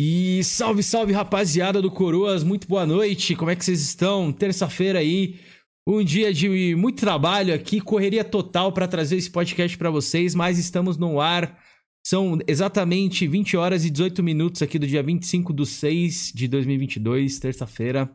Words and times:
E 0.00 0.44
salve, 0.44 0.80
salve 0.80 1.12
rapaziada 1.12 1.82
do 1.82 1.90
Coroas, 1.90 2.44
muito 2.44 2.68
boa 2.68 2.86
noite, 2.86 3.34
como 3.34 3.50
é 3.50 3.56
que 3.56 3.64
vocês 3.64 3.80
estão? 3.80 4.30
Terça-feira 4.32 5.00
aí, 5.00 5.40
um 5.84 6.04
dia 6.04 6.32
de 6.32 6.76
muito 6.76 7.00
trabalho 7.00 7.52
aqui, 7.52 7.80
correria 7.80 8.22
total 8.22 8.70
para 8.70 8.86
trazer 8.86 9.16
esse 9.16 9.28
podcast 9.28 9.76
para 9.76 9.90
vocês, 9.90 10.36
mas 10.36 10.56
estamos 10.56 10.96
no 10.96 11.20
ar. 11.20 11.58
São 12.06 12.38
exatamente 12.46 13.26
20 13.26 13.56
horas 13.56 13.84
e 13.84 13.90
18 13.90 14.22
minutos 14.22 14.62
aqui 14.62 14.78
do 14.78 14.86
dia 14.86 15.02
25 15.02 15.52
de 15.52 15.66
6 15.66 16.32
de 16.32 16.46
2022, 16.46 17.40
terça-feira. 17.40 18.08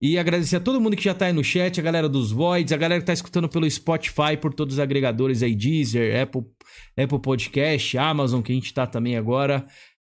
E 0.00 0.16
agradecer 0.16 0.54
a 0.54 0.60
todo 0.60 0.80
mundo 0.80 0.96
que 0.96 1.02
já 1.02 1.14
tá 1.14 1.26
aí 1.26 1.32
no 1.32 1.42
chat, 1.42 1.80
a 1.80 1.82
galera 1.82 2.08
dos 2.08 2.30
Voids, 2.30 2.72
a 2.72 2.76
galera 2.76 3.00
que 3.00 3.06
tá 3.06 3.12
escutando 3.12 3.48
pelo 3.48 3.68
Spotify, 3.68 4.36
por 4.40 4.54
todos 4.54 4.74
os 4.74 4.78
agregadores 4.78 5.42
aí, 5.42 5.56
Deezer, 5.56 6.22
Apple, 6.22 6.42
Apple 6.96 7.20
Podcast, 7.20 7.98
Amazon, 7.98 8.40
que 8.40 8.52
a 8.52 8.54
gente 8.54 8.72
tá 8.72 8.86
também 8.86 9.16
agora. 9.16 9.66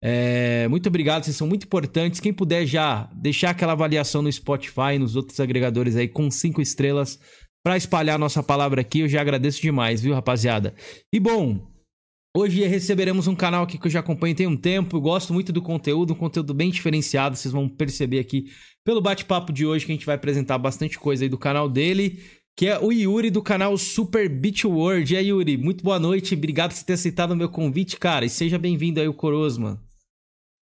É, 0.10 0.70
muito 0.70 0.88
obrigado, 0.88 1.26
vocês 1.26 1.36
são 1.36 1.46
muito 1.46 1.66
importantes. 1.66 2.21
Quem 2.21 2.32
puder 2.32 2.65
já 2.65 3.10
deixar 3.14 3.50
aquela 3.50 3.74
avaliação 3.74 4.21
no 4.21 4.32
Spotify, 4.32 4.98
nos 4.98 5.18
outros 5.18 5.38
agregadores 5.42 5.98
aí 5.98 6.07
com 6.07 6.32
cinco 6.32 6.61
estrelas 6.61 7.20
para 7.61 7.75
espalhar 7.75 8.18
nossa 8.18 8.42
palavra 8.42 8.79
aqui, 8.79 9.01
eu 9.01 9.10
já 9.10 9.20
agradeço 9.20 9.62
demais, 9.62 10.00
viu, 10.00 10.14
rapaziada? 10.14 10.74
E 11.12 11.20
bom, 11.20 11.70
hoje 12.34 12.65
receberemos 12.65 13.28
um 13.28 13.36
canal 13.36 13.64
aqui 13.64 13.78
que 13.78 13.88
eu 13.88 13.92
já 13.92 14.00
acompanho 14.00 14.34
tem 14.34 14.48
um 14.48 14.56
tempo, 14.56 14.96
eu 14.96 15.01
gosto 15.01 15.34
muito 15.34 15.51
do 15.51 15.62
conteúdo, 15.62 16.14
um 16.14 16.15
conteúdo 16.18 16.54
bem 16.54 16.70
diferenciado, 16.70 17.36
vocês 17.36 17.51
vão 17.51 17.68
perceber 17.68 18.20
aqui 18.20 18.46
pelo 18.86 19.01
bate-papo 19.01 19.51
de 19.51 19.65
hoje 19.65 19.86
que 19.86 19.92
a 19.92 19.96
gente 19.96 20.06
vai 20.06 20.15
apresentar 20.15 20.57
bastante 20.57 20.98
coisa 20.98 21.26
aí 21.26 21.29
do 21.29 21.37
canal 21.37 21.68
dele 21.68 22.18
que 22.57 22.65
é 22.65 22.79
o 22.79 22.93
Yuri 22.93 23.29
do 23.29 23.43
canal 23.43 23.78
Super 23.78 24.28
Beach 24.28 24.65
World. 24.65 25.14
E 25.14 25.18
aí, 25.18 25.28
Yuri, 25.28 25.57
muito 25.57 25.84
boa 25.84 26.00
noite, 26.00 26.34
obrigado 26.34 26.74
por 26.74 26.84
ter 26.84 26.93
aceitado 26.93 27.32
o 27.32 27.36
meu 27.36 27.50
convite, 27.50 27.98
cara, 27.98 28.26
e 28.26 28.29
seja 28.29 28.57
bem-vindo 28.57 29.00
aí, 29.00 29.07
o 29.07 29.14
Corosman. 29.14 29.78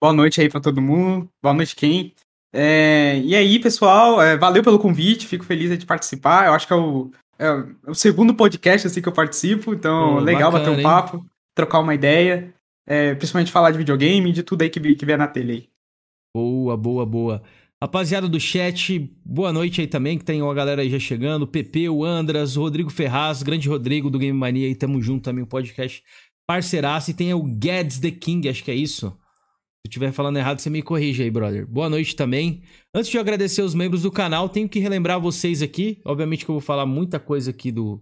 Boa 0.02 0.14
noite 0.14 0.42
aí 0.42 0.50
para 0.50 0.60
todo 0.60 0.82
mundo. 0.82 1.30
Boa 1.42 1.54
noite, 1.54 1.76
quem. 1.76 2.14
É, 2.54 3.20
e 3.20 3.36
aí, 3.36 3.60
pessoal, 3.60 4.22
é, 4.22 4.38
valeu 4.38 4.64
pelo 4.64 4.80
convite, 4.80 5.28
fico 5.28 5.44
feliz 5.44 5.78
de 5.78 5.86
participar. 5.86 6.48
Eu 6.48 6.54
acho 6.54 6.66
que 6.66 6.74
é 6.74 6.76
o, 6.76 7.12
é 7.38 7.50
o 7.88 7.94
segundo 7.94 8.34
podcast 8.34 8.88
assim 8.88 9.02
que 9.02 9.10
eu 9.10 9.14
participo, 9.14 9.74
então 9.74 10.20
legal 10.20 10.52
bacana, 10.52 10.72
bater 10.72 10.80
um 10.80 10.84
papo, 10.84 11.18
hein? 11.18 11.26
trocar 11.54 11.80
uma 11.80 11.94
ideia, 11.94 12.54
é, 12.88 13.14
principalmente 13.16 13.52
falar 13.52 13.72
de 13.72 13.78
videogame 13.78 14.32
de 14.32 14.44
tudo 14.44 14.62
aí 14.62 14.70
que, 14.70 14.80
que 14.80 15.06
vier 15.06 15.18
na 15.18 15.28
tele 15.28 15.52
aí. 15.52 15.70
Boa, 16.34 16.78
boa, 16.78 17.06
boa. 17.06 17.44
Rapaziada 17.82 18.30
do 18.30 18.40
chat, 18.40 19.00
boa 19.26 19.52
noite 19.52 19.82
aí 19.82 19.88
também, 19.88 20.18
que 20.18 20.24
tem 20.24 20.42
uma 20.42 20.54
galera 20.54 20.82
aí 20.82 20.90
já 20.90 21.00
chegando. 21.00 21.46
PP, 21.46 21.90
o 21.90 22.06
Andras, 22.06 22.56
o 22.56 22.62
Rodrigo 22.62 22.90
Ferraz, 22.90 23.44
grande 23.44 23.68
Rodrigo 23.68 24.10
do 24.10 24.18
Game 24.20 24.38
Mania 24.38 24.68
aí, 24.68 24.76
tamo 24.76 25.02
junto 25.02 25.24
também, 25.24 25.44
o 25.44 25.48
podcast 25.48 26.02
parceiraço. 26.48 27.12
E 27.12 27.14
tem 27.14 27.34
o 27.34 27.44
Gads 27.44 28.00
The 28.00 28.12
King, 28.12 28.48
acho 28.48 28.64
que 28.64 28.72
é 28.72 28.76
isso 28.76 29.18
eu 29.86 29.88
estiver 29.88 30.12
falando 30.12 30.38
errado, 30.38 30.58
você 30.58 30.68
me 30.68 30.82
corrige 30.82 31.22
aí, 31.22 31.30
brother. 31.30 31.68
Boa 31.68 31.88
noite 31.88 32.16
também. 32.16 32.64
Antes 32.92 33.12
de 33.12 33.18
eu 33.18 33.22
agradecer 33.22 33.62
os 33.62 33.76
membros 33.76 34.02
do 34.02 34.12
canal, 34.12 34.50
tenho 34.50 34.68
que 34.68 34.80
relembrar 34.80 35.22
vocês 35.22 35.62
aqui. 35.62 36.02
Obviamente 36.04 36.44
que 36.44 36.50
eu 36.50 36.56
vou 36.56 36.62
falar 36.62 36.88
muita 36.88 37.20
coisa 37.20 37.52
aqui 37.52 37.72
do, 37.72 38.02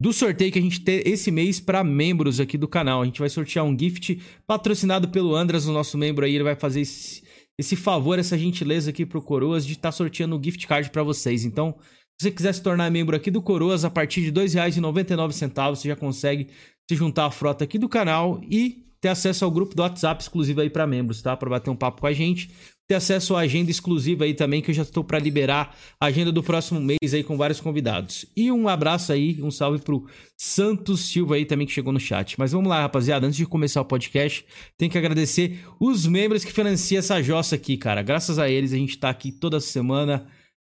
do 0.00 0.12
sorteio 0.12 0.52
que 0.52 0.58
a 0.60 0.62
gente 0.62 0.82
tem 0.82 1.02
esse 1.04 1.32
mês 1.32 1.58
para 1.58 1.82
membros 1.82 2.38
aqui 2.38 2.56
do 2.56 2.68
canal. 2.68 3.02
A 3.02 3.04
gente 3.04 3.18
vai 3.18 3.28
sortear 3.28 3.64
um 3.64 3.76
gift 3.76 4.22
patrocinado 4.46 5.08
pelo 5.08 5.34
Andras, 5.34 5.66
o 5.66 5.72
nosso 5.72 5.98
membro 5.98 6.24
aí. 6.24 6.32
Ele 6.32 6.44
vai 6.44 6.54
fazer 6.54 6.82
esse, 6.82 7.24
esse 7.58 7.74
favor, 7.74 8.16
essa 8.16 8.38
gentileza 8.38 8.90
aqui 8.90 9.04
pro 9.04 9.20
Coroas 9.20 9.66
de 9.66 9.72
estar 9.72 9.88
tá 9.88 9.92
sorteando 9.92 10.38
um 10.38 10.40
gift 10.42 10.64
card 10.68 10.90
para 10.90 11.02
vocês. 11.02 11.44
Então, 11.44 11.74
se 12.20 12.28
você 12.28 12.30
quiser 12.30 12.54
se 12.54 12.62
tornar 12.62 12.88
membro 12.88 13.16
aqui 13.16 13.32
do 13.32 13.42
Coroas, 13.42 13.84
a 13.84 13.90
partir 13.90 14.20
de 14.20 14.28
R$ 14.28 14.46
2,99 14.46 15.70
você 15.70 15.88
já 15.88 15.96
consegue 15.96 16.46
se 16.88 16.94
juntar 16.94 17.26
à 17.26 17.30
frota 17.32 17.64
aqui 17.64 17.80
do 17.80 17.88
canal 17.88 18.40
e 18.48 18.89
ter 19.00 19.08
acesso 19.08 19.44
ao 19.44 19.50
grupo 19.50 19.74
do 19.74 19.82
WhatsApp 19.82 20.22
exclusivo 20.22 20.60
aí 20.60 20.68
para 20.68 20.86
membros, 20.86 21.22
tá? 21.22 21.36
Para 21.36 21.50
bater 21.50 21.70
um 21.70 21.76
papo 21.76 22.00
com 22.00 22.06
a 22.06 22.12
gente. 22.12 22.50
Ter 22.86 22.96
acesso 22.96 23.36
à 23.36 23.40
agenda 23.40 23.70
exclusiva 23.70 24.24
aí 24.24 24.34
também, 24.34 24.60
que 24.60 24.70
eu 24.70 24.74
já 24.74 24.82
estou 24.82 25.04
para 25.04 25.18
liberar 25.18 25.76
a 26.00 26.06
agenda 26.06 26.32
do 26.32 26.42
próximo 26.42 26.80
mês 26.80 27.14
aí 27.14 27.22
com 27.22 27.36
vários 27.36 27.60
convidados. 27.60 28.26
E 28.36 28.50
um 28.50 28.68
abraço 28.68 29.12
aí, 29.12 29.40
um 29.40 29.50
salve 29.50 29.80
pro 29.80 30.06
Santos 30.36 31.00
Silva 31.00 31.36
aí 31.36 31.44
também 31.44 31.66
que 31.66 31.72
chegou 31.72 31.92
no 31.92 32.00
chat. 32.00 32.36
Mas 32.36 32.50
vamos 32.50 32.68
lá, 32.68 32.80
rapaziada, 32.80 33.26
antes 33.26 33.36
de 33.36 33.46
começar 33.46 33.80
o 33.80 33.84
podcast, 33.84 34.44
tem 34.76 34.90
que 34.90 34.98
agradecer 34.98 35.64
os 35.78 36.04
membros 36.04 36.44
que 36.44 36.52
financiam 36.52 36.98
essa 36.98 37.22
jossa 37.22 37.54
aqui, 37.54 37.76
cara. 37.76 38.02
Graças 38.02 38.40
a 38.40 38.50
eles 38.50 38.72
a 38.72 38.76
gente 38.76 38.98
tá 38.98 39.08
aqui 39.08 39.30
toda 39.30 39.60
semana 39.60 40.26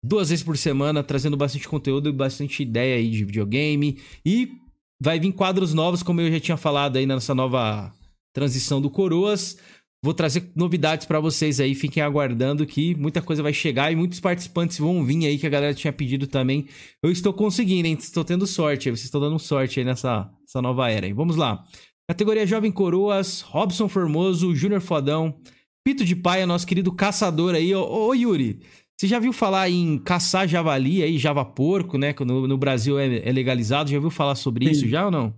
duas 0.03 0.29
vezes 0.29 0.43
por 0.43 0.57
semana, 0.57 1.03
trazendo 1.03 1.37
bastante 1.37 1.67
conteúdo 1.67 2.09
e 2.09 2.11
bastante 2.11 2.61
ideia 2.63 2.95
aí 2.95 3.09
de 3.09 3.23
videogame. 3.23 3.99
E 4.25 4.51
vai 4.99 5.19
vir 5.19 5.31
quadros 5.31 5.73
novos, 5.73 6.03
como 6.03 6.21
eu 6.21 6.31
já 6.31 6.39
tinha 6.39 6.57
falado 6.57 6.97
aí 6.97 7.05
nessa 7.05 7.33
nova 7.33 7.93
transição 8.33 8.81
do 8.81 8.89
Coroas. 8.89 9.57
Vou 10.03 10.15
trazer 10.15 10.51
novidades 10.55 11.05
para 11.05 11.19
vocês 11.19 11.59
aí, 11.59 11.75
fiquem 11.75 12.01
aguardando 12.01 12.65
que 12.65 12.95
muita 12.95 13.21
coisa 13.21 13.43
vai 13.43 13.53
chegar 13.53 13.91
e 13.91 13.95
muitos 13.95 14.19
participantes 14.19 14.79
vão 14.79 15.05
vir 15.05 15.27
aí 15.27 15.37
que 15.37 15.45
a 15.45 15.49
galera 15.49 15.75
tinha 15.75 15.93
pedido 15.93 16.25
também. 16.25 16.67
Eu 17.03 17.11
estou 17.11 17.31
conseguindo, 17.31 17.87
hein? 17.87 17.95
Estou 17.99 18.23
tendo 18.23 18.47
sorte, 18.47 18.89
vocês 18.89 19.05
estão 19.05 19.21
dando 19.21 19.37
sorte 19.37 19.79
aí 19.79 19.85
nessa, 19.85 20.27
nessa 20.41 20.59
nova 20.59 20.89
era. 20.89 21.05
Hein? 21.05 21.13
Vamos 21.13 21.35
lá. 21.35 21.63
Categoria 22.09 22.47
Jovem 22.47 22.71
Coroas, 22.71 23.41
Robson 23.41 23.87
Formoso, 23.87 24.55
Júnior 24.55 24.81
Fodão, 24.81 25.39
Pito 25.85 26.03
de 26.03 26.15
Paia, 26.15 26.47
nosso 26.47 26.65
querido 26.65 26.91
caçador 26.91 27.53
aí. 27.53 27.73
Ô, 27.75 28.07
ô, 28.07 28.13
Yuri, 28.15 28.59
você 28.99 29.07
já 29.07 29.19
viu 29.19 29.31
falar 29.31 29.69
em 29.69 29.97
caçar 29.99 30.47
javali 30.47 31.03
aí, 31.03 31.17
java 31.17 31.45
porco, 31.45 31.97
né? 31.97 32.11
Que 32.11 32.25
no, 32.25 32.47
no 32.47 32.57
Brasil 32.57 32.99
é, 32.99 33.27
é 33.27 33.31
legalizado. 33.31 33.89
Já 33.89 33.99
viu 33.99 34.09
falar 34.09 34.35
sobre 34.35 34.65
Sim. 34.65 34.71
isso 34.71 34.87
já 34.87 35.05
ou 35.05 35.11
não? 35.11 35.33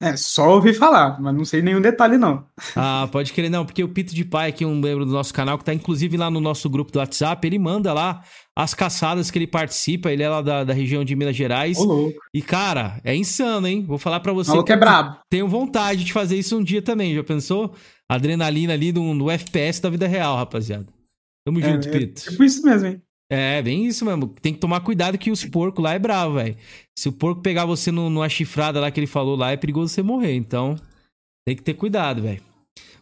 É, 0.00 0.14
só 0.14 0.50
ouvi 0.50 0.74
falar, 0.74 1.18
mas 1.18 1.34
não 1.34 1.44
sei 1.44 1.62
nenhum 1.62 1.80
detalhe, 1.80 2.18
não. 2.18 2.44
Ah, 2.74 3.08
pode 3.10 3.32
querer, 3.32 3.48
não, 3.48 3.64
porque 3.64 3.82
o 3.82 3.88
Pito 3.88 4.14
de 4.14 4.26
Pai, 4.26 4.50
aqui, 4.50 4.64
um 4.64 4.78
membro 4.78 5.06
do 5.06 5.12
nosso 5.12 5.32
canal, 5.32 5.56
que 5.56 5.64
tá 5.64 5.72
inclusive 5.72 6.18
lá 6.18 6.30
no 6.30 6.38
nosso 6.38 6.68
grupo 6.68 6.92
do 6.92 6.98
WhatsApp, 6.98 7.46
ele 7.46 7.58
manda 7.58 7.94
lá 7.94 8.22
as 8.54 8.74
caçadas 8.74 9.30
que 9.30 9.38
ele 9.38 9.46
participa, 9.46 10.12
ele 10.12 10.22
é 10.22 10.28
lá 10.28 10.42
da, 10.42 10.64
da 10.64 10.74
região 10.74 11.02
de 11.02 11.16
Minas 11.16 11.34
Gerais. 11.34 11.78
Ô, 11.78 11.84
louco. 11.84 12.18
E, 12.34 12.42
cara, 12.42 13.00
é 13.02 13.16
insano, 13.16 13.66
hein? 13.66 13.86
Vou 13.86 13.96
falar 13.96 14.20
para 14.20 14.34
você. 14.34 14.50
Maluco 14.50 14.70
é 14.70 14.76
brabo. 14.76 15.16
Tenho 15.30 15.48
vontade 15.48 16.04
de 16.04 16.12
fazer 16.12 16.36
isso 16.36 16.58
um 16.58 16.62
dia 16.62 16.82
também, 16.82 17.14
já 17.14 17.24
pensou? 17.24 17.74
Adrenalina 18.06 18.74
ali 18.74 18.92
no, 18.92 19.14
no 19.14 19.30
FPS 19.30 19.80
da 19.80 19.88
vida 19.88 20.06
real, 20.06 20.36
rapaziada. 20.36 20.86
Tamo 21.46 21.60
é, 21.60 21.62
junto, 21.62 21.88
é, 21.88 21.90
Pito. 21.90 22.20
É 22.20 22.30
tipo 22.30 22.44
isso 22.44 22.62
mesmo, 22.62 22.88
hein? 22.88 23.02
É, 23.30 23.60
bem 23.60 23.86
isso 23.86 24.04
mesmo. 24.04 24.28
Tem 24.40 24.52
que 24.52 24.60
tomar 24.60 24.80
cuidado 24.80 25.18
que 25.18 25.30
os 25.30 25.44
porcos 25.44 25.82
lá 25.82 25.94
é 25.94 25.98
bravo, 25.98 26.34
velho. 26.34 26.56
Se 26.96 27.08
o 27.08 27.12
porco 27.12 27.42
pegar 27.42 27.64
você 27.64 27.90
no, 27.90 28.08
numa 28.08 28.28
chifrada 28.28 28.80
lá 28.80 28.90
que 28.90 29.00
ele 29.00 29.06
falou 29.06 29.36
lá, 29.36 29.52
é 29.52 29.56
perigoso 29.56 29.92
você 29.92 30.02
morrer. 30.02 30.34
Então, 30.34 30.76
tem 31.44 31.56
que 31.56 31.62
ter 31.62 31.74
cuidado, 31.74 32.22
velho. 32.22 32.42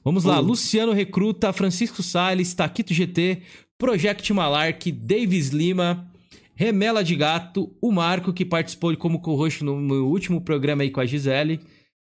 Vamos 0.03 0.25
lá. 0.25 0.39
Luciano 0.39 0.93
Recruta, 0.93 1.53
Francisco 1.53 2.03
Salles, 2.03 2.55
Taquito 2.55 2.93
GT, 2.93 3.43
Project 3.79 4.33
Malark, 4.33 4.93
Davis 4.93 5.49
Lima, 5.49 6.07
Remela 6.55 7.03
de 7.03 7.17
Gato, 7.17 7.75
o 7.81 7.91
Marco, 7.91 8.33
que 8.33 8.45
participou 8.45 8.95
como 8.97 9.21
co-host 9.21 9.65
no 9.65 9.77
meu 9.77 10.07
último 10.07 10.41
programa 10.41 10.83
aí 10.83 10.91
com 10.91 11.01
a 11.01 11.07
Gisele. 11.07 11.61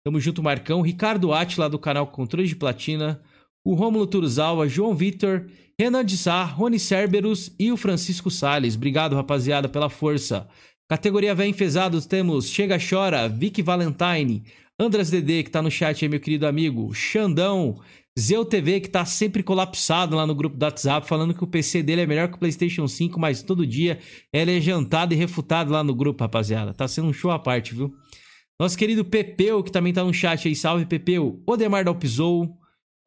Tamo 0.06 0.20
junto, 0.20 0.42
Marcão. 0.42 0.82
Ricardo 0.82 1.34
Atila, 1.34 1.70
do 1.70 1.78
canal 1.78 2.08
Controle 2.08 2.48
de 2.48 2.56
Platina. 2.56 3.22
O 3.66 3.74
Rômulo 3.74 4.08
Turuzawa, 4.08 4.68
João 4.70 4.96
Vitor 4.96 5.46
Renan 5.80 6.04
de 6.04 6.18
Sá, 6.18 6.44
Rony 6.44 6.80
Cerberus 6.80 7.54
e 7.60 7.72
o 7.72 7.78
Francisco 7.78 8.32
Sales. 8.32 8.76
Obrigado, 8.76 9.16
rapaziada, 9.16 9.70
pela 9.70 9.92
força. 9.92 10.48
Categoria 10.90 11.36
Vem 11.36 11.52
Enfesados 11.52 12.08
temos 12.08 12.50
Chega 12.50 12.80
Chora, 12.80 13.30
Vicky 13.30 13.62
Valentine, 13.62 14.44
Andras 14.80 15.12
Dedê, 15.12 15.44
que 15.44 15.52
tá 15.52 15.62
no 15.62 15.70
chat 15.70 16.04
aí, 16.04 16.10
meu 16.10 16.20
querido 16.20 16.48
amigo, 16.48 16.92
Xandão, 16.96 17.80
Zeu 18.20 18.44
TV, 18.44 18.80
que 18.80 18.90
tá 18.90 19.06
sempre 19.06 19.44
colapsado 19.44 20.16
lá 20.16 20.26
no 20.26 20.34
grupo 20.34 20.58
do 20.58 20.64
WhatsApp, 20.64 21.08
falando 21.08 21.36
que 21.36 21.44
o 21.44 21.48
PC 21.48 21.84
dele 21.84 22.02
é 22.02 22.08
melhor 22.08 22.28
que 22.28 22.38
o 22.38 22.40
PlayStation 22.40 22.88
5, 22.88 23.20
mas 23.20 23.44
todo 23.44 23.68
dia 23.68 24.00
ele 24.34 24.58
é 24.58 24.60
jantado 24.60 25.14
e 25.14 25.18
refutado 25.18 25.72
lá 25.72 25.84
no 25.84 25.94
grupo, 25.94 26.24
rapaziada. 26.24 26.74
Tá 26.74 26.88
sendo 26.88 27.10
um 27.10 27.14
show 27.14 27.30
à 27.30 27.38
parte, 27.38 27.76
viu? 27.76 27.94
Nosso 28.60 28.76
querido 28.76 29.06
Pepeu, 29.06 29.62
que 29.62 29.72
também 29.72 29.94
tá 29.94 30.04
no 30.04 30.12
chat 30.12 30.48
aí, 30.48 30.56
salve 30.56 30.88
Pepeu. 30.88 31.44
Odemar 31.46 31.84
Dalpizou, 31.86 32.58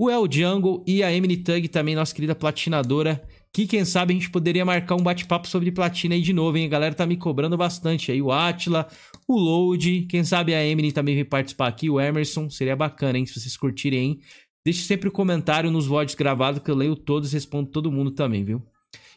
o 0.03 0.09
El 0.09 0.27
Jungle 0.33 0.83
e 0.87 1.03
a 1.03 1.13
Emily 1.13 1.37
Tug, 1.37 1.69
também 1.69 1.95
nossa 1.95 2.15
querida 2.15 2.35
platinadora, 2.35 3.23
que 3.53 3.67
quem 3.67 3.85
sabe 3.85 4.15
a 4.15 4.17
gente 4.17 4.31
poderia 4.31 4.65
marcar 4.65 4.95
um 4.95 5.03
bate-papo 5.03 5.47
sobre 5.47 5.71
platina 5.71 6.15
aí 6.15 6.23
de 6.23 6.33
novo, 6.33 6.57
hein? 6.57 6.65
A 6.65 6.71
galera 6.71 6.95
tá 6.95 7.05
me 7.05 7.19
cobrando 7.19 7.55
bastante 7.55 8.11
aí. 8.11 8.23
O 8.23 8.33
Atila, 8.33 8.89
o 9.29 9.39
Load, 9.39 10.07
quem 10.09 10.25
sabe 10.25 10.55
a 10.55 10.65
Emily 10.65 10.91
também 10.91 11.17
vem 11.17 11.25
participar 11.27 11.69
aqui, 11.69 11.91
o 11.91 12.01
Emerson, 12.01 12.49
seria 12.49 12.75
bacana, 12.75 13.19
hein? 13.19 13.27
Se 13.27 13.39
vocês 13.39 13.59
curtirem, 13.59 14.01
hein? 14.01 14.21
Deixe 14.65 14.85
sempre 14.85 15.09
o 15.09 15.11
um 15.11 15.15
comentário 15.15 15.71
nos 15.71 15.87
VODs 15.87 16.15
gravados 16.15 16.63
que 16.63 16.71
eu 16.71 16.75
leio 16.75 16.97
todos 16.97 17.33
e 17.33 17.35
respondo 17.35 17.71
todo 17.71 17.93
mundo 17.93 18.11
também, 18.11 18.43
viu? 18.43 18.63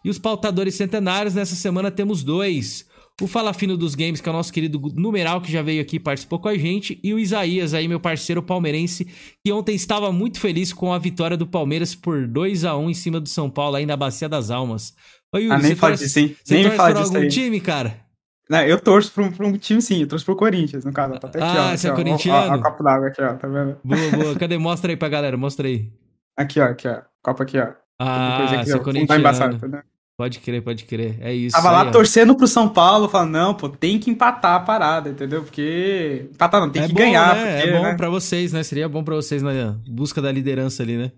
E 0.04 0.10
os 0.10 0.19
pautadores 0.19 0.75
centenários, 0.75 1.34
nessa 1.34 1.56
semana 1.56 1.90
temos 1.92 2.25
dois. 2.25 2.86
O 3.21 3.27
Fala 3.27 3.54
Fino 3.54 3.77
dos 3.77 3.94
Games, 3.94 4.19
que 4.19 4.27
é 4.27 4.31
o 4.31 4.36
nosso 4.36 4.51
querido 4.51 4.81
numeral 4.95 5.39
que 5.39 5.51
já 5.51 5.62
veio 5.62 5.81
aqui 5.81 5.98
e 5.98 6.00
participou 6.00 6.39
com 6.39 6.48
a 6.48 6.57
gente, 6.57 7.00
e 7.04 7.13
o 7.13 7.19
Isaías 7.19 7.74
aí, 7.75 7.88
meu 7.88 8.00
parceiro 8.00 8.42
palmeirense, 8.42 9.06
que 9.45 9.51
ontem 9.51 9.75
estava 9.75 10.12
muito 10.12 10.39
feliz 10.39 10.74
com 10.74 10.92
a 10.92 10.98
vitória 10.98 11.38
do 11.38 11.45
Palmeiras 11.45 11.94
por 11.94 12.27
2 12.27 12.65
a 12.65 12.75
1 12.75 12.89
em 12.89 12.94
cima 12.94 13.19
do 13.19 13.30
São 13.30 13.51
Paulo 13.51 13.75
aí 13.75 13.86
na 13.86 13.95
Bacia 13.95 14.27
das 14.27 14.50
Almas. 14.50 14.95
Oi, 15.31 15.44
Yuri, 15.44 15.56
ah, 15.56 15.60
nem 15.60 15.75
fala 15.75 15.95
disso, 15.95 16.19
hein? 16.19 16.36
Você 16.44 16.56
nem 16.56 16.63
torce 16.63 16.77
fala 16.77 16.94
disso 16.94 17.06
algum 17.06 17.19
aí. 17.19 17.30
time, 17.30 17.60
cara? 17.60 18.04
Não, 18.50 18.62
eu 18.62 18.80
torço 18.80 19.12
pra 19.12 19.24
um, 19.24 19.48
um, 19.48 19.57
time 19.57 19.81
sim, 19.81 20.01
eu 20.01 20.07
torço 20.07 20.25
pro 20.25 20.36
Corinthians, 20.36 20.83
no 20.83 20.92
caso. 20.92 21.13
Tá 21.19 21.27
até 21.27 21.39
aqui, 21.39 21.57
ah, 21.57 21.71
ó, 21.71 21.77
você 21.77 21.88
é 21.88 21.92
aqui, 21.92 22.04
corintiano? 22.04 22.51
Ó, 22.51 22.56
ó, 22.56 22.59
ó, 22.59 22.62
copo 22.62 22.83
d'água 22.83 23.07
aqui, 23.07 23.21
ó, 23.21 23.33
tá 23.36 23.48
vendo? 23.48 23.77
Boa, 23.83 24.12
boa. 24.12 24.36
Cadê? 24.36 24.57
Mostra 24.57 24.92
aí 24.92 24.98
pra 24.98 25.07
galera, 25.07 25.38
mostra 25.38 25.68
aí. 25.68 25.92
Aqui, 26.36 26.59
ó, 26.59 26.66
aqui, 26.66 26.88
ó. 26.88 27.01
Copo 27.21 27.44
aqui, 27.44 27.59
ó. 27.59 27.74
Ah, 28.00 28.44
aqui, 28.44 28.66
você 28.66 28.75
ó, 28.75 28.83
fundo 28.83 29.07
tá 29.07 29.18
embaçado, 29.18 29.68
né? 29.68 29.83
Pode 30.15 30.39
crer, 30.39 30.62
pode 30.62 30.83
crer. 30.86 31.18
É 31.21 31.33
isso. 31.33 31.56
Tava 31.56 31.69
aí, 31.69 31.75
lá 31.75 31.89
ó. 31.89 31.92
torcendo 31.92 32.36
pro 32.36 32.48
São 32.48 32.69
Paulo, 32.69 33.10
falando, 33.10 33.31
não, 33.31 33.54
pô, 33.56 33.68
tem 33.68 33.98
que 33.98 34.12
empatar 34.12 34.56
a 34.56 34.60
parada, 34.60 35.10
entendeu? 35.10 35.42
Porque. 35.44 36.27
Empatar 36.31 36.62
não, 36.62 36.69
tem 36.69 36.83
é 36.83 36.88
que 36.88 36.94
bom, 36.94 37.00
ganhar. 37.00 37.36
Né? 37.36 37.56
Porque, 37.56 37.69
é 37.69 37.77
bom 37.77 37.83
né? 37.83 37.95
pra 37.95 38.10
vocês, 38.10 38.54
né? 38.54 38.62
Seria 38.62 38.88
bom 38.88 39.04
pra 39.04 39.15
vocês 39.15 39.42
na 39.42 39.75
busca 39.88 40.21
da 40.21 40.31
liderança 40.31 40.83
ali, 40.83 40.98
né? 40.98 41.12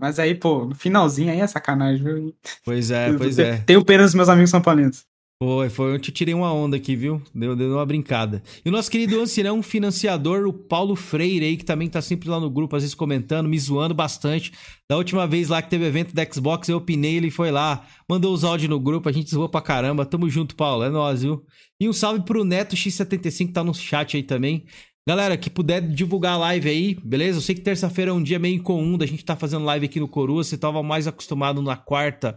Mas 0.00 0.18
aí, 0.18 0.34
pô, 0.34 0.64
no 0.64 0.74
finalzinho 0.74 1.30
aí 1.30 1.40
é 1.40 1.46
sacanagem, 1.46 2.02
viu? 2.02 2.34
Pois 2.64 2.90
é, 2.90 3.12
pois 3.18 3.38
é. 3.38 3.58
Tenho 3.58 3.84
pena 3.84 4.04
dos 4.04 4.14
meus 4.14 4.28
amigos 4.28 4.50
são 4.50 4.62
paulinos. 4.62 5.04
Foi, 5.40 5.70
foi. 5.70 5.94
Eu 5.94 6.00
te 6.00 6.10
tirei 6.10 6.34
uma 6.34 6.52
onda 6.52 6.76
aqui, 6.76 6.96
viu? 6.96 7.22
Deu, 7.32 7.54
deu 7.54 7.74
uma 7.74 7.86
brincada. 7.86 8.42
E 8.64 8.68
o 8.68 8.72
nosso 8.72 8.90
querido 8.90 9.20
ancião 9.20 9.62
financiador, 9.62 10.44
o 10.48 10.52
Paulo 10.52 10.96
Freire 10.96 11.46
aí, 11.46 11.56
que 11.56 11.64
também 11.64 11.88
tá 11.88 12.02
sempre 12.02 12.28
lá 12.28 12.40
no 12.40 12.50
grupo, 12.50 12.74
às 12.74 12.82
vezes 12.82 12.94
comentando, 12.94 13.48
me 13.48 13.56
zoando 13.56 13.94
bastante. 13.94 14.50
Da 14.90 14.96
última 14.96 15.28
vez 15.28 15.48
lá 15.48 15.62
que 15.62 15.70
teve 15.70 15.86
evento 15.86 16.12
da 16.12 16.24
Xbox, 16.24 16.68
eu 16.68 16.78
opinei, 16.78 17.14
ele 17.16 17.30
foi 17.30 17.52
lá, 17.52 17.86
mandou 18.10 18.34
os 18.34 18.42
áudios 18.42 18.68
no 18.68 18.80
grupo, 18.80 19.08
a 19.08 19.12
gente 19.12 19.30
zoou 19.30 19.48
pra 19.48 19.60
caramba. 19.60 20.04
Tamo 20.04 20.28
junto, 20.28 20.56
Paulo, 20.56 20.82
é 20.82 20.90
nóis, 20.90 21.22
viu? 21.22 21.44
E 21.80 21.88
um 21.88 21.92
salve 21.92 22.24
pro 22.24 22.42
Neto 22.42 22.74
X75, 22.74 23.46
que 23.46 23.52
tá 23.52 23.62
no 23.62 23.72
chat 23.72 24.16
aí 24.16 24.24
também. 24.24 24.64
Galera, 25.08 25.36
que 25.36 25.48
puder 25.48 25.80
divulgar 25.80 26.32
a 26.34 26.38
live 26.38 26.68
aí, 26.68 26.94
beleza? 26.96 27.38
Eu 27.38 27.42
sei 27.42 27.54
que 27.54 27.60
terça-feira 27.60 28.10
é 28.10 28.14
um 28.14 28.22
dia 28.22 28.40
meio 28.40 28.56
incomum 28.56 28.98
da 28.98 29.06
gente 29.06 29.24
tá 29.24 29.36
fazendo 29.36 29.64
live 29.64 29.86
aqui 29.86 30.00
no 30.00 30.08
Coroa. 30.08 30.42
Você 30.42 30.58
tava 30.58 30.82
mais 30.82 31.06
acostumado 31.06 31.62
na 31.62 31.76
quarta 31.76 32.36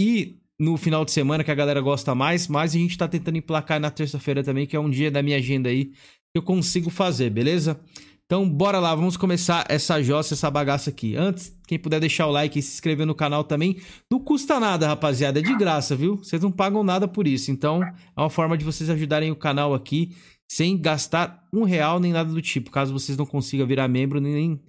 e 0.00 0.39
no 0.60 0.76
final 0.76 1.06
de 1.06 1.10
semana, 1.10 1.42
que 1.42 1.50
a 1.50 1.54
galera 1.54 1.80
gosta 1.80 2.14
mais, 2.14 2.46
mas 2.46 2.74
a 2.74 2.78
gente 2.78 2.98
tá 2.98 3.08
tentando 3.08 3.38
emplacar 3.38 3.80
na 3.80 3.90
terça-feira 3.90 4.44
também, 4.44 4.66
que 4.66 4.76
é 4.76 4.80
um 4.80 4.90
dia 4.90 5.10
da 5.10 5.22
minha 5.22 5.38
agenda 5.38 5.70
aí 5.70 5.86
que 5.86 6.36
eu 6.36 6.42
consigo 6.42 6.90
fazer, 6.90 7.30
beleza? 7.30 7.80
Então, 8.26 8.48
bora 8.48 8.78
lá, 8.78 8.94
vamos 8.94 9.16
começar 9.16 9.64
essa 9.70 10.00
jossa, 10.02 10.34
essa 10.34 10.50
bagaça 10.50 10.90
aqui. 10.90 11.16
Antes, 11.16 11.58
quem 11.66 11.78
puder 11.78 11.98
deixar 11.98 12.26
o 12.26 12.30
like 12.30 12.58
e 12.58 12.62
se 12.62 12.74
inscrever 12.74 13.06
no 13.06 13.14
canal 13.14 13.42
também, 13.42 13.78
não 14.12 14.20
custa 14.20 14.60
nada, 14.60 14.86
rapaziada, 14.86 15.40
é 15.40 15.42
de 15.42 15.56
graça, 15.56 15.96
viu? 15.96 16.18
Vocês 16.18 16.42
não 16.42 16.52
pagam 16.52 16.84
nada 16.84 17.08
por 17.08 17.26
isso, 17.26 17.50
então 17.50 17.82
é 17.82 17.92
uma 18.14 18.30
forma 18.30 18.56
de 18.56 18.64
vocês 18.64 18.90
ajudarem 18.90 19.30
o 19.30 19.36
canal 19.36 19.72
aqui 19.72 20.14
sem 20.48 20.76
gastar 20.76 21.42
um 21.52 21.64
real 21.64 21.98
nem 21.98 22.12
nada 22.12 22.30
do 22.30 22.42
tipo, 22.42 22.70
caso 22.70 22.92
vocês 22.92 23.16
não 23.16 23.24
consigam 23.24 23.66
virar 23.66 23.88
membro 23.88 24.20
nem, 24.20 24.60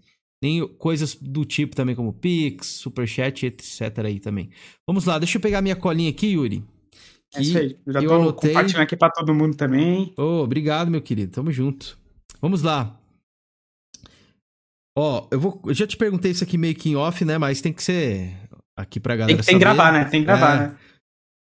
nem 0.42 0.68
coisas 0.68 1.16
do 1.16 1.46
tipo 1.46 1.76
também, 1.76 1.96
como 1.96 2.12
Pix, 2.14 2.68
Superchat, 2.68 3.46
etc. 3.46 4.00
aí 4.06 4.20
também. 4.20 4.50
Vamos 4.88 5.06
lá, 5.06 5.20
deixa 5.20 5.38
eu 5.38 5.42
pegar 5.42 5.62
minha 5.62 5.76
colinha 5.76 6.10
aqui, 6.10 6.28
Yuri. 6.34 6.64
É 7.36 7.42
isso 7.42 7.58
aí. 7.58 7.78
Já 7.88 8.02
tô 8.02 8.14
anotei. 8.14 8.50
compartilhando 8.50 8.84
aqui 8.84 8.98
pra 8.98 9.10
todo 9.10 9.34
mundo 9.34 9.56
também. 9.56 10.14
Ô, 10.18 10.42
obrigado, 10.44 10.90
meu 10.92 11.02
querido. 11.02 11.32
Tamo 11.32 11.52
junto. 11.52 11.98
Vamos 12.42 12.62
lá. 12.62 13.00
Ó, 14.98 15.28
eu 15.32 15.40
vou. 15.40 15.62
Eu 15.66 15.74
já 15.74 15.88
te 15.88 15.96
perguntei 15.96 16.32
isso 16.32 16.44
aqui 16.44 16.58
meio 16.58 16.76
que 16.76 16.90
em 16.90 16.96
off, 16.96 17.24
né? 17.24 17.38
Mas 17.38 17.62
tem 17.62 17.72
que 17.72 17.82
ser 17.84 18.36
aqui 18.78 19.00
pra 19.00 19.16
galera 19.16 19.38
Tem, 19.38 19.40
que- 19.42 19.46
tem 19.46 19.56
que 19.56 19.60
gravar, 19.64 19.92
né? 19.94 20.06
Tem 20.06 20.22
que 20.22 20.26
gravar, 20.26 20.56
É. 20.56 20.60
né? 20.68 20.78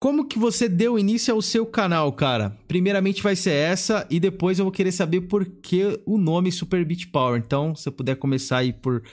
Como 0.01 0.27
que 0.27 0.39
você 0.39 0.69
deu 0.69 0.97
início 0.97 1.33
ao 1.33 1.41
seu 1.41 1.65
canal, 1.65 2.13
cara? 2.13 2.55
Primeiramente 2.67 3.21
vai 3.21 3.35
ser 3.35 3.51
essa 3.51 4.07
e 4.09 4.17
depois 4.17 4.57
eu 4.57 4.65
vou 4.65 4.71
querer 4.71 4.93
saber 4.93 5.21
por 5.21 5.45
que 5.45 6.01
o 6.05 6.17
nome 6.17 6.51
Super 6.51 6.85
Beat 6.85 7.11
Power. 7.11 7.37
Então, 7.37 7.75
se 7.75 7.89
eu 7.89 7.91
puder 7.91 8.15
começar 8.15 8.59
aí 8.59 8.71
por 8.71 9.03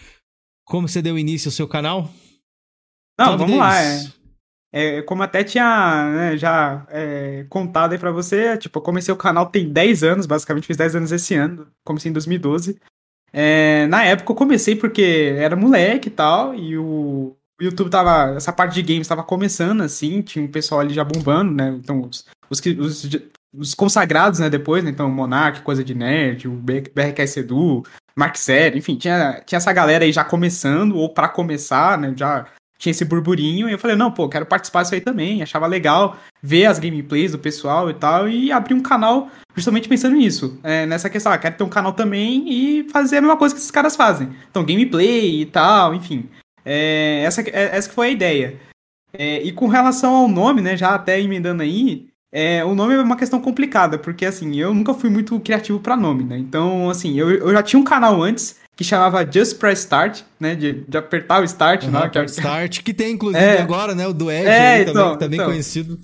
como 0.64 0.88
você 0.88 1.02
deu 1.02 1.18
início 1.18 1.48
ao 1.48 1.52
seu 1.52 1.66
canal? 1.66 2.08
Não, 3.18 3.36
vamos 3.36 3.56
lá. 3.56 3.82
É. 3.82 4.16
É, 4.72 5.02
como 5.02 5.22
até 5.22 5.42
tinha 5.42 6.10
né, 6.12 6.36
já 6.36 6.86
é, 6.90 7.46
contado 7.48 7.92
aí 7.92 7.98
pra 7.98 8.10
você, 8.10 8.58
tipo, 8.58 8.78
eu 8.78 8.82
comecei 8.82 9.12
o 9.14 9.16
canal 9.16 9.46
tem 9.46 9.72
10 9.72 10.02
anos, 10.02 10.26
basicamente 10.26 10.66
fiz 10.66 10.76
10 10.76 10.96
anos 10.96 11.12
esse 11.12 11.34
ano, 11.34 11.66
comecei 11.82 12.10
em 12.10 12.12
2012. 12.12 12.78
É, 13.32 13.86
na 13.86 14.04
época 14.04 14.32
eu 14.32 14.36
comecei 14.36 14.76
porque 14.76 15.34
era 15.38 15.56
moleque 15.56 16.08
e 16.08 16.10
tal, 16.12 16.54
e 16.54 16.76
o, 16.76 17.34
o 17.60 17.64
YouTube 17.64 17.90
tava, 17.90 18.34
essa 18.36 18.52
parte 18.52 18.74
de 18.74 18.82
games 18.82 19.08
tava 19.08 19.22
começando 19.22 19.82
assim, 19.82 20.22
tinha 20.22 20.44
um 20.44 20.48
pessoal 20.48 20.80
ali 20.80 20.94
já 20.94 21.04
bombando, 21.04 21.52
né, 21.52 21.76
então 21.82 22.02
os, 22.02 22.24
os, 22.50 22.60
os, 22.60 23.10
os 23.56 23.74
consagrados, 23.74 24.40
né, 24.40 24.50
depois, 24.50 24.84
né, 24.84 24.90
então 24.90 25.10
Monark, 25.10 25.62
Coisa 25.62 25.82
de 25.82 25.94
Nerd, 25.94 26.48
o 26.48 26.52
B- 26.52 26.92
BRKS 26.94 27.38
Edu, 27.38 27.82
Mark 28.16 28.36
enfim, 28.74 28.96
tinha, 28.96 29.42
tinha 29.46 29.56
essa 29.56 29.72
galera 29.72 30.04
aí 30.04 30.12
já 30.12 30.24
começando, 30.24 30.96
ou 30.96 31.12
pra 31.12 31.28
começar, 31.28 31.98
né, 31.98 32.12
já 32.16 32.46
tinha 32.78 32.90
esse 32.90 33.06
burburinho, 33.06 33.68
e 33.68 33.72
eu 33.72 33.78
falei, 33.78 33.96
não, 33.96 34.12
pô, 34.12 34.28
quero 34.28 34.44
participar 34.44 34.82
disso 34.82 34.94
aí 34.94 35.00
também, 35.00 35.42
achava 35.42 35.66
legal 35.66 36.16
ver 36.42 36.66
as 36.66 36.78
gameplays 36.78 37.32
do 37.32 37.38
pessoal 37.38 37.88
e 37.88 37.94
tal, 37.94 38.28
e 38.28 38.52
abrir 38.52 38.74
um 38.74 38.82
canal 38.82 39.30
justamente 39.54 39.88
pensando 39.88 40.14
nisso, 40.14 40.60
é, 40.62 40.84
nessa 40.84 41.08
questão, 41.08 41.32
ah, 41.32 41.38
quero 41.38 41.56
ter 41.56 41.64
um 41.64 41.70
canal 41.70 41.94
também 41.94 42.44
e 42.46 42.86
fazer 42.90 43.16
a 43.16 43.20
mesma 43.22 43.38
coisa 43.38 43.54
que 43.54 43.60
esses 43.60 43.70
caras 43.70 43.96
fazem. 43.96 44.28
Então, 44.50 44.62
gameplay 44.62 45.40
e 45.40 45.46
tal, 45.46 45.94
enfim. 45.94 46.28
É, 46.66 47.22
essa, 47.24 47.40
é- 47.42 47.76
essa 47.76 47.88
que 47.88 47.94
foi 47.94 48.08
a 48.08 48.10
ideia. 48.10 48.56
É, 49.16 49.40
e 49.42 49.52
com 49.52 49.68
relação 49.68 50.14
ao 50.14 50.28
nome, 50.28 50.60
né, 50.60 50.76
já 50.76 50.94
até 50.94 51.20
emendando 51.20 51.62
aí, 51.62 52.08
é, 52.32 52.64
o 52.64 52.74
nome 52.74 52.92
é 52.94 53.00
uma 53.00 53.16
questão 53.16 53.40
complicada, 53.40 53.96
porque 53.98 54.26
assim, 54.26 54.56
eu 54.56 54.74
nunca 54.74 54.92
fui 54.92 55.08
muito 55.08 55.38
criativo 55.40 55.78
pra 55.80 55.96
nome, 55.96 56.24
né? 56.24 56.36
Então, 56.36 56.90
assim, 56.90 57.18
eu, 57.18 57.30
eu 57.30 57.52
já 57.52 57.62
tinha 57.62 57.80
um 57.80 57.84
canal 57.84 58.20
antes 58.22 58.56
que 58.76 58.84
chamava 58.84 59.24
Just 59.24 59.58
Press 59.58 59.78
Start, 59.80 60.20
né? 60.38 60.54
De, 60.54 60.84
de 60.86 60.98
apertar 60.98 61.40
o 61.40 61.44
start, 61.44 61.84
Uhum, 61.84 61.92
né? 61.92 62.08
que 62.10 62.18
é- 62.18 62.24
Start, 62.26 62.82
que 62.82 62.92
tem 62.92 63.12
inclusive 63.12 63.42
É. 63.42 63.62
agora, 63.62 63.94
né? 63.94 64.06
O 64.06 64.12
do 64.12 64.30
Edge 64.30 64.48
É, 64.48 64.74
aí 64.74 64.82
então, 64.82 64.92
também, 64.92 65.12
que 65.14 65.18
tá 65.20 65.28
bem 65.28 65.36
então. 65.38 65.50
conhecido. 65.50 65.98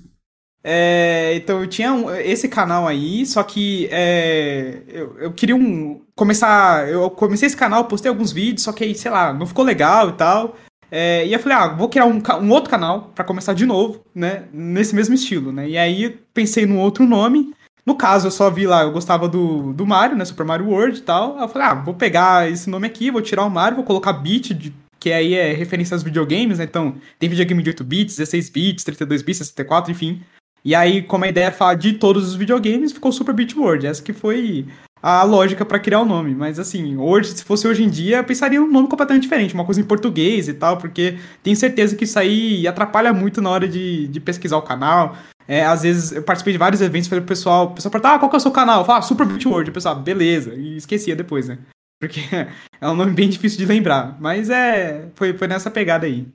É, 0.63 1.33
então 1.35 1.59
eu 1.61 1.67
tinha 1.67 1.91
um- 1.93 2.09
esse 2.15 2.47
canal 2.47 2.87
aí, 2.87 3.25
só 3.25 3.43
que 3.43 3.87
é, 3.91 4.81
eu, 4.87 5.15
eu 5.19 5.33
queria 5.33 5.55
um 5.55 6.01
começar. 6.15 6.87
Eu 6.87 7.09
comecei 7.09 7.47
esse 7.47 7.57
canal, 7.57 7.85
postei 7.85 8.09
alguns 8.09 8.31
vídeos, 8.31 8.63
só 8.63 8.71
que 8.71 8.83
aí, 8.83 8.95
sei 8.95 9.11
lá, 9.11 9.33
não 9.33 9.45
ficou 9.45 9.65
legal 9.65 10.09
e 10.09 10.13
tal. 10.13 10.55
É, 10.89 11.25
e 11.25 11.33
eu 11.33 11.39
falei, 11.39 11.57
ah, 11.57 11.67
vou 11.69 11.89
criar 11.89 12.05
um, 12.05 12.21
um 12.41 12.49
outro 12.51 12.69
canal 12.69 13.11
pra 13.15 13.25
começar 13.25 13.53
de 13.53 13.65
novo, 13.65 14.05
né? 14.13 14.43
Nesse 14.53 14.93
mesmo 14.95 15.15
estilo, 15.15 15.51
né? 15.51 15.67
E 15.67 15.77
aí 15.77 16.19
pensei 16.33 16.65
num 16.65 16.79
outro 16.79 17.05
nome. 17.05 17.51
No 17.85 17.95
caso, 17.95 18.27
eu 18.27 18.31
só 18.31 18.49
vi 18.49 18.65
lá, 18.65 18.83
eu 18.83 18.91
gostava 18.91 19.27
do, 19.27 19.73
do 19.73 19.85
Mario, 19.85 20.15
né? 20.15 20.23
Super 20.23 20.45
Mario 20.45 20.67
World 20.69 20.99
e 20.99 21.01
tal. 21.01 21.35
Aí 21.37 21.43
eu 21.43 21.49
falei, 21.49 21.67
ah, 21.67 21.73
vou 21.73 21.95
pegar 21.95 22.49
esse 22.49 22.69
nome 22.69 22.87
aqui, 22.87 23.11
vou 23.11 23.21
tirar 23.21 23.43
o 23.43 23.49
Mario, 23.49 23.75
vou 23.77 23.83
colocar 23.85 24.13
Beat, 24.13 24.53
de- 24.53 24.73
que 24.99 25.11
aí 25.11 25.33
é 25.33 25.51
referência 25.51 25.93
aos 25.95 26.03
videogames, 26.03 26.59
né? 26.59 26.63
Então, 26.63 26.95
tem 27.19 27.27
videogame 27.27 27.61
de 27.61 27.71
8 27.71 27.83
bits, 27.83 28.15
16 28.15 28.49
bits, 28.49 28.83
32 28.85 29.21
bits, 29.21 29.39
64, 29.39 29.91
enfim. 29.91 30.21
E 30.65 30.73
aí, 30.73 31.01
como 31.01 31.25
a 31.25 31.27
ideia 31.27 31.47
é 31.47 31.51
falar 31.51 31.75
de 31.75 31.93
todos 31.93 32.27
os 32.27 32.35
videogames, 32.35 32.91
ficou 32.91 33.11
Super 33.11 33.33
Beat 33.33 33.55
World. 33.55 33.85
Essa 33.85 34.01
que 34.01 34.13
foi 34.13 34.65
a 35.01 35.21
lógica 35.23 35.65
pra 35.65 35.79
criar 35.79 35.99
o 35.99 36.05
nome. 36.05 36.33
Mas 36.33 36.57
assim, 36.57 36.95
hoje, 36.95 37.31
se 37.31 37.43
fosse 37.43 37.67
hoje 37.67 37.83
em 37.83 37.89
dia, 37.89 38.17
eu 38.17 38.23
pensaria 38.23 38.59
num 38.59 38.71
nome 38.71 38.87
completamente 38.87 39.23
diferente, 39.23 39.53
uma 39.53 39.65
coisa 39.65 39.81
em 39.81 39.83
português 39.83 40.47
e 40.47 40.53
tal, 40.53 40.77
porque 40.77 41.17
tenho 41.43 41.57
certeza 41.57 41.95
que 41.95 42.05
isso 42.05 42.17
aí 42.17 42.65
atrapalha 42.65 43.11
muito 43.11 43.41
na 43.41 43.49
hora 43.49 43.67
de, 43.67 44.07
de 44.07 44.19
pesquisar 44.21 44.55
o 44.57 44.61
canal. 44.61 45.17
É, 45.45 45.65
às 45.65 45.81
vezes 45.83 46.13
eu 46.13 46.23
participei 46.23 46.53
de 46.53 46.59
vários 46.59 46.79
eventos, 46.79 47.09
falei 47.09 47.21
pro 47.21 47.27
pessoal, 47.27 47.65
o 47.65 47.71
pessoal 47.71 47.91
perguntava, 47.91 48.15
ah, 48.15 48.19
qual 48.19 48.29
que 48.29 48.37
é 48.37 48.39
o 48.39 48.41
seu 48.41 48.51
canal? 48.51 48.79
Eu 48.79 48.85
falava, 48.85 49.03
ah, 49.03 49.07
Super 49.07 49.27
Beat 49.27 49.45
World. 49.45 49.69
O 49.69 49.73
pessoal, 49.73 49.95
beleza, 49.95 50.53
e 50.55 50.77
esquecia 50.77 51.17
depois, 51.17 51.49
né? 51.49 51.57
Porque 51.99 52.21
é 52.79 52.87
um 52.87 52.95
nome 52.95 53.11
bem 53.11 53.29
difícil 53.29 53.57
de 53.57 53.65
lembrar. 53.65 54.17
Mas 54.21 54.49
é. 54.49 55.09
Foi, 55.15 55.37
foi 55.37 55.47
nessa 55.47 55.69
pegada 55.69 56.05
aí. 56.05 56.27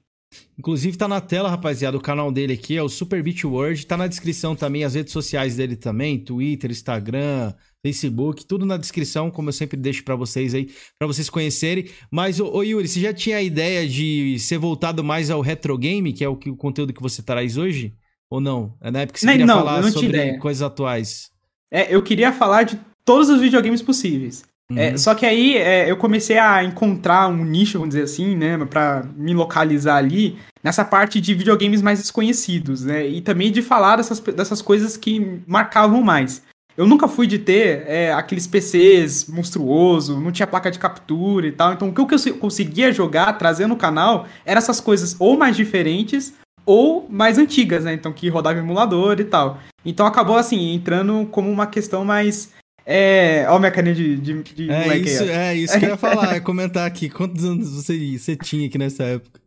Inclusive 0.58 0.96
tá 0.96 1.06
na 1.06 1.20
tela, 1.20 1.48
rapaziada, 1.48 1.96
o 1.96 2.00
canal 2.00 2.30
dele 2.32 2.52
aqui 2.52 2.76
é 2.76 2.82
o 2.82 2.88
Super 2.88 3.22
Beat 3.22 3.44
World, 3.44 3.86
tá 3.86 3.96
na 3.96 4.06
descrição 4.06 4.56
também 4.56 4.84
as 4.84 4.94
redes 4.94 5.12
sociais 5.12 5.56
dele 5.56 5.76
também, 5.76 6.18
Twitter, 6.18 6.70
Instagram, 6.70 7.54
Facebook, 7.80 8.44
tudo 8.44 8.66
na 8.66 8.76
descrição, 8.76 9.30
como 9.30 9.48
eu 9.48 9.52
sempre 9.52 9.76
deixo 9.76 10.02
pra 10.04 10.16
vocês 10.16 10.54
aí, 10.54 10.68
pra 10.98 11.06
vocês 11.06 11.30
conhecerem. 11.30 11.88
Mas 12.10 12.40
ô 12.40 12.62
Yuri, 12.62 12.88
você 12.88 13.00
já 13.00 13.14
tinha 13.14 13.36
a 13.36 13.42
ideia 13.42 13.86
de 13.88 14.36
ser 14.40 14.58
voltado 14.58 15.02
mais 15.04 15.30
ao 15.30 15.40
retro 15.40 15.78
game, 15.78 16.12
que 16.12 16.24
é 16.24 16.28
o, 16.28 16.36
que, 16.36 16.50
o 16.50 16.56
conteúdo 16.56 16.92
que 16.92 17.02
você 17.02 17.22
traz 17.22 17.56
hoje? 17.56 17.94
Ou 18.28 18.40
não? 18.40 18.76
É 18.80 18.90
na 18.90 19.00
época 19.00 19.14
que 19.14 19.20
você 19.20 19.26
Nem- 19.26 19.34
queria 19.38 19.46
não, 19.46 19.58
falar 19.60 19.80
não 19.80 19.90
sobre 19.92 20.08
ideia. 20.08 20.38
coisas 20.38 20.60
atuais. 20.60 21.30
É, 21.70 21.94
eu 21.94 22.02
queria 22.02 22.32
falar 22.32 22.64
de 22.64 22.78
todos 23.04 23.28
os 23.30 23.40
videogames 23.40 23.80
possíveis. 23.80 24.44
É, 24.76 24.90
Uhum. 24.90 24.98
só 24.98 25.14
que 25.14 25.24
aí 25.24 25.56
é, 25.56 25.90
eu 25.90 25.96
comecei 25.96 26.36
a 26.38 26.62
encontrar 26.62 27.26
um 27.28 27.42
nicho, 27.44 27.78
vamos 27.78 27.94
dizer 27.94 28.04
assim, 28.04 28.36
né, 28.36 28.58
pra 28.66 29.02
me 29.16 29.32
localizar 29.32 29.96
ali, 29.96 30.36
nessa 30.62 30.84
parte 30.84 31.20
de 31.20 31.32
videogames 31.34 31.80
mais 31.80 31.98
desconhecidos, 32.00 32.84
né, 32.84 33.06
e 33.06 33.20
também 33.22 33.50
de 33.50 33.62
falar 33.62 33.96
dessas, 33.96 34.20
dessas 34.20 34.60
coisas 34.60 34.96
que 34.96 35.40
marcavam 35.46 36.02
mais. 36.02 36.42
Eu 36.76 36.86
nunca 36.86 37.08
fui 37.08 37.26
de 37.26 37.38
ter 37.38 37.82
é, 37.88 38.12
aqueles 38.12 38.46
PCs 38.46 39.26
monstruoso, 39.26 40.20
não 40.20 40.30
tinha 40.30 40.46
placa 40.46 40.70
de 40.70 40.78
captura 40.78 41.46
e 41.46 41.52
tal, 41.52 41.72
então 41.72 41.88
o 41.88 41.94
que 41.94 42.00
eu 42.00 42.06
cons- 42.06 42.30
conseguia 42.38 42.92
jogar, 42.92 43.32
trazer 43.38 43.66
no 43.66 43.74
canal, 43.76 44.26
eram 44.44 44.58
essas 44.58 44.80
coisas 44.80 45.16
ou 45.18 45.36
mais 45.36 45.56
diferentes 45.56 46.34
ou 46.66 47.06
mais 47.08 47.38
antigas, 47.38 47.84
né, 47.84 47.94
então 47.94 48.12
que 48.12 48.28
rodava 48.28 48.58
em 48.58 48.62
emulador 48.62 49.18
e 49.18 49.24
tal. 49.24 49.58
Então 49.84 50.04
acabou, 50.06 50.36
assim, 50.36 50.74
entrando 50.74 51.26
como 51.30 51.50
uma 51.50 51.66
questão 51.66 52.04
mais 52.04 52.52
é. 52.88 53.46
Ó, 53.48 53.58
minha 53.58 53.70
carinha 53.70 53.94
de, 53.94 54.16
de, 54.16 54.42
de 54.42 54.70
É 54.70 54.82
moleque 54.84 55.08
isso, 55.08 55.22
aí. 55.22 55.28
ó. 55.30 55.32
é 55.32 55.54
isso 55.56 55.78
que 55.78 55.84
eu 55.84 55.90
ia 55.90 55.96
falar, 55.96 56.36
é 56.36 56.40
comentar 56.40 56.86
aqui. 56.86 57.08
Quantos 57.10 57.44
anos 57.44 57.70
você, 57.70 58.16
você 58.18 58.34
tinha 58.36 58.66
aqui 58.66 58.78
nessa 58.78 59.02
época? 59.04 59.40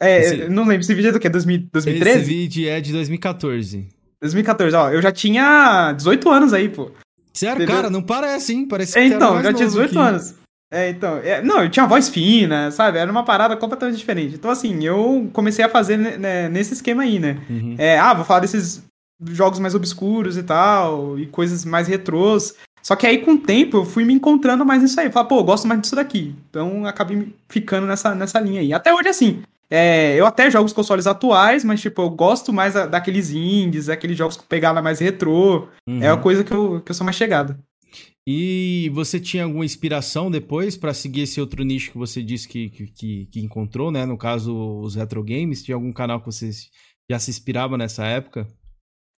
É, 0.00 0.20
esse- 0.20 0.48
não 0.48 0.64
lembro, 0.64 0.80
esse 0.80 0.94
vídeo 0.94 1.08
é 1.08 1.12
do 1.12 1.20
quê? 1.20 1.28
2000 1.28 1.56
Esse 1.56 1.68
2013? 1.72 2.24
vídeo 2.24 2.68
é 2.68 2.80
de 2.80 2.92
2014. 2.92 3.88
2014, 4.20 4.76
ó. 4.76 4.90
Eu 4.90 5.00
já 5.02 5.10
tinha 5.12 5.92
18 5.92 6.30
anos 6.30 6.52
aí, 6.52 6.68
pô. 6.68 6.90
Sério, 7.32 7.56
Entendeu? 7.62 7.74
cara, 7.76 7.90
não 7.90 8.02
parece, 8.02 8.52
hein? 8.52 8.66
Parece 8.68 8.92
que 8.92 8.98
É, 8.98 9.06
então, 9.06 9.34
já 9.42 9.52
tinha 9.52 9.66
novo 9.66 9.82
18 9.82 9.90
aqui. 9.98 9.98
anos. 10.08 10.34
É, 10.72 10.88
então, 10.90 11.18
é, 11.18 11.40
não, 11.42 11.62
eu 11.62 11.70
tinha 11.70 11.86
voz 11.86 12.08
fina, 12.08 12.70
sabe? 12.70 12.98
Era 12.98 13.10
uma 13.10 13.24
parada 13.24 13.56
completamente 13.56 13.96
diferente. 13.96 14.34
Então, 14.34 14.50
assim, 14.50 14.84
eu 14.84 15.28
comecei 15.32 15.64
a 15.64 15.68
fazer 15.68 15.96
né, 15.96 16.48
nesse 16.48 16.74
esquema 16.74 17.02
aí, 17.04 17.18
né? 17.20 17.38
Uhum. 17.48 17.74
É, 17.78 17.98
ah, 17.98 18.12
vou 18.14 18.24
falar 18.24 18.40
desses 18.40 18.82
jogos 19.30 19.58
mais 19.60 19.74
obscuros 19.74 20.36
e 20.36 20.42
tal, 20.42 21.18
e 21.18 21.26
coisas 21.26 21.64
mais 21.64 21.86
retrôs. 21.86 22.54
Só 22.84 22.94
que 22.94 23.06
aí, 23.06 23.18
com 23.18 23.32
o 23.32 23.38
tempo, 23.38 23.78
eu 23.78 23.84
fui 23.86 24.04
me 24.04 24.12
encontrando 24.12 24.64
mais 24.64 24.82
nisso 24.82 25.00
aí. 25.00 25.10
Falei, 25.10 25.26
pô, 25.26 25.38
eu 25.38 25.44
gosto 25.44 25.66
mais 25.66 25.80
disso 25.80 25.96
daqui. 25.96 26.34
Então, 26.50 26.84
acabei 26.84 27.34
ficando 27.48 27.86
nessa, 27.86 28.14
nessa 28.14 28.38
linha 28.38 28.60
aí. 28.60 28.74
Até 28.74 28.92
hoje, 28.92 29.08
assim, 29.08 29.42
é, 29.70 30.14
eu 30.20 30.26
até 30.26 30.50
jogo 30.50 30.66
os 30.66 30.72
consoles 30.74 31.06
atuais, 31.06 31.64
mas, 31.64 31.80
tipo, 31.80 32.02
eu 32.02 32.10
gosto 32.10 32.52
mais 32.52 32.74
daqueles 32.74 33.30
indies, 33.30 33.88
aqueles 33.88 34.18
jogos 34.18 34.36
com 34.36 34.44
pegada 34.44 34.82
mais 34.82 35.00
retrô. 35.00 35.66
Uhum. 35.88 36.02
É 36.02 36.10
a 36.10 36.16
coisa 36.18 36.44
que 36.44 36.52
eu, 36.52 36.82
que 36.82 36.90
eu 36.90 36.94
sou 36.94 37.06
mais 37.06 37.16
chegado. 37.16 37.58
E 38.26 38.90
você 38.92 39.18
tinha 39.18 39.44
alguma 39.44 39.64
inspiração 39.64 40.30
depois 40.30 40.76
para 40.76 40.92
seguir 40.92 41.22
esse 41.22 41.40
outro 41.40 41.62
nicho 41.62 41.90
que 41.90 41.98
você 41.98 42.22
disse 42.22 42.46
que, 42.46 42.68
que, 42.68 43.26
que, 43.30 43.40
encontrou, 43.40 43.90
né? 43.90 44.04
No 44.04 44.18
caso, 44.18 44.54
os 44.80 44.94
retro 44.94 45.22
games. 45.24 45.62
Tinha 45.62 45.74
algum 45.74 45.92
canal 45.92 46.20
que 46.20 46.26
você 46.26 46.50
já 47.10 47.18
se 47.18 47.30
inspirava 47.30 47.78
nessa 47.78 48.04
época? 48.04 48.46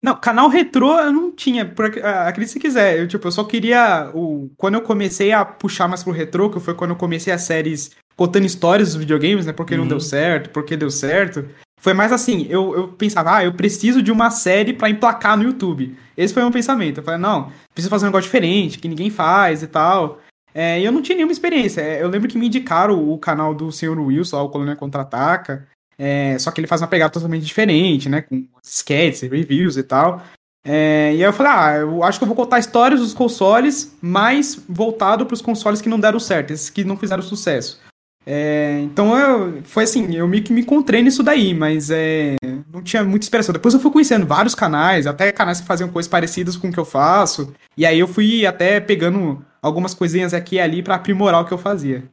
Não, 0.06 0.16
canal 0.16 0.48
retrô 0.50 1.00
eu 1.00 1.12
não 1.12 1.32
tinha, 1.32 1.66
por, 1.66 1.86
acredite 2.06 2.52
se 2.52 2.60
quiser. 2.60 3.00
Eu, 3.00 3.08
tipo, 3.08 3.28
eu 3.28 3.32
só 3.32 3.44
queria. 3.44 4.12
O, 4.14 4.52
quando 4.56 4.76
eu 4.76 4.82
comecei 4.82 5.32
a 5.32 5.44
puxar 5.44 5.88
mais 5.88 6.04
pro 6.04 6.14
retrô, 6.14 6.48
que 6.48 6.60
foi 6.60 6.76
quando 6.76 6.92
eu 6.92 6.96
comecei 6.96 7.34
as 7.34 7.42
séries 7.42 7.90
contando 8.16 8.46
histórias 8.46 8.90
dos 8.90 8.98
videogames, 8.98 9.48
né? 9.48 9.52
Porque 9.52 9.74
uhum. 9.74 9.80
não 9.80 9.88
deu 9.88 10.00
certo, 10.00 10.52
porque 10.52 10.78
deu 10.78 10.92
certo. 10.92 11.50
Foi 11.82 11.92
mais 11.92 12.12
assim, 12.12 12.46
eu, 12.52 12.76
eu 12.76 12.88
pensava, 12.90 13.38
ah, 13.38 13.46
eu 13.46 13.54
preciso 13.54 14.00
de 14.00 14.12
uma 14.12 14.30
série 14.30 14.74
para 14.74 14.92
emplacar 14.92 15.36
no 15.36 15.44
YouTube. 15.44 15.98
Esse 16.16 16.36
foi 16.36 16.44
o 16.44 16.46
meu 16.46 16.54
pensamento. 16.54 17.00
Eu 17.00 17.04
falei, 17.04 17.20
não, 17.20 17.52
preciso 17.74 17.90
fazer 17.90 18.06
um 18.06 18.10
negócio 18.10 18.26
diferente, 18.26 18.78
que 18.78 18.88
ninguém 18.88 19.10
faz 19.10 19.64
e 19.64 19.68
tal. 19.68 20.22
É, 20.54 20.80
e 20.80 20.86
eu 20.86 20.92
não 20.92 21.02
tinha 21.02 21.16
nenhuma 21.16 21.34
experiência. 21.34 21.82
É, 21.82 22.04
eu 22.04 22.10
lembro 22.10 22.30
que 22.30 22.38
me 22.38 22.46
indicaram 22.46 23.12
o 23.12 23.18
canal 23.18 23.56
do 23.56 23.72
Sr. 23.72 24.00
Wilson, 24.00 24.40
o 24.44 24.50
Colônia 24.50 24.76
Contra-Ataca. 24.76 25.68
É, 25.98 26.38
só 26.40 26.52
que 26.52 26.60
ele 26.60 26.68
faz 26.68 26.82
uma 26.82 26.88
pegada 26.88 27.12
totalmente 27.12 27.46
diferente, 27.46 28.10
né? 28.10 28.22
Com 28.22 28.46
sketches, 28.64 29.30
reviews 29.30 29.78
e 29.78 29.84
tal. 29.84 30.22
É, 30.68 31.12
e 31.14 31.18
aí 31.18 31.22
eu 31.22 31.32
falei, 31.32 31.52
ah, 31.52 31.78
eu 31.78 32.04
acho 32.04 32.18
que 32.18 32.24
eu 32.24 32.28
vou 32.28 32.36
contar 32.36 32.58
histórias 32.58 33.00
dos 33.00 33.14
consoles, 33.14 33.96
mais 34.02 34.60
voltado 34.68 35.24
para 35.24 35.36
os 35.36 35.42
consoles 35.42 35.80
que 35.80 35.88
não 35.88 36.00
deram 36.00 36.20
certo, 36.20 36.52
esses 36.52 36.72
que 36.72 36.84
não 36.84 36.98
fizeram 36.98 37.22
sucesso. 37.22 37.80
É, 38.26 38.80
então 38.82 39.16
eu, 39.16 39.62
foi 39.62 39.84
assim, 39.84 40.16
eu 40.16 40.28
meio 40.28 40.44
que 40.44 40.52
me 40.52 40.62
encontrei 40.62 41.04
nisso 41.04 41.22
daí, 41.22 41.54
mas 41.54 41.92
é, 41.92 42.36
não 42.74 42.82
tinha 42.82 43.04
muita 43.04 43.26
inspiração. 43.26 43.54
Depois 43.54 43.76
eu 43.76 43.80
fui 43.80 43.92
conhecendo 43.92 44.26
vários 44.26 44.56
canais, 44.56 45.06
até 45.06 45.32
canais 45.32 45.62
que 45.62 45.68
faziam 45.68 45.90
coisas 45.90 46.10
parecidas 46.10 46.58
com 46.58 46.70
o 46.70 46.74
que 46.74 46.80
eu 46.80 46.86
faço, 46.86 47.54
e 47.78 47.86
aí 47.86 48.00
eu 48.00 48.08
fui 48.08 48.48
até 48.48 48.80
pegando 48.80 49.46
algumas 49.62 49.94
coisinhas 49.94 50.34
aqui 50.34 50.56
e 50.56 50.60
ali 50.60 50.82
para 50.82 50.96
aprimorar 50.96 51.42
o 51.42 51.46
que 51.46 51.54
eu 51.54 51.60
fazia. 51.60 52.04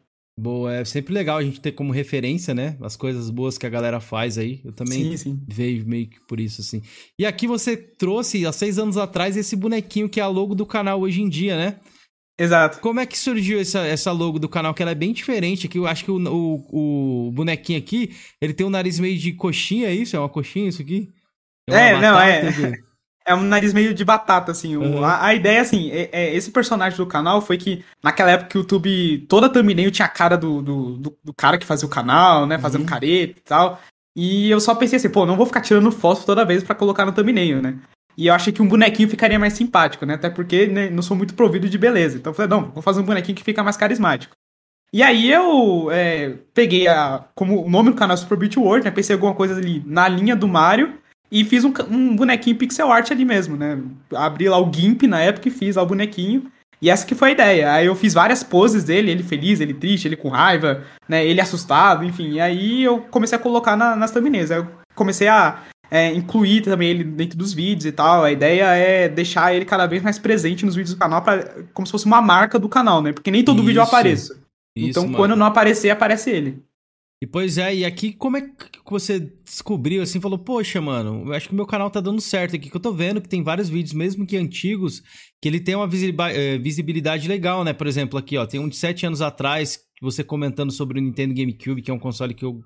Boa, 0.42 0.74
é 0.74 0.84
sempre 0.84 1.14
legal 1.14 1.38
a 1.38 1.42
gente 1.44 1.60
ter 1.60 1.70
como 1.70 1.92
referência, 1.92 2.52
né? 2.52 2.76
As 2.80 2.96
coisas 2.96 3.30
boas 3.30 3.56
que 3.56 3.64
a 3.64 3.70
galera 3.70 4.00
faz 4.00 4.36
aí. 4.36 4.60
Eu 4.64 4.72
também 4.72 5.12
sim, 5.12 5.16
sim. 5.16 5.40
vejo 5.46 5.86
meio 5.86 6.08
que 6.08 6.18
por 6.26 6.40
isso, 6.40 6.60
assim. 6.60 6.82
E 7.16 7.24
aqui 7.24 7.46
você 7.46 7.76
trouxe, 7.76 8.44
há 8.44 8.50
seis 8.50 8.76
anos 8.76 8.96
atrás, 8.96 9.36
esse 9.36 9.54
bonequinho 9.54 10.08
que 10.08 10.18
é 10.18 10.22
a 10.24 10.26
logo 10.26 10.52
do 10.52 10.66
canal 10.66 11.00
hoje 11.00 11.22
em 11.22 11.28
dia, 11.28 11.56
né? 11.56 11.76
Exato. 12.36 12.80
Como 12.80 12.98
é 12.98 13.06
que 13.06 13.16
surgiu 13.16 13.60
essa, 13.60 13.86
essa 13.86 14.10
logo 14.10 14.40
do 14.40 14.48
canal? 14.48 14.74
Que 14.74 14.82
ela 14.82 14.90
é 14.90 14.96
bem 14.96 15.12
diferente 15.12 15.68
aqui. 15.68 15.78
Eu 15.78 15.86
acho 15.86 16.04
que 16.04 16.10
o, 16.10 16.18
o, 16.18 17.28
o 17.28 17.30
bonequinho 17.30 17.78
aqui, 17.78 18.12
ele 18.40 18.52
tem 18.52 18.66
um 18.66 18.70
nariz 18.70 18.98
meio 18.98 19.16
de 19.16 19.34
coxinha, 19.34 19.86
é 19.86 19.94
isso? 19.94 20.16
É 20.16 20.18
uma 20.18 20.28
coxinha 20.28 20.68
isso 20.68 20.82
aqui? 20.82 21.08
É, 21.70 21.90
é 21.90 22.00
não, 22.00 22.18
é. 22.18 22.82
É 23.24 23.34
um 23.34 23.42
nariz 23.42 23.72
meio 23.72 23.94
de 23.94 24.04
batata, 24.04 24.52
assim. 24.52 24.76
Uhum. 24.76 25.04
A, 25.04 25.26
a, 25.26 25.34
ideia, 25.34 25.60
assim, 25.60 25.90
é, 25.90 26.08
é, 26.12 26.34
esse 26.34 26.50
personagem 26.50 26.96
do 26.96 27.06
canal 27.06 27.40
foi 27.40 27.56
que, 27.56 27.84
naquela 28.02 28.32
época, 28.32 28.58
o 28.58 28.62
YouTube, 28.62 29.26
toda 29.28 29.48
thumbnail 29.48 29.90
tinha 29.90 30.06
a 30.06 30.10
cara 30.10 30.36
do, 30.36 30.60
do, 30.60 30.96
do, 30.96 31.18
do 31.24 31.34
cara 31.34 31.58
que 31.58 31.66
fazia 31.66 31.86
o 31.86 31.90
canal, 31.90 32.46
né? 32.46 32.58
Fazendo 32.58 32.82
uhum. 32.82 32.86
careta 32.86 33.38
e 33.38 33.42
tal. 33.42 33.80
E 34.16 34.50
eu 34.50 34.60
só 34.60 34.74
pensei 34.74 34.96
assim, 34.96 35.08
pô, 35.08 35.24
não 35.24 35.36
vou 35.36 35.46
ficar 35.46 35.60
tirando 35.60 35.90
foto 35.90 36.24
toda 36.26 36.44
vez 36.44 36.62
para 36.62 36.74
colocar 36.74 37.06
no 37.06 37.12
thumbnail, 37.12 37.62
né? 37.62 37.78
E 38.16 38.26
eu 38.26 38.34
achei 38.34 38.52
que 38.52 38.60
um 38.60 38.68
bonequinho 38.68 39.08
ficaria 39.08 39.38
mais 39.38 39.54
simpático, 39.54 40.04
né? 40.04 40.14
Até 40.14 40.28
porque 40.28 40.66
né, 40.66 40.90
não 40.90 41.02
sou 41.02 41.16
muito 41.16 41.34
provido 41.34 41.68
de 41.68 41.78
beleza. 41.78 42.18
Então 42.18 42.30
eu 42.30 42.34
falei, 42.34 42.50
não, 42.50 42.70
vou 42.70 42.82
fazer 42.82 43.00
um 43.00 43.04
bonequinho 43.04 43.36
que 43.36 43.44
fica 43.44 43.62
mais 43.62 43.76
carismático. 43.76 44.34
E 44.92 45.02
aí 45.02 45.30
eu 45.30 45.90
é, 45.90 46.34
peguei 46.52 46.86
a, 46.86 47.24
como 47.34 47.64
o 47.64 47.70
nome 47.70 47.90
do 47.90 47.96
canal 47.96 48.16
Super 48.16 48.36
Beat 48.36 48.56
World, 48.58 48.84
né? 48.84 48.90
Pensei 48.90 49.14
alguma 49.14 49.34
coisa 49.34 49.56
ali 49.56 49.82
na 49.86 50.06
linha 50.06 50.36
do 50.36 50.46
Mario 50.46 50.98
e 51.32 51.44
fiz 51.46 51.64
um, 51.64 51.72
um 51.90 52.14
bonequinho 52.14 52.54
pixel 52.54 52.92
art 52.92 53.10
ali 53.10 53.24
mesmo, 53.24 53.56
né? 53.56 53.80
Abri 54.14 54.50
lá 54.50 54.58
o 54.58 54.70
GIMP 54.70 55.04
na 55.04 55.18
época 55.18 55.48
e 55.48 55.50
fiz 55.50 55.76
lá 55.76 55.82
o 55.82 55.86
bonequinho. 55.86 56.52
E 56.80 56.90
essa 56.90 57.06
que 57.06 57.14
foi 57.14 57.30
a 57.30 57.32
ideia. 57.32 57.72
Aí 57.72 57.86
eu 57.86 57.94
fiz 57.94 58.12
várias 58.12 58.42
poses 58.42 58.84
dele, 58.84 59.10
ele 59.10 59.22
feliz, 59.22 59.58
ele 59.58 59.72
triste, 59.72 60.06
ele 60.06 60.16
com 60.16 60.28
raiva, 60.28 60.84
né? 61.08 61.24
Ele 61.24 61.40
assustado, 61.40 62.04
enfim. 62.04 62.32
E 62.32 62.40
aí 62.40 62.82
eu 62.82 62.98
comecei 62.98 63.38
a 63.38 63.40
colocar 63.40 63.76
na, 63.76 63.96
nas 63.96 64.10
thumbnails. 64.10 64.50
Aí 64.50 64.58
eu 64.58 64.68
comecei 64.94 65.26
a 65.26 65.62
é, 65.90 66.12
incluir 66.12 66.60
também 66.60 66.90
ele 66.90 67.04
dentro 67.04 67.38
dos 67.38 67.54
vídeos 67.54 67.86
e 67.86 67.92
tal. 67.92 68.24
A 68.24 68.30
ideia 68.30 68.64
é 68.74 69.08
deixar 69.08 69.54
ele 69.54 69.64
cada 69.64 69.86
vez 69.86 70.02
mais 70.02 70.18
presente 70.18 70.66
nos 70.66 70.74
vídeos 70.74 70.94
do 70.94 70.98
canal, 70.98 71.22
pra, 71.22 71.48
como 71.72 71.86
se 71.86 71.92
fosse 71.92 72.04
uma 72.04 72.20
marca 72.20 72.58
do 72.58 72.68
canal, 72.68 73.00
né? 73.00 73.12
Porque 73.12 73.30
nem 73.30 73.42
todo 73.42 73.58
Isso. 73.58 73.66
vídeo 73.66 73.80
apareça. 73.80 74.36
então, 74.76 75.04
mano. 75.04 75.16
quando 75.16 75.36
não 75.36 75.46
aparecer, 75.46 75.88
aparece 75.88 76.30
ele. 76.30 76.62
E 77.22 77.26
pois 77.26 77.56
é, 77.56 77.72
e 77.72 77.84
aqui 77.84 78.12
como 78.12 78.36
é 78.36 78.40
que 78.40 78.80
você 78.84 79.20
descobriu 79.44 80.02
assim, 80.02 80.20
falou, 80.20 80.40
poxa, 80.40 80.80
mano, 80.80 81.22
eu 81.28 81.32
acho 81.32 81.46
que 81.46 81.52
o 81.52 81.56
meu 81.56 81.64
canal 81.64 81.88
tá 81.88 82.00
dando 82.00 82.20
certo 82.20 82.56
aqui, 82.56 82.68
que 82.68 82.76
eu 82.76 82.80
tô 82.80 82.92
vendo 82.92 83.22
que 83.22 83.28
tem 83.28 83.44
vários 83.44 83.68
vídeos, 83.68 83.92
mesmo 83.92 84.26
que 84.26 84.36
antigos, 84.36 85.00
que 85.40 85.48
ele 85.48 85.60
tem 85.60 85.76
uma 85.76 85.88
eh, 86.32 86.58
visibilidade 86.58 87.28
legal, 87.28 87.62
né? 87.62 87.72
Por 87.72 87.86
exemplo, 87.86 88.18
aqui, 88.18 88.36
ó, 88.36 88.44
tem 88.44 88.58
um 88.58 88.68
de 88.68 88.74
sete 88.74 89.06
anos 89.06 89.22
atrás, 89.22 89.78
você 90.00 90.24
comentando 90.24 90.72
sobre 90.72 90.98
o 90.98 91.00
Nintendo 91.00 91.32
GameCube, 91.32 91.80
que 91.80 91.92
é 91.92 91.94
um 91.94 91.98
console 91.98 92.34
que 92.34 92.44
eu 92.44 92.60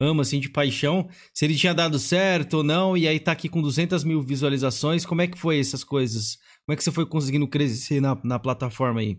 amo, 0.00 0.22
assim, 0.22 0.40
de 0.40 0.48
paixão, 0.48 1.06
se 1.34 1.44
ele 1.44 1.54
tinha 1.54 1.74
dado 1.74 1.98
certo 1.98 2.54
ou 2.54 2.64
não, 2.64 2.96
e 2.96 3.06
aí 3.06 3.20
tá 3.20 3.32
aqui 3.32 3.46
com 3.46 3.60
200 3.60 4.04
mil 4.04 4.22
visualizações, 4.22 5.04
como 5.04 5.20
é 5.20 5.26
que 5.26 5.38
foi 5.38 5.60
essas 5.60 5.84
coisas? 5.84 6.38
Como 6.64 6.72
é 6.72 6.76
que 6.76 6.82
você 6.82 6.90
foi 6.90 7.04
conseguindo 7.04 7.46
crescer 7.46 8.00
na, 8.00 8.18
na 8.24 8.38
plataforma 8.38 9.00
aí? 9.00 9.18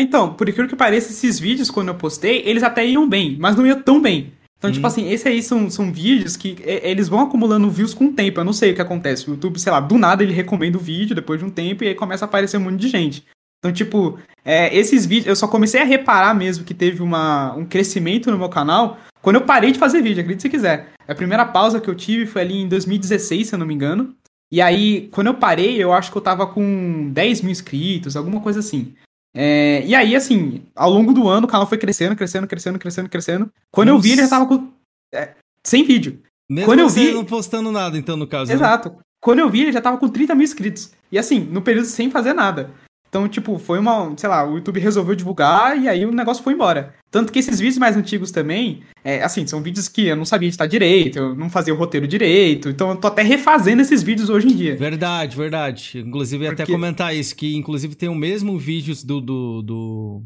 Então, 0.00 0.34
por 0.34 0.48
incrível 0.48 0.68
que 0.68 0.76
pareça, 0.76 1.10
esses 1.10 1.38
vídeos, 1.38 1.70
quando 1.70 1.88
eu 1.88 1.94
postei, 1.94 2.42
eles 2.44 2.62
até 2.62 2.86
iam 2.86 3.08
bem, 3.08 3.36
mas 3.38 3.56
não 3.56 3.66
iam 3.66 3.80
tão 3.80 4.00
bem. 4.00 4.32
Então, 4.58 4.70
tipo 4.70 4.86
hum. 4.86 4.90
tipo 4.90 5.02
assim, 5.02 5.12
esses 5.12 5.26
aí 5.26 5.42
são, 5.42 5.70
são 5.70 5.92
vídeos 5.92 6.36
que 6.36 6.56
é, 6.62 6.90
eles 6.90 7.08
vão 7.08 7.20
acumulando 7.20 7.70
views 7.70 7.94
com 7.94 8.06
o 8.06 8.12
tempo. 8.12 8.40
Eu 8.40 8.44
não 8.44 8.52
sei 8.52 8.72
o 8.72 8.74
que 8.74 8.82
acontece. 8.82 9.28
O 9.28 9.32
YouTube, 9.32 9.58
sei 9.58 9.70
lá, 9.70 9.80
do 9.80 9.98
nada 9.98 10.22
ele 10.22 10.32
recomenda 10.32 10.78
o 10.78 10.80
vídeo 10.80 11.14
depois 11.14 11.38
de 11.38 11.46
um 11.46 11.50
tempo 11.50 11.84
e 11.84 11.88
aí 11.88 11.94
começa 11.94 12.24
a 12.24 12.26
aparecer 12.26 12.56
um 12.56 12.60
monte 12.60 12.80
de 12.80 12.88
gente. 12.88 13.24
Então, 13.58 13.72
tipo, 13.72 14.18
é, 14.44 14.74
esses 14.76 15.06
vídeos, 15.06 15.26
eu 15.26 15.36
só 15.36 15.48
comecei 15.48 15.80
a 15.80 15.84
reparar 15.84 16.34
mesmo 16.34 16.64
que 16.64 16.74
teve 16.74 17.02
uma, 17.02 17.54
um 17.54 17.64
crescimento 17.64 18.30
no 18.30 18.38
meu 18.38 18.48
canal 18.48 18.98
quando 19.24 19.36
eu 19.36 19.42
parei 19.42 19.72
de 19.72 19.78
fazer 19.78 20.02
vídeo, 20.02 20.20
acredite 20.20 20.42
se 20.42 20.50
quiser. 20.50 20.92
A 21.08 21.14
primeira 21.14 21.46
pausa 21.46 21.80
que 21.80 21.88
eu 21.88 21.94
tive 21.94 22.26
foi 22.26 22.42
ali 22.42 22.58
em 22.58 22.68
2016, 22.68 23.48
se 23.48 23.54
eu 23.54 23.58
não 23.58 23.64
me 23.64 23.72
engano. 23.72 24.14
E 24.52 24.60
aí, 24.60 25.08
quando 25.12 25.28
eu 25.28 25.34
parei, 25.34 25.82
eu 25.82 25.94
acho 25.94 26.12
que 26.12 26.18
eu 26.18 26.20
tava 26.20 26.46
com 26.46 27.10
10 27.10 27.40
mil 27.40 27.50
inscritos, 27.50 28.18
alguma 28.18 28.42
coisa 28.42 28.60
assim. 28.60 28.94
É, 29.34 29.84
e 29.84 29.94
aí, 29.94 30.14
assim, 30.14 30.62
ao 30.76 30.90
longo 30.90 31.12
do 31.12 31.28
ano 31.28 31.46
o 31.46 31.50
canal 31.50 31.66
foi 31.66 31.76
crescendo, 31.76 32.14
crescendo, 32.14 32.46
crescendo, 32.46 32.78
crescendo, 32.78 33.08
crescendo. 33.08 33.50
Quando 33.72 33.88
Nossa. 33.88 33.98
eu 33.98 34.02
vi, 34.02 34.12
ele 34.12 34.22
já 34.22 34.28
tava 34.28 34.46
com. 34.46 34.72
É, 35.12 35.34
sem 35.64 35.84
vídeo. 35.84 36.22
Mesmo 36.48 36.66
quando 36.66 36.80
eu 36.80 36.88
vi. 36.88 37.12
não 37.12 37.24
postando 37.24 37.72
nada, 37.72 37.98
então, 37.98 38.16
no 38.16 38.26
caso. 38.26 38.48
Né? 38.48 38.54
Exato. 38.54 38.90
Né? 38.90 38.96
Quando 39.20 39.40
eu 39.40 39.50
vi, 39.50 39.62
ele 39.62 39.72
já 39.72 39.80
tava 39.80 39.96
com 39.96 40.08
30 40.08 40.34
mil 40.34 40.44
inscritos. 40.44 40.92
E 41.10 41.18
assim, 41.18 41.40
no 41.40 41.62
período 41.62 41.86
sem 41.86 42.10
fazer 42.10 42.34
nada. 42.34 42.70
Então, 43.14 43.28
tipo, 43.28 43.60
foi 43.60 43.78
uma. 43.78 44.12
Sei 44.16 44.28
lá, 44.28 44.44
o 44.44 44.56
YouTube 44.56 44.80
resolveu 44.80 45.14
divulgar 45.14 45.80
e 45.80 45.88
aí 45.88 46.04
o 46.04 46.10
negócio 46.10 46.42
foi 46.42 46.52
embora. 46.52 46.92
Tanto 47.12 47.32
que 47.32 47.38
esses 47.38 47.60
vídeos 47.60 47.78
mais 47.78 47.96
antigos 47.96 48.32
também, 48.32 48.82
é, 49.04 49.22
assim, 49.22 49.46
são 49.46 49.62
vídeos 49.62 49.86
que 49.86 50.06
eu 50.06 50.16
não 50.16 50.24
sabia 50.24 50.48
editar 50.48 50.66
direito, 50.66 51.16
eu 51.20 51.36
não 51.36 51.48
fazia 51.48 51.72
o 51.72 51.76
roteiro 51.76 52.08
direito, 52.08 52.68
então 52.68 52.90
eu 52.90 52.96
tô 52.96 53.06
até 53.06 53.22
refazendo 53.22 53.82
esses 53.82 54.02
vídeos 54.02 54.28
hoje 54.28 54.48
em 54.48 54.56
dia. 54.56 54.74
Verdade, 54.74 55.36
verdade. 55.36 56.02
Inclusive, 56.04 56.44
Porque... 56.44 56.62
até 56.62 56.72
comentar 56.72 57.14
isso, 57.14 57.36
que 57.36 57.54
inclusive 57.54 57.94
tem 57.94 58.08
o 58.08 58.16
mesmo 58.16 58.58
vídeo 58.58 58.92
do, 59.04 59.20
do, 59.20 59.62
do, 59.62 60.22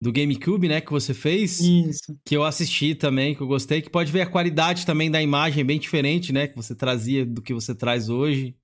do 0.00 0.12
GameCube, 0.12 0.68
né, 0.68 0.80
que 0.80 0.92
você 0.92 1.12
fez. 1.12 1.58
Isso. 1.58 2.16
Que 2.24 2.36
eu 2.36 2.44
assisti 2.44 2.94
também, 2.94 3.34
que 3.34 3.40
eu 3.40 3.46
gostei, 3.48 3.82
que 3.82 3.90
pode 3.90 4.12
ver 4.12 4.20
a 4.20 4.26
qualidade 4.26 4.86
também 4.86 5.10
da 5.10 5.20
imagem 5.20 5.64
bem 5.64 5.80
diferente, 5.80 6.32
né, 6.32 6.46
que 6.46 6.54
você 6.54 6.76
trazia 6.76 7.26
do 7.26 7.42
que 7.42 7.52
você 7.52 7.74
traz 7.74 8.08
hoje. 8.08 8.54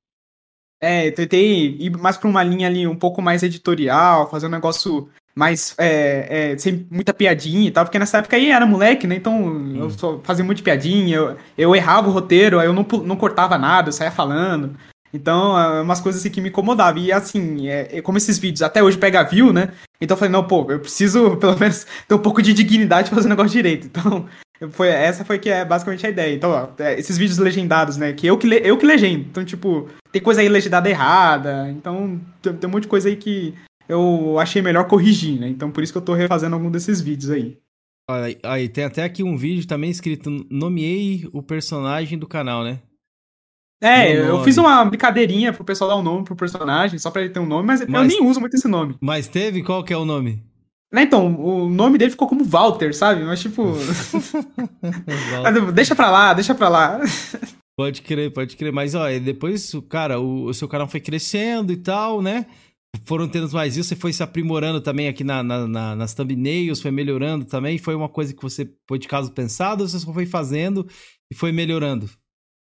É, 0.85 1.09
eu 1.09 1.15
tentei 1.15 1.77
ir 1.81 1.91
mais 1.97 2.17
pra 2.17 2.29
uma 2.29 2.43
linha 2.43 2.67
ali 2.67 2.87
um 2.87 2.97
pouco 2.97 3.23
mais 3.23 3.43
editorial, 3.43 4.31
fazer 4.31 4.47
um 4.47 4.51
negócio 4.51 5.09
mais 5.35 5.75
é, 5.79 6.53
é, 6.53 6.59
sem 6.59 6.87
muita 6.91 7.13
piadinha 7.13 7.67
e 7.67 7.71
tal, 7.71 7.85
porque 7.85 7.99
nessa 7.99 8.19
época 8.19 8.37
aí 8.37 8.51
era 8.51 8.65
moleque, 8.65 9.07
né? 9.07 9.17
Então 9.17 9.75
eu 9.75 9.91
só 9.91 10.21
fazia 10.23 10.45
muito 10.45 10.63
piadinha, 10.63 11.17
eu, 11.17 11.37
eu 11.59 11.75
errava 11.75 12.09
o 12.09 12.13
roteiro, 12.13 12.61
aí 12.61 12.67
eu 12.67 12.73
não, 12.73 12.87
não 13.05 13.17
cortava 13.17 13.59
nada, 13.59 13.89
eu 13.89 13.93
saía 13.93 14.13
falando. 14.13 14.77
Então, 15.15 15.57
é 15.57 15.81
umas 15.81 16.01
coisas 16.01 16.21
assim 16.21 16.31
que 16.31 16.41
me 16.41 16.49
incomodavam. 16.49 17.01
E 17.01 17.13
assim, 17.13 17.69
é, 17.69 17.99
é, 17.99 18.03
como 18.03 18.19
esses 18.19 18.37
vídeos 18.37 18.63
até 18.63 18.83
hoje 18.83 18.99
pega 18.99 19.23
view, 19.23 19.53
né? 19.53 19.71
Então 20.01 20.17
eu 20.17 20.19
falei, 20.19 20.33
não, 20.33 20.45
pô, 20.45 20.67
eu 20.69 20.81
preciso 20.81 21.37
pelo 21.39 21.57
menos 21.57 21.87
ter 22.09 22.15
um 22.17 22.19
pouco 22.19 22.43
de 22.43 22.53
dignidade 22.53 23.09
pra 23.09 23.17
fazer 23.17 23.29
o 23.29 23.31
negócio 23.31 23.53
direito. 23.53 23.87
Então, 23.87 24.27
foi, 24.71 24.89
essa 24.89 25.25
foi 25.25 25.39
que 25.39 25.51
é 25.51 25.65
basicamente 25.65 26.07
a 26.07 26.11
ideia. 26.11 26.35
Então, 26.35 26.51
ó, 26.51 26.69
é, 26.83 26.99
esses 26.99 27.19
vídeos 27.19 27.39
legendados, 27.39 27.97
né? 27.97 28.13
Que 28.13 28.27
eu 28.27 28.39
que, 28.39 28.47
eu 28.47 28.77
que 28.79 28.87
legendo. 28.87 29.27
Então, 29.31 29.45
tipo, 29.45 29.89
tem 30.13 30.23
coisa 30.23 30.41
aí 30.41 30.49
legendada 30.49 30.89
errada. 30.89 31.71
Então, 31.71 32.21
tem, 32.41 32.55
tem 32.55 32.69
um 32.69 32.73
monte 32.73 32.83
de 32.83 32.89
coisa 32.89 33.09
aí 33.09 33.17
que 33.17 33.55
eu 33.89 34.39
achei 34.39 34.63
melhor 34.63 34.87
corrigir, 34.87 35.39
né? 35.39 35.49
Então 35.49 35.71
por 35.71 35.83
isso 35.83 35.93
que 35.93 35.99
eu 35.99 36.03
tô 36.05 36.15
refazendo 36.15 36.55
algum 36.55 36.71
desses 36.71 37.01
vídeos 37.01 37.31
aí. 37.31 37.59
Aí, 38.09 38.39
aí 38.43 38.69
tem 38.69 38.85
até 38.85 39.03
aqui 39.03 39.23
um 39.23 39.37
vídeo 39.37 39.67
também 39.67 39.91
escrito 39.91 40.31
nomeei 40.51 41.29
o 41.33 41.43
personagem 41.43 42.19
do 42.19 42.27
canal, 42.27 42.63
né? 42.63 42.81
É, 43.83 44.17
eu 44.17 44.43
fiz 44.43 44.57
uma 44.57 44.83
brincadeirinha 44.85 45.53
pro 45.53 45.65
pessoal 45.65 45.91
dar 45.91 45.97
um 45.97 46.03
nome 46.03 46.25
pro 46.25 46.37
personagem, 46.37 46.99
só 46.99 47.11
pra 47.11 47.21
ele 47.23 47.31
ter 47.31 47.41
um 47.41 47.47
nome, 47.47 47.67
mas, 47.67 47.87
mas 47.87 48.13
eu 48.13 48.19
nem 48.19 48.27
uso 48.27 48.41
muito 48.41 48.55
esse 48.55 48.69
nome. 48.69 48.97
Mas 49.01 49.29
teve? 49.29 49.63
Qual 49.63 49.85
que 49.85 49.93
é 49.93 49.97
o 49.97 50.07
nome? 50.07 50.43
Né, 50.95 51.03
então, 51.03 51.35
o 51.35 51.69
nome 51.69 51.99
dele 51.99 52.13
ficou 52.13 52.29
como 52.29 52.45
Walter, 52.45 52.95
sabe? 52.95 53.25
Mas 53.27 53.41
tipo. 53.41 53.75
deixa 55.75 55.93
pra 55.97 56.09
lá, 56.09 56.33
deixa 56.33 56.55
pra 56.55 56.69
lá. 56.69 57.01
Pode 57.77 58.01
crer, 58.01 58.33
pode 58.33 58.57
crer. 58.57 58.73
Mas, 58.73 58.95
ó, 58.95 59.09
depois, 59.19 59.73
cara, 59.89 60.21
o, 60.21 60.45
o 60.45 60.55
seu 60.55 60.69
canal 60.69 60.87
foi 60.87 61.01
crescendo 61.01 61.73
e 61.73 61.77
tal, 61.77 62.23
né? 62.23 62.47
Foram 63.05 63.27
tendo 63.27 63.51
mais 63.53 63.77
isso, 63.77 63.89
você 63.89 63.97
foi 63.97 64.13
se 64.13 64.23
aprimorando 64.23 64.81
também 64.81 65.09
aqui 65.09 65.25
na, 65.25 65.43
na, 65.43 65.67
na, 65.67 65.97
nas 65.97 66.15
thumbnails, 66.15 66.81
foi 66.81 66.93
melhorando 66.93 67.45
também. 67.45 67.77
Foi 67.77 67.97
uma 67.97 68.09
coisa 68.09 68.33
que 68.33 68.41
você 68.41 68.73
foi 68.89 69.01
de 69.01 69.09
caso 69.09 69.33
pensado 69.33 69.83
ou 69.83 69.89
você 69.89 69.99
só 69.99 70.13
foi 70.13 70.27
fazendo 70.27 70.87
e 71.29 71.35
foi 71.35 71.51
melhorando? 71.51 72.09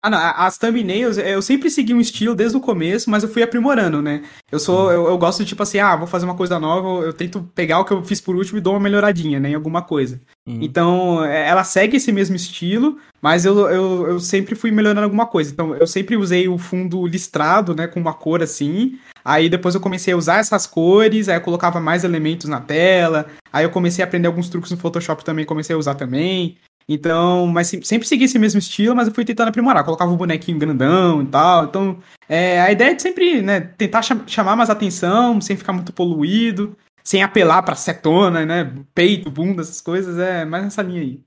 Ah, 0.05 0.09
não, 0.12 0.19
as 0.19 0.55
thumbnails, 0.55 1.17
eu 1.17 1.41
sempre 1.41 1.67
segui 1.67 1.91
um 1.91 2.00
estilo 2.00 2.35
desde 2.35 2.55
o 2.55 2.62
começo, 2.62 3.09
mas 3.09 3.24
eu 3.24 3.29
fui 3.29 3.41
aprimorando, 3.41 4.03
né? 4.03 4.21
Eu 4.51 4.59
sou, 4.59 4.91
eu, 4.91 5.07
eu, 5.07 5.17
gosto 5.17 5.39
de 5.39 5.50
tipo 5.50 5.63
assim, 5.63 5.79
ah, 5.79 5.95
vou 5.95 6.05
fazer 6.05 6.25
uma 6.25 6.35
coisa 6.35 6.59
nova, 6.59 7.03
eu 7.03 7.12
tento 7.12 7.41
pegar 7.55 7.79
o 7.79 7.85
que 7.85 7.91
eu 7.91 8.03
fiz 8.03 8.21
por 8.21 8.35
último 8.35 8.59
e 8.59 8.62
dou 8.62 8.74
uma 8.74 8.79
melhoradinha, 8.79 9.39
né, 9.39 9.50
em 9.50 9.55
alguma 9.55 9.81
coisa. 9.81 10.21
Uhum. 10.45 10.59
Então, 10.62 11.25
é, 11.25 11.47
ela 11.47 11.63
segue 11.63 11.97
esse 11.97 12.12
mesmo 12.12 12.35
estilo, 12.35 13.00
mas 13.19 13.45
eu, 13.45 13.57
eu, 13.67 14.07
eu 14.09 14.19
sempre 14.19 14.53
fui 14.53 14.69
melhorando 14.69 15.05
alguma 15.05 15.25
coisa. 15.25 15.51
Então, 15.51 15.75
eu 15.75 15.88
sempre 15.88 16.15
usei 16.15 16.47
o 16.47 16.59
fundo 16.59 17.07
listrado, 17.07 17.74
né, 17.74 17.88
com 17.88 18.00
uma 18.00 18.13
cor 18.13 18.43
assim. 18.43 19.00
Aí 19.24 19.50
depois 19.50 19.74
eu 19.74 19.81
comecei 19.81 20.13
a 20.13 20.17
usar 20.17 20.38
essas 20.38 20.67
cores, 20.67 21.27
aí 21.29 21.38
eu 21.38 21.41
colocava 21.41 21.79
mais 21.79 22.03
elementos 22.03 22.47
na 22.47 22.62
tela. 22.62 23.25
Aí 23.51 23.65
eu 23.65 23.71
comecei 23.71 24.05
a 24.05 24.07
aprender 24.07 24.27
alguns 24.27 24.50
truques 24.50 24.69
no 24.69 24.77
Photoshop 24.77 25.25
também, 25.25 25.45
comecei 25.45 25.75
a 25.75 25.79
usar 25.79 25.95
também. 25.95 26.57
Então, 26.88 27.48
mas 27.48 27.68
sempre 27.84 28.08
segui 28.08 28.25
esse 28.25 28.38
mesmo 28.38 28.60
estilo, 28.60 28.96
mas 28.96 29.08
eu 29.08 29.13
fui 29.13 29.25
tentando 29.25 29.50
aprimorar. 29.50 29.84
Colocava 29.84 30.12
um 30.12 30.18
bonequinho 30.18 30.60
grandão 30.60 31.22
e 31.22 31.25
tal. 31.25 31.65
Então, 31.65 32.00
é, 32.30 32.62
a 32.62 32.72
ideia 32.72 32.92
é 32.92 32.94
de 32.94 33.01
sempre, 33.01 33.42
né, 33.42 33.60
tentar 33.60 34.01
chamar 34.01 34.56
mais 34.56 34.70
atenção, 34.70 35.42
sem 35.42 35.58
ficar 35.58 35.74
muito 35.74 35.92
poluído, 35.92 36.77
sem 37.04 37.24
apelar 37.24 37.63
pra 37.63 37.75
setona, 37.75 38.46
né, 38.46 38.72
peito, 38.94 39.32
bunda, 39.32 39.62
essas 39.62 39.82
coisas. 39.82 40.18
É 40.20 40.46
mais 40.46 40.63
nessa 40.63 40.84
linha 40.84 41.01
aí. 41.01 41.22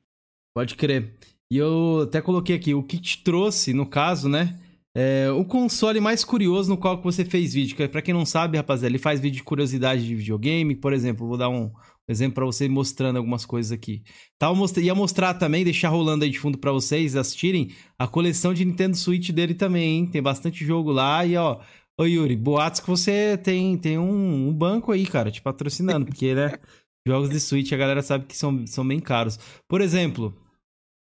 Pode 0.54 0.76
crer. 0.76 1.14
E 1.52 1.56
eu 1.56 2.02
até 2.02 2.20
coloquei 2.20 2.54
aqui, 2.54 2.74
o 2.74 2.82
que 2.82 2.98
te 2.98 3.22
trouxe, 3.24 3.72
no 3.72 3.86
caso, 3.86 4.28
né, 4.28 4.54
é, 4.94 5.30
o 5.30 5.44
console 5.44 6.00
mais 6.00 6.24
curioso 6.24 6.70
no 6.70 6.76
qual 6.76 7.00
você 7.00 7.24
fez 7.24 7.54
vídeo. 7.54 7.76
Que, 7.76 7.88
pra 7.88 8.02
quem 8.02 8.14
não 8.14 8.26
sabe, 8.26 8.56
rapaziada, 8.56 8.90
ele 8.90 8.98
faz 8.98 9.20
vídeo 9.20 9.36
de 9.36 9.44
curiosidade 9.44 10.06
de 10.06 10.14
videogame. 10.14 10.74
Por 10.74 10.92
exemplo, 10.92 11.26
vou 11.26 11.36
dar 11.36 11.48
um, 11.48 11.70
exemplo 12.08 12.36
para 12.36 12.44
você 12.44 12.68
mostrando 12.68 13.16
algumas 13.16 13.44
coisas 13.44 13.72
aqui. 13.72 14.02
Tá, 14.38 14.52
most... 14.52 14.80
Ia 14.80 14.94
mostrar 14.94 15.34
também, 15.34 15.64
deixar 15.64 15.88
rolando 15.90 16.24
aí 16.24 16.30
de 16.30 16.38
fundo 16.38 16.58
para 16.58 16.72
vocês 16.72 17.16
assistirem 17.16 17.70
a 17.98 18.06
coleção 18.06 18.54
de 18.54 18.64
Nintendo 18.64 18.96
Switch 18.96 19.30
dele 19.30 19.54
também, 19.54 19.98
hein? 19.98 20.06
Tem 20.06 20.22
bastante 20.22 20.64
jogo 20.64 20.90
lá 20.90 21.24
e 21.24 21.36
ó. 21.36 21.60
Ô 22.00 22.04
Yuri, 22.04 22.36
boatos 22.36 22.80
que 22.80 22.86
você 22.88 23.36
tem, 23.36 23.76
tem 23.76 23.98
um, 23.98 24.48
um 24.48 24.54
banco 24.54 24.92
aí, 24.92 25.04
cara, 25.04 25.32
te 25.32 25.42
patrocinando, 25.42 26.06
porque, 26.06 26.32
né? 26.34 26.52
jogos 27.06 27.30
de 27.30 27.40
Switch 27.40 27.72
a 27.72 27.76
galera 27.76 28.02
sabe 28.02 28.26
que 28.26 28.36
são, 28.36 28.66
são 28.66 28.86
bem 28.86 29.00
caros. 29.00 29.38
Por 29.66 29.80
exemplo, 29.80 30.34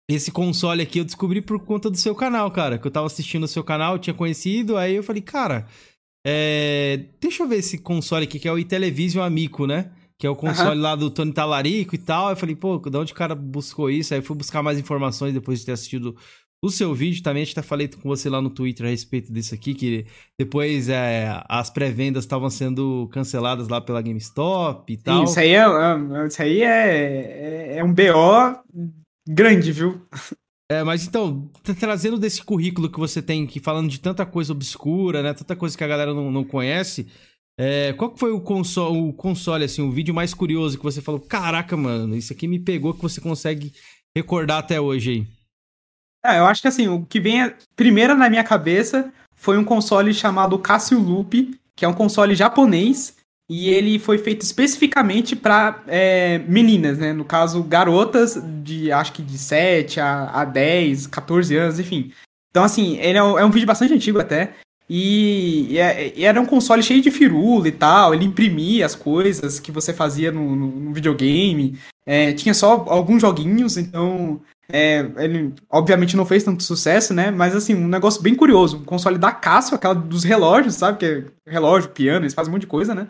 esse 0.09 0.31
console 0.31 0.83
aqui 0.83 0.99
eu 0.99 1.05
descobri 1.05 1.41
por 1.41 1.59
conta 1.59 1.89
do 1.89 1.97
seu 1.97 2.15
canal, 2.15 2.49
cara. 2.51 2.77
Que 2.77 2.87
eu 2.87 2.91
tava 2.91 3.07
assistindo 3.07 3.43
o 3.43 3.47
seu 3.47 3.63
canal, 3.63 3.99
tinha 3.99 4.13
conhecido, 4.13 4.77
aí 4.77 4.95
eu 4.95 5.03
falei, 5.03 5.21
cara, 5.21 5.67
é... 6.25 7.05
deixa 7.19 7.43
eu 7.43 7.47
ver 7.47 7.57
esse 7.57 7.77
console 7.79 8.25
aqui, 8.25 8.39
que 8.39 8.47
é 8.47 8.51
o 8.51 8.59
Intellivision 8.59 9.23
Amico, 9.23 9.65
né? 9.65 9.91
Que 10.17 10.25
é 10.25 10.29
o 10.29 10.35
console 10.35 10.77
uhum. 10.77 10.81
lá 10.81 10.95
do 10.95 11.09
Tony 11.09 11.33
Talarico 11.33 11.95
e 11.95 11.97
tal. 11.97 12.29
Eu 12.29 12.35
falei, 12.35 12.55
pô, 12.55 12.77
de 12.77 12.97
onde 12.97 13.13
o 13.13 13.15
cara 13.15 13.35
buscou 13.35 13.89
isso? 13.89 14.13
Aí 14.13 14.21
fui 14.21 14.35
buscar 14.35 14.63
mais 14.63 14.79
informações 14.79 15.33
depois 15.33 15.59
de 15.59 15.65
ter 15.65 15.73
assistido 15.73 16.15
o 16.63 16.71
seu 16.71 16.93
vídeo 16.93 17.21
também. 17.21 17.43
A 17.43 17.45
gente 17.45 17.57
até 17.57 17.67
falei 17.67 17.87
com 17.87 18.09
você 18.09 18.29
lá 18.29 18.41
no 18.41 18.49
Twitter 18.49 18.85
a 18.85 18.89
respeito 18.89 19.31
disso 19.31 19.53
aqui, 19.53 19.73
que 19.73 20.05
depois 20.39 20.89
é, 20.89 21.41
as 21.47 21.69
pré-vendas 21.69 22.23
estavam 22.23 22.49
sendo 22.49 23.07
canceladas 23.11 23.67
lá 23.67 23.81
pela 23.81 24.01
GameStop 24.01 24.91
e 24.91 24.97
tal. 24.97 25.23
Isso 25.23 25.39
aí 25.39 25.51
é, 25.51 25.63
é 25.63 26.27
isso 26.27 26.41
aí 26.41 26.61
é, 26.61 27.75
é, 27.75 27.77
é 27.77 27.83
um 27.83 27.93
BO 27.93 28.59
grande, 29.27 29.71
viu? 29.71 30.01
É, 30.71 30.83
mas 30.83 31.05
então, 31.05 31.47
trazendo 31.79 32.17
desse 32.17 32.43
currículo 32.43 32.89
que 32.89 32.99
você 32.99 33.21
tem 33.21 33.43
aqui, 33.43 33.59
falando 33.59 33.87
de 33.87 33.99
tanta 33.99 34.25
coisa 34.25 34.51
obscura, 34.51 35.21
né? 35.21 35.33
Tanta 35.33 35.55
coisa 35.55 35.77
que 35.77 35.83
a 35.83 35.87
galera 35.87 36.13
não, 36.13 36.31
não 36.31 36.43
conhece. 36.43 37.07
É, 37.57 37.93
qual 37.93 38.11
que 38.11 38.19
foi 38.19 38.31
o 38.31 38.41
console, 38.41 38.97
o 38.97 39.13
console, 39.13 39.63
assim, 39.63 39.81
o 39.81 39.91
vídeo 39.91 40.13
mais 40.13 40.33
curioso 40.33 40.77
que 40.77 40.83
você 40.83 41.01
falou? 41.01 41.21
Caraca, 41.21 41.77
mano, 41.77 42.15
isso 42.15 42.33
aqui 42.33 42.47
me 42.47 42.59
pegou 42.59 42.93
que 42.93 43.01
você 43.01 43.21
consegue 43.21 43.73
recordar 44.15 44.59
até 44.59 44.79
hoje 44.79 45.11
aí? 45.11 45.27
É, 46.25 46.39
eu 46.39 46.45
acho 46.45 46.61
que 46.61 46.67
assim, 46.67 46.87
o 46.87 47.05
que 47.05 47.19
vem 47.19 47.53
primeiro 47.75 48.15
na 48.15 48.29
minha 48.29 48.43
cabeça 48.43 49.13
foi 49.35 49.57
um 49.57 49.63
console 49.63 50.13
chamado 50.13 50.57
Casio 50.57 50.99
Loop, 50.99 51.57
que 51.75 51.85
é 51.85 51.87
um 51.87 51.93
console 51.93 52.35
japonês, 52.35 53.15
e 53.49 53.69
ele 53.69 53.99
foi 53.99 54.17
feito 54.17 54.41
especificamente 54.41 55.35
para 55.35 55.83
é, 55.87 56.39
meninas, 56.39 56.97
né? 56.97 57.13
No 57.13 57.23
caso, 57.23 57.61
garotas 57.63 58.41
de 58.63 58.91
acho 58.91 59.13
que 59.13 59.21
de 59.21 59.37
7 59.37 59.99
a, 59.99 60.31
a 60.31 60.45
10, 60.45 61.07
14 61.07 61.55
anos, 61.55 61.79
enfim. 61.79 62.11
Então, 62.49 62.63
assim, 62.63 62.97
ele 62.97 63.17
é 63.17 63.23
um, 63.23 63.37
é 63.37 63.45
um 63.45 63.51
vídeo 63.51 63.67
bastante 63.67 63.93
antigo 63.93 64.19
até. 64.19 64.55
E, 64.89 65.77
é, 65.77 66.13
e, 66.15 66.25
era 66.25 66.39
um 66.39 66.45
console 66.45 66.83
cheio 66.83 67.01
de 67.01 67.09
firula 67.11 67.67
e 67.67 67.71
tal. 67.71 68.13
Ele 68.13 68.25
imprimia 68.25 68.85
as 68.85 68.95
coisas 68.95 69.59
que 69.59 69.71
você 69.71 69.93
fazia 69.93 70.31
no, 70.31 70.55
no, 70.55 70.67
no 70.67 70.93
videogame. 70.93 71.77
É, 72.05 72.33
tinha 72.33 72.53
só 72.53 72.85
alguns 72.87 73.21
joguinhos, 73.21 73.77
então 73.77 74.39
é, 74.69 74.99
ele 75.17 75.53
obviamente 75.69 76.15
não 76.15 76.25
fez 76.25 76.43
tanto 76.43 76.63
sucesso, 76.63 77.13
né? 77.13 77.31
Mas 77.31 77.55
assim, 77.55 77.73
um 77.73 77.87
negócio 77.87 78.21
bem 78.21 78.35
curioso. 78.35 78.77
Um 78.77 78.83
console 78.83 79.17
da 79.17 79.31
Casio, 79.31 79.75
aquela 79.75 79.95
dos 79.95 80.23
relógios, 80.23 80.75
sabe? 80.75 80.99
Que 80.99 81.05
é 81.05 81.51
relógio, 81.51 81.89
piano, 81.89 82.23
eles 82.23 82.33
fazem 82.33 82.51
um 82.51 82.53
monte 82.53 82.61
de 82.61 82.67
coisa, 82.67 82.93
né? 82.93 83.07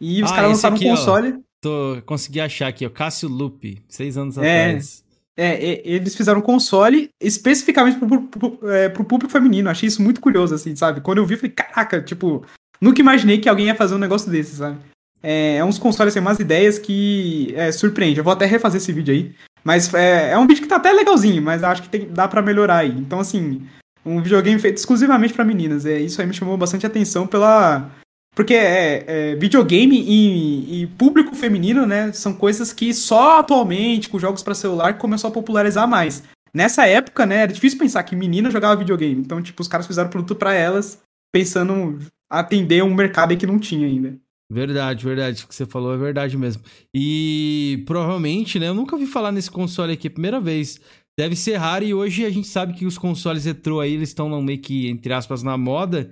E 0.00 0.22
os 0.22 0.32
ah, 0.32 0.34
caras 0.34 0.50
lançaram 0.50 0.76
aqui, 0.76 0.86
um 0.86 0.90
console. 0.90 1.34
Ó, 1.34 1.40
tô, 1.60 2.02
consegui 2.04 2.40
achar 2.40 2.66
aqui, 2.66 2.84
ó, 2.84 2.90
Casio 2.90 3.28
Loop, 3.28 3.80
seis 3.88 4.16
anos 4.16 4.36
é, 4.38 4.70
atrás. 4.70 5.04
É, 5.36 5.80
eles 5.84 6.14
fizeram 6.14 6.40
um 6.40 6.42
console 6.42 7.08
especificamente 7.20 7.98
pro, 7.98 8.22
pro, 8.22 8.70
é, 8.70 8.88
pro, 8.88 9.04
público 9.04 9.32
feminino. 9.32 9.70
Achei 9.70 9.88
isso 9.88 10.02
muito 10.02 10.20
curioso, 10.20 10.54
assim, 10.54 10.76
sabe? 10.76 11.00
Quando 11.00 11.18
eu 11.18 11.26
vi, 11.26 11.36
falei, 11.36 11.50
caraca, 11.50 12.02
tipo, 12.02 12.44
nunca 12.80 13.00
imaginei 13.00 13.38
que 13.38 13.48
alguém 13.48 13.66
ia 13.66 13.74
fazer 13.74 13.94
um 13.94 13.98
negócio 13.98 14.30
desse, 14.30 14.56
sabe? 14.56 14.78
É, 15.22 15.56
é 15.56 15.64
uns 15.64 15.78
consoles, 15.78 16.12
assim, 16.12 16.20
umas 16.20 16.38
ideias 16.38 16.78
que 16.78 17.54
é, 17.56 17.72
surpreende. 17.72 18.18
Eu 18.18 18.24
vou 18.24 18.32
até 18.32 18.44
refazer 18.44 18.80
esse 18.80 18.92
vídeo 18.92 19.14
aí. 19.14 19.34
Mas 19.64 19.92
é, 19.94 20.32
é 20.32 20.38
um 20.38 20.46
vídeo 20.46 20.62
que 20.62 20.68
tá 20.68 20.76
até 20.76 20.92
legalzinho, 20.92 21.40
mas 21.40 21.62
acho 21.62 21.82
que 21.82 21.88
tem, 21.88 22.08
dá 22.08 22.26
para 22.26 22.42
melhorar 22.42 22.78
aí. 22.78 22.90
Então, 22.90 23.20
assim, 23.20 23.62
um 24.04 24.20
videogame 24.20 24.60
feito 24.60 24.78
exclusivamente 24.78 25.32
para 25.32 25.44
meninas. 25.44 25.86
É, 25.86 25.98
isso 25.98 26.20
aí 26.20 26.26
me 26.26 26.34
chamou 26.34 26.56
bastante 26.56 26.84
atenção 26.84 27.26
pela 27.26 27.90
porque 28.34 28.54
é, 28.54 29.04
é 29.06 29.36
videogame 29.36 30.00
e, 30.00 30.82
e, 30.82 30.86
público 30.86 31.34
feminino, 31.34 31.86
né? 31.86 32.12
São 32.12 32.32
coisas 32.32 32.72
que 32.72 32.92
só 32.94 33.40
atualmente, 33.40 34.08
com 34.08 34.18
jogos 34.18 34.42
para 34.42 34.54
celular, 34.54 34.98
começou 34.98 35.28
a 35.28 35.32
popularizar 35.32 35.86
mais. 35.86 36.22
Nessa 36.54 36.86
época, 36.86 37.24
né, 37.24 37.36
era 37.36 37.52
difícil 37.52 37.78
pensar 37.78 38.02
que 38.02 38.16
menina 38.16 38.50
jogava 38.50 38.76
videogame. 38.76 39.20
Então, 39.20 39.42
tipo, 39.42 39.62
os 39.62 39.68
caras 39.68 39.86
fizeram 39.86 40.10
produto 40.10 40.34
para 40.34 40.54
elas, 40.54 41.00
pensando 41.32 41.98
atender 42.30 42.82
um 42.82 42.94
mercado 42.94 43.36
que 43.36 43.46
não 43.46 43.58
tinha 43.58 43.86
ainda. 43.86 44.18
Verdade, 44.50 45.04
verdade. 45.04 45.44
O 45.44 45.48
que 45.48 45.54
você 45.54 45.64
falou 45.64 45.94
é 45.94 45.96
verdade 45.96 46.36
mesmo. 46.36 46.62
E 46.94 47.82
provavelmente, 47.86 48.58
né? 48.58 48.68
Eu 48.68 48.74
nunca 48.74 48.94
ouvi 48.94 49.06
falar 49.06 49.32
nesse 49.32 49.50
console 49.50 49.92
aqui, 49.92 50.10
primeira 50.10 50.40
vez. 50.40 50.78
Deve 51.18 51.36
ser 51.36 51.56
raro 51.56 51.84
e 51.84 51.94
hoje 51.94 52.24
a 52.24 52.30
gente 52.30 52.48
sabe 52.48 52.74
que 52.74 52.86
os 52.86 52.96
consoles 52.96 53.44
retrô 53.44 53.80
aí, 53.80 53.94
eles 53.94 54.10
estão 54.10 54.40
meio 54.42 54.58
que, 54.58 54.88
entre 54.88 55.12
aspas, 55.12 55.42
na 55.42 55.56
moda. 55.56 56.10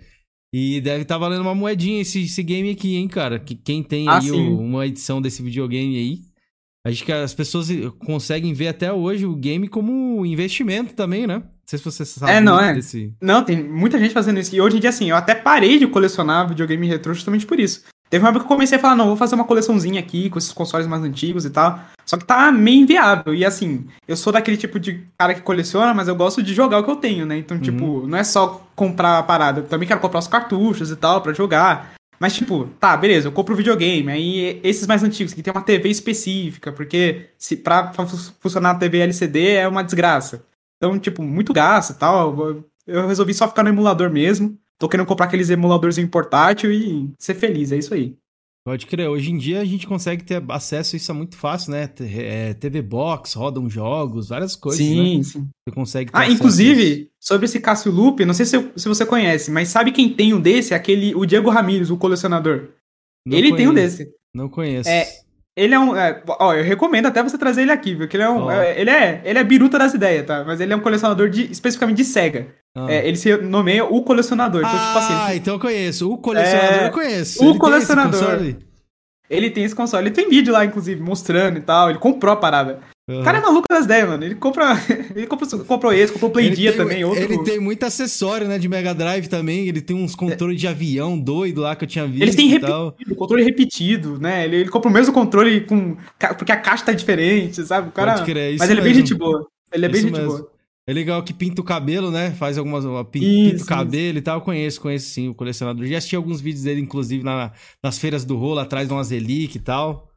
E 0.52 0.80
deve 0.80 1.02
estar 1.02 1.14
tá 1.14 1.18
valendo 1.18 1.42
uma 1.42 1.54
moedinha 1.54 2.00
esse, 2.00 2.24
esse 2.24 2.42
game 2.42 2.70
aqui, 2.70 2.96
hein, 2.96 3.06
cara? 3.06 3.38
Que 3.38 3.54
quem 3.54 3.82
tem 3.82 4.08
ah, 4.08 4.18
aí 4.18 4.30
o, 4.30 4.58
uma 4.58 4.86
edição 4.86 5.22
desse 5.22 5.42
videogame 5.42 5.96
aí. 5.96 6.30
Acho 6.84 7.04
que 7.04 7.12
as 7.12 7.34
pessoas 7.34 7.68
conseguem 8.06 8.54
ver 8.54 8.68
até 8.68 8.90
hoje 8.90 9.26
o 9.26 9.36
game 9.36 9.68
como 9.68 10.24
investimento 10.24 10.94
também, 10.94 11.26
né? 11.26 11.36
Não 11.36 11.44
sei 11.66 11.78
se 11.78 11.84
você 11.84 12.04
sabe. 12.04 12.32
É, 12.32 12.40
não 12.40 12.58
é. 12.58 12.72
Desse... 12.74 13.14
Não, 13.20 13.44
tem 13.44 13.62
muita 13.62 13.98
gente 13.98 14.14
fazendo 14.14 14.40
isso. 14.40 14.56
E 14.56 14.60
hoje 14.60 14.78
em 14.78 14.80
dia, 14.80 14.90
assim, 14.90 15.10
eu 15.10 15.16
até 15.16 15.34
parei 15.34 15.78
de 15.78 15.86
colecionar 15.86 16.48
videogame 16.48 16.86
retrô 16.86 17.12
justamente 17.12 17.46
por 17.46 17.60
isso. 17.60 17.84
Teve 18.10 18.24
uma 18.24 18.30
época 18.30 18.44
que 18.44 18.52
eu 18.52 18.56
comecei 18.56 18.76
a 18.76 18.80
falar, 18.80 18.96
não, 18.96 19.06
vou 19.06 19.16
fazer 19.16 19.36
uma 19.36 19.44
coleçãozinha 19.44 20.00
aqui 20.00 20.28
com 20.28 20.36
esses 20.36 20.52
consoles 20.52 20.84
mais 20.88 21.00
antigos 21.04 21.44
e 21.44 21.50
tal. 21.50 21.78
Só 22.04 22.16
que 22.16 22.24
tá 22.24 22.50
meio 22.50 22.82
inviável. 22.82 23.32
E 23.32 23.44
assim, 23.44 23.86
eu 24.08 24.16
sou 24.16 24.32
daquele 24.32 24.56
tipo 24.56 24.80
de 24.80 25.06
cara 25.16 25.32
que 25.32 25.42
coleciona, 25.42 25.94
mas 25.94 26.08
eu 26.08 26.16
gosto 26.16 26.42
de 26.42 26.52
jogar 26.52 26.80
o 26.80 26.84
que 26.84 26.90
eu 26.90 26.96
tenho, 26.96 27.24
né? 27.24 27.38
Então, 27.38 27.56
uhum. 27.56 27.62
tipo, 27.62 28.06
não 28.08 28.18
é 28.18 28.24
só 28.24 28.66
comprar 28.74 29.18
a 29.18 29.22
parada. 29.22 29.60
Eu 29.60 29.66
também 29.66 29.86
quero 29.86 30.00
comprar 30.00 30.18
os 30.18 30.26
cartuchos 30.26 30.90
e 30.90 30.96
tal 30.96 31.20
para 31.20 31.32
jogar. 31.32 31.92
Mas, 32.18 32.34
tipo, 32.34 32.68
tá, 32.80 32.96
beleza, 32.96 33.28
eu 33.28 33.32
compro 33.32 33.54
o 33.54 33.56
videogame. 33.56 34.10
Aí 34.10 34.60
esses 34.64 34.88
mais 34.88 35.04
antigos, 35.04 35.32
que 35.32 35.40
tem 35.40 35.52
uma 35.52 35.62
TV 35.62 35.88
específica, 35.88 36.72
porque 36.72 37.30
se 37.38 37.56
pra 37.56 37.92
funcionar 38.40 38.72
a 38.72 38.74
TV 38.74 38.98
LCD 38.98 39.52
é 39.52 39.68
uma 39.68 39.84
desgraça. 39.84 40.44
Então, 40.78 40.98
tipo, 40.98 41.22
muito 41.22 41.52
gasto 41.52 41.92
e 41.92 41.94
tal. 41.94 42.64
Eu 42.86 43.06
resolvi 43.06 43.32
só 43.34 43.46
ficar 43.46 43.62
no 43.62 43.68
emulador 43.68 44.10
mesmo. 44.10 44.58
Tô 44.80 44.88
querendo 44.88 45.06
comprar 45.06 45.26
aqueles 45.26 45.50
emuladores 45.50 45.98
em 45.98 46.06
portátil 46.06 46.72
e 46.72 47.12
ser 47.18 47.34
feliz, 47.34 47.70
é 47.70 47.76
isso 47.76 47.92
aí. 47.92 48.16
Pode 48.64 48.86
crer. 48.86 49.08
Hoje 49.08 49.30
em 49.30 49.36
dia 49.36 49.60
a 49.60 49.64
gente 49.64 49.86
consegue 49.86 50.24
ter 50.24 50.42
acesso 50.48 50.94
a 50.94 50.98
isso 50.98 51.10
é 51.10 51.14
muito 51.14 51.36
fácil, 51.36 51.72
né? 51.72 51.88
É, 52.00 52.54
TV 52.54 52.80
Box, 52.80 53.34
rodam 53.34 53.68
jogos, 53.68 54.28
várias 54.28 54.56
coisas. 54.56 54.80
Sim, 54.84 55.18
né? 55.18 55.22
sim. 55.22 55.48
Você 55.68 55.74
consegue 55.74 56.10
Ah, 56.14 56.28
inclusive, 56.28 57.10
sobre 57.20 57.44
esse 57.44 57.60
Cássio 57.60 57.92
Lupe, 57.92 58.24
não 58.24 58.32
sei 58.32 58.46
se, 58.46 58.72
se, 58.76 58.88
você 58.88 59.04
conhece, 59.04 59.50
mas 59.50 59.68
sabe 59.68 59.92
quem 59.92 60.14
tem 60.14 60.32
um 60.32 60.40
desse? 60.40 60.72
Aquele, 60.72 61.14
o 61.14 61.26
Diego 61.26 61.50
Ramírez, 61.50 61.90
o 61.90 61.98
colecionador. 61.98 62.70
Não 63.26 63.36
ele 63.36 63.50
conheço. 63.50 63.56
tem 63.56 63.68
um 63.68 63.74
desse. 63.74 64.14
Não 64.34 64.48
conheço. 64.48 64.88
É, 64.88 65.06
ele 65.56 65.74
é 65.74 65.78
um. 65.78 65.96
É, 65.96 66.22
ó, 66.26 66.54
eu 66.54 66.64
recomendo 66.64 67.06
até 67.06 67.22
você 67.22 67.36
trazer 67.36 67.62
ele 67.62 67.72
aqui, 67.72 67.90
viu? 67.90 68.00
Porque 68.00 68.16
ele 68.16 68.24
é 68.24 68.28
um. 68.28 68.44
Oh. 68.44 68.50
É, 68.50 68.80
ele, 68.80 68.90
é, 68.90 69.20
ele 69.24 69.38
é 69.38 69.44
biruta 69.44 69.78
das 69.78 69.94
ideias, 69.94 70.26
tá? 70.26 70.44
Mas 70.44 70.60
ele 70.60 70.72
é 70.72 70.76
um 70.76 70.80
colecionador 70.80 71.28
de, 71.28 71.50
especificamente 71.50 71.96
de 71.96 72.04
SEGA. 72.04 72.48
Ah. 72.74 72.86
É, 72.88 73.06
ele 73.06 73.16
se 73.16 73.36
nomeia 73.36 73.84
o 73.84 74.02
colecionador. 74.02 74.60
Então, 74.60 74.74
ah, 74.74 74.86
tipo 74.86 74.98
assim. 74.98 75.14
Ah, 75.14 75.36
então 75.36 75.54
eu 75.54 75.60
conheço. 75.60 76.10
O 76.10 76.18
colecionador 76.18 76.82
eu 76.82 76.92
conheço. 76.92 77.44
O 77.44 77.50
ele 77.50 77.58
colecionador. 77.58 78.54
Ele 79.28 79.50
tem 79.50 79.64
esse 79.64 79.74
console. 79.74 80.06
Ele 80.06 80.14
tem 80.14 80.28
vídeo 80.28 80.52
lá, 80.52 80.64
inclusive, 80.64 81.00
mostrando 81.00 81.58
e 81.58 81.62
tal. 81.62 81.90
Ele 81.90 81.98
comprou 81.98 82.32
a 82.32 82.36
parada. 82.36 82.80
O 83.18 83.24
cara 83.24 83.38
é 83.38 83.40
maluco 83.40 83.66
das 83.68 83.84
ideias, 83.84 84.08
mano. 84.08 84.24
Ele 84.24 84.34
compra. 84.34 84.74
Ele 85.14 85.26
compra, 85.26 85.46
comprou 85.64 85.92
esse, 85.92 86.12
comprou 86.12 86.30
o 86.30 86.32
Play 86.32 86.50
Dia 86.50 86.72
também. 86.72 87.04
Outro... 87.04 87.22
Ele 87.22 87.42
tem 87.42 87.58
muito 87.58 87.82
acessório, 87.84 88.46
né? 88.46 88.58
De 88.58 88.68
Mega 88.68 88.94
Drive 88.94 89.26
também. 89.28 89.66
Ele 89.68 89.80
tem 89.80 89.96
uns 89.96 90.14
controles 90.14 90.56
é. 90.56 90.60
de 90.60 90.68
avião 90.68 91.18
doido 91.18 91.60
lá 91.60 91.74
que 91.74 91.84
eu 91.84 91.88
tinha 91.88 92.06
visto. 92.06 92.22
Ele 92.22 92.34
tem 92.34 92.48
repetido, 92.48 93.16
controle 93.16 93.42
repetido, 93.42 94.18
né? 94.18 94.44
Ele, 94.44 94.56
ele 94.56 94.68
compra 94.68 94.90
o 94.90 94.92
mesmo 94.92 95.12
controle 95.12 95.62
com. 95.62 95.96
Porque 96.36 96.52
a 96.52 96.56
caixa 96.56 96.86
tá 96.86 96.92
diferente, 96.92 97.64
sabe? 97.64 97.88
O 97.88 97.92
cara. 97.92 98.22
Crer, 98.22 98.56
Mas 98.58 98.70
ele 98.70 98.80
mesmo. 98.80 98.80
é 98.80 98.84
bem 98.84 98.94
gente 98.94 99.14
boa. 99.14 99.46
Ele 99.72 99.86
é 99.86 99.88
bem 99.88 100.02
gente 100.02 100.12
mesmo. 100.12 100.28
boa. 100.28 100.50
É 100.86 100.92
legal 100.92 101.22
que 101.22 101.32
pinta 101.32 101.60
o 101.60 101.64
cabelo, 101.64 102.10
né? 102.10 102.32
Faz 102.32 102.58
algumas. 102.58 102.84
Pinta, 103.10 103.26
isso, 103.26 103.50
pinta 103.50 103.62
o 103.62 103.66
cabelo 103.66 104.10
isso. 104.10 104.18
e 104.18 104.22
tal. 104.22 104.38
Eu 104.38 104.42
conheço, 104.42 104.80
conheço 104.80 105.10
sim 105.10 105.28
o 105.28 105.34
colecionador. 105.34 105.86
Já 105.86 105.98
assisti 105.98 106.16
alguns 106.16 106.40
vídeos 106.40 106.64
dele, 106.64 106.80
inclusive, 106.80 107.22
na, 107.22 107.52
nas 107.82 107.98
feiras 107.98 108.24
do 108.24 108.36
rolo, 108.36 108.60
atrás 108.60 108.88
de 108.88 108.94
umas 108.94 109.10
relíquias 109.10 109.56
e 109.56 109.64
tal. 109.64 110.09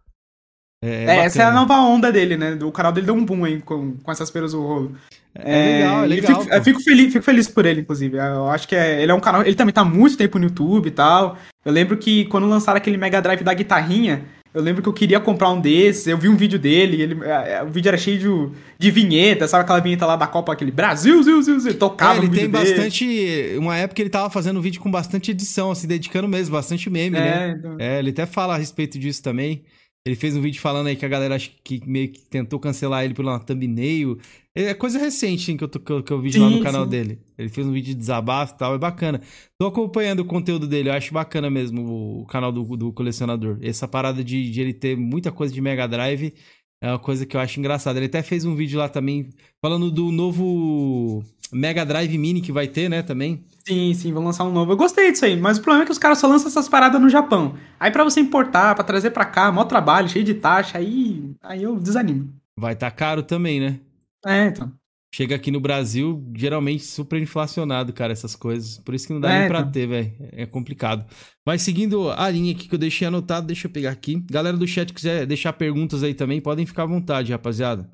É, 0.84 1.06
é 1.06 1.18
essa 1.20 1.42
é 1.42 1.46
a 1.46 1.52
nova 1.52 1.76
onda 1.80 2.12
dele, 2.12 2.36
né? 2.36 2.60
O 2.62 2.72
canal 2.72 2.92
dele 2.92 3.06
deu 3.06 3.16
um 3.16 3.24
boom 3.24 3.46
aí 3.46 3.62
com, 3.62 3.96
com 3.96 4.12
essas 4.12 4.30
feiras 4.30 4.52
do 4.52 4.62
rolo. 4.62 4.96
É, 5.34 5.54
é 5.54 5.78
legal, 5.78 6.04
é 6.04 6.08
legal. 6.08 6.42
Fico, 6.42 6.54
eu 6.54 6.64
fico 6.64 6.80
feliz, 6.82 7.14
fico 7.14 7.26
feliz 7.26 7.48
por 7.48 7.66
ele, 7.66 7.82
inclusive. 7.82 8.18
Eu 8.18 8.50
acho 8.50 8.68
que 8.68 8.76
é, 8.76 9.02
ele 9.02 9.12
é 9.12 9.16
um 9.16 9.20
canal. 9.20 9.42
Ele 9.42 9.56
também 9.56 9.74
tá 9.74 9.82
há 9.82 9.86
muito 9.86 10.18
tempo 10.18 10.38
no 10.38 10.46
YouTube 10.46 10.88
e 10.88 10.92
tal. 10.92 11.38
Eu 11.64 11.72
lembro 11.72 11.96
que 11.96 12.26
quando 12.26 12.48
lançaram 12.48 12.78
aquele 12.78 12.98
Mega 12.98 13.22
Drive 13.22 13.44
da 13.44 13.54
guitarrinha, 13.54 14.26
eu 14.54 14.62
lembro 14.62 14.84
que 14.84 14.90
eu 14.90 14.94
queria 14.94 15.20
comprar 15.20 15.50
um 15.50 15.60
desses, 15.60 16.06
eu 16.06 16.18
vi 16.18 16.30
um 16.30 16.36
vídeo 16.36 16.60
dele, 16.60 17.02
ele, 17.02 17.24
é, 17.24 17.54
é, 17.54 17.64
o 17.64 17.70
vídeo 17.70 17.90
era 17.90 17.98
cheio 17.98 18.20
de, 18.20 18.58
de 18.78 18.92
vinheta, 18.92 19.48
sabe 19.48 19.64
aquela 19.64 19.80
vinheta 19.80 20.06
lá 20.06 20.16
da 20.16 20.28
Copa, 20.28 20.54
aquele 20.54 20.70
Brasil, 20.70 21.24
Zil, 21.24 21.42
Zil, 21.42 21.60
Zil, 21.60 21.74
tocava 21.74 22.20
é, 22.20 22.26
ele 22.26 22.30
tem 22.30 22.48
bastante, 22.48 23.56
uma 23.58 23.76
época 23.76 24.00
ele 24.00 24.12
tava 24.12 24.30
fazendo 24.30 24.62
vídeo 24.62 24.80
com 24.80 24.92
bastante 24.92 25.32
edição, 25.32 25.74
se 25.74 25.80
assim, 25.80 25.88
dedicando 25.88 26.28
mesmo, 26.28 26.54
bastante 26.54 26.88
meme, 26.88 27.18
é, 27.18 27.20
né? 27.20 27.56
Então... 27.58 27.76
É, 27.80 27.98
ele 27.98 28.12
até 28.12 28.28
fala 28.28 28.54
a 28.54 28.58
respeito 28.58 29.00
disso 29.00 29.24
também. 29.24 29.64
Ele 30.06 30.18
fez 30.18 30.36
um 30.36 30.42
vídeo 30.42 30.60
falando 30.60 30.88
aí 30.88 30.98
que 30.98 31.06
a 31.06 31.10
galera 31.10 31.36
acho 31.36 31.52
que 31.64 31.82
meio 31.88 32.10
que 32.10 32.20
tentou 32.20 32.60
cancelar 32.60 33.06
ele 33.06 33.14
pela 33.14 33.40
thumbnail. 33.40 34.20
É 34.54 34.74
coisa 34.74 35.00
recente 35.00 35.50
hein, 35.50 35.58
que, 35.58 35.64
eu, 35.64 35.68
tô, 35.70 35.80
que, 35.80 36.12
eu, 36.12 36.22
vi 36.22 36.34
sim, 36.34 36.40
lá 36.40 36.50
no 36.50 36.62
canal 36.62 36.84
sim. 36.84 36.90
dele. 36.90 37.20
Ele 37.38 37.48
fez 37.48 37.66
um 37.66 37.72
vídeo 37.72 37.94
de 37.94 37.96
desabafo 37.96 38.54
e 38.54 38.58
tal, 38.58 38.76
é 38.76 38.78
bacana. 38.78 39.22
Tô 39.58 39.68
acompanhando 39.68 40.20
o 40.20 40.26
conteúdo 40.26 40.68
dele, 40.68 40.90
eu 40.90 40.94
acho 40.94 41.14
bacana 41.14 41.50
mesmo 41.50 42.22
o 42.22 42.26
canal 42.26 42.52
do, 42.52 42.64
do 42.76 42.92
colecionador. 42.92 43.58
Essa 43.62 43.88
parada 43.88 44.22
de, 44.22 44.52
de 44.52 44.62
ele 44.62 44.74
ter 44.74 44.98
muita 44.98 45.32
coisa 45.32 45.54
de 45.54 45.62
Mega 45.62 45.88
Drive 45.88 46.34
é 46.82 46.90
uma 46.90 47.00
coisa 47.00 47.26
que 47.26 47.38
eu 47.38 47.40
acho 47.40 47.58
engraçada. 47.58 47.98
Ele 47.98 48.08
até 48.08 48.22
fez 48.22 48.44
um 48.44 48.56
vídeo 48.56 48.78
lá 48.78 48.90
também 48.90 49.30
falando 49.62 49.90
do 49.90 50.12
novo 50.12 51.24
Mega 51.50 51.86
Drive 51.86 52.18
Mini 52.18 52.42
que 52.42 52.52
vai 52.52 52.68
ter, 52.68 52.90
né, 52.90 53.02
também. 53.02 53.46
Sim, 53.66 53.94
sim, 53.94 54.12
vão 54.12 54.26
lançar 54.26 54.44
um 54.44 54.52
novo. 54.52 54.74
Eu 54.74 54.78
gostei 54.78 55.12
disso 55.12 55.24
aí, 55.24 55.38
mas 55.40 55.58
o 55.58 55.62
problema 55.62 55.84
é 55.84 55.86
que 55.86 55.92
os 55.92 55.98
caras 55.98 56.18
só 56.18 56.28
lançam 56.28 56.48
essas 56.48 56.68
paradas 56.68 57.02
no 57.02 57.10
Japão. 57.10 57.58
Aí 57.80 57.90
para 57.92 58.04
você 58.04 58.20
importar, 58.20 58.76
para 58.76 58.84
trazer 58.84 59.12
para 59.12 59.26
cá, 59.26 59.52
maior 59.52 59.66
trabalho, 59.66 60.10
cheio 60.10 60.26
de 60.26 60.34
taxa, 60.34 60.78
aí, 60.78 61.34
aí 61.42 61.64
eu 61.64 61.80
desanimo. 61.80 62.34
Vai 62.58 62.74
estar 62.74 62.92
tá 62.92 62.96
caro 62.96 63.24
também, 63.24 63.60
né? 63.60 63.80
É, 64.26 64.48
então. 64.48 64.72
Chega 65.16 65.36
aqui 65.36 65.52
no 65.52 65.62
Brasil, 65.62 66.28
geralmente 66.36 66.84
super 66.84 67.22
inflacionado, 67.22 67.94
cara, 67.94 68.12
essas 68.12 68.36
coisas. 68.36 68.80
Por 68.80 68.96
isso 68.96 69.08
que 69.08 69.14
não 69.14 69.22
dá 69.22 69.32
é, 69.32 69.40
nem 69.40 69.48
pra 69.48 69.60
então. 69.60 69.72
ter, 69.72 69.88
velho. 69.88 70.12
É 70.32 70.46
complicado. 70.46 71.06
Mas 71.46 71.62
seguindo 71.62 72.10
a 72.10 72.30
linha 72.30 72.52
aqui 72.52 72.68
que 72.68 72.74
eu 72.74 72.80
deixei 72.80 73.08
anotado, 73.08 73.46
deixa 73.48 73.68
eu 73.68 73.72
pegar 73.72 73.92
aqui. 73.92 74.20
Galera 74.30 74.58
do 74.58 74.68
chat 74.68 74.92
quiser 74.92 75.26
deixar 75.28 75.54
perguntas 75.54 76.04
aí 76.04 76.14
também, 76.14 76.42
podem 76.42 76.66
ficar 76.66 76.84
à 76.84 76.88
vontade, 76.88 77.32
rapaziada. 77.32 77.90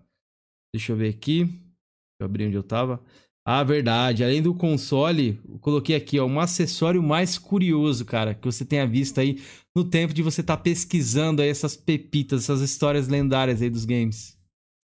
Deixa 0.74 0.94
eu 0.94 0.96
ver 0.96 1.10
aqui. 1.10 1.44
Deixa 1.44 2.22
eu 2.22 2.26
abrir 2.26 2.48
onde 2.48 2.56
eu 2.56 2.64
tava. 2.64 3.04
Ah, 3.52 3.64
verdade. 3.64 4.24
Além 4.24 4.44
do 4.44 4.54
console, 4.54 5.42
coloquei 5.60 5.96
aqui, 5.96 6.20
ó, 6.20 6.26
um 6.28 6.40
acessório 6.40 7.02
mais 7.02 7.36
curioso, 7.36 8.06
cara, 8.06 8.36
que 8.36 8.46
você 8.46 8.64
tenha 8.64 8.86
visto 8.86 9.20
aí 9.20 9.42
no 9.76 9.84
tempo 9.84 10.14
de 10.14 10.22
você 10.22 10.42
estar 10.42 10.56
tá 10.56 10.62
pesquisando 10.62 11.42
aí 11.42 11.50
essas 11.50 11.76
pepitas, 11.76 12.44
essas 12.44 12.62
histórias 12.62 13.08
lendárias 13.08 13.60
aí 13.60 13.70
dos 13.72 13.86
games. 13.86 14.38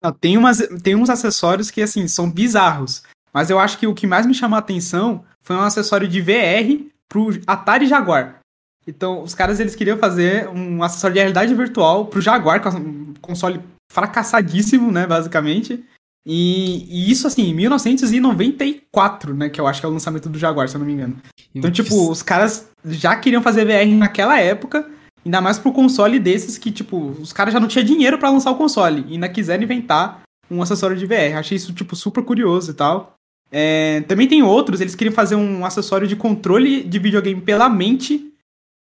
Não, 0.01 0.13
tem, 0.13 0.39
umas, 0.39 0.59
tem 0.81 0.95
uns 0.95 1.11
acessórios 1.11 1.73
que, 1.73 1.83
assim, 1.83 2.07
são 2.07 2.31
bizarros. 2.31 3.03
Mas 3.35 3.51
eu 3.51 3.59
acho 3.59 3.77
que 3.79 3.87
o 3.89 3.95
que 3.95 4.07
mais 4.07 4.27
me 4.27 4.33
chamou 4.33 4.55
a 4.55 4.61
atenção 4.61 5.25
foi 5.41 5.57
um 5.57 5.63
acessório 5.63 6.07
de 6.07 6.21
VR 6.21 6.85
pro 7.09 7.31
Atari 7.45 7.89
Jaguar. 7.89 8.39
Então, 8.87 9.25
os 9.25 9.35
caras, 9.35 9.59
eles 9.59 9.75
queriam 9.75 9.99
fazer 9.99 10.49
um 10.51 10.85
acessório 10.85 11.15
de 11.15 11.19
realidade 11.19 11.53
virtual 11.53 12.07
pro 12.07 12.21
Jaguar, 12.21 12.63
com 12.63 12.69
um 12.69 13.15
console 13.21 13.61
fracassadíssimo, 13.91 14.93
né, 14.93 15.05
basicamente. 15.05 15.85
E, 16.25 16.87
e, 16.89 17.11
isso, 17.11 17.27
assim, 17.27 17.51
em 17.51 17.55
1994, 17.55 19.35
né? 19.35 19.49
Que 19.49 19.61
eu 19.61 19.67
acho 19.67 19.81
que 19.81 19.87
é 19.87 19.89
o 19.89 19.93
lançamento 19.93 20.29
do 20.29 20.39
Jaguar, 20.39 20.69
se 20.69 20.77
eu 20.77 20.79
não 20.79 20.87
me 20.87 20.93
engano. 20.93 21.17
Então, 21.55 21.71
tipo, 21.71 22.11
os 22.11 22.23
caras 22.23 22.69
já 22.85 23.17
queriam 23.17 23.43
fazer 23.43 23.65
VR 23.65 23.93
naquela 23.95 24.39
época, 24.39 24.89
ainda 25.25 25.41
mais 25.41 25.59
pro 25.59 25.73
console 25.73 26.19
desses 26.19 26.57
que, 26.57 26.71
tipo, 26.71 26.97
os 27.21 27.33
caras 27.33 27.53
já 27.53 27.61
não 27.61 27.69
tinham 27.69 27.85
dinheiro 27.85 28.19
para 28.19 28.31
lançar 28.31 28.51
o 28.51 28.57
console. 28.57 29.05
E 29.09 29.15
ainda 29.15 29.29
quiseram 29.29 29.65
inventar 29.65 30.23
um 30.51 30.63
acessório 30.63 30.97
de 30.97 31.07
VR. 31.07 31.37
Achei 31.37 31.57
isso, 31.57 31.73
tipo, 31.73 31.97
super 31.97 32.23
curioso 32.23 32.71
e 32.71 32.75
tal. 32.75 33.15
É, 33.51 34.01
também 34.03 34.27
tem 34.27 34.43
outros, 34.43 34.81
eles 34.81 34.95
queriam 34.95 35.15
fazer 35.15 35.35
um 35.35 35.67
acessório 35.67 36.09
de 36.09 36.17
controle 36.17 36.83
de 36.83 36.99
videogame 36.99 37.41
pela 37.41 37.69
mente 37.69 38.33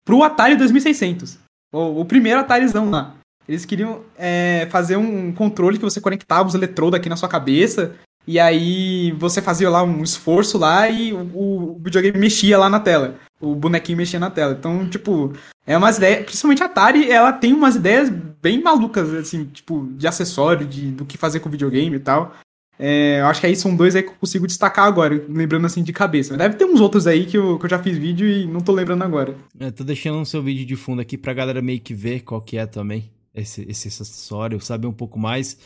pro 0.03 0.23
Atari 0.23 0.55
2600. 0.55 1.37
O, 1.71 2.01
o 2.01 2.05
primeiro 2.05 2.39
Atarizão 2.39 2.89
lá. 2.89 3.15
Eles 3.47 3.65
queriam 3.65 4.01
é, 4.17 4.67
fazer 4.69 4.97
um 4.97 5.31
controle 5.31 5.77
que 5.77 5.83
você 5.83 6.01
conectava 6.01 6.47
os 6.47 6.55
eletrodos 6.55 6.99
aqui 6.99 7.07
na 7.07 7.15
sua 7.15 7.29
cabeça. 7.29 7.95
E 8.27 8.39
aí 8.39 9.11
você 9.13 9.41
fazia 9.41 9.69
lá 9.69 9.81
um 9.81 10.03
esforço 10.03 10.57
lá 10.57 10.89
e 10.89 11.13
o, 11.13 11.19
o 11.33 11.79
videogame 11.81 12.19
mexia 12.19 12.57
lá 12.57 12.69
na 12.69 12.79
tela. 12.79 13.15
O 13.39 13.55
bonequinho 13.55 13.97
mexia 13.97 14.19
na 14.19 14.29
tela. 14.29 14.53
Então, 14.59 14.89
tipo, 14.89 15.31
é 15.65 15.77
umas 15.77 15.95
ideias. 15.95 16.25
Principalmente 16.25 16.61
a 16.61 16.65
Atari, 16.65 17.09
ela 17.09 17.31
tem 17.31 17.53
umas 17.53 17.75
ideias 17.75 18.09
bem 18.41 18.61
malucas, 18.61 19.13
assim, 19.13 19.45
tipo, 19.45 19.87
de 19.91 20.05
acessório, 20.07 20.67
de, 20.67 20.91
do 20.91 21.05
que 21.05 21.17
fazer 21.17 21.39
com 21.39 21.47
o 21.47 21.51
videogame 21.51 21.95
e 21.95 21.99
tal. 21.99 22.33
É, 22.77 23.21
eu 23.21 23.27
acho 23.27 23.39
que 23.39 23.47
aí 23.47 23.55
são 23.55 23.75
dois 23.75 23.95
aí 23.95 24.03
que 24.03 24.09
eu 24.09 24.15
consigo 24.15 24.45
destacar 24.45 24.85
agora, 24.85 25.25
lembrando 25.27 25.65
assim 25.65 25.81
de 25.81 25.93
cabeça. 25.93 26.37
Deve 26.37 26.55
ter 26.55 26.65
uns 26.65 26.81
outros 26.81 27.07
aí 27.07 27.25
que 27.25 27.37
eu, 27.37 27.57
que 27.57 27.65
eu 27.65 27.69
já 27.69 27.79
fiz 27.79 27.97
vídeo 27.97 28.27
e 28.27 28.45
não 28.45 28.59
tô 28.59 28.71
lembrando 28.71 29.03
agora. 29.03 29.35
É, 29.57 29.71
tô 29.71 29.83
deixando 29.83 30.21
o 30.21 30.25
seu 30.25 30.43
vídeo 30.43 30.65
de 30.65 30.75
fundo 30.75 31.01
aqui 31.01 31.17
pra 31.17 31.33
galera 31.33 31.61
meio 31.61 31.79
que 31.79 31.93
ver 31.93 32.19
qual 32.19 32.41
que 32.41 32.57
é 32.57 32.65
também 32.67 33.09
esse, 33.41 33.65
esse 33.69 33.87
acessório, 33.87 34.59
saber 34.59 34.87
um 34.87 34.93
pouco 34.93 35.19
mais. 35.19 35.57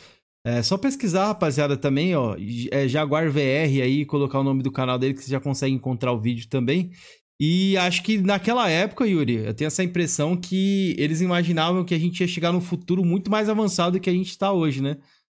É 0.44 0.60
só 0.62 0.76
pesquisar, 0.76 1.26
rapaziada, 1.26 1.76
também, 1.76 2.14
ó. 2.16 2.36
É 2.70 2.88
Jaguar 2.88 3.30
VR 3.30 3.82
aí, 3.82 4.04
colocar 4.04 4.40
o 4.40 4.44
nome 4.44 4.62
do 4.62 4.72
canal 4.72 4.98
dele 4.98 5.14
que 5.14 5.22
você 5.22 5.30
já 5.30 5.40
consegue 5.40 5.74
encontrar 5.74 6.12
o 6.12 6.20
vídeo 6.20 6.48
também. 6.48 6.90
E 7.40 7.76
acho 7.76 8.02
que 8.02 8.18
naquela 8.18 8.68
época, 8.68 9.06
Yuri, 9.06 9.46
eu 9.46 9.54
tenho 9.54 9.66
essa 9.66 9.82
impressão 9.82 10.36
que 10.36 10.94
eles 10.98 11.20
imaginavam 11.20 11.84
que 11.84 11.94
a 11.94 11.98
gente 11.98 12.20
ia 12.20 12.26
chegar 12.28 12.52
num 12.52 12.60
futuro 12.60 13.04
muito 13.04 13.30
mais 13.30 13.48
avançado 13.48 13.98
do 13.98 14.00
que 14.00 14.10
a 14.10 14.12
gente 14.12 14.30
está 14.30 14.52
hoje, 14.52 14.80
né? 14.80 14.96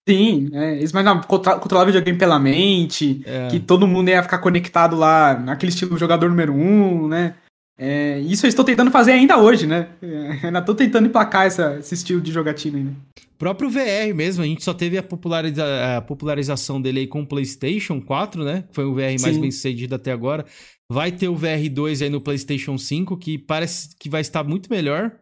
Sim, 0.09 0.49
é, 0.53 0.79
eles 0.79 0.91
imaginavam 0.91 1.23
controlar 1.23 1.85
videogame 1.85 2.19
pela 2.19 2.39
mente, 2.39 3.23
é. 3.25 3.47
que 3.49 3.61
todo 3.61 3.87
mundo 3.87 4.09
ia 4.09 4.23
ficar 4.23 4.39
conectado 4.39 4.97
lá 4.97 5.39
naquele 5.39 5.71
estilo 5.71 5.97
jogador 5.97 6.29
número 6.29 6.53
um, 6.53 7.07
né? 7.07 7.37
É, 7.79 8.21
isso 8.21 8.45
eu 8.45 8.49
estou 8.49 8.65
tentando 8.65 8.91
fazer 8.91 9.13
ainda 9.13 9.39
hoje, 9.39 9.67
né? 9.67 9.89
É, 10.03 10.47
ainda 10.47 10.59
estou 10.59 10.75
tentando 10.75 11.09
emplacar 11.09 11.47
essa, 11.47 11.79
esse 11.79 11.95
estilo 11.95 12.21
de 12.21 12.31
jogatina 12.31 12.79
ainda. 12.79 12.95
próprio 13.39 13.71
VR 13.71 14.15
mesmo, 14.15 14.43
a 14.43 14.47
gente 14.47 14.63
só 14.63 14.75
teve 14.75 14.99
a, 14.99 15.03
populariza 15.03 15.97
a 15.97 16.01
popularização 16.01 16.81
dele 16.81 17.01
aí 17.01 17.07
com 17.07 17.23
o 17.23 17.27
PlayStation 17.27 18.01
4, 18.01 18.45
né? 18.45 18.65
Foi 18.73 18.85
o 18.85 18.95
VR 18.95 19.21
mais 19.21 19.39
bem 19.39 19.51
sucedido 19.51 19.95
até 19.95 20.13
agora. 20.13 20.45
Vai 20.91 21.11
ter 21.11 21.29
o 21.29 21.37
VR2 21.37 22.03
aí 22.03 22.11
no 22.11 22.21
PlayStation 22.21 22.77
5, 22.77 23.17
que 23.17 23.39
parece 23.39 23.97
que 23.99 24.11
vai 24.11 24.21
estar 24.21 24.45
muito 24.45 24.71
melhor. 24.71 25.13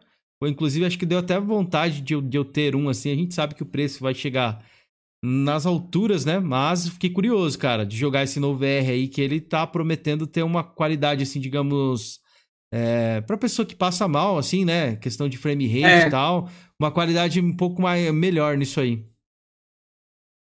Ou, 0.41 0.47
inclusive, 0.47 0.85
acho 0.85 0.99
que 0.99 1.05
deu 1.05 1.19
até 1.19 1.39
vontade 1.39 2.01
de 2.01 2.13
eu, 2.13 2.21
de 2.21 2.35
eu 2.35 2.43
ter 2.43 2.75
um 2.75 2.89
assim. 2.89 3.11
A 3.11 3.15
gente 3.15 3.33
sabe 3.33 3.55
que 3.55 3.63
o 3.63 3.65
preço 3.65 4.01
vai 4.01 4.13
chegar 4.13 4.63
nas 5.23 5.65
alturas, 5.65 6.25
né? 6.25 6.39
Mas 6.39 6.89
fiquei 6.89 7.11
curioso, 7.11 7.57
cara, 7.57 7.85
de 7.85 7.95
jogar 7.95 8.23
esse 8.23 8.39
novo 8.39 8.59
VR 8.59 8.89
aí, 8.89 9.07
que 9.07 9.21
ele 9.21 9.39
tá 9.39 9.65
prometendo 9.65 10.27
ter 10.27 10.43
uma 10.43 10.63
qualidade, 10.63 11.23
assim, 11.23 11.39
digamos 11.39 12.20
é, 12.71 13.21
para 13.21 13.37
pessoa 13.37 13.65
que 13.65 13.75
passa 13.75 14.07
mal, 14.07 14.37
assim, 14.37 14.63
né? 14.63 14.95
Questão 14.95 15.27
de 15.27 15.37
frame 15.37 15.67
rate 15.67 16.03
é. 16.03 16.07
e 16.07 16.09
tal, 16.09 16.49
uma 16.79 16.91
qualidade 16.91 17.39
um 17.41 17.55
pouco 17.55 17.81
mais 17.81 18.13
melhor 18.13 18.57
nisso 18.57 18.79
aí. 18.79 19.03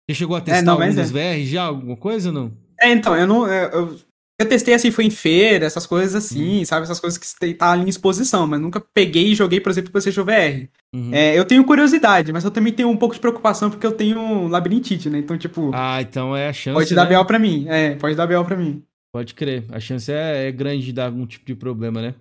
Você 0.09 0.15
chegou 0.15 0.35
a 0.35 0.41
testar 0.41 0.59
é, 0.59 0.63
não, 0.63 0.77
dos 0.77 1.15
é. 1.15 1.37
VR 1.37 1.45
já, 1.45 1.63
alguma 1.63 1.95
coisa 1.95 2.29
ou 2.29 2.35
não? 2.35 2.57
É, 2.79 2.91
então, 2.91 3.15
eu 3.15 3.25
não. 3.25 3.47
Eu, 3.47 3.97
Eu 4.37 4.49
testei 4.49 4.73
assim, 4.73 4.91
foi 4.91 5.05
em 5.05 5.09
feira, 5.09 5.65
essas 5.65 5.87
coisas 5.87 6.13
assim, 6.13 6.59
uhum. 6.59 6.65
sabe? 6.65 6.83
Essas 6.83 6.99
coisas 6.99 7.17
que 7.17 7.53
tá 7.53 7.71
ali 7.71 7.85
em 7.85 7.89
exposição, 7.89 8.45
mas 8.45 8.59
nunca 8.59 8.81
peguei 8.93 9.31
e 9.31 9.35
joguei, 9.35 9.61
por 9.61 9.69
exemplo, 9.69 9.91
PlayStation 9.91 10.25
VR. 10.25 10.67
Uhum. 10.93 11.13
É, 11.13 11.39
eu 11.39 11.45
tenho 11.45 11.63
curiosidade, 11.63 12.33
mas 12.33 12.43
eu 12.43 12.51
também 12.51 12.73
tenho 12.73 12.89
um 12.89 12.97
pouco 12.97 13.15
de 13.15 13.21
preocupação 13.21 13.69
porque 13.69 13.87
eu 13.87 13.93
tenho 13.93 14.49
labirintite, 14.49 15.09
né? 15.09 15.19
Então, 15.19 15.37
tipo. 15.37 15.71
Ah, 15.73 16.01
então 16.01 16.35
é 16.35 16.49
a 16.49 16.53
chance. 16.53 16.75
Pode 16.75 16.93
dar 16.93 17.09
né? 17.09 17.17
BO 17.17 17.25
pra 17.25 17.39
mim. 17.39 17.65
É, 17.69 17.95
pode 17.95 18.15
dar 18.15 18.27
BO 18.27 18.43
pra 18.43 18.57
mim. 18.57 18.83
Pode 19.15 19.33
crer. 19.33 19.65
A 19.73 19.79
chance 19.79 20.11
é, 20.11 20.49
é 20.49 20.51
grande 20.51 20.87
de 20.87 20.91
dar 20.91 21.05
algum 21.05 21.25
tipo 21.25 21.45
de 21.45 21.55
problema, 21.55 22.01
né? 22.01 22.15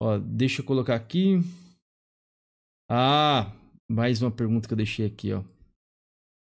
Ó, 0.00 0.16
deixa 0.16 0.60
eu 0.60 0.64
colocar 0.64 0.94
aqui. 0.94 1.40
Ah, 2.88 3.50
mais 3.90 4.22
uma 4.22 4.30
pergunta 4.30 4.68
que 4.68 4.74
eu 4.74 4.76
deixei 4.76 5.06
aqui, 5.06 5.32
ó 5.32 5.42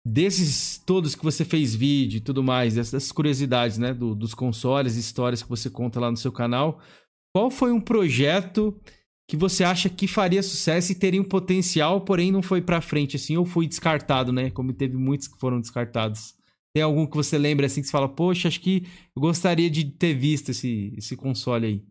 desses 0.04 0.76
todos 0.76 1.14
que 1.14 1.24
você 1.24 1.44
fez 1.44 1.74
vídeo 1.74 2.18
e 2.18 2.20
tudo 2.20 2.42
mais, 2.42 2.74
dessas 2.74 3.10
curiosidades, 3.10 3.78
né, 3.78 3.94
do, 3.94 4.14
dos 4.14 4.34
consoles, 4.34 4.96
histórias 4.96 5.42
que 5.42 5.48
você 5.48 5.70
conta 5.70 5.98
lá 5.98 6.10
no 6.10 6.16
seu 6.16 6.30
canal, 6.30 6.78
qual 7.34 7.50
foi 7.50 7.72
um 7.72 7.80
projeto 7.80 8.78
que 9.26 9.36
você 9.36 9.64
acha 9.64 9.88
que 9.88 10.06
faria 10.06 10.42
sucesso 10.42 10.92
e 10.92 10.94
teria 10.94 11.22
um 11.22 11.24
potencial, 11.24 12.02
porém 12.02 12.30
não 12.30 12.42
foi 12.42 12.60
para 12.60 12.82
frente 12.82 13.16
assim, 13.16 13.38
ou 13.38 13.46
foi 13.46 13.66
descartado, 13.66 14.30
né, 14.30 14.50
como 14.50 14.74
teve 14.74 14.96
muitos 14.98 15.26
que 15.26 15.38
foram 15.38 15.58
descartados? 15.58 16.34
Tem 16.74 16.82
algum 16.82 17.06
que 17.06 17.16
você 17.16 17.38
lembra 17.38 17.66
assim 17.66 17.80
que 17.80 17.87
você 17.87 17.92
fala, 17.92 18.08
poxa, 18.08 18.48
acho 18.48 18.60
que 18.60 18.87
eu 19.14 19.22
gostaria 19.22 19.70
de 19.70 19.84
ter 19.84 20.12
visto 20.12 20.50
esse, 20.50 20.92
esse 20.96 21.16
console 21.16 21.66
aí? 21.66 21.82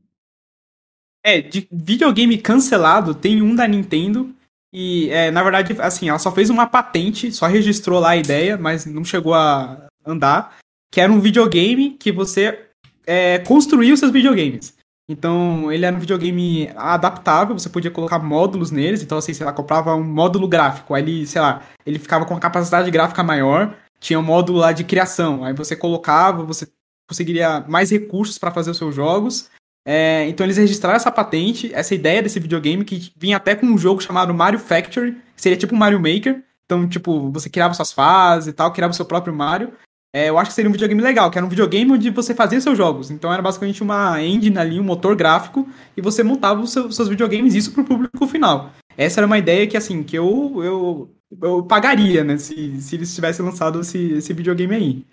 É, 1.25 1.41
de 1.41 1.67
videogame 1.71 2.37
cancelado, 2.37 3.15
tem 3.15 3.41
um 3.41 3.55
da 3.55 3.65
Nintendo 3.65 4.35
e, 4.73 5.09
é, 5.11 5.29
na 5.29 5.43
verdade, 5.43 5.79
assim, 5.79 6.09
ela 6.09 6.17
só 6.17 6.31
fez 6.31 6.49
uma 6.49 6.65
patente, 6.65 7.31
só 7.31 7.45
registrou 7.45 7.99
lá 7.99 8.09
a 8.09 8.17
ideia, 8.17 8.57
mas 8.57 8.87
não 8.87 9.05
chegou 9.05 9.35
a 9.35 9.87
andar. 10.03 10.57
Que 10.91 10.99
era 10.99 11.11
um 11.11 11.19
videogame 11.19 11.91
que 11.91 12.11
você 12.11 12.67
é, 13.05 13.37
construía 13.39 13.93
os 13.93 13.99
seus 13.99 14.11
videogames. 14.11 14.75
Então, 15.07 15.71
ele 15.71 15.85
era 15.85 15.95
um 15.95 15.99
videogame 15.99 16.69
adaptável, 16.75 17.57
você 17.57 17.69
podia 17.69 17.91
colocar 17.91 18.17
módulos 18.17 18.71
neles. 18.71 19.03
Então, 19.03 19.19
assim, 19.19 19.33
sei 19.33 19.45
lá, 19.45 19.53
comprava 19.53 19.93
um 19.95 20.03
módulo 20.03 20.47
gráfico. 20.47 20.95
Aí 20.95 21.03
ele, 21.03 21.27
sei 21.27 21.41
lá, 21.41 21.61
ele 21.85 21.99
ficava 21.99 22.25
com 22.25 22.33
uma 22.33 22.39
capacidade 22.39 22.89
gráfica 22.89 23.21
maior. 23.23 23.77
Tinha 24.03 24.19
um 24.19 24.23
módulo 24.23 24.59
lá 24.59 24.73
de 24.73 24.83
criação. 24.83 25.45
Aí 25.45 25.53
você 25.53 25.77
colocava, 25.77 26.43
você 26.43 26.67
conseguiria 27.09 27.63
mais 27.69 27.89
recursos 27.89 28.37
para 28.37 28.51
fazer 28.51 28.69
os 28.69 28.77
seus 28.77 28.93
jogos. 28.93 29.49
É, 29.87 30.27
então 30.27 30.45
eles 30.45 30.57
registraram 30.57 30.97
essa 30.97 31.09
patente, 31.09 31.73
essa 31.73 31.95
ideia 31.95 32.21
desse 32.21 32.37
videogame 32.37 32.83
que 32.83 33.13
vinha 33.15 33.37
até 33.37 33.55
com 33.55 33.65
um 33.65 33.77
jogo 33.77 34.03
chamado 34.03 34.33
Mario 34.33 34.59
Factory, 34.59 35.13
que 35.33 35.41
seria 35.41 35.57
tipo 35.57 35.73
um 35.73 35.77
Mario 35.77 36.01
Maker. 36.01 36.43
Então, 36.65 36.85
tipo, 36.85 37.31
você 37.31 37.49
criava 37.49 37.73
suas 37.73 37.93
fases 37.93 38.49
e 38.49 38.53
tal, 38.53 38.73
criava 38.73 38.91
o 38.91 38.95
seu 38.95 39.05
próprio 39.05 39.33
Mario. 39.33 39.71
É, 40.13 40.29
eu 40.29 40.37
acho 40.37 40.49
que 40.49 40.55
seria 40.55 40.69
um 40.69 40.73
videogame 40.73 41.01
legal, 41.01 41.31
que 41.31 41.37
era 41.37 41.45
um 41.45 41.49
videogame 41.49 41.93
onde 41.93 42.09
você 42.09 42.35
fazia 42.35 42.59
seus 42.59 42.77
jogos. 42.77 43.09
Então 43.09 43.31
era 43.31 43.41
basicamente 43.41 43.81
uma 43.81 44.21
engine 44.21 44.57
ali, 44.57 44.79
um 44.81 44.83
motor 44.83 45.15
gráfico, 45.15 45.65
e 45.95 46.01
você 46.01 46.23
montava 46.23 46.59
os 46.59 46.73
seus, 46.73 46.93
seus 46.93 47.07
videogames, 47.07 47.55
isso 47.55 47.71
pro 47.71 47.85
público 47.85 48.27
final. 48.27 48.69
Essa 48.97 49.21
era 49.21 49.27
uma 49.27 49.37
ideia 49.37 49.65
que, 49.65 49.77
assim, 49.77 50.03
que 50.03 50.17
eu, 50.17 50.61
eu, 50.61 51.09
eu 51.41 51.63
pagaria, 51.63 52.23
né, 52.23 52.37
se, 52.37 52.81
se 52.81 52.95
eles 52.95 53.13
tivessem 53.13 53.45
lançado 53.45 53.81
esse, 53.81 54.13
esse 54.13 54.33
videogame 54.33 54.75
aí. 54.75 55.05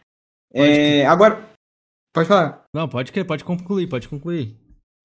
É, 0.52 1.06
agora, 1.06 1.50
Pode 2.12 2.28
falar. 2.28 2.64
Não, 2.74 2.88
pode, 2.88 3.12
pode 3.24 3.44
concluir, 3.44 3.86
pode 3.86 4.08
concluir. 4.08 4.56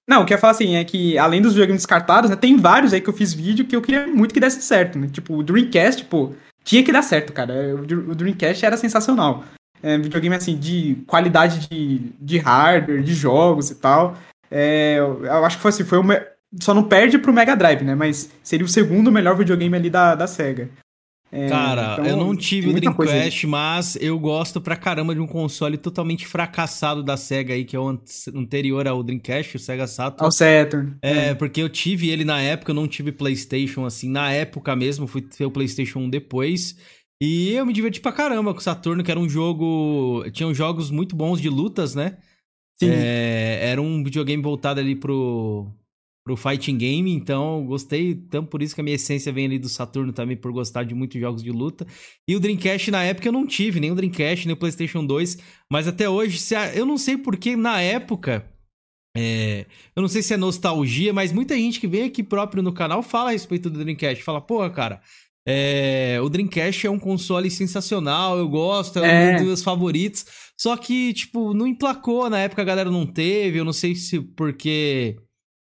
Não, 0.07 0.21
o 0.21 0.25
que 0.25 0.33
eu 0.33 0.35
ia 0.35 0.41
falar 0.41 0.51
assim 0.51 0.75
é 0.75 0.83
que, 0.83 1.17
além 1.17 1.41
dos 1.41 1.53
videogames 1.53 1.81
descartados, 1.81 2.29
né, 2.29 2.35
tem 2.35 2.57
vários 2.57 2.93
aí 2.93 3.01
que 3.01 3.09
eu 3.09 3.13
fiz 3.13 3.33
vídeo 3.33 3.65
que 3.65 3.75
eu 3.75 3.81
queria 3.81 4.07
muito 4.07 4.33
que 4.33 4.39
desse 4.39 4.61
certo, 4.61 4.99
né? 4.99 5.07
Tipo, 5.07 5.35
o 5.35 5.43
Dreamcast, 5.43 6.05
pô, 6.05 6.33
tinha 6.63 6.83
que 6.83 6.91
dar 6.91 7.01
certo, 7.01 7.33
cara. 7.33 7.75
O 7.75 8.15
Dreamcast 8.15 8.65
era 8.65 8.77
sensacional. 8.77 9.43
É, 9.81 9.97
videogame, 9.97 10.35
assim, 10.35 10.57
de 10.57 11.03
qualidade 11.07 11.67
de, 11.67 12.11
de 12.19 12.37
hardware, 12.37 13.03
de 13.03 13.13
jogos 13.13 13.69
e 13.69 13.75
tal. 13.75 14.15
É, 14.49 14.97
eu 14.97 15.45
acho 15.45 15.57
que 15.57 15.61
foi 15.61 15.69
assim, 15.69 15.83
foi 15.83 15.97
uma... 15.97 16.25
Só 16.61 16.73
não 16.73 16.83
perde 16.83 17.17
pro 17.17 17.33
Mega 17.33 17.55
Drive, 17.55 17.83
né? 17.83 17.95
Mas 17.95 18.31
seria 18.41 18.65
o 18.65 18.69
segundo 18.69 19.11
melhor 19.11 19.35
videogame 19.35 19.75
ali 19.75 19.89
da, 19.89 20.15
da 20.15 20.25
SEGA. 20.25 20.69
É, 21.35 21.49
Cara, 21.49 21.97
então, 21.99 22.05
eu 22.05 22.15
não 22.15 22.33
tive 22.33 22.69
o 22.69 22.73
Dreamcast, 22.73 23.45
mas 23.45 23.97
eu 23.99 24.17
gosto 24.17 24.61
pra 24.61 24.77
caramba 24.77 25.13
de 25.13 25.19
um 25.19 25.27
console 25.27 25.77
totalmente 25.77 26.25
fracassado 26.25 27.03
da 27.03 27.17
SEGA 27.17 27.53
aí, 27.53 27.65
que 27.65 27.75
é 27.75 27.79
o 27.79 27.99
anterior 28.33 28.87
ao 28.87 29.03
Dreamcast, 29.03 29.57
o 29.57 29.59
Sega 29.59 29.85
Saturn. 29.85 30.23
Ao 30.25 30.31
Saturn. 30.31 30.95
É, 31.01 31.27
é, 31.27 31.35
porque 31.35 31.61
eu 31.61 31.67
tive 31.67 32.09
ele 32.09 32.23
na 32.23 32.41
época, 32.41 32.71
eu 32.71 32.75
não 32.75 32.87
tive 32.87 33.11
PlayStation 33.11 33.85
assim, 33.85 34.09
na 34.09 34.31
época 34.31 34.73
mesmo, 34.77 35.07
fui 35.07 35.21
ter 35.21 35.45
o 35.45 35.51
PlayStation 35.51 35.99
1 35.99 36.09
depois. 36.09 36.77
E 37.21 37.51
eu 37.51 37.65
me 37.65 37.73
diverti 37.73 37.99
pra 37.99 38.13
caramba 38.13 38.53
com 38.53 38.59
o 38.59 38.63
Saturno, 38.63 39.03
que 39.03 39.11
era 39.11 39.19
um 39.19 39.27
jogo. 39.27 40.23
Tinham 40.31 40.53
jogos 40.53 40.89
muito 40.89 41.17
bons 41.17 41.41
de 41.41 41.49
lutas, 41.49 41.95
né? 41.95 42.17
Sim. 42.79 42.89
É, 42.91 43.59
era 43.61 43.81
um 43.81 44.03
videogame 44.03 44.41
voltado 44.41 44.79
ali 44.79 44.95
pro, 44.95 45.69
pro 46.25 46.35
fighting 46.35 46.75
game, 46.75 47.11
então 47.13 47.63
gostei, 47.67 48.09
então 48.09 48.43
por 48.43 48.63
isso 48.63 48.73
que 48.73 48.81
a 48.81 48.83
minha 48.83 48.95
essência 48.95 49.31
vem 49.31 49.45
ali 49.45 49.59
do 49.59 49.69
Saturno 49.69 50.11
também, 50.11 50.35
por 50.35 50.51
gostar 50.51 50.83
de 50.83 50.95
muitos 50.95 51.21
jogos 51.21 51.43
de 51.43 51.51
luta. 51.51 51.85
E 52.27 52.35
o 52.35 52.39
Dreamcast 52.39 52.89
na 52.89 53.03
época 53.03 53.27
eu 53.27 53.31
não 53.31 53.45
tive, 53.45 53.79
nem 53.79 53.91
o 53.91 53.95
Dreamcast, 53.95 54.47
nem 54.47 54.55
o 54.55 54.57
PlayStation 54.57 55.05
2, 55.05 55.37
mas 55.71 55.87
até 55.87 56.09
hoje, 56.09 56.39
eu 56.73 56.85
não 56.85 56.97
sei 56.97 57.15
porque 57.15 57.55
na 57.55 57.79
época. 57.79 58.51
É, 59.17 59.65
eu 59.95 60.01
não 60.01 60.09
sei 60.09 60.21
se 60.21 60.33
é 60.33 60.37
nostalgia, 60.37 61.13
mas 61.13 61.31
muita 61.31 61.55
gente 61.55 61.79
que 61.79 61.87
vem 61.87 62.03
aqui 62.03 62.21
próprio 62.21 62.61
no 62.61 62.73
canal 62.73 63.01
fala 63.01 63.29
a 63.29 63.31
respeito 63.31 63.69
do 63.69 63.79
Dreamcast. 63.79 64.21
Fala, 64.21 64.41
porra, 64.41 64.69
cara, 64.69 65.01
é, 65.47 66.19
o 66.21 66.27
Dreamcast 66.27 66.85
é 66.85 66.89
um 66.89 66.99
console 66.99 67.49
sensacional, 67.49 68.37
eu 68.37 68.49
gosto, 68.49 68.99
é, 68.99 69.29
é 69.29 69.29
um 69.29 69.35
dos 69.37 69.45
meus 69.45 69.63
favoritos. 69.63 70.25
Só 70.57 70.75
que, 70.75 71.13
tipo, 71.13 71.53
não 71.53 71.67
emplacou, 71.67 72.29
na 72.29 72.39
época 72.39 72.61
a 72.61 72.65
galera 72.65 72.91
não 72.91 73.05
teve, 73.05 73.59
eu 73.59 73.63
não 73.63 73.71
sei 73.71 73.95
se 73.95 74.19
porque 74.19 75.15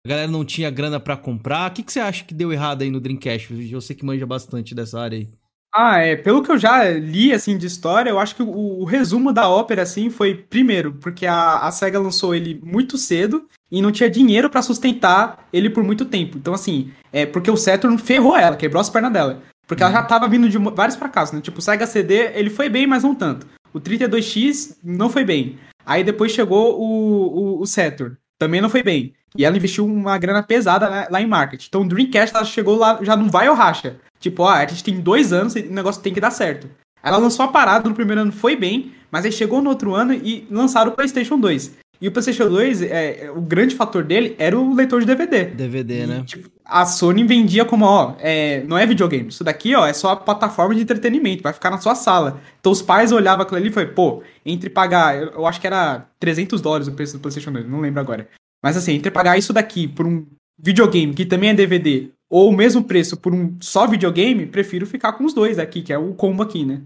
a 0.06 0.08
galera 0.08 0.28
não 0.32 0.46
tinha 0.46 0.70
grana 0.70 1.00
para 1.00 1.18
comprar. 1.18 1.72
O 1.72 1.74
que, 1.74 1.82
que 1.82 1.92
você 1.92 2.00
acha 2.00 2.24
que 2.24 2.34
deu 2.34 2.54
errado 2.54 2.84
aí 2.84 2.92
no 2.92 3.00
Dreamcast? 3.00 3.72
Eu 3.72 3.82
sei 3.82 3.96
que 3.96 4.06
manja 4.06 4.26
bastante 4.26 4.76
dessa 4.76 5.00
área 5.00 5.18
aí. 5.18 5.28
Ah, 5.74 5.98
é. 5.98 6.16
Pelo 6.16 6.44
que 6.44 6.52
eu 6.52 6.58
já 6.60 6.88
li, 6.92 7.34
assim, 7.34 7.58
de 7.58 7.66
história, 7.66 8.12
eu 8.12 8.20
acho 8.20 8.36
que 8.36 8.44
o, 8.44 8.82
o 8.82 8.86
resumo 8.86 9.34
da 9.34 9.50
ópera, 9.50 9.82
assim, 9.82 10.12
foi, 10.12 10.36
primeiro, 10.36 10.94
porque 10.94 11.26
a, 11.26 11.58
a 11.58 11.72
SEGA 11.72 12.00
lançou 12.00 12.36
ele 12.36 12.62
muito 12.64 13.00
cedo 13.00 13.48
e 13.72 13.82
não 13.82 13.92
tinha 13.92 14.10
dinheiro 14.10 14.48
para 14.50 14.62
sustentar 14.62 15.48
ele 15.52 15.72
por 15.72 15.84
muito 15.84 16.06
tempo. 16.06 16.38
Então, 16.38 16.54
assim, 16.54 16.94
é 17.12 17.26
porque 17.26 17.50
o 17.50 17.58
Saturn 17.58 17.98
ferrou 17.98 18.38
ela, 18.38 18.56
quebrou 18.56 18.80
as 18.80 18.92
pernas 18.92 19.12
dela. 19.12 19.42
Porque 19.68 19.84
uhum. 19.84 19.90
ela 19.90 20.02
já 20.02 20.06
tava 20.06 20.30
vindo 20.30 20.48
de 20.48 20.58
vários 20.58 20.96
fracassos, 20.96 21.34
né? 21.34 21.42
Tipo, 21.42 21.58
o 21.58 21.62
Sega 21.62 21.88
CD, 21.88 22.32
ele 22.36 22.52
foi 22.52 22.70
bem, 22.70 22.86
mas 22.86 23.04
não 23.04 23.16
tanto. 23.16 23.48
O 23.74 23.82
32X 23.82 24.78
não 24.84 25.10
foi 25.10 25.26
bem. 25.26 25.58
Aí 25.84 26.04
depois 26.04 26.32
chegou 26.32 26.80
o, 26.80 27.58
o, 27.58 27.62
o 27.62 27.66
Saturn, 27.66 28.16
também 28.40 28.62
não 28.62 28.70
foi 28.70 28.84
bem. 28.84 29.14
E 29.38 29.44
ela 29.44 29.58
investiu 29.58 29.86
uma 29.86 30.18
grana 30.18 30.42
pesada 30.42 30.88
lá, 30.88 31.08
lá 31.10 31.22
em 31.22 31.28
marketing. 31.28 31.66
Então 31.68 31.82
o 31.82 31.88
Dreamcast 31.88 32.36
ela 32.36 32.46
chegou 32.46 32.78
lá, 32.78 33.00
já 33.02 33.16
não 33.16 33.30
vai 33.30 33.50
ou 33.50 33.56
racha. 33.56 33.98
Tipo, 34.20 34.44
ó, 34.44 34.50
a 34.50 34.66
gente 34.66 34.84
tem 34.84 35.00
dois 35.00 35.34
anos 35.34 35.56
e 35.56 35.62
o 35.62 35.72
negócio 35.72 36.02
tem 36.02 36.14
que 36.14 36.22
dar 36.22 36.32
certo. 36.32 36.70
Ela 37.04 37.18
lançou 37.18 37.46
a 37.46 37.50
parada 37.50 37.88
no 37.88 37.94
primeiro 37.94 38.22
ano, 38.22 38.32
foi 38.32 38.56
bem, 38.56 38.94
mas 39.12 39.26
aí 39.26 39.32
chegou 39.32 39.62
no 39.62 39.70
outro 39.70 39.94
ano 39.94 40.14
e 40.14 40.48
lançaram 40.50 40.92
o 40.92 40.96
PlayStation 40.96 41.38
2. 41.38 41.78
E 42.00 42.08
o 42.08 42.12
PlayStation 42.12 42.50
2, 42.50 42.82
é, 42.82 43.32
o 43.36 43.42
grande 43.42 43.76
fator 43.76 44.04
dele 44.04 44.36
era 44.38 44.58
o 44.58 44.74
leitor 44.74 45.00
de 45.00 45.06
DVD. 45.06 45.46
DVD, 45.46 46.04
e, 46.04 46.08
né? 46.08 46.24
Tipo, 46.26 46.50
a 46.64 46.86
Sony 46.86 47.24
vendia 47.24 47.64
como, 47.64 47.86
ó, 47.86 48.16
é, 48.20 48.64
não 48.64 48.78
é 48.78 48.86
videogame. 48.86 49.30
Isso 49.30 49.44
daqui, 49.44 49.76
ó, 49.76 49.86
é 49.86 49.94
só 49.94 50.10
a 50.10 50.16
plataforma 50.16 50.76
de 50.76 50.82
entretenimento, 50.82 51.44
vai 51.44 51.54
ficar 51.54 51.70
na 51.70 51.78
sua 51.78 51.96
sala. 51.96 52.42
Então 52.60 52.72
os 52.72 52.82
pais 52.82 53.12
olhavam 53.12 53.44
aquilo 53.44 53.58
ali 53.58 53.70
e 53.70 53.74
foi, 53.74 53.86
pô, 53.86 54.24
entre 54.46 54.70
pagar, 54.70 55.18
eu, 55.18 55.30
eu 55.30 55.46
acho 55.46 55.62
que 55.62 55.68
era 55.68 56.08
300 56.20 56.62
dólares 56.62 56.88
o 56.88 56.92
preço 56.92 57.14
do 57.14 57.20
PlayStation 57.20 57.52
2, 57.52 57.68
não 57.68 57.82
lembro 57.82 58.00
agora. 58.00 58.28
Mas 58.64 58.76
assim, 58.76 58.94
entre 58.94 59.12
pagar 59.12 59.38
isso 59.38 59.54
daqui 59.54 59.88
por 59.88 60.06
um 60.06 60.26
videogame 60.58 61.14
que 61.14 61.26
também 61.26 61.50
é 61.50 61.54
DVD, 61.54 62.10
ou 62.30 62.50
o 62.50 62.56
mesmo 62.56 62.84
preço 62.84 63.16
por 63.18 63.34
um 63.34 63.56
só 63.62 63.86
videogame, 63.86 64.46
prefiro 64.48 64.88
ficar 64.88 65.14
com 65.14 65.26
os 65.26 65.34
dois 65.34 65.60
aqui, 65.60 65.82
que 65.82 65.94
é 65.94 65.98
o 65.98 66.14
combo 66.14 66.42
aqui, 66.42 66.66
né? 66.66 66.82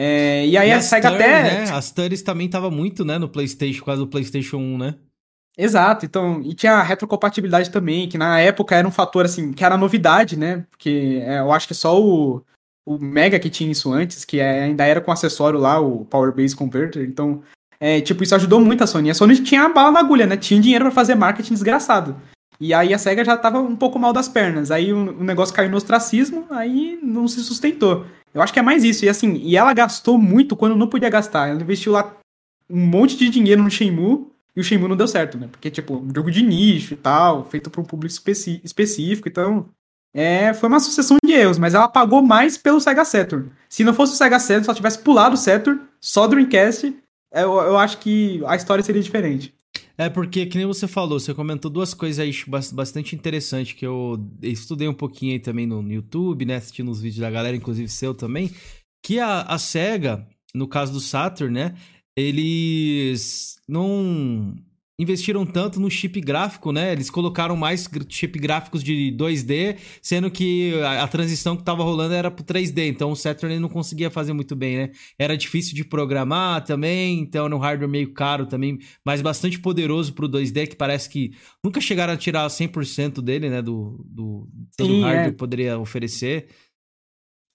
É, 0.00 0.46
e 0.46 0.56
aí 0.56 0.68
e 0.68 0.72
a 0.72 0.80
SEGA 0.80 1.08
até. 1.08 1.42
Né? 1.42 1.70
As 1.72 1.90
Turis 1.90 2.22
também 2.22 2.48
tava 2.48 2.70
muito, 2.70 3.04
né, 3.04 3.18
no 3.18 3.28
PlayStation, 3.28 3.84
causa 3.84 4.00
do 4.00 4.06
PlayStation 4.06 4.58
1, 4.58 4.78
né? 4.78 4.94
Exato, 5.56 6.06
então, 6.06 6.40
e 6.40 6.54
tinha 6.54 6.74
a 6.74 6.82
retrocompatibilidade 6.84 7.70
também, 7.70 8.08
que 8.08 8.16
na 8.16 8.38
época 8.38 8.76
era 8.76 8.86
um 8.86 8.92
fator, 8.92 9.24
assim, 9.24 9.52
que 9.52 9.64
era 9.64 9.76
novidade, 9.76 10.38
né? 10.38 10.64
Porque 10.70 11.20
é, 11.24 11.40
eu 11.40 11.50
acho 11.50 11.66
que 11.66 11.74
só 11.74 12.00
o, 12.00 12.44
o 12.86 12.96
Mega 12.96 13.40
que 13.40 13.50
tinha 13.50 13.72
isso 13.72 13.92
antes, 13.92 14.24
que 14.24 14.38
é, 14.38 14.62
ainda 14.62 14.86
era 14.86 15.00
com 15.00 15.10
acessório 15.10 15.58
lá, 15.58 15.80
o 15.80 16.04
Power 16.04 16.32
Base 16.32 16.54
Converter, 16.54 17.04
então 17.04 17.42
é, 17.80 18.00
tipo, 18.00 18.22
isso 18.22 18.36
ajudou 18.36 18.60
muito 18.60 18.84
a 18.84 18.86
Sony. 18.86 19.10
A 19.10 19.14
Sony 19.14 19.42
tinha 19.42 19.64
a 19.64 19.68
bala 19.68 19.90
na 19.90 19.98
agulha, 19.98 20.26
né? 20.26 20.36
Tinha 20.36 20.60
dinheiro 20.60 20.84
para 20.84 20.94
fazer 20.94 21.16
marketing 21.16 21.54
desgraçado. 21.54 22.16
E 22.60 22.74
aí 22.74 22.92
a 22.92 22.98
SEGA 22.98 23.24
já 23.24 23.36
tava 23.36 23.60
um 23.60 23.76
pouco 23.76 23.98
mal 23.98 24.12
das 24.12 24.28
pernas. 24.28 24.70
Aí 24.70 24.92
o, 24.92 25.20
o, 25.20 25.24
negócio 25.24 25.54
caiu 25.54 25.70
no 25.70 25.76
ostracismo, 25.76 26.46
aí 26.50 26.98
não 27.02 27.28
se 27.28 27.42
sustentou. 27.42 28.04
Eu 28.34 28.42
acho 28.42 28.52
que 28.52 28.58
é 28.58 28.62
mais 28.62 28.84
isso. 28.84 29.04
E 29.04 29.08
assim, 29.08 29.34
e 29.36 29.56
ela 29.56 29.72
gastou 29.72 30.18
muito 30.18 30.56
quando 30.56 30.76
não 30.76 30.88
podia 30.88 31.10
gastar. 31.10 31.48
Ela 31.48 31.60
investiu 31.60 31.92
lá 31.92 32.16
um 32.68 32.86
monte 32.86 33.16
de 33.16 33.28
dinheiro 33.28 33.62
no 33.62 33.70
Shenmue 33.70 34.26
e 34.54 34.60
o 34.60 34.64
Shenmue 34.64 34.88
não 34.88 34.96
deu 34.96 35.08
certo, 35.08 35.38
né? 35.38 35.48
Porque, 35.50 35.70
tipo, 35.70 35.96
um 35.96 36.12
jogo 36.14 36.30
de 36.30 36.42
nicho 36.42 36.94
e 36.94 36.96
tal, 36.96 37.44
feito 37.44 37.70
para 37.70 37.80
um 37.80 37.84
público 37.84 38.14
específico, 38.14 39.28
então... 39.28 39.66
É, 40.14 40.54
foi 40.54 40.70
uma 40.70 40.80
sucessão 40.80 41.18
de 41.22 41.32
erros, 41.32 41.58
mas 41.58 41.74
ela 41.74 41.86
pagou 41.86 42.22
mais 42.22 42.56
pelo 42.56 42.80
Sega 42.80 43.04
Saturn. 43.04 43.52
Se 43.68 43.84
não 43.84 43.92
fosse 43.92 44.14
o 44.14 44.16
Sega 44.16 44.40
Saturn, 44.40 44.64
se 44.64 44.70
ela 44.70 44.76
tivesse 44.76 44.98
pulado 45.00 45.34
o 45.34 45.38
Saturn, 45.38 45.80
só 46.00 46.26
Dreamcast, 46.26 46.96
eu, 47.32 47.52
eu 47.58 47.78
acho 47.78 47.98
que 47.98 48.42
a 48.46 48.56
história 48.56 48.82
seria 48.82 49.02
diferente. 49.02 49.54
É 50.00 50.08
porque, 50.08 50.46
que 50.46 50.56
nem 50.56 50.64
você 50.64 50.86
falou, 50.86 51.18
você 51.18 51.34
comentou 51.34 51.68
duas 51.68 51.92
coisas 51.92 52.20
aí 52.20 52.32
bastante 52.72 53.16
interessantes 53.16 53.72
que 53.72 53.84
eu 53.84 54.16
estudei 54.40 54.86
um 54.86 54.94
pouquinho 54.94 55.32
aí 55.32 55.40
também 55.40 55.66
no 55.66 55.82
YouTube, 55.92 56.44
né? 56.44 56.54
Assistindo 56.54 56.88
os 56.88 57.00
vídeos 57.00 57.20
da 57.20 57.28
galera, 57.28 57.56
inclusive 57.56 57.88
seu 57.88 58.14
também. 58.14 58.48
Que 59.02 59.18
a, 59.18 59.42
a 59.42 59.58
SEGA, 59.58 60.24
no 60.54 60.68
caso 60.68 60.92
do 60.92 61.00
Saturn, 61.00 61.52
né? 61.52 61.74
Eles 62.16 63.56
não 63.66 64.54
investiram 64.98 65.46
tanto 65.46 65.78
no 65.78 65.88
chip 65.88 66.20
gráfico, 66.20 66.72
né? 66.72 66.92
Eles 66.92 67.08
colocaram 67.08 67.56
mais 67.56 67.88
chip 68.08 68.36
gráficos 68.38 68.82
de 68.82 69.14
2D, 69.16 69.78
sendo 70.02 70.28
que 70.30 70.74
a, 70.82 71.04
a 71.04 71.08
transição 71.08 71.54
que 71.54 71.62
estava 71.62 71.84
rolando 71.84 72.14
era 72.14 72.30
pro 72.30 72.44
3D, 72.44 72.88
então 72.88 73.12
o 73.12 73.16
Saturn 73.16 73.60
não 73.60 73.68
conseguia 73.68 74.10
fazer 74.10 74.32
muito 74.32 74.56
bem, 74.56 74.76
né? 74.76 74.90
Era 75.16 75.36
difícil 75.36 75.74
de 75.74 75.84
programar 75.84 76.64
também, 76.64 77.20
então 77.20 77.46
era 77.46 77.54
um 77.54 77.60
hardware 77.60 77.88
meio 77.88 78.12
caro 78.12 78.46
também, 78.46 78.78
mas 79.04 79.22
bastante 79.22 79.58
poderoso 79.60 80.12
pro 80.12 80.28
2D, 80.28 80.66
que 80.66 80.76
parece 80.76 81.08
que 81.08 81.32
nunca 81.62 81.80
chegaram 81.80 82.12
a 82.12 82.16
tirar 82.16 82.46
100% 82.48 83.22
dele, 83.22 83.48
né? 83.48 83.62
Do, 83.62 84.04
do 84.04 84.48
todo 84.76 84.88
Sim, 84.88 85.02
hardware 85.02 85.28
é. 85.28 85.32
poderia 85.32 85.78
oferecer. 85.78 86.48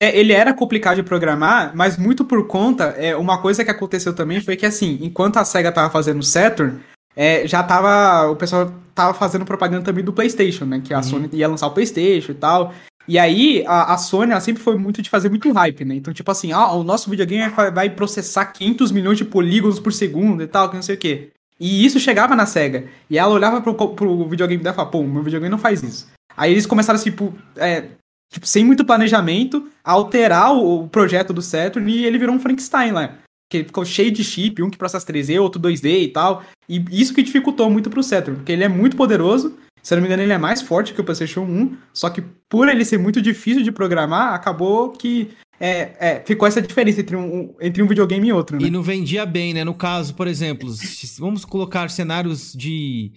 É, 0.01 0.17
ele 0.17 0.33
era 0.33 0.53
complicado 0.53 0.97
de 0.97 1.03
programar, 1.03 1.73
mas 1.75 1.97
muito 1.97 2.25
por 2.25 2.47
conta, 2.47 2.85
é, 2.97 3.15
uma 3.15 3.41
coisa 3.41 3.63
que 3.63 3.71
aconteceu 3.71 4.13
também 4.13 4.41
foi 4.41 4.55
que, 4.55 4.65
assim, 4.65 4.99
enquanto 5.01 5.37
a 5.37 5.45
SEGA 5.45 5.71
tava 5.71 5.89
fazendo 5.89 6.19
o 6.19 6.23
Saturn, 6.23 6.81
é, 7.15 7.47
já 7.47 7.63
tava. 7.63 8.29
O 8.31 8.35
pessoal 8.35 8.71
tava 8.93 9.13
fazendo 9.13 9.45
propaganda 9.45 9.83
também 9.83 10.03
do 10.03 10.13
PlayStation, 10.13 10.65
né? 10.65 10.81
Que 10.83 10.93
a 10.93 10.97
uhum. 10.97 11.03
Sony 11.03 11.29
ia 11.33 11.47
lançar 11.47 11.67
o 11.67 11.71
PlayStation 11.71 12.31
e 12.31 12.35
tal. 12.35 12.73
E 13.07 13.19
aí, 13.19 13.63
a, 13.67 13.93
a, 13.93 13.97
Sony, 13.97 14.31
ela 14.31 14.39
sempre 14.39 14.63
foi 14.63 14.77
muito 14.77 15.01
de 15.01 15.09
fazer 15.09 15.29
muito 15.29 15.51
hype, 15.51 15.83
né? 15.83 15.95
Então, 15.95 16.13
tipo 16.13 16.31
assim, 16.31 16.53
ah, 16.53 16.71
o 16.71 16.83
nosso 16.83 17.09
videogame 17.09 17.51
vai 17.73 17.89
processar 17.89 18.45
500 18.45 18.91
milhões 18.91 19.17
de 19.17 19.25
polígonos 19.25 19.79
por 19.79 19.91
segundo 19.91 20.41
e 20.41 20.47
tal, 20.47 20.69
que 20.69 20.75
não 20.75 20.81
sei 20.81 20.95
o 20.95 20.97
quê. 20.97 21.29
E 21.59 21.85
isso 21.85 21.99
chegava 21.99 22.35
na 22.35 22.45
SEGA. 22.45 22.85
E 23.09 23.17
ela 23.17 23.33
olhava 23.33 23.61
pro, 23.61 23.73
pro 23.89 24.27
videogame 24.27 24.63
dela 24.63 24.73
e 24.73 24.75
falava, 24.75 24.91
pô, 24.91 25.03
meu 25.03 25.21
videogame 25.21 25.51
não 25.51 25.57
faz 25.57 25.83
isso. 25.83 26.07
Aí 26.35 26.51
eles 26.51 26.65
começaram, 26.65 26.97
tipo, 26.97 27.33
é, 27.57 27.89
tipo 28.31 28.47
sem 28.47 28.63
muito 28.63 28.85
planejamento, 28.85 29.67
a 29.83 29.91
alterar 29.91 30.53
o, 30.53 30.83
o 30.83 30.87
projeto 30.87 31.33
do 31.33 31.41
Saturn 31.41 31.91
e 31.91 32.05
ele 32.05 32.17
virou 32.17 32.33
um 32.33 32.39
Frankenstein 32.39 32.91
lá 32.91 33.17
que 33.61 33.63
ficou 33.65 33.85
cheio 33.85 34.11
de 34.11 34.23
chip, 34.23 34.63
um 34.63 34.69
que 34.69 34.77
processa 34.77 35.05
3D, 35.05 35.39
outro 35.39 35.61
2D 35.61 36.03
e 36.03 36.07
tal. 36.07 36.43
E 36.67 36.83
isso 36.91 37.13
que 37.13 37.21
dificultou 37.21 37.69
muito 37.69 37.89
pro 37.89 38.01
Saturn, 38.01 38.37
porque 38.37 38.51
ele 38.51 38.63
é 38.63 38.67
muito 38.67 38.97
poderoso. 38.97 39.55
Se 39.81 39.93
eu 39.93 39.97
não 39.97 40.01
me 40.01 40.07
engano, 40.07 40.23
ele 40.23 40.33
é 40.33 40.37
mais 40.37 40.61
forte 40.61 40.93
que 40.93 41.01
o 41.01 41.03
PlayStation 41.03 41.41
1. 41.41 41.77
Só 41.93 42.09
que 42.09 42.23
por 42.49 42.67
ele 42.67 42.83
ser 42.83 42.97
muito 42.97 43.21
difícil 43.21 43.61
de 43.61 43.71
programar, 43.71 44.33
acabou 44.33 44.89
que 44.91 45.29
é, 45.59 45.93
é, 45.99 46.23
ficou 46.25 46.47
essa 46.47 46.61
diferença 46.61 47.01
entre 47.01 47.15
um, 47.15 47.53
entre 47.61 47.83
um 47.83 47.87
videogame 47.87 48.29
e 48.29 48.33
outro. 48.33 48.57
Né? 48.57 48.67
E 48.67 48.71
não 48.71 48.81
vendia 48.81 49.25
bem, 49.25 49.53
né? 49.53 49.63
No 49.63 49.73
caso, 49.73 50.15
por 50.15 50.27
exemplo, 50.27 50.73
vamos 51.19 51.45
colocar 51.45 51.89
cenários 51.89 52.53
de 52.53 53.11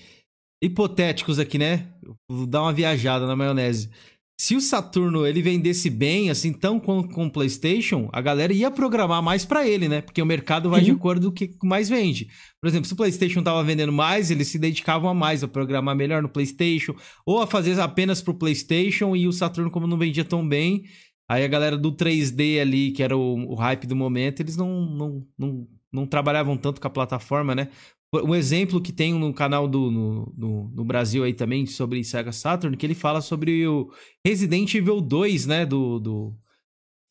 hipotéticos 0.62 1.38
aqui, 1.38 1.56
né? 1.56 1.86
Vou 2.28 2.46
dar 2.46 2.62
uma 2.62 2.72
viajada 2.72 3.26
na 3.26 3.36
maionese 3.36 3.88
se 4.38 4.54
o 4.54 4.60
Saturno 4.60 5.26
ele 5.26 5.40
vendesse 5.40 5.88
bem, 5.88 6.28
assim, 6.28 6.52
tão 6.52 6.78
com, 6.78 7.02
com 7.02 7.26
o 7.26 7.30
PlayStation, 7.30 8.08
a 8.12 8.20
galera 8.20 8.52
ia 8.52 8.70
programar 8.70 9.22
mais 9.22 9.46
para 9.46 9.66
ele, 9.66 9.88
né? 9.88 10.02
Porque 10.02 10.20
o 10.20 10.26
mercado 10.26 10.68
vai 10.68 10.80
uhum. 10.80 10.84
de 10.84 10.90
acordo 10.90 11.28
com 11.28 11.30
o 11.30 11.32
que 11.32 11.56
mais 11.62 11.88
vende. 11.88 12.28
Por 12.60 12.68
exemplo, 12.68 12.86
se 12.86 12.92
o 12.92 12.96
PlayStation 12.96 13.42
tava 13.42 13.64
vendendo 13.64 13.92
mais, 13.92 14.30
eles 14.30 14.48
se 14.48 14.58
dedicavam 14.58 15.08
a 15.08 15.14
mais 15.14 15.42
a 15.42 15.48
programar 15.48 15.96
melhor 15.96 16.22
no 16.22 16.28
PlayStation, 16.28 16.94
ou 17.24 17.40
a 17.40 17.46
fazer 17.46 17.80
apenas 17.80 18.20
pro 18.20 18.34
PlayStation 18.34 19.16
e 19.16 19.26
o 19.26 19.32
Saturno, 19.32 19.70
como 19.70 19.86
não 19.86 19.96
vendia 19.96 20.24
tão 20.24 20.46
bem, 20.46 20.84
aí 21.26 21.42
a 21.42 21.48
galera 21.48 21.78
do 21.78 21.90
3D 21.90 22.60
ali, 22.60 22.92
que 22.92 23.02
era 23.02 23.16
o, 23.16 23.52
o 23.52 23.54
hype 23.54 23.86
do 23.86 23.96
momento, 23.96 24.40
eles 24.40 24.56
não, 24.56 24.84
não, 24.84 25.26
não, 25.38 25.66
não 25.90 26.06
trabalhavam 26.06 26.58
tanto 26.58 26.78
com 26.78 26.86
a 26.86 26.90
plataforma, 26.90 27.54
né? 27.54 27.68
Um 28.14 28.34
exemplo 28.34 28.80
que 28.80 28.92
tem 28.92 29.12
no 29.12 29.32
canal 29.34 29.66
do 29.66 29.90
no, 29.90 30.32
no, 30.36 30.68
no, 30.68 30.84
Brasil 30.84 31.24
aí 31.24 31.34
também 31.34 31.66
sobre 31.66 32.02
Sega 32.04 32.32
Saturn, 32.32 32.76
que 32.76 32.86
ele 32.86 32.94
fala 32.94 33.20
sobre 33.20 33.66
o 33.66 33.90
Resident 34.24 34.72
Evil 34.74 35.00
2, 35.00 35.46
né? 35.46 35.66
Do, 35.66 35.98
do, 35.98 36.34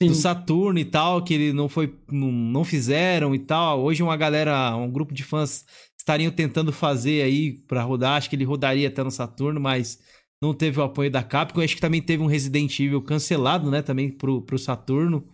do 0.01 0.15
Saturn 0.15 0.79
e 0.79 0.85
tal, 0.85 1.21
que 1.21 1.33
ele 1.33 1.53
não 1.53 1.67
foi. 1.67 1.93
Não, 2.09 2.31
não 2.31 2.63
fizeram 2.63 3.35
e 3.35 3.39
tal. 3.39 3.83
Hoje 3.83 4.01
uma 4.01 4.15
galera, 4.15 4.75
um 4.75 4.89
grupo 4.89 5.13
de 5.13 5.23
fãs 5.23 5.65
estariam 5.97 6.31
tentando 6.31 6.71
fazer 6.71 7.23
aí 7.23 7.53
para 7.67 7.83
rodar. 7.83 8.17
Acho 8.17 8.29
que 8.29 8.35
ele 8.35 8.45
rodaria 8.45 8.87
até 8.87 9.03
no 9.03 9.11
Saturno, 9.11 9.59
mas 9.59 9.99
não 10.41 10.53
teve 10.53 10.79
o 10.79 10.83
apoio 10.83 11.11
da 11.11 11.23
Capcom. 11.23 11.61
Acho 11.61 11.75
que 11.75 11.81
também 11.81 12.01
teve 12.01 12.23
um 12.23 12.27
Resident 12.27 12.79
Evil 12.79 13.01
cancelado, 13.01 13.69
né? 13.69 13.81
Também 13.81 14.09
pro, 14.09 14.41
pro 14.41 14.57
Saturno. 14.57 15.27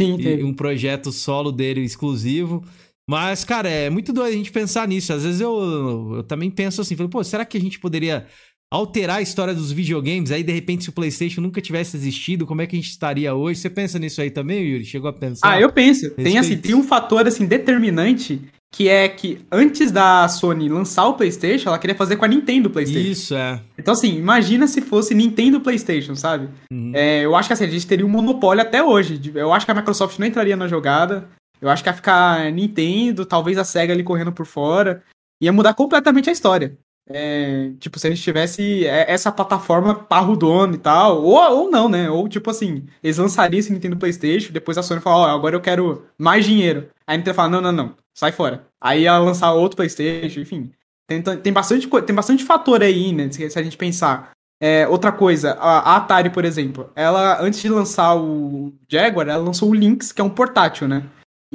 Sim, 0.00 0.16
teve. 0.16 0.42
E 0.42 0.44
um 0.44 0.54
projeto 0.54 1.12
solo 1.12 1.52
dele 1.52 1.82
exclusivo. 1.82 2.64
Mas, 3.08 3.44
cara, 3.44 3.68
é 3.68 3.90
muito 3.90 4.12
doido 4.12 4.32
a 4.32 4.36
gente 4.36 4.50
pensar 4.50 4.88
nisso. 4.88 5.12
Às 5.12 5.24
vezes 5.24 5.40
eu, 5.40 6.14
eu 6.16 6.22
também 6.22 6.50
penso 6.50 6.80
assim, 6.80 6.96
pô, 6.96 7.22
será 7.22 7.44
que 7.44 7.58
a 7.58 7.60
gente 7.60 7.78
poderia 7.78 8.26
alterar 8.72 9.18
a 9.18 9.22
história 9.22 9.54
dos 9.54 9.70
videogames? 9.70 10.30
Aí, 10.30 10.42
de 10.42 10.52
repente, 10.52 10.84
se 10.84 10.90
o 10.90 10.92
PlayStation 10.92 11.40
nunca 11.40 11.60
tivesse 11.60 11.96
existido, 11.96 12.46
como 12.46 12.62
é 12.62 12.66
que 12.66 12.74
a 12.74 12.78
gente 12.78 12.90
estaria 12.90 13.34
hoje? 13.34 13.60
Você 13.60 13.70
pensa 13.70 13.98
nisso 13.98 14.20
aí 14.20 14.30
também, 14.30 14.64
Yuri? 14.64 14.84
Chegou 14.84 15.08
a 15.08 15.12
pensar? 15.12 15.52
Ah, 15.52 15.60
eu 15.60 15.70
penso. 15.70 16.10
Tem, 16.10 16.38
assim, 16.38 16.56
tem 16.56 16.74
um 16.74 16.82
fator, 16.82 17.26
assim, 17.26 17.46
determinante 17.46 18.40
que 18.74 18.88
é 18.88 19.08
que 19.08 19.38
antes 19.52 19.92
da 19.92 20.26
Sony 20.26 20.68
lançar 20.68 21.06
o 21.06 21.14
PlayStation, 21.14 21.68
ela 21.68 21.78
queria 21.78 21.94
fazer 21.94 22.16
com 22.16 22.24
a 22.24 22.28
Nintendo 22.28 22.68
PlayStation. 22.68 23.08
Isso, 23.08 23.34
é. 23.36 23.60
Então, 23.78 23.92
assim, 23.92 24.16
imagina 24.16 24.66
se 24.66 24.80
fosse 24.80 25.14
Nintendo 25.14 25.60
PlayStation, 25.60 26.16
sabe? 26.16 26.48
Uhum. 26.72 26.90
É, 26.92 27.24
eu 27.24 27.36
acho 27.36 27.48
que 27.48 27.52
assim, 27.52 27.64
a 27.66 27.68
gente 27.68 27.86
teria 27.86 28.04
um 28.04 28.08
monopólio 28.08 28.62
até 28.62 28.82
hoje. 28.82 29.20
Eu 29.32 29.52
acho 29.52 29.64
que 29.64 29.70
a 29.70 29.74
Microsoft 29.76 30.18
não 30.18 30.26
entraria 30.26 30.56
na 30.56 30.66
jogada. 30.66 31.28
Eu 31.64 31.70
acho 31.70 31.82
que 31.82 31.88
ia 31.88 31.94
ficar 31.94 32.52
Nintendo, 32.52 33.24
talvez 33.24 33.56
a 33.56 33.64
SEGA 33.64 33.94
ali 33.94 34.02
correndo 34.04 34.32
por 34.32 34.44
fora. 34.44 35.02
Ia 35.40 35.52
mudar 35.52 35.72
completamente 35.72 36.28
a 36.28 36.32
história. 36.32 36.76
É, 37.06 37.72
tipo, 37.78 37.98
se 37.98 38.06
a 38.06 38.10
gente 38.10 38.22
tivesse 38.22 38.86
essa 38.86 39.32
plataforma 39.32 39.94
parrudona 39.94 40.74
e 40.74 40.78
tal, 40.78 41.22
ou, 41.22 41.36
ou 41.36 41.70
não, 41.70 41.88
né? 41.88 42.10
Ou 42.10 42.28
tipo 42.28 42.50
assim, 42.50 42.84
eles 43.02 43.16
lançariam 43.16 43.58
esse 43.58 43.72
Nintendo 43.72 43.96
Playstation, 43.96 44.52
depois 44.52 44.76
a 44.76 44.82
Sony 44.82 45.00
fala, 45.00 45.16
ó, 45.16 45.32
oh, 45.32 45.36
agora 45.36 45.56
eu 45.56 45.60
quero 45.60 46.06
mais 46.18 46.44
dinheiro. 46.44 46.88
Aí 47.06 47.14
a 47.14 47.16
Nintendo 47.16 47.34
fala, 47.34 47.48
não, 47.48 47.60
não, 47.60 47.72
não, 47.72 47.96
sai 48.14 48.32
fora. 48.32 48.66
Aí 48.80 49.02
ia 49.02 49.18
lançar 49.18 49.52
outro 49.52 49.76
Playstation, 49.76 50.40
enfim. 50.40 50.70
Tem, 51.06 51.22
tem, 51.22 51.52
bastante, 51.52 51.88
tem 52.06 52.14
bastante 52.14 52.44
fator 52.44 52.82
aí, 52.82 53.12
né? 53.12 53.30
Se 53.30 53.58
a 53.58 53.62
gente 53.62 53.76
pensar. 53.76 54.32
É, 54.60 54.86
outra 54.88 55.12
coisa, 55.12 55.52
a 55.54 55.96
Atari, 55.96 56.30
por 56.30 56.44
exemplo, 56.44 56.90
ela, 56.94 57.42
antes 57.42 57.60
de 57.60 57.68
lançar 57.68 58.16
o 58.16 58.72
Jaguar, 58.88 59.28
ela 59.28 59.42
lançou 59.42 59.68
o 59.68 59.74
Lynx, 59.74 60.12
que 60.12 60.20
é 60.20 60.24
um 60.24 60.30
portátil, 60.30 60.88
né? 60.88 61.02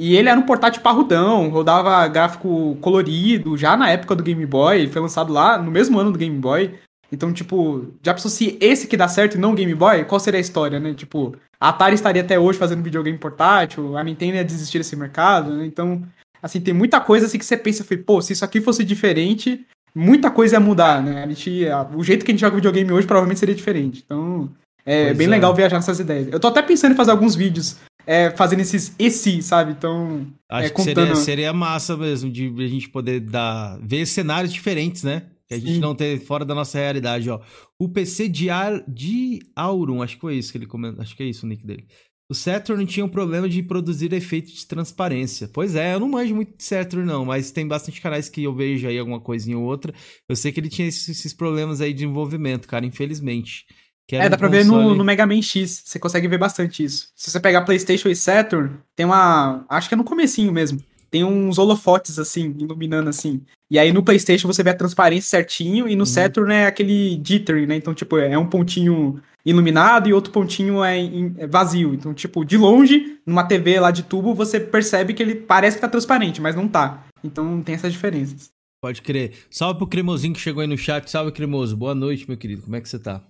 E 0.00 0.16
ele 0.16 0.30
era 0.30 0.40
um 0.40 0.44
portátil 0.44 0.80
parrudão, 0.80 1.50
rodava 1.50 2.08
gráfico 2.08 2.74
colorido, 2.80 3.54
já 3.58 3.76
na 3.76 3.90
época 3.90 4.14
do 4.14 4.22
Game 4.22 4.46
Boy, 4.46 4.88
foi 4.88 5.02
lançado 5.02 5.30
lá 5.30 5.58
no 5.58 5.70
mesmo 5.70 5.98
ano 5.98 6.10
do 6.10 6.18
Game 6.18 6.38
Boy. 6.38 6.74
Então, 7.12 7.30
tipo, 7.34 7.86
já 8.02 8.14
pensou 8.14 8.30
se 8.30 8.56
esse 8.62 8.86
que 8.86 8.96
dá 8.96 9.06
certo 9.08 9.34
e 9.34 9.38
não 9.38 9.52
o 9.52 9.54
Game 9.54 9.74
Boy? 9.74 10.06
Qual 10.06 10.18
seria 10.18 10.38
a 10.38 10.40
história, 10.40 10.80
né? 10.80 10.94
Tipo, 10.94 11.36
a 11.60 11.68
Atari 11.68 11.96
estaria 11.96 12.22
até 12.22 12.38
hoje 12.38 12.58
fazendo 12.58 12.82
videogame 12.82 13.18
portátil, 13.18 13.94
a 13.94 14.02
Nintendo 14.02 14.36
ia 14.36 14.44
desistir 14.44 14.78
desse 14.78 14.96
mercado, 14.96 15.54
né? 15.54 15.66
Então, 15.66 16.02
assim, 16.42 16.62
tem 16.62 16.72
muita 16.72 16.98
coisa 16.98 17.26
assim 17.26 17.36
que 17.36 17.44
você 17.44 17.58
pensa, 17.58 17.84
pô, 18.06 18.22
se 18.22 18.32
isso 18.32 18.44
aqui 18.44 18.58
fosse 18.58 18.82
diferente, 18.82 19.66
muita 19.94 20.30
coisa 20.30 20.56
ia 20.56 20.60
mudar, 20.60 21.02
né? 21.02 21.24
A 21.24 21.26
gente, 21.26 21.66
o 21.94 22.02
jeito 22.02 22.24
que 22.24 22.30
a 22.30 22.32
gente 22.32 22.40
joga 22.40 22.56
videogame 22.56 22.90
hoje 22.90 23.06
provavelmente 23.06 23.40
seria 23.40 23.54
diferente. 23.54 24.02
Então, 24.02 24.48
é 24.86 25.08
pois 25.08 25.18
bem 25.18 25.26
é. 25.26 25.30
legal 25.30 25.54
viajar 25.54 25.76
nessas 25.76 26.00
ideias. 26.00 26.28
Eu 26.32 26.40
tô 26.40 26.48
até 26.48 26.62
pensando 26.62 26.92
em 26.92 26.96
fazer 26.96 27.10
alguns 27.10 27.34
vídeos 27.34 27.76
é, 28.06 28.30
fazendo 28.30 28.60
esses 28.60 28.94
esse, 28.98 29.42
sabe? 29.42 29.72
Então. 29.72 30.26
Acho 30.48 30.66
é, 30.66 30.70
que 30.70 30.82
seria, 30.82 31.16
seria 31.16 31.52
massa 31.52 31.96
mesmo 31.96 32.30
de 32.30 32.52
a 32.58 32.68
gente 32.68 32.88
poder 32.88 33.20
dar, 33.20 33.78
ver 33.82 34.06
cenários 34.06 34.52
diferentes, 34.52 35.02
né? 35.02 35.26
Que 35.48 35.54
a 35.54 35.58
gente 35.58 35.74
Sim. 35.74 35.80
não 35.80 35.94
tem 35.94 36.18
fora 36.18 36.44
da 36.44 36.54
nossa 36.54 36.78
realidade, 36.78 37.28
ó. 37.28 37.40
O 37.78 37.88
PC 37.88 38.28
de, 38.28 38.50
Ar, 38.50 38.84
de 38.86 39.40
Aurum, 39.56 40.02
acho 40.02 40.14
que 40.14 40.20
foi 40.20 40.36
isso 40.36 40.52
que 40.52 40.58
ele 40.58 40.66
comentou. 40.66 41.02
Acho 41.02 41.16
que 41.16 41.22
é 41.22 41.26
isso 41.26 41.44
o 41.44 41.48
nick 41.48 41.66
dele. 41.66 41.86
O 42.30 42.34
Saturn 42.34 42.86
tinha 42.86 43.04
um 43.04 43.08
problema 43.08 43.48
de 43.48 43.60
produzir 43.60 44.12
efeitos 44.12 44.52
de 44.52 44.64
transparência. 44.64 45.48
Pois 45.52 45.74
é, 45.74 45.94
eu 45.94 45.98
não 45.98 46.08
manjo 46.08 46.32
muito 46.32 46.56
de 46.56 46.62
Saturn, 46.62 47.04
não, 47.04 47.24
mas 47.24 47.50
tem 47.50 47.66
bastante 47.66 48.00
canais 48.00 48.28
que 48.28 48.44
eu 48.44 48.54
vejo 48.54 48.86
aí 48.86 48.96
alguma 48.96 49.18
coisinha 49.18 49.58
ou 49.58 49.64
outra. 49.64 49.92
Eu 50.28 50.36
sei 50.36 50.52
que 50.52 50.60
ele 50.60 50.68
tinha 50.68 50.86
esses, 50.86 51.08
esses 51.08 51.34
problemas 51.34 51.80
aí 51.80 51.92
de 51.92 52.04
envolvimento, 52.04 52.68
cara, 52.68 52.86
infelizmente. 52.86 53.66
É, 54.16 54.28
dá 54.28 54.36
pra 54.36 54.48
console... 54.48 54.64
ver 54.64 54.70
no, 54.70 54.94
no 54.94 55.04
Mega 55.04 55.26
Man 55.26 55.42
X, 55.42 55.82
você 55.84 55.98
consegue 55.98 56.28
ver 56.28 56.38
bastante 56.38 56.82
isso. 56.84 57.08
Se 57.14 57.30
você 57.30 57.40
pegar 57.40 57.62
PlayStation 57.62 58.08
e 58.08 58.16
Saturn, 58.16 58.70
tem 58.96 59.06
uma. 59.06 59.64
Acho 59.68 59.88
que 59.88 59.94
é 59.94 59.96
no 59.96 60.04
comecinho 60.04 60.52
mesmo. 60.52 60.80
Tem 61.10 61.24
uns 61.24 61.58
holofotes 61.58 62.18
assim, 62.18 62.54
iluminando 62.58 63.10
assim. 63.10 63.42
E 63.68 63.78
aí 63.78 63.92
no 63.92 64.02
PlayStation 64.02 64.46
você 64.46 64.62
vê 64.62 64.70
a 64.70 64.76
transparência 64.76 65.28
certinho, 65.28 65.88
e 65.88 65.96
no 65.96 66.02
uhum. 66.02 66.06
Saturn 66.06 66.52
é 66.52 66.66
aquele 66.66 67.20
jittering, 67.24 67.66
né? 67.66 67.76
Então, 67.76 67.92
tipo, 67.92 68.16
é 68.16 68.38
um 68.38 68.46
pontinho 68.46 69.20
iluminado 69.44 70.08
e 70.08 70.12
outro 70.12 70.32
pontinho 70.32 70.84
é, 70.84 70.98
é, 71.38 71.46
vazio. 71.46 71.94
Então, 71.94 72.14
tipo, 72.14 72.44
de 72.44 72.56
longe, 72.56 73.18
numa 73.26 73.44
TV 73.44 73.80
lá 73.80 73.90
de 73.90 74.02
tubo, 74.02 74.34
você 74.34 74.60
percebe 74.60 75.14
que 75.14 75.22
ele 75.22 75.34
parece 75.34 75.76
que 75.76 75.80
tá 75.80 75.88
transparente, 75.88 76.40
mas 76.40 76.54
não 76.54 76.68
tá. 76.68 77.06
Então 77.24 77.60
tem 77.62 77.74
essas 77.74 77.92
diferenças. 77.92 78.50
Pode 78.80 79.02
crer. 79.02 79.32
Salve 79.50 79.78
pro 79.78 79.86
Cremosinho 79.86 80.32
que 80.32 80.40
chegou 80.40 80.62
aí 80.62 80.66
no 80.66 80.78
chat. 80.78 81.10
Salve, 81.10 81.32
Cremoso. 81.32 81.76
Boa 81.76 81.94
noite, 81.94 82.26
meu 82.26 82.38
querido. 82.38 82.62
Como 82.62 82.76
é 82.76 82.80
que 82.80 82.88
você 82.88 82.98
tá? 82.98 83.22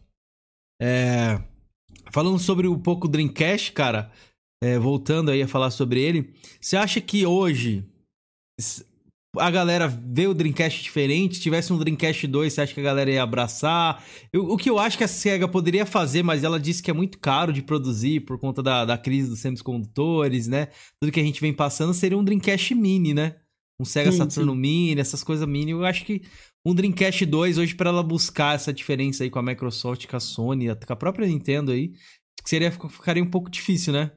É... 0.81 1.41
Falando 2.11 2.39
sobre 2.39 2.67
um 2.67 2.79
pouco 2.79 3.07
o 3.07 3.11
Dreamcast, 3.11 3.73
cara, 3.73 4.11
é, 4.63 4.79
voltando 4.79 5.31
aí 5.31 5.43
a 5.43 5.49
falar 5.49 5.71
sobre 5.71 6.01
ele, 6.01 6.35
você 6.61 6.77
acha 6.77 7.01
que 7.01 7.25
hoje 7.25 7.85
a 9.37 9.51
galera 9.51 9.87
vê 9.87 10.27
o 10.27 10.35
Dreamcast 10.35 10.83
diferente. 10.83 11.37
Se 11.37 11.43
tivesse 11.43 11.73
um 11.73 11.79
Dreamcast 11.79 12.27
2, 12.27 12.53
você 12.53 12.61
acha 12.63 12.75
que 12.75 12.81
a 12.81 12.85
galera 12.85 13.11
ia 13.11 13.23
abraçar? 13.23 14.05
Eu, 14.33 14.51
o 14.51 14.57
que 14.57 14.69
eu 14.69 14.79
acho 14.79 14.99
que 14.99 15.05
a 15.05 15.09
SEGA 15.09 15.47
poderia 15.47 15.87
fazer, 15.87 16.23
mas 16.23 16.43
ela 16.43 16.59
disse 16.59 16.83
que 16.83 16.91
é 16.91 16.95
muito 16.95 17.19
caro 17.19 17.53
de 17.53 17.63
produzir 17.63 18.21
por 18.21 18.39
conta 18.39 18.63
da, 18.63 18.85
da 18.85 18.99
crise 18.99 19.29
dos 19.31 19.39
semicondutores, 19.39 20.49
né? 20.49 20.69
Tudo 21.01 21.13
que 21.13 21.21
a 21.21 21.25
gente 21.25 21.41
vem 21.41 21.53
passando 21.53 21.95
seria 21.95 22.19
um 22.19 22.25
Dreamcast 22.25 22.75
Mini, 22.75 23.15
né? 23.15 23.37
Um 23.81 23.85
Sega 23.85 24.11
sim, 24.13 24.19
Saturno 24.19 24.53
sim. 24.53 24.59
Mini, 24.59 25.01
essas 25.01 25.25
coisas 25.25 25.49
mini. 25.49 25.71
Eu 25.71 25.85
acho 25.87 26.05
que 26.05 26.23
um 26.65 26.75
Dreamcast 26.75 27.25
2 27.25 27.59
hoje 27.59 27.75
para 27.75 27.91
ela 27.91 28.03
buscar 28.03 28.55
essa 28.55 28.73
diferença 28.73 29.25
aí 29.25 29.31
com 29.31 29.39
a 29.39 29.43
Microsoft, 29.43 30.07
com 30.07 30.17
a 30.17 30.21
Sony, 30.21 30.69
com 30.75 30.93
a 30.93 30.97
própria 30.97 31.27
Nintendo 31.27 31.73
aí, 31.73 31.93
seria 32.45 32.71
ficaria 32.71 33.23
um 33.23 33.31
pouco 33.31 33.51
difícil, 33.51 33.93
né? 33.93 34.11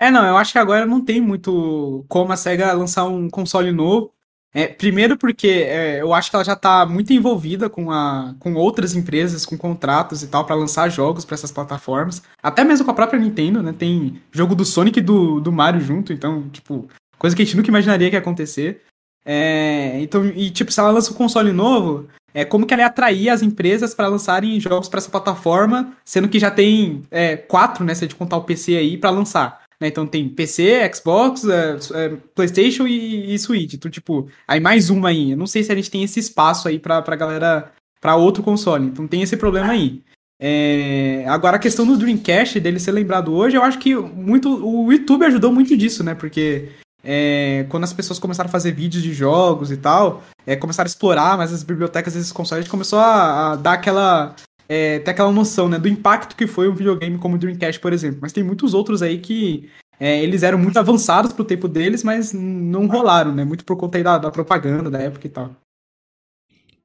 É, 0.00 0.10
não, 0.10 0.24
eu 0.26 0.36
acho 0.36 0.52
que 0.52 0.58
agora 0.58 0.86
não 0.86 1.04
tem 1.04 1.20
muito 1.20 2.06
como 2.08 2.32
a 2.32 2.36
SEGA 2.36 2.72
lançar 2.72 3.04
um 3.04 3.28
console 3.28 3.70
novo. 3.70 4.14
É, 4.52 4.66
primeiro 4.66 5.16
porque 5.16 5.46
é, 5.46 6.00
eu 6.00 6.12
acho 6.12 6.28
que 6.28 6.34
ela 6.34 6.44
já 6.44 6.54
está 6.54 6.84
muito 6.84 7.12
envolvida 7.12 7.70
com, 7.70 7.90
a, 7.90 8.34
com 8.40 8.54
outras 8.54 8.96
empresas, 8.96 9.46
com 9.46 9.56
contratos 9.56 10.22
e 10.22 10.28
tal, 10.28 10.44
para 10.44 10.56
lançar 10.56 10.88
jogos 10.88 11.24
para 11.24 11.34
essas 11.34 11.52
plataformas. 11.52 12.22
Até 12.42 12.64
mesmo 12.64 12.84
com 12.84 12.90
a 12.90 12.94
própria 12.94 13.20
Nintendo, 13.20 13.62
né? 13.62 13.72
Tem 13.72 14.20
jogo 14.32 14.54
do 14.54 14.64
Sonic 14.64 14.98
e 14.98 15.02
do, 15.02 15.38
do 15.38 15.52
Mario 15.52 15.80
junto, 15.80 16.12
então, 16.12 16.48
tipo, 16.48 16.88
coisa 17.18 17.36
que 17.36 17.42
a 17.42 17.44
gente 17.44 17.56
nunca 17.56 17.68
imaginaria 17.68 18.08
que 18.08 18.16
ia 18.16 18.20
acontecer. 18.20 18.82
É, 19.24 20.00
então, 20.00 20.24
e 20.26 20.50
tipo, 20.50 20.72
se 20.72 20.80
ela 20.80 20.90
lança 20.90 21.12
um 21.12 21.16
console 21.16 21.52
novo, 21.52 22.08
é 22.32 22.44
como 22.44 22.66
que 22.66 22.72
ela 22.72 22.82
ia 22.82 22.86
atrair 22.86 23.28
as 23.28 23.42
empresas 23.42 23.94
para 23.94 24.08
lançarem 24.08 24.58
jogos 24.60 24.88
para 24.88 24.98
essa 24.98 25.10
plataforma, 25.10 25.96
sendo 26.04 26.28
que 26.28 26.38
já 26.38 26.50
tem 26.50 27.02
é, 27.10 27.36
quatro, 27.36 27.84
né? 27.84 27.94
Se 27.94 28.04
a 28.04 28.08
gente 28.08 28.16
contar 28.16 28.36
o 28.36 28.44
PC 28.44 28.76
aí, 28.76 28.96
para 28.96 29.10
lançar. 29.10 29.60
Né? 29.80 29.88
Então 29.88 30.06
tem 30.06 30.28
PC, 30.28 30.90
Xbox, 30.94 31.44
é, 31.44 31.76
é, 31.94 32.16
PlayStation 32.34 32.86
e, 32.86 33.34
e, 33.34 33.38
Switch. 33.38 33.74
Então, 33.74 33.90
tipo, 33.90 34.28
aí 34.46 34.60
mais 34.60 34.90
uma 34.90 35.08
aí. 35.08 35.32
Eu 35.32 35.36
não 35.36 35.46
sei 35.46 35.62
se 35.62 35.72
a 35.72 35.74
gente 35.74 35.90
tem 35.90 36.02
esse 36.02 36.20
espaço 36.20 36.68
aí 36.68 36.78
pra, 36.78 37.00
pra 37.02 37.16
galera. 37.16 37.72
pra 38.00 38.16
outro 38.16 38.42
console. 38.42 38.86
Então 38.86 39.08
tem 39.08 39.22
esse 39.22 39.36
problema 39.36 39.72
aí. 39.72 40.02
É... 40.38 41.24
Agora, 41.28 41.56
a 41.56 41.60
questão 41.60 41.86
do 41.86 41.96
Dreamcast, 41.96 42.60
dele 42.60 42.78
ser 42.78 42.92
lembrado 42.92 43.32
hoje, 43.32 43.56
eu 43.56 43.62
acho 43.62 43.78
que 43.78 43.94
muito 43.94 44.48
o 44.48 44.92
YouTube 44.92 45.24
ajudou 45.24 45.52
muito 45.52 45.76
disso, 45.76 46.04
né? 46.04 46.14
Porque 46.14 46.68
é, 47.02 47.66
quando 47.68 47.84
as 47.84 47.92
pessoas 47.92 48.18
começaram 48.18 48.48
a 48.48 48.52
fazer 48.52 48.72
vídeos 48.72 49.02
de 49.02 49.12
jogos 49.12 49.70
e 49.70 49.76
tal, 49.76 50.22
é, 50.46 50.56
começaram 50.56 50.86
a 50.86 50.90
explorar 50.90 51.36
mais 51.36 51.52
as 51.52 51.62
bibliotecas 51.62 52.14
desses 52.14 52.32
consoles, 52.32 52.68
começou 52.68 52.98
a, 52.98 53.52
a 53.52 53.56
dar 53.56 53.74
aquela 53.74 54.34
é, 54.68 55.00
ter 55.00 55.10
aquela 55.10 55.32
noção 55.32 55.68
né, 55.68 55.78
do 55.78 55.88
impacto 55.88 56.36
que 56.36 56.46
foi 56.46 56.68
um 56.68 56.74
videogame 56.74 57.18
como 57.18 57.34
o 57.34 57.38
Dreamcast, 57.38 57.80
por 57.80 57.92
exemplo. 57.92 58.20
Mas 58.22 58.32
tem 58.32 58.44
muitos 58.44 58.72
outros 58.72 59.02
aí 59.02 59.18
que 59.18 59.68
é, 59.98 60.22
eles 60.22 60.44
eram 60.44 60.58
muito 60.58 60.78
avançados 60.78 61.32
pro 61.32 61.44
tempo 61.44 61.66
deles, 61.66 62.04
mas 62.04 62.32
não 62.32 62.86
rolaram, 62.86 63.34
né? 63.34 63.44
Muito 63.44 63.64
por 63.64 63.76
conta 63.76 64.00
da, 64.02 64.16
da 64.16 64.30
propaganda 64.30 64.88
da 64.88 65.00
época 65.00 65.26
e 65.26 65.30
tal. 65.30 65.56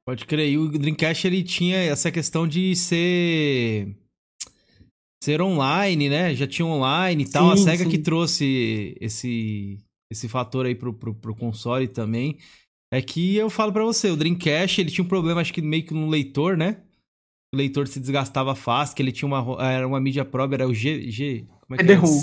Pode 0.04 0.26
crer. 0.26 0.50
E 0.50 0.58
o 0.58 0.68
Dreamcast 0.68 1.26
ele 1.26 1.42
tinha 1.42 1.78
essa 1.78 2.10
questão 2.10 2.46
de 2.46 2.74
ser 2.74 3.96
ser 5.22 5.40
online, 5.40 6.08
né? 6.08 6.34
Já 6.34 6.46
tinha 6.46 6.66
online 6.66 7.24
e 7.24 7.30
tal. 7.30 7.56
Sim, 7.56 7.62
a 7.62 7.64
SEGA 7.64 7.84
sim. 7.84 7.90
que 7.90 7.98
trouxe 7.98 8.96
esse 9.00 9.78
esse 10.10 10.28
fator 10.28 10.66
aí 10.66 10.74
pro, 10.74 10.92
pro, 10.92 11.14
pro 11.14 11.34
console 11.34 11.88
também. 11.88 12.38
É 12.92 13.02
que 13.02 13.34
eu 13.36 13.50
falo 13.50 13.72
para 13.72 13.84
você, 13.84 14.10
o 14.10 14.16
Dreamcast 14.16 14.80
ele 14.80 14.90
tinha 14.90 15.04
um 15.04 15.08
problema, 15.08 15.40
acho 15.40 15.52
que 15.52 15.60
meio 15.60 15.84
que 15.84 15.92
no 15.92 16.08
leitor, 16.08 16.56
né? 16.56 16.82
o 17.52 17.56
leitor 17.56 17.88
se 17.88 17.98
desgastava 17.98 18.54
fácil, 18.54 18.94
que 18.94 19.02
ele 19.02 19.12
tinha 19.12 19.26
uma, 19.26 19.62
era 19.62 19.86
uma 19.86 20.00
mídia 20.00 20.24
própria, 20.24 20.56
era 20.56 20.68
o 20.68 20.74
G... 20.74 21.10
G 21.10 21.46
como 21.66 21.74
é 21.74 21.78
que 21.78 21.84
GD-ROM. 21.84 22.22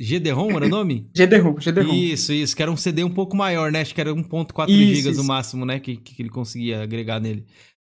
GD-ROM 0.00 0.50
era 0.56 0.66
o 0.66 0.68
nome? 0.68 1.08
GD-ROM, 1.14 1.54
GD-ROM. 1.54 1.94
Isso, 1.94 2.32
isso, 2.32 2.56
que 2.56 2.62
era 2.62 2.70
um 2.70 2.76
CD 2.76 3.04
um 3.04 3.14
pouco 3.14 3.36
maior, 3.36 3.70
né? 3.70 3.80
Acho 3.80 3.94
que 3.94 4.00
era 4.00 4.12
1.4 4.12 4.68
GB 4.68 5.16
no 5.16 5.22
máximo, 5.22 5.64
né? 5.64 5.78
Que, 5.78 5.96
que 5.96 6.20
ele 6.20 6.28
conseguia 6.28 6.82
agregar 6.82 7.20
nele. 7.20 7.46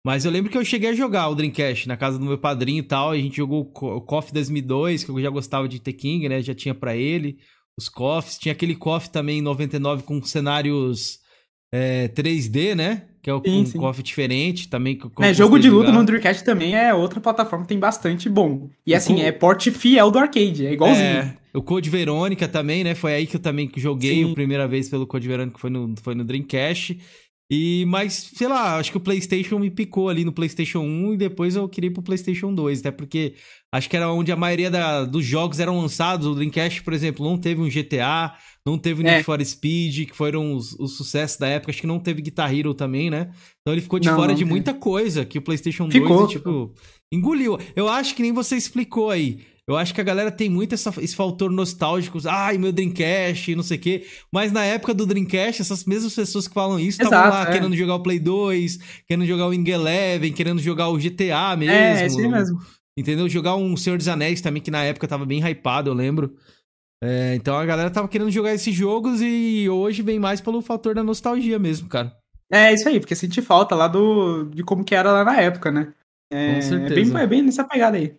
Mas 0.06 0.26
eu 0.26 0.32
lembro 0.32 0.52
que 0.52 0.58
eu 0.58 0.66
cheguei 0.66 0.90
a 0.90 0.94
jogar 0.94 1.30
o 1.30 1.36
Dreamcast 1.36 1.88
na 1.88 1.96
casa 1.96 2.20
do 2.20 2.26
meu 2.26 2.38
padrinho 2.38 2.80
e 2.80 2.84
tal. 2.84 3.12
A 3.12 3.18
gente 3.18 3.38
jogou 3.38 3.62
o 3.62 4.02
KOF 4.02 4.34
2002, 4.34 5.06
que 5.06 5.12
eu 5.12 5.22
já 5.22 5.30
gostava 5.30 5.66
de 5.66 5.80
The 5.80 5.94
King, 5.94 6.28
né? 6.28 6.42
Já 6.42 6.54
tinha 6.54 6.76
para 6.76 6.94
ele. 6.94 7.38
Os 7.78 7.90
KOFs. 7.90 8.38
Tinha 8.38 8.52
aquele 8.52 8.76
KOF 8.76 9.10
também 9.10 9.40
em 9.40 9.42
99 9.42 10.04
com 10.04 10.22
cenários 10.24 11.20
é, 11.74 12.08
3D, 12.10 12.76
né? 12.76 13.08
Que 13.22 13.30
é 13.30 13.34
sim, 13.34 13.62
um 13.62 13.66
sim. 13.66 14.02
Diferente 14.04 14.68
também. 14.68 15.00
É, 15.20 15.34
jogo 15.34 15.60
de 15.60 15.70
luta 15.70 15.92
no 15.92 16.04
Dreamcast 16.04 16.44
também 16.44 16.76
é 16.76 16.92
outra 16.94 17.22
plataforma 17.22 17.66
que 17.66 17.70
tem 17.70 17.80
bastante 17.80 18.28
bom. 18.28 18.68
E 18.86 18.96
assim, 18.96 19.16
Co... 19.16 19.22
é 19.22 19.32
porte 19.32 19.70
fiel 19.70 20.10
do 20.10 20.18
arcade, 20.18 20.66
é 20.66 20.74
igualzinho. 20.74 21.06
É, 21.06 21.38
o 21.54 21.62
Code 21.62 21.90
Verônica 21.90 22.48
também, 22.48 22.84
né? 22.84 22.96
Foi 22.96 23.14
aí 23.14 23.28
que 23.28 23.36
eu 23.36 23.40
também 23.40 23.72
joguei 23.78 24.24
sim. 24.24 24.32
a 24.32 24.34
primeira 24.34 24.68
vez 24.68 24.90
pelo 24.90 25.06
Code 25.06 25.28
Verônica, 25.28 25.60
foi 25.60 25.70
no, 25.70 25.94
foi 26.02 26.16
no 26.16 26.24
Dreamcast. 26.24 27.00
E, 27.54 27.86
mas, 27.86 28.32
sei 28.34 28.48
lá, 28.48 28.78
acho 28.78 28.92
que 28.92 28.98
o 28.98 29.02
PlayStation 29.02 29.60
me 29.60 29.70
picou 29.70 30.08
ali 30.10 30.24
no 30.24 30.32
PlayStation 30.32 30.80
1 30.80 31.14
e 31.14 31.18
depois 31.18 31.56
eu 31.56 31.68
queria 31.68 31.90
ir 31.90 31.94
pro 31.94 32.02
PlayStation 32.02 32.54
2, 32.54 32.80
até 32.80 32.92
porque 32.92 33.36
acho 33.72 33.90
que 33.90 33.96
era 33.96 34.12
onde 34.12 34.32
a 34.32 34.36
maioria 34.36 34.70
da, 34.70 35.06
dos 35.06 35.26
jogos 35.26 35.60
eram 35.60 35.80
lançados. 35.80 36.28
O 36.28 36.36
Dreamcast, 36.36 36.84
por 36.84 36.94
exemplo, 36.94 37.26
não 37.26 37.38
teve 37.38 37.62
um 37.62 37.70
GTA, 37.70 38.34
não 38.66 38.78
teve 38.78 39.04
Need 39.04 39.20
é. 39.20 39.24
for 39.24 39.44
Speed, 39.44 40.10
que 40.10 40.16
foram 40.16 40.54
os, 40.54 40.74
os 40.74 40.98
sucessos 40.98 41.38
da 41.38 41.48
época. 41.48 41.72
Acho 41.72 41.82
que 41.82 41.88
não 41.88 42.00
teve 42.00 42.22
Guitar 42.22 42.54
Hero 42.54 42.74
também, 42.74 43.10
né? 43.10 43.32
Então 43.62 43.74
ele 43.74 43.82
ficou 43.82 44.00
de 44.00 44.10
não, 44.10 44.16
fora 44.16 44.30
não 44.30 44.36
de 44.36 44.46
muita 44.46 44.74
coisa 44.74 45.24
que 45.24 45.38
o 45.38 45.42
PlayStation 45.42 45.90
ficou. 45.90 46.18
2, 46.18 46.32
tipo, 46.32 46.74
engoliu. 47.12 47.58
Eu 47.76 47.88
acho 47.88 48.14
que 48.14 48.22
nem 48.22 48.34
você 48.34 48.56
explicou 48.56 49.10
aí. 49.10 49.40
Eu 49.68 49.78
acho 49.78 49.94
que 49.94 50.02
a 50.02 50.04
galera 50.04 50.32
tem 50.32 50.50
muito 50.50 50.74
essa, 50.74 50.94
esse 51.00 51.16
fator 51.16 51.50
nostálgico. 51.50 52.20
Ai, 52.28 52.58
meu 52.58 52.74
Dreamcast, 52.74 53.56
não 53.56 53.64
sei 53.64 53.78
o 53.78 53.80
quê. 53.80 54.06
Mas 54.32 54.52
na 54.52 54.66
época 54.66 54.94
do 54.94 55.06
Dreamcast, 55.06 55.62
essas 55.62 55.86
mesmas 55.86 56.14
pessoas 56.14 56.48
que 56.48 56.54
falam 56.54 56.80
isso 56.80 57.02
estavam 57.02 57.30
lá 57.30 57.44
é. 57.44 57.52
querendo 57.54 57.76
jogar 57.76 57.96
o 57.96 58.04
Play 58.04 58.20
2, 58.20 58.80
querendo 59.08 59.26
jogar 59.26 59.46
o 59.46 59.50
Wing 59.50 59.70
Eleven, 59.70 60.34
querendo 60.34 60.60
jogar 60.60 60.90
o 60.90 60.98
GTA 60.98 61.56
mesmo. 61.56 61.74
É, 61.74 62.02
é 62.02 62.06
isso 62.06 62.18
mesmo. 62.18 62.60
Entendeu? 62.98 63.30
Jogar 63.30 63.56
um 63.56 63.76
Senhor 63.78 63.98
dos 63.98 64.08
Anéis 64.08 64.42
também, 64.42 64.62
que 64.62 64.72
na 64.72 64.84
época 64.84 65.08
tava 65.08 65.26
bem 65.26 65.40
hypado, 65.40 65.90
eu 65.90 65.94
lembro. 65.94 66.36
É, 67.04 67.34
então 67.36 67.58
a 67.58 67.66
galera 67.66 67.90
tava 67.90 68.08
querendo 68.08 68.30
jogar 68.30 68.54
esses 68.54 68.76
jogos 68.76 69.22
e 69.22 69.68
hoje 69.70 70.04
vem 70.04 70.20
mais 70.20 70.40
pelo 70.40 70.62
fator 70.62 70.94
da 70.94 71.04
nostalgia 71.04 71.58
mesmo, 71.58 71.90
cara. 71.90 72.16
É 72.52 72.74
isso 72.74 72.88
aí, 72.88 73.00
porque 73.00 73.16
senti 73.16 73.42
falta 73.42 73.76
lá 73.76 73.88
do 73.88 74.44
de 74.46 74.64
como 74.64 74.84
que 74.84 74.94
era 74.94 75.12
lá 75.12 75.24
na 75.24 75.40
época, 75.40 75.72
né? 75.72 75.94
É, 76.32 76.56
Com 76.56 76.62
certeza. 76.62 76.94
É 76.94 77.14
bem, 77.14 77.24
é 77.24 77.28
bem 77.28 77.42
nessa 77.42 77.64
pegada 77.64 77.98
aí. 77.98 78.16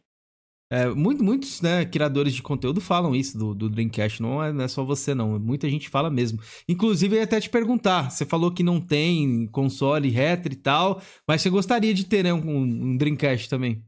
É, 0.73 0.89
muito, 0.89 1.23
muitos 1.23 1.61
né, 1.61 1.85
criadores 1.85 2.33
de 2.33 2.41
conteúdo 2.41 2.81
falam 2.81 3.15
isso 3.15 3.37
do, 3.37 3.55
do 3.55 3.69
Dreamcast, 3.69 4.23
não 4.23 4.43
é, 4.43 4.51
não 4.55 4.65
é, 4.65 4.69
só 4.69 4.83
você 4.83 5.15
não, 5.15 5.39
muita 5.39 5.69
gente 5.69 5.91
fala 5.91 6.09
mesmo. 6.09 6.41
Inclusive, 6.67 7.15
eu 7.15 7.19
ia 7.19 7.25
até 7.25 7.39
te 7.39 7.51
perguntar, 7.51 8.11
você 8.11 8.25
falou 8.25 8.51
que 8.51 8.63
não 8.63 8.81
tem 8.81 9.47
console 9.49 10.09
retro 10.09 10.51
e 10.51 10.57
tal, 10.57 11.03
mas 11.29 11.43
você 11.43 11.51
gostaria 11.51 11.93
de 11.93 12.07
ter 12.07 12.25
né, 12.25 12.33
um, 12.33 12.57
um 12.57 12.97
Dreamcast 12.97 13.51
também? 13.51 13.85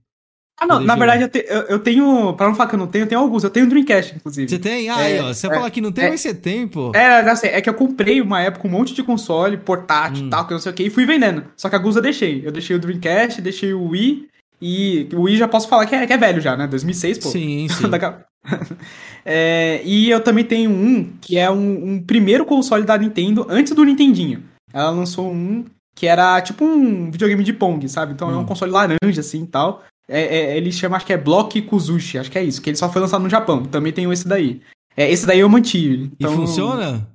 Ah, 0.60 0.66
não, 0.66 0.80
na 0.80 0.94
verdade 0.94 1.22
eu, 1.22 1.28
te, 1.28 1.44
eu, 1.48 1.62
eu, 1.62 1.78
tenho. 1.80 2.32
Pra 2.34 2.46
não 2.46 2.54
falar 2.54 2.68
que 2.68 2.76
eu 2.76 2.78
não 2.78 2.86
tenho, 2.86 3.02
eu 3.02 3.08
tenho 3.08 3.20
alguns. 3.20 3.42
Eu 3.42 3.50
tenho 3.50 3.66
um 3.66 3.68
Dreamcast, 3.68 4.14
inclusive. 4.14 4.48
Você 4.48 4.58
tem? 4.58 4.88
Ah, 4.88 5.02
é, 5.02 5.06
aí, 5.06 5.20
ó. 5.20 5.34
Você 5.34 5.46
é, 5.48 5.50
falar 5.50 5.70
que 5.70 5.80
não 5.80 5.90
tem, 5.90 6.04
é, 6.04 6.10
mas 6.10 6.20
você 6.20 6.32
tem, 6.32 6.68
pô. 6.68 6.92
É, 6.94 7.28
assim, 7.28 7.48
é 7.48 7.60
que 7.60 7.68
eu 7.68 7.74
comprei 7.74 8.20
uma 8.20 8.40
época 8.40 8.68
um 8.68 8.70
monte 8.70 8.94
de 8.94 9.02
console, 9.02 9.56
portátil 9.56 10.22
e 10.22 10.26
hum. 10.26 10.30
tal, 10.30 10.46
que 10.46 10.52
não 10.52 10.60
sei 10.60 10.70
o 10.70 10.74
que, 10.74 10.84
e 10.84 10.90
fui 10.90 11.04
vendendo. 11.04 11.44
Só 11.56 11.68
que 11.68 11.74
alguns 11.74 11.96
eu 11.96 12.02
deixei. 12.02 12.46
Eu 12.46 12.52
deixei 12.52 12.76
o 12.76 12.78
Dreamcast, 12.78 13.42
deixei 13.42 13.74
o 13.74 13.88
Wii. 13.88 14.28
E 14.62 15.08
o 15.12 15.22
Wii 15.22 15.36
já 15.36 15.48
posso 15.48 15.68
falar 15.68 15.86
que 15.86 15.94
é, 15.94 16.06
que 16.06 16.12
é 16.12 16.16
velho 16.16 16.40
já, 16.40 16.56
né? 16.56 16.68
2006, 16.68 17.18
pô. 17.18 17.28
Sim, 17.30 17.66
sim. 17.74 17.90
é, 19.24 19.82
e 19.84 20.08
eu 20.08 20.20
também 20.20 20.44
tenho 20.44 20.70
um 20.70 21.12
que 21.20 21.36
é 21.36 21.50
um, 21.50 21.94
um 21.94 22.02
primeiro 22.02 22.44
console 22.44 22.84
da 22.84 22.96
Nintendo 22.96 23.44
antes 23.48 23.72
do 23.72 23.84
Nintendinho. 23.84 24.44
Ela 24.72 24.90
lançou 24.90 25.30
um 25.30 25.64
que 25.96 26.06
era 26.06 26.40
tipo 26.40 26.64
um 26.64 27.10
videogame 27.10 27.44
de 27.44 27.52
Pong, 27.52 27.88
sabe? 27.88 28.12
Então 28.12 28.28
hum. 28.28 28.32
é 28.32 28.36
um 28.36 28.40
hum. 28.40 28.46
console 28.46 28.70
laranja 28.70 29.20
assim 29.20 29.42
e 29.42 29.46
tal. 29.46 29.82
É, 30.08 30.20
é, 30.20 30.56
ele 30.56 30.70
chama, 30.70 30.96
acho 30.96 31.06
que 31.06 31.12
é 31.12 31.18
Block 31.18 31.60
Kuzushi, 31.62 32.18
acho 32.18 32.30
que 32.30 32.38
é 32.38 32.44
isso, 32.44 32.60
que 32.60 32.70
ele 32.70 32.76
só 32.76 32.90
foi 32.90 33.00
lançado 33.00 33.22
no 33.22 33.30
Japão. 33.30 33.64
Também 33.64 33.92
tem 33.92 34.10
esse 34.12 34.28
daí. 34.28 34.60
É, 34.96 35.10
esse 35.10 35.26
daí 35.26 35.40
eu 35.40 35.48
mantive. 35.48 36.12
Então, 36.18 36.32
e 36.32 36.36
funciona? 36.36 37.08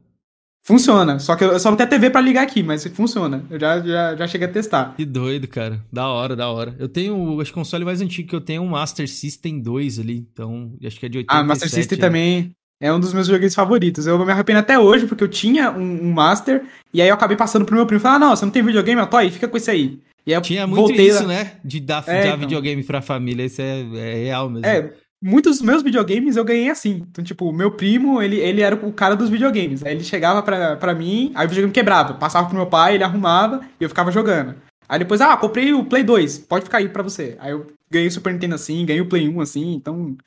Funciona, 0.65 1.17
só 1.17 1.35
que 1.35 1.43
eu 1.43 1.59
só 1.59 1.71
não 1.71 1.77
tenho 1.77 1.89
TV 1.89 2.09
para 2.11 2.21
ligar 2.21 2.43
aqui, 2.43 2.61
mas 2.61 2.85
funciona. 2.87 3.43
Eu 3.49 3.59
já, 3.59 3.79
já, 3.79 4.15
já 4.15 4.27
cheguei 4.27 4.47
a 4.47 4.51
testar. 4.51 4.93
Que 4.95 5.05
doido, 5.05 5.47
cara. 5.47 5.83
Da 5.91 6.07
hora, 6.07 6.35
da 6.35 6.49
hora. 6.49 6.75
Eu 6.77 6.87
tenho, 6.87 7.41
acho 7.41 7.51
que 7.51 7.57
o 7.57 7.61
console 7.61 7.85
mais 7.85 8.01
antigo 8.01 8.29
que 8.29 8.35
eu 8.35 8.41
tenho 8.41 8.61
é 8.61 8.65
um 8.65 8.69
Master 8.69 9.09
System 9.09 9.61
2 9.61 9.99
ali, 9.99 10.27
então 10.31 10.73
acho 10.85 10.99
que 10.99 11.05
é 11.05 11.09
de 11.09 11.17
87. 11.19 11.25
Ah, 11.27 11.43
Master 11.43 11.69
System 11.69 11.97
né? 11.97 12.05
também 12.05 12.51
é 12.79 12.93
um 12.93 12.99
dos 12.99 13.13
meus 13.13 13.27
joguinhos 13.27 13.55
favoritos. 13.55 14.05
Eu 14.05 14.23
me 14.23 14.31
arrependo 14.31 14.59
até 14.59 14.77
hoje, 14.77 15.07
porque 15.07 15.23
eu 15.23 15.27
tinha 15.27 15.71
um, 15.71 16.07
um 16.07 16.13
Master, 16.13 16.63
e 16.93 17.01
aí 17.01 17.09
eu 17.09 17.15
acabei 17.15 17.35
passando 17.35 17.65
pro 17.65 17.75
meu 17.75 17.85
primo 17.85 17.99
e 17.99 18.03
falei, 18.03 18.17
ah, 18.17 18.19
não, 18.19 18.35
você 18.35 18.45
não 18.45 18.51
tem 18.51 18.61
videogame? 18.61 19.01
Eu 19.01 19.07
tô 19.07 19.17
aí, 19.17 19.31
fica 19.31 19.47
com 19.47 19.57
esse 19.57 19.71
aí. 19.71 19.99
E 20.25 20.31
eu 20.31 20.41
Tinha 20.41 20.67
muito 20.67 20.99
isso, 20.99 21.25
né? 21.25 21.53
De 21.63 21.79
dar, 21.79 22.03
é, 22.07 22.13
dar 22.13 22.27
então. 22.27 22.39
videogame 22.39 22.83
pra 22.83 23.01
família, 23.01 23.45
isso 23.45 23.61
é, 23.61 23.79
é 23.79 24.13
real 24.25 24.49
mesmo. 24.49 24.65
É, 24.65 24.93
muitos 25.21 25.57
dos 25.57 25.65
meus 25.65 25.83
videogames 25.83 26.35
eu 26.35 26.45
ganhei 26.45 26.69
assim. 26.69 27.05
Então, 27.09 27.23
tipo, 27.23 27.49
o 27.49 27.53
meu 27.53 27.71
primo, 27.71 28.21
ele, 28.21 28.37
ele 28.37 28.61
era 28.61 28.75
o 28.75 28.93
cara 28.93 29.15
dos 29.15 29.29
videogames. 29.29 29.83
Aí 29.83 29.93
ele 29.93 30.03
chegava 30.03 30.41
pra, 30.41 30.75
pra 30.75 30.93
mim, 30.93 31.31
aí 31.35 31.45
o 31.45 31.49
videogame 31.49 31.73
quebrava. 31.73 32.13
Passava 32.13 32.47
pro 32.47 32.57
meu 32.57 32.67
pai, 32.67 32.95
ele 32.95 33.03
arrumava 33.03 33.61
e 33.79 33.83
eu 33.83 33.89
ficava 33.89 34.11
jogando. 34.11 34.55
Aí 34.87 34.99
depois, 34.99 35.21
ah, 35.21 35.37
comprei 35.37 35.71
o 35.73 35.85
Play 35.85 36.03
2, 36.03 36.39
pode 36.39 36.65
ficar 36.65 36.79
aí 36.79 36.89
pra 36.89 37.03
você. 37.03 37.37
Aí 37.39 37.51
eu 37.51 37.67
ganhei 37.91 38.07
o 38.07 38.11
Super 38.11 38.33
Nintendo 38.33 38.55
assim, 38.55 38.85
ganhei 38.85 39.01
o 39.01 39.07
Play 39.07 39.29
1 39.29 39.41
assim, 39.41 39.73
então 39.73 40.17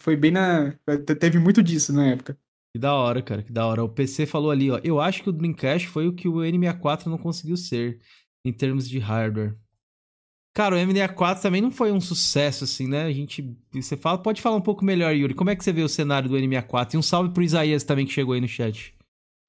foi 0.00 0.16
bem 0.16 0.30
na. 0.30 0.74
Teve 1.18 1.38
muito 1.38 1.62
disso 1.62 1.92
na 1.92 2.06
época. 2.06 2.36
Que 2.74 2.78
da 2.78 2.94
hora, 2.94 3.20
cara, 3.20 3.42
que 3.42 3.52
da 3.52 3.66
hora. 3.66 3.82
O 3.82 3.88
PC 3.88 4.26
falou 4.26 4.50
ali, 4.50 4.70
ó. 4.70 4.78
Eu 4.84 5.00
acho 5.00 5.22
que 5.22 5.28
o 5.28 5.32
Dreamcast 5.32 5.88
foi 5.88 6.06
o 6.06 6.12
que 6.12 6.28
o 6.28 6.36
N64 6.36 7.06
não 7.06 7.18
conseguiu 7.18 7.56
ser 7.56 7.98
em 8.44 8.52
termos 8.52 8.88
de 8.88 8.98
hardware. 8.98 9.54
Cara, 10.54 10.74
o 10.74 10.78
M64 10.78 11.40
também 11.40 11.60
não 11.62 11.70
foi 11.70 11.92
um 11.92 12.00
sucesso, 12.00 12.64
assim, 12.64 12.88
né? 12.88 13.04
A 13.04 13.12
gente. 13.12 13.56
Você 13.72 13.96
fala, 13.96 14.18
pode 14.18 14.42
falar 14.42 14.56
um 14.56 14.60
pouco 14.60 14.84
melhor, 14.84 15.14
Yuri. 15.14 15.32
Como 15.34 15.48
é 15.50 15.54
que 15.56 15.62
você 15.62 15.72
vê 15.72 15.82
o 15.82 15.88
cenário 15.88 16.28
do 16.28 16.36
N64? 16.36 16.94
E 16.94 16.96
um 16.96 17.02
salve 17.02 17.30
pro 17.30 17.42
Isaías 17.42 17.84
também 17.84 18.04
que 18.04 18.12
chegou 18.12 18.34
aí 18.34 18.40
no 18.40 18.48
chat. 18.48 18.92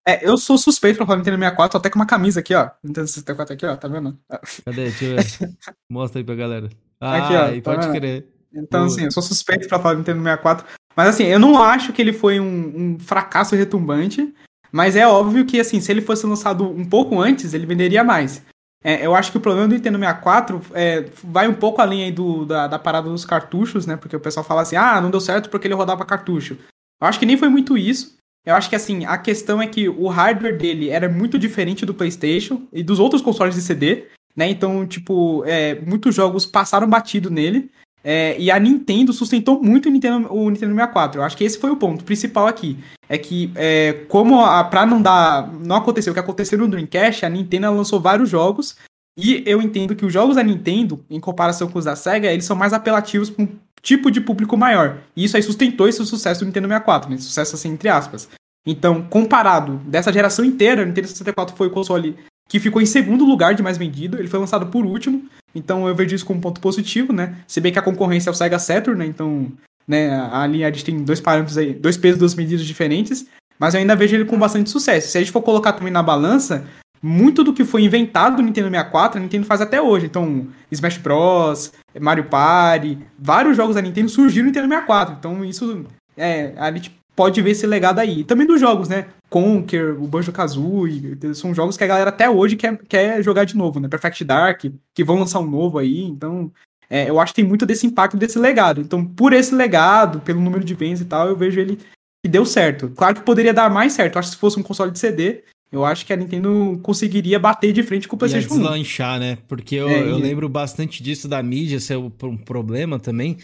É, 0.07 0.27
eu 0.27 0.37
sou 0.37 0.57
suspeito 0.57 0.97
pra 0.97 1.05
falar 1.05 1.19
Nintendo 1.19 1.37
64, 1.37 1.71
tô 1.71 1.77
até 1.77 1.89
com 1.89 1.97
uma 1.99 2.05
camisa 2.05 2.39
aqui, 2.39 2.53
ó. 2.55 2.69
Nintendo 2.83 3.07
64 3.07 3.53
aqui, 3.53 3.65
ó, 3.65 3.75
tá 3.75 3.87
vendo? 3.87 4.17
Cadê? 4.65 4.83
Deixa 4.91 5.05
eu 5.05 5.15
ver. 5.15 5.57
Mostra 5.89 6.19
aí 6.19 6.23
pra 6.25 6.35
galera. 6.35 6.69
Ah, 6.99 7.17
Aqui, 7.17 7.33
ó, 7.35 7.45
aí 7.45 7.61
tá 7.61 7.71
pode 7.71 7.87
vendo? 7.87 7.95
crer. 7.97 8.27
Então, 8.53 8.81
Boa. 8.81 8.87
assim, 8.91 9.05
eu 9.05 9.11
sou 9.11 9.23
suspeito 9.23 9.67
pra 9.67 9.79
falar 9.79 9.93
do 9.95 9.99
Nintendo 9.99 10.21
64. 10.23 10.65
Mas, 10.95 11.07
assim, 11.09 11.23
eu 11.23 11.39
não 11.39 11.61
acho 11.61 11.93
que 11.93 12.01
ele 12.01 12.13
foi 12.13 12.39
um, 12.39 12.93
um 12.95 12.99
fracasso 12.99 13.55
retumbante. 13.55 14.33
Mas 14.71 14.95
é 14.95 15.07
óbvio 15.07 15.45
que, 15.45 15.59
assim, 15.59 15.79
se 15.79 15.91
ele 15.91 16.01
fosse 16.01 16.25
lançado 16.25 16.67
um 16.67 16.85
pouco 16.85 17.19
antes, 17.19 17.53
ele 17.53 17.65
venderia 17.65 18.03
mais. 18.03 18.43
É, 18.83 19.05
eu 19.05 19.13
acho 19.13 19.31
que 19.31 19.37
o 19.37 19.41
problema 19.41 19.67
do 19.67 19.75
Nintendo 19.75 19.99
64 19.99 20.61
é, 20.73 21.05
vai 21.23 21.47
um 21.47 21.53
pouco 21.53 21.81
além 21.81 22.03
aí 22.03 22.11
do, 22.11 22.45
da, 22.45 22.67
da 22.67 22.79
parada 22.79 23.09
dos 23.09 23.23
cartuchos, 23.23 23.85
né? 23.85 23.95
Porque 23.95 24.15
o 24.15 24.19
pessoal 24.19 24.43
fala 24.43 24.61
assim, 24.61 24.75
ah, 24.75 24.99
não 24.99 25.11
deu 25.11 25.21
certo 25.21 25.49
porque 25.49 25.67
ele 25.67 25.75
rodava 25.75 26.05
cartucho. 26.05 26.57
Eu 26.99 27.07
acho 27.07 27.19
que 27.19 27.25
nem 27.25 27.37
foi 27.37 27.49
muito 27.49 27.77
isso. 27.77 28.17
Eu 28.43 28.55
acho 28.55 28.69
que, 28.69 28.75
assim, 28.75 29.05
a 29.05 29.17
questão 29.19 29.61
é 29.61 29.67
que 29.67 29.87
o 29.87 30.07
hardware 30.07 30.57
dele 30.57 30.89
era 30.89 31.07
muito 31.07 31.37
diferente 31.37 31.85
do 31.85 31.93
PlayStation 31.93 32.67
e 32.73 32.81
dos 32.81 32.99
outros 32.99 33.21
consoles 33.21 33.53
de 33.53 33.61
CD, 33.61 34.07
né? 34.35 34.49
Então, 34.49 34.85
tipo, 34.87 35.43
é, 35.45 35.79
muitos 35.81 36.15
jogos 36.15 36.45
passaram 36.45 36.89
batido 36.89 37.29
nele. 37.29 37.69
É, 38.03 38.35
e 38.39 38.49
a 38.49 38.59
Nintendo 38.59 39.13
sustentou 39.13 39.61
muito 39.61 39.87
o 39.87 39.91
Nintendo, 39.91 40.33
o 40.33 40.49
Nintendo 40.49 40.73
64. 40.73 41.19
Eu 41.19 41.23
acho 41.23 41.37
que 41.37 41.43
esse 41.43 41.59
foi 41.59 41.71
o 41.71 41.77
ponto 41.77 42.03
principal 42.03 42.47
aqui. 42.47 42.77
É 43.07 43.17
que, 43.17 43.51
é, 43.55 44.05
como 44.07 44.43
a, 44.43 44.63
pra 44.63 44.85
não 44.85 45.01
dar. 45.01 45.51
Não 45.53 45.75
aconteceu 45.75 46.11
o 46.11 46.13
que 46.13 46.19
aconteceu 46.19 46.57
no 46.57 46.67
Dreamcast, 46.67 47.25
a 47.25 47.29
Nintendo 47.29 47.71
lançou 47.71 47.99
vários 47.99 48.29
jogos. 48.29 48.75
E 49.17 49.43
eu 49.45 49.61
entendo 49.61 49.95
que 49.95 50.05
os 50.05 50.13
jogos 50.13 50.37
da 50.37 50.43
Nintendo, 50.43 51.03
em 51.09 51.19
comparação 51.19 51.69
com 51.69 51.77
os 51.77 51.85
da 51.85 51.95
Sega, 51.95 52.31
eles 52.31 52.45
são 52.45 52.55
mais 52.55 52.73
apelativos 52.73 53.29
para 53.29 53.43
um 53.43 53.49
tipo 53.81 54.09
de 54.09 54.21
público 54.21 54.55
maior. 54.55 54.99
E 55.15 55.25
isso 55.25 55.35
aí 55.35 55.43
sustentou 55.43 55.87
esse 55.87 56.03
sucesso 56.05 56.39
do 56.41 56.45
Nintendo 56.45 56.67
64, 56.67 57.09
né? 57.09 57.17
Sucesso 57.17 57.55
assim, 57.55 57.69
entre 57.69 57.89
aspas. 57.89 58.29
Então, 58.65 59.01
comparado 59.03 59.77
dessa 59.85 60.13
geração 60.13 60.45
inteira, 60.45 60.83
o 60.83 60.85
Nintendo 60.85 61.07
64 61.07 61.55
foi 61.55 61.67
o 61.67 61.71
console 61.71 62.15
que 62.47 62.59
ficou 62.59 62.81
em 62.81 62.85
segundo 62.85 63.25
lugar 63.25 63.55
de 63.55 63.63
mais 63.63 63.77
vendido. 63.77 64.17
Ele 64.17 64.27
foi 64.27 64.39
lançado 64.39 64.67
por 64.67 64.85
último. 64.85 65.25
Então 65.53 65.87
eu 65.87 65.95
vejo 65.95 66.15
isso 66.15 66.25
como 66.25 66.39
um 66.39 66.41
ponto 66.41 66.61
positivo, 66.61 67.11
né? 67.11 67.35
Se 67.47 67.59
bem 67.59 67.71
que 67.71 67.79
a 67.79 67.83
concorrência 67.83 68.29
é 68.29 68.31
o 68.31 68.35
Sega 68.35 68.59
Saturn, 68.59 68.99
né? 68.99 69.05
Então, 69.05 69.51
né, 69.87 70.29
ali 70.31 70.63
a 70.63 70.71
gente 70.71 70.85
tem 70.85 71.03
dois 71.03 71.19
parâmetros 71.19 71.57
aí, 71.57 71.73
dois 71.73 71.97
pesos, 71.97 72.19
duas 72.19 72.35
medidas 72.35 72.65
diferentes. 72.65 73.25
Mas 73.59 73.73
eu 73.73 73.79
ainda 73.79 73.95
vejo 73.95 74.15
ele 74.15 74.25
com 74.25 74.39
bastante 74.39 74.69
sucesso. 74.69 75.09
Se 75.09 75.17
a 75.17 75.21
gente 75.21 75.31
for 75.31 75.41
colocar 75.41 75.73
também 75.73 75.93
na 75.93 76.01
balança, 76.01 76.65
muito 77.01 77.43
do 77.43 77.53
que 77.53 77.63
foi 77.63 77.83
inventado 77.83 78.37
no 78.37 78.43
Nintendo 78.43 78.69
64, 78.69 79.19
a 79.19 79.21
Nintendo 79.21 79.45
faz 79.45 79.61
até 79.61 79.81
hoje. 79.81 80.07
Então, 80.07 80.47
Smash 80.71 80.97
Bros, 80.97 81.71
Mario 81.99 82.25
Party, 82.25 82.97
vários 83.19 83.57
jogos 83.57 83.75
da 83.75 83.81
Nintendo 83.81 84.09
surgiram 84.09 84.45
no 84.45 84.47
Nintendo 84.47 84.67
64. 84.67 85.15
Então, 85.19 85.45
isso 85.45 85.85
é, 86.17 86.53
a 86.57 86.71
gente 86.71 86.91
pode 87.21 87.39
ver 87.39 87.51
esse 87.51 87.67
legado 87.67 87.99
aí. 87.99 88.21
E 88.21 88.23
também 88.23 88.47
dos 88.47 88.59
jogos, 88.59 88.89
né? 88.89 89.05
Conker, 89.29 89.95
o 90.01 90.07
Banjo-Kazooie, 90.07 91.17
são 91.35 91.53
jogos 91.53 91.77
que 91.77 91.83
a 91.83 91.87
galera 91.87 92.09
até 92.09 92.27
hoje 92.27 92.55
quer, 92.55 92.77
quer 92.89 93.21
jogar 93.23 93.43
de 93.45 93.55
novo, 93.55 93.79
né? 93.79 93.87
Perfect 93.87 94.23
Dark, 94.23 94.63
que 94.95 95.03
vão 95.03 95.19
lançar 95.19 95.39
um 95.39 95.49
novo 95.49 95.77
aí. 95.77 96.03
Então, 96.03 96.51
é, 96.89 97.07
eu 97.09 97.19
acho 97.19 97.31
que 97.33 97.41
tem 97.41 97.47
muito 97.47 97.63
desse 97.65 97.85
impacto 97.85 98.17
desse 98.17 98.39
legado. 98.39 98.81
Então, 98.81 99.05
por 99.05 99.33
esse 99.33 99.53
legado, 99.53 100.19
pelo 100.21 100.41
número 100.41 100.63
de 100.63 100.73
vendas 100.73 100.99
e 101.01 101.05
tal, 101.05 101.27
eu 101.27 101.35
vejo 101.35 101.59
ele 101.59 101.77
que 102.25 102.29
deu 102.29 102.45
certo. 102.45 102.89
Claro 102.95 103.15
que 103.15 103.21
poderia 103.21 103.53
dar 103.53 103.69
mais 103.69 103.93
certo. 103.93 104.15
Eu 104.15 104.19
acho 104.19 104.29
que 104.29 104.35
se 104.35 104.41
fosse 104.41 104.59
um 104.59 104.63
console 104.63 104.91
de 104.91 104.97
CD, 104.99 105.43
eu 105.71 105.85
acho 105.85 106.05
que 106.05 106.11
a 106.11 106.17
Nintendo 106.17 106.79
conseguiria 106.83 107.39
bater 107.39 107.71
de 107.71 107.83
frente 107.83 108.07
com 108.07 108.15
o 108.15 108.19
PlayStation 108.19 108.53
1. 108.55 108.57
deslanchar, 108.57 109.19
né? 109.19 109.37
Porque 109.47 109.75
eu, 109.75 109.87
É, 109.87 110.09
eu 110.09 110.17
e- 110.17 110.21
lembro 110.21 110.49
bastante 110.49 111.01
disso 111.03 111.27
da 111.27 111.41
mídia 111.41 111.79
ser 111.79 111.97
um 111.97 112.09
problema 112.09 112.99
também, 112.99 113.37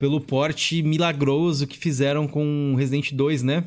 pelo 0.00 0.18
porte 0.18 0.82
milagroso 0.82 1.66
que 1.66 1.76
fizeram 1.76 2.26
com 2.26 2.74
Resident 2.74 3.12
2, 3.12 3.42
né? 3.42 3.64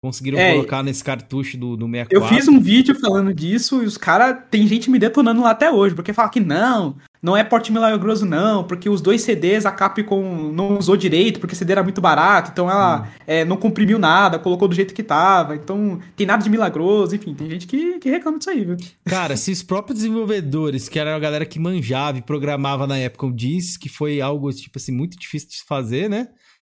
Conseguiram 0.00 0.38
É, 0.38 0.52
colocar 0.52 0.82
nesse 0.82 1.02
cartucho 1.02 1.58
do, 1.58 1.76
do 1.76 1.86
64. 1.86 2.16
Eu 2.16 2.28
fiz 2.28 2.48
um 2.48 2.60
vídeo 2.60 2.94
falando 2.98 3.34
disso 3.34 3.82
e 3.82 3.86
os 3.86 3.96
caras. 3.96 4.44
Tem 4.48 4.66
gente 4.66 4.88
me 4.88 4.98
detonando 4.98 5.42
lá 5.42 5.50
até 5.50 5.70
hoje, 5.70 5.94
porque 5.94 6.12
fala 6.12 6.28
que 6.28 6.40
não, 6.40 6.96
não 7.22 7.36
é 7.36 7.44
porte 7.44 7.70
milagroso, 7.72 8.26
não, 8.26 8.64
porque 8.64 8.88
os 8.88 9.00
dois 9.00 9.22
CDs 9.22 9.64
a 9.64 9.70
Capcom 9.70 10.50
não 10.52 10.76
usou 10.76 10.96
direito, 10.96 11.38
porque 11.38 11.54
o 11.54 11.56
CD 11.56 11.70
era 11.72 11.82
muito 11.82 12.00
barato, 12.00 12.50
então 12.52 12.68
ela 12.68 13.08
é, 13.26 13.44
não 13.44 13.56
comprimiu 13.56 13.98
nada, 13.98 14.38
colocou 14.40 14.66
do 14.66 14.74
jeito 14.74 14.92
que 14.92 15.02
tava, 15.04 15.54
então 15.54 16.00
tem 16.16 16.26
nada 16.26 16.42
de 16.42 16.50
milagroso, 16.50 17.14
enfim, 17.14 17.32
tem 17.32 17.48
gente 17.48 17.66
que, 17.66 17.98
que 18.00 18.10
reclama 18.10 18.38
disso 18.38 18.50
aí, 18.50 18.64
viu? 18.64 18.76
Cara, 19.06 19.36
se 19.36 19.52
os 19.52 19.62
próprios 19.62 19.98
desenvolvedores, 19.98 20.88
que 20.88 20.98
era 20.98 21.14
a 21.14 21.18
galera 21.18 21.46
que 21.46 21.58
manjava 21.60 22.18
e 22.18 22.22
programava 22.22 22.86
na 22.86 22.98
época, 22.98 23.30
diz 23.32 23.76
que 23.76 23.88
foi 23.88 24.20
algo, 24.20 24.52
tipo 24.52 24.78
assim, 24.78 24.90
muito 24.92 25.16
difícil 25.16 25.48
de 25.48 25.54
se 25.56 25.64
fazer, 25.64 26.10
né? 26.10 26.26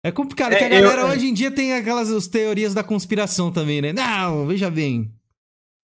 É 0.04 0.10
complicado, 0.12 0.52
É, 0.52 0.56
que 0.56 0.64
a 0.64 0.68
galera 0.68 1.00
eu- 1.02 1.08
hoje 1.08 1.26
em 1.26 1.32
dia 1.32 1.50
tem 1.50 1.72
aquelas 1.72 2.10
as 2.12 2.26
teorias 2.26 2.74
da 2.74 2.84
conspiração 2.84 3.50
também, 3.50 3.80
né? 3.80 3.94
Não, 3.94 4.46
veja 4.46 4.70
bem. 4.70 5.10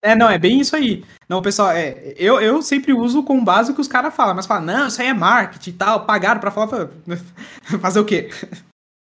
É, 0.03 0.17
não, 0.17 0.31
é 0.31 0.39
bem 0.39 0.61
isso 0.61 0.75
aí. 0.75 1.05
Não, 1.29 1.43
pessoal, 1.43 1.71
é, 1.73 2.15
eu, 2.17 2.41
eu 2.41 2.63
sempre 2.63 2.93
uso 2.93 3.23
com 3.23 3.45
base 3.45 3.71
o 3.71 3.75
que 3.75 3.81
os 3.81 3.89
caras 3.89 4.15
falam, 4.15 4.35
mas 4.35 4.47
falam, 4.47 4.65
não, 4.65 4.87
isso 4.89 5.01
aí 5.03 5.09
é 5.09 5.15
marketing 5.15 5.71
e 5.71 5.73
tal, 5.75 6.07
pagaram 6.07 6.41
pra 6.41 6.51
falar, 6.51 6.89
fazer 7.81 8.01
o 8.01 8.05
quê? 8.05 8.31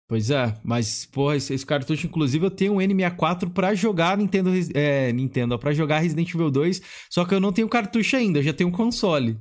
Pois 0.08 0.30
é, 0.30 0.54
mas, 0.64 1.04
porra, 1.04 1.36
esse, 1.36 1.52
esse 1.52 1.66
cartucho, 1.66 2.06
inclusive, 2.06 2.46
eu 2.46 2.50
tenho 2.50 2.72
um 2.72 2.78
N64 2.78 3.52
pra 3.52 3.74
jogar 3.74 4.16
Nintendo, 4.16 4.50
é, 4.74 5.12
Nintendo, 5.12 5.54
ó, 5.54 5.58
pra 5.58 5.74
jogar 5.74 5.98
Resident 5.98 6.30
Evil 6.32 6.50
2, 6.50 6.80
só 7.10 7.26
que 7.26 7.34
eu 7.34 7.40
não 7.40 7.52
tenho 7.52 7.68
cartucho 7.68 8.16
ainda, 8.16 8.38
eu 8.38 8.42
já 8.42 8.54
tenho 8.54 8.70
um 8.70 8.72
console. 8.72 9.38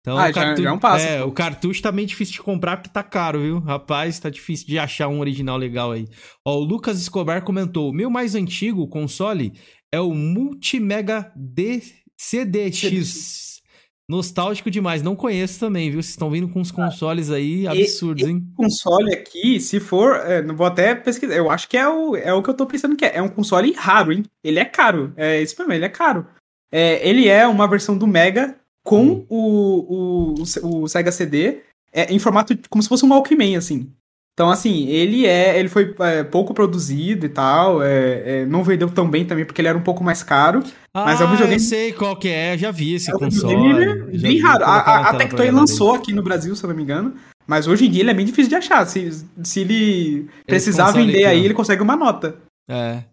Então, 0.00 0.16
Ah, 0.18 0.24
o 0.24 0.26
já- 0.28 0.32
cartucho, 0.34 0.62
já 0.62 0.68
é 0.68 0.72
um 0.72 0.78
passo. 0.78 1.04
É, 1.06 1.24
o 1.24 1.32
cartucho 1.32 1.82
tá 1.82 1.90
meio 1.90 2.06
difícil 2.06 2.34
de 2.34 2.42
comprar 2.42 2.76
porque 2.76 2.90
tá 2.92 3.02
caro, 3.02 3.40
viu? 3.40 3.58
Rapaz, 3.58 4.20
tá 4.20 4.28
difícil 4.30 4.66
de 4.66 4.78
achar 4.78 5.08
um 5.08 5.18
original 5.18 5.56
legal 5.56 5.90
aí. 5.92 6.06
Ó, 6.46 6.56
o 6.58 6.62
Lucas 6.62 7.00
Escobar 7.00 7.42
comentou: 7.42 7.90
meu 7.90 8.10
mais 8.10 8.34
antigo 8.34 8.86
console 8.86 9.54
é 9.94 10.00
o 10.00 10.12
Multimega 10.12 11.30
D 11.36 11.80
CDX. 12.16 13.62
Nostálgico 14.08 14.70
demais, 14.70 15.02
não 15.02 15.16
conheço 15.16 15.58
também, 15.60 15.88
viu? 15.90 16.02
Vocês 16.02 16.10
estão 16.10 16.30
vindo 16.30 16.48
com 16.48 16.60
uns 16.60 16.70
consoles 16.70 17.30
aí 17.30 17.66
absurdos, 17.66 18.28
hein? 18.28 18.46
console 18.54 19.14
aqui, 19.14 19.58
se 19.58 19.80
for, 19.80 20.16
é, 20.16 20.42
não 20.42 20.54
vou 20.54 20.66
até 20.66 20.94
pesquisar, 20.94 21.34
eu 21.34 21.50
acho 21.50 21.66
que 21.68 21.76
é 21.76 21.88
o, 21.88 22.14
é 22.14 22.30
o 22.34 22.42
que 22.42 22.50
eu 22.50 22.54
tô 22.54 22.66
pensando 22.66 22.96
que 22.96 23.04
é. 23.04 23.16
É 23.16 23.22
um 23.22 23.28
console 23.28 23.72
raro, 23.72 24.12
hein? 24.12 24.24
Ele 24.42 24.58
é 24.58 24.64
caro. 24.64 25.14
É 25.16 25.40
isso 25.40 25.54
mesmo, 25.58 25.72
ele 25.72 25.86
é 25.86 25.88
caro. 25.88 26.26
É, 26.70 27.08
ele 27.08 27.28
é 27.28 27.46
uma 27.46 27.66
versão 27.66 27.96
do 27.96 28.06
Mega 28.06 28.58
com 28.84 29.04
Hum. 29.04 29.26
o, 29.30 30.34
o, 30.34 30.34
o, 30.42 30.82
o 30.82 30.88
Sega 30.88 31.10
CD 31.10 31.62
é, 31.92 32.12
em 32.12 32.18
formato 32.18 32.54
como 32.68 32.82
se 32.82 32.88
fosse 32.88 33.06
um 33.06 33.10
Walkman, 33.10 33.56
assim. 33.56 33.90
Então, 34.34 34.50
assim, 34.50 34.88
ele 34.88 35.26
é. 35.26 35.58
Ele 35.58 35.68
foi 35.68 35.94
é, 36.00 36.24
pouco 36.24 36.52
produzido 36.52 37.24
e 37.24 37.28
tal. 37.28 37.80
é, 37.82 38.40
é, 38.40 38.46
não 38.46 38.64
vendeu 38.64 38.90
tão 38.90 39.08
bem 39.08 39.24
também, 39.24 39.44
porque 39.44 39.60
ele 39.60 39.68
era 39.68 39.78
um 39.78 39.82
pouco 39.82 40.02
mais 40.02 40.24
caro. 40.24 40.60
Mas 40.92 41.20
é 41.20 41.24
um 41.24 41.28
ah, 41.28 41.30
videogame- 41.30 41.54
eu 41.54 41.60
sei 41.60 41.92
qual 41.92 42.16
que 42.16 42.28
é, 42.28 42.58
já 42.58 42.72
vi 42.72 42.94
esse 42.94 43.10
É 43.10 43.14
um 43.14 43.18
console. 43.18 44.18
bem 44.18 44.40
raro. 44.40 44.64
A, 44.64 44.76
a, 44.76 45.10
a 45.10 45.14
Tectoy 45.14 45.50
lançou 45.52 45.94
aqui 45.94 46.12
no 46.12 46.22
Brasil, 46.22 46.54
se 46.56 46.64
eu 46.64 46.68
não 46.68 46.76
me 46.76 46.82
engano. 46.82 47.14
Mas 47.46 47.66
hoje 47.68 47.86
em 47.86 47.90
dia 47.90 48.02
ele 48.02 48.10
é 48.10 48.14
bem 48.14 48.26
difícil 48.26 48.48
de 48.48 48.56
achar. 48.56 48.84
Se, 48.86 49.24
se 49.44 49.60
ele 49.60 50.28
precisar 50.46 50.90
vender 50.90 51.24
aqui, 51.24 51.26
aí, 51.26 51.44
ele 51.44 51.54
consegue 51.54 51.82
uma 51.82 51.94
nota. 51.96 52.36
É. 52.68 53.04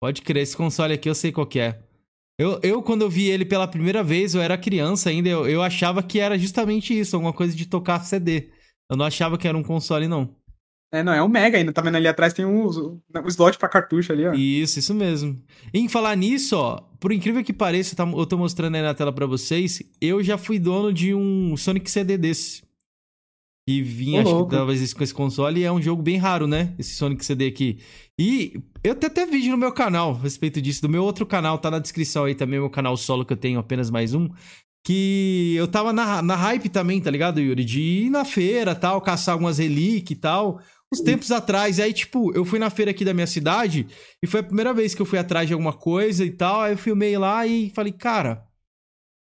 Pode 0.00 0.22
crer, 0.22 0.42
esse 0.42 0.56
console 0.56 0.92
aqui 0.94 1.08
eu 1.08 1.14
sei 1.14 1.32
qual 1.32 1.46
que 1.46 1.58
é. 1.58 1.78
Eu, 2.38 2.58
eu, 2.62 2.82
quando 2.82 3.02
eu 3.02 3.10
vi 3.10 3.28
ele 3.28 3.44
pela 3.44 3.68
primeira 3.68 4.02
vez, 4.02 4.34
eu 4.34 4.42
era 4.42 4.58
criança 4.58 5.10
ainda, 5.10 5.28
eu, 5.28 5.48
eu 5.48 5.62
achava 5.62 6.02
que 6.02 6.18
era 6.18 6.38
justamente 6.38 6.98
isso, 6.98 7.14
alguma 7.16 7.32
coisa 7.32 7.54
de 7.54 7.66
tocar 7.66 8.00
CD. 8.00 8.50
Eu 8.90 8.96
não 8.96 9.04
achava 9.04 9.38
que 9.38 9.46
era 9.46 9.56
um 9.56 9.62
console, 9.62 10.08
não. 10.08 10.28
É, 10.92 11.02
não, 11.02 11.12
é 11.12 11.22
um 11.22 11.28
Mega 11.28 11.56
ainda. 11.56 11.72
Tá 11.72 11.80
vendo 11.80 11.96
ali 11.96 12.06
atrás 12.06 12.34
tem 12.34 12.44
um, 12.44 12.66
o 12.66 13.28
slot 13.28 13.56
pra 13.58 13.68
cartucho 13.68 14.12
ali, 14.12 14.26
ó. 14.26 14.34
Isso, 14.34 14.78
isso 14.78 14.94
mesmo. 14.94 15.42
Em 15.72 15.88
falar 15.88 16.14
nisso, 16.16 16.56
ó, 16.58 16.76
por 17.00 17.12
incrível 17.12 17.42
que 17.42 17.52
pareça, 17.52 17.96
tá- 17.96 18.06
eu 18.06 18.26
tô 18.26 18.36
mostrando 18.36 18.74
aí 18.74 18.82
na 18.82 18.92
tela 18.92 19.10
pra 19.12 19.24
vocês, 19.24 19.82
eu 20.00 20.22
já 20.22 20.36
fui 20.36 20.58
dono 20.58 20.92
de 20.92 21.14
um 21.14 21.56
Sonic 21.56 21.90
CD 21.90 22.18
desse. 22.18 22.62
E 23.66 23.80
vinha, 23.80 24.20
acho 24.22 24.44
que 24.44 24.50
talvez 24.50 24.92
com 24.92 25.04
esse 25.04 25.14
console, 25.14 25.60
e 25.60 25.64
é 25.64 25.70
um 25.72 25.80
jogo 25.80 26.02
bem 26.02 26.16
raro, 26.18 26.46
né? 26.48 26.74
Esse 26.78 26.94
Sonic 26.94 27.24
CD 27.24 27.46
aqui. 27.46 27.78
E 28.18 28.60
eu 28.84 28.94
tenho 28.94 29.10
até 29.10 29.24
vídeo 29.24 29.52
no 29.52 29.56
meu 29.56 29.72
canal 29.72 30.10
a 30.10 30.18
respeito 30.18 30.60
disso, 30.60 30.82
do 30.82 30.88
meu 30.88 31.04
outro 31.04 31.24
canal, 31.24 31.56
tá 31.58 31.70
na 31.70 31.78
descrição 31.78 32.24
aí 32.24 32.34
também, 32.34 32.58
meu 32.58 32.68
canal 32.68 32.96
solo 32.96 33.24
que 33.24 33.32
eu 33.32 33.36
tenho 33.36 33.58
apenas 33.60 33.88
mais 33.88 34.12
um. 34.14 34.28
Que 34.84 35.54
eu 35.56 35.68
tava 35.68 35.92
na, 35.92 36.20
na 36.20 36.34
hype 36.34 36.68
também, 36.68 37.00
tá 37.00 37.08
ligado, 37.08 37.40
Yuri? 37.40 37.64
De 37.64 37.80
ir 37.80 38.10
na 38.10 38.24
feira 38.24 38.74
tal, 38.74 39.00
caçar 39.00 39.34
algumas 39.34 39.58
relíquias 39.58 40.18
e 40.18 40.20
tal. 40.20 40.60
Uns 40.92 41.00
tempos 41.00 41.30
atrás, 41.32 41.80
aí, 41.80 41.92
tipo, 41.92 42.32
eu 42.36 42.44
fui 42.44 42.58
na 42.58 42.68
feira 42.70 42.90
aqui 42.90 43.04
da 43.04 43.14
minha 43.14 43.26
cidade 43.26 43.86
e 44.22 44.26
foi 44.26 44.40
a 44.40 44.42
primeira 44.42 44.74
vez 44.74 44.94
que 44.94 45.00
eu 45.00 45.06
fui 45.06 45.18
atrás 45.18 45.46
de 45.46 45.54
alguma 45.54 45.72
coisa 45.72 46.24
e 46.24 46.30
tal. 46.30 46.60
Aí 46.60 46.72
eu 46.74 46.78
filmei 46.78 47.16
lá 47.16 47.46
e 47.46 47.70
falei, 47.74 47.92
cara, 47.92 48.46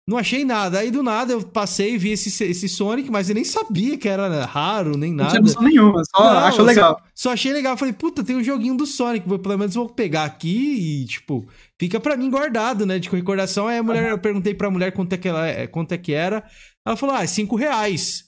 Não 0.05 0.17
achei 0.17 0.43
nada. 0.43 0.79
Aí 0.79 0.91
do 0.91 1.01
nada 1.01 1.31
eu 1.31 1.41
passei 1.41 1.93
e 1.93 1.97
vi 1.97 2.11
esse, 2.11 2.43
esse 2.43 2.67
Sonic, 2.67 3.09
mas 3.09 3.29
eu 3.29 3.35
nem 3.35 3.45
sabia 3.45 3.97
que 3.97 4.09
era 4.09 4.43
raro, 4.45 4.97
nem 4.97 5.13
nada. 5.13 5.39
Não 5.39 5.45
tinha 5.45 5.61
nenhuma, 5.61 6.03
só 6.03 6.21
não, 6.21 6.39
achou 6.39 6.65
legal. 6.65 6.97
Só, 7.15 7.29
só, 7.29 7.33
achei 7.33 7.53
legal. 7.53 7.77
Falei, 7.77 7.93
puta, 7.93 8.21
tem 8.23 8.35
um 8.35 8.43
joguinho 8.43 8.75
do 8.75 8.85
Sonic. 8.85 9.27
Vou, 9.27 9.39
pelo 9.39 9.57
menos 9.57 9.75
vou 9.75 9.87
pegar 9.87 10.25
aqui 10.25 11.03
e, 11.03 11.05
tipo, 11.05 11.47
fica 11.79 12.01
pra 12.01 12.17
mim 12.17 12.29
guardado, 12.29 12.85
né? 12.85 12.99
De 12.99 13.09
recordação. 13.09 13.67
Aí 13.67 13.77
a 13.77 13.83
mulher, 13.83 14.11
eu 14.11 14.19
perguntei 14.19 14.53
pra 14.53 14.69
mulher 14.69 14.91
quanto 14.91 15.13
é 15.13 15.17
que, 15.17 15.27
ela, 15.29 15.67
quanto 15.67 15.93
é 15.93 15.97
que 15.97 16.11
era. 16.13 16.43
Ela 16.85 16.97
falou, 16.97 17.15
ah, 17.15 17.23
é 17.23 17.27
5 17.27 17.55
reais. 17.55 18.25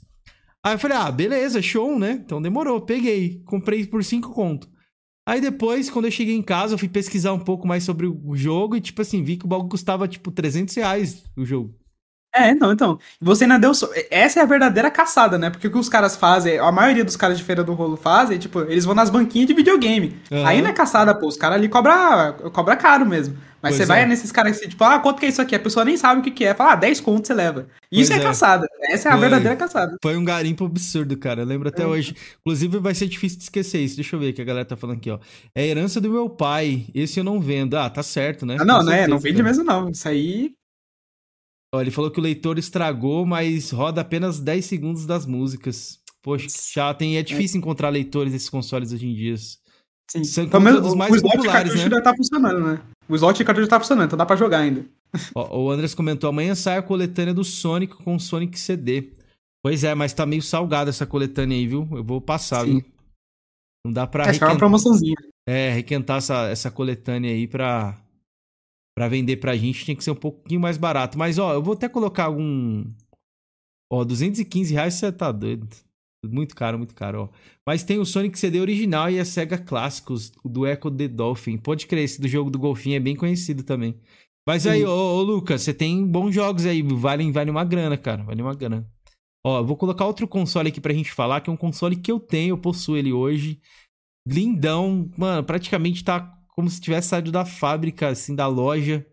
Aí 0.66 0.74
eu 0.74 0.80
falei, 0.80 0.98
ah, 0.98 1.12
beleza, 1.12 1.62
show, 1.62 2.00
né? 2.00 2.14
Então 2.14 2.42
demorou, 2.42 2.82
peguei. 2.82 3.44
Comprei 3.46 3.86
por 3.86 4.04
5 4.04 4.34
conto. 4.34 4.68
Aí 5.28 5.40
depois, 5.40 5.92
quando 5.92 6.06
eu 6.06 6.12
cheguei 6.12 6.36
em 6.36 6.42
casa, 6.42 6.74
eu 6.74 6.78
fui 6.80 6.90
pesquisar 6.90 7.34
um 7.34 7.40
pouco 7.40 7.68
mais 7.68 7.84
sobre 7.84 8.08
o 8.08 8.36
jogo 8.36 8.76
e, 8.76 8.82
tipo 8.82 9.00
assim, 9.00 9.24
vi 9.24 9.38
que 9.38 9.46
o 9.46 9.48
bagulho 9.48 9.70
custava, 9.70 10.08
tipo, 10.08 10.32
300 10.32 10.74
reais 10.76 11.24
o 11.38 11.46
jogo. 11.46 11.76
É, 12.34 12.54
não, 12.56 12.72
então. 12.72 12.98
Você 13.22 13.44
ainda 13.44 13.60
deu. 13.60 13.76
So... 13.76 13.90
Essa 14.10 14.40
é 14.40 14.44
a 14.44 14.46
verdadeira 14.48 14.90
caçada, 14.90 15.38
né? 15.38 15.52
Porque 15.52 15.68
o 15.68 15.72
que 15.72 15.78
os 15.78 15.88
caras 15.88 16.16
fazem, 16.16 16.58
a 16.58 16.72
maioria 16.72 17.06
dos 17.06 17.16
caras 17.16 17.38
de 17.38 17.44
Feira 17.44 17.64
do 17.64 17.74
Rolo 17.74 17.96
fazem, 17.96 18.40
tipo, 18.40 18.62
eles 18.62 18.86
vão 18.86 18.96
nas 18.96 19.12
banquinhas 19.12 19.48
de 19.48 19.54
videogame. 19.54 20.20
Uhum. 20.32 20.46
Aí 20.46 20.64
não 20.64 20.70
é 20.70 20.74
caçada, 20.74 21.14
pô. 21.14 21.28
Os 21.28 21.38
caras 21.38 21.60
ali 21.60 21.70
cobra, 21.70 22.34
cobra 22.52 22.76
caro 22.76 23.06
mesmo. 23.06 23.38
Mas 23.66 23.72
pois 23.72 23.78
você 23.78 23.84
é. 23.84 23.86
vai 23.96 24.06
nesses 24.06 24.32
caras 24.32 24.58
assim, 24.58 24.70
tipo, 24.70 24.84
ah, 24.84 25.00
quanto 25.00 25.20
que 25.20 25.26
é 25.26 25.30
isso 25.30 25.42
aqui? 25.42 25.56
A 25.56 25.60
pessoa 25.60 25.84
nem 25.84 25.98
sabe 25.98 26.22
o 26.22 26.24
que, 26.24 26.30
que 26.30 26.46
é. 26.46 26.54
Fala, 26.54 26.74
ah, 26.74 26.76
10 26.76 27.02
contos 27.02 27.26
você 27.28 27.34
leva. 27.34 27.68
Isso 27.92 28.14
é, 28.14 28.18
é, 28.18 28.20
caçada. 28.20 28.68
Essa 28.84 29.10
é 29.10 29.12
a 29.12 29.18
verdadeira 29.18 29.56
caçada. 29.56 29.98
Foi 30.04 30.16
um 30.16 30.24
garimpo 30.24 30.66
absurdo, 30.66 31.18
cara. 31.18 31.42
Eu 31.42 31.48
lembro 31.48 31.68
até 31.68 31.82
é. 31.82 31.88
hoje. 31.88 32.16
Inclusive, 32.42 32.78
vai 32.78 32.94
ser 32.94 33.08
difícil 33.08 33.40
de 33.40 33.46
esquecer 33.46 33.80
isso. 33.80 33.96
Deixa 33.96 34.16
eu 34.16 34.20
ver 34.20 34.30
o 34.30 34.34
que 34.34 34.42
a 34.42 34.46
galera 34.46 34.66
tá 34.66 34.78
falando 34.78 34.98
aqui, 34.98 35.10
ó. 35.10 35.18
É 35.56 35.66
herança 35.66 36.00
do 36.00 36.12
meu 36.12 36.30
pai. 36.30 36.86
Esse 36.94 37.20
eu 37.20 37.24
não 37.24 37.42
vendo. 37.42 37.76
Ah, 37.76 37.90
tá 37.90 38.04
certo, 38.04 38.46
né? 38.46 38.58
Ah, 38.60 38.66
não, 38.66 38.84
né? 38.84 39.08
Não 39.08 39.18
vende 39.18 39.42
mesmo, 39.42 39.64
não. 39.64 39.90
Isso 39.90 40.08
aí 40.08 40.54
ele 41.82 41.92
falou 41.92 42.12
que 42.12 42.20
o 42.20 42.24
leitor 42.24 42.58
estragou, 42.58 43.26
mas 43.26 43.72
roda 43.72 44.02
apenas 44.02 44.40
10 44.40 44.66
segundos 44.66 45.06
das 45.06 45.26
músicas. 45.26 46.00
Poxa, 46.22 46.48
já 46.74 46.94
tem, 46.94 47.18
é 47.18 47.24
difícil 47.24 47.58
é. 47.58 47.60
encontrar 47.60 47.90
leitores 47.90 48.34
desses 48.34 48.50
consoles 48.50 48.92
hoje 48.92 49.08
em 49.08 49.14
dia. 49.14 49.36
Sim. 50.10 50.24
São 50.24 50.48
Pelo 50.48 50.64
menos, 50.64 50.82
dos 50.82 50.96
mais 50.96 51.12
o 51.12 51.16
slot 51.16 51.38
populares, 51.38 51.76
né? 51.76 51.90
já 51.90 52.02
tá 52.02 52.16
funcionando, 52.16 52.60
né? 52.60 52.82
O 53.08 53.16
slot 53.16 53.38
de 53.38 53.44
cartucho 53.44 53.66
já 53.66 53.70
tá 53.70 53.80
funcionando, 53.80 54.06
então 54.06 54.18
dá 54.18 54.26
pra 54.26 54.36
jogar 54.36 54.60
ainda. 54.60 54.86
o 55.36 55.70
Andres 55.70 55.96
comentou, 55.96 56.30
amanhã 56.30 56.56
sai 56.56 56.78
a 56.78 56.82
coletânea 56.82 57.34
do 57.34 57.44
Sonic 57.44 57.96
com 57.96 58.16
o 58.16 58.20
Sonic 58.20 58.60
CD. 58.60 59.14
Pois 59.64 59.84
é, 59.84 59.96
mas 59.96 60.14
tá 60.14 60.26
meio 60.26 60.42
salgada 60.42 60.90
essa 60.90 61.06
coletânea 61.06 61.58
aí, 61.58 61.68
viu? 61.68 61.88
Eu 61.92 62.04
vou 62.04 62.22
passar, 62.22 62.66
Sim. 62.66 62.80
viu? 62.80 62.86
Não 63.86 63.94
dá 63.94 64.06
pra... 64.06 64.24
É, 64.24 64.28
requentar... 64.28 64.50
uma 64.50 64.58
promoçãozinha. 64.58 65.16
É, 65.48 65.72
requentar 65.72 66.18
essa, 66.18 66.48
essa 66.50 66.72
coletânea 66.72 67.32
aí 67.32 67.48
pra 67.48 68.00
para 68.98 69.10
vender 69.10 69.38
pra 69.38 69.58
gente 69.58 69.84
tinha 69.84 69.96
que 69.96 70.04
ser 70.04 70.12
um 70.12 70.16
pouquinho 70.16 70.62
mais 70.62 70.78
barato. 70.78 71.18
Mas, 71.18 71.38
ó, 71.38 71.54
eu 71.54 71.62
vou 71.62 71.74
até 71.74 71.90
colocar 71.90 72.26
algum. 72.26 72.86
Ó, 73.92 74.04
215 74.04 74.74
reais 74.74 74.94
você 74.94 75.12
tá 75.12 75.32
doido. 75.32 75.68
Muito 76.30 76.56
caro, 76.56 76.78
muito 76.78 76.94
caro, 76.96 77.24
ó. 77.24 77.30
Mas 77.66 77.84
tem 77.84 78.00
o 78.00 78.06
Sonic 78.06 78.38
CD 78.38 78.60
original 78.60 79.10
e 79.10 79.20
a 79.20 79.26
Sega 79.26 79.58
Clássicos, 79.58 80.32
do 80.44 80.66
Echo 80.66 80.92
the 80.92 81.08
Dolphin. 81.08 81.58
Pode 81.58 81.88
crer, 81.88 82.04
esse 82.04 82.20
do 82.20 82.28
jogo 82.28 82.50
do 82.50 82.60
Golfinho 82.60 82.96
é 82.96 83.00
bem 83.00 83.16
conhecido 83.16 83.64
também. 83.64 84.00
Mas 84.48 84.68
aí, 84.68 84.86
ô, 84.86 84.92
ô, 84.92 85.22
Lucas, 85.24 85.64
você 85.64 85.74
tem 85.74 86.06
bons 86.06 86.34
jogos 86.34 86.66
aí, 86.66 86.82
vale, 86.84 87.32
vale 87.32 87.50
uma 87.50 87.64
grana, 87.64 87.98
cara, 87.98 88.24
vale 88.24 88.42
uma 88.42 88.54
grana. 88.54 88.88
Ó, 89.44 89.64
vou 89.64 89.76
colocar 89.76 90.06
outro 90.06 90.28
console 90.28 90.70
aqui 90.70 90.80
pra 90.80 90.94
gente 90.94 91.12
falar, 91.12 91.42
que 91.42 91.50
é 91.50 91.54
um 91.54 91.58
console 91.58 91.96
que 91.96 92.12
eu 92.12 92.20
tenho, 92.20 92.54
eu 92.54 92.58
possuo 92.58 92.98
ele 92.98 93.12
hoje. 93.12 93.60
Lindão, 94.28 95.10
mano, 95.18 95.44
praticamente 95.44 96.04
tá 96.04 96.36
como 96.50 96.70
se 96.70 96.80
tivesse 96.80 97.10
saído 97.10 97.32
da 97.32 97.46
fábrica, 97.46 98.08
assim, 98.08 98.34
da 98.34 98.48
loja. 98.48 99.06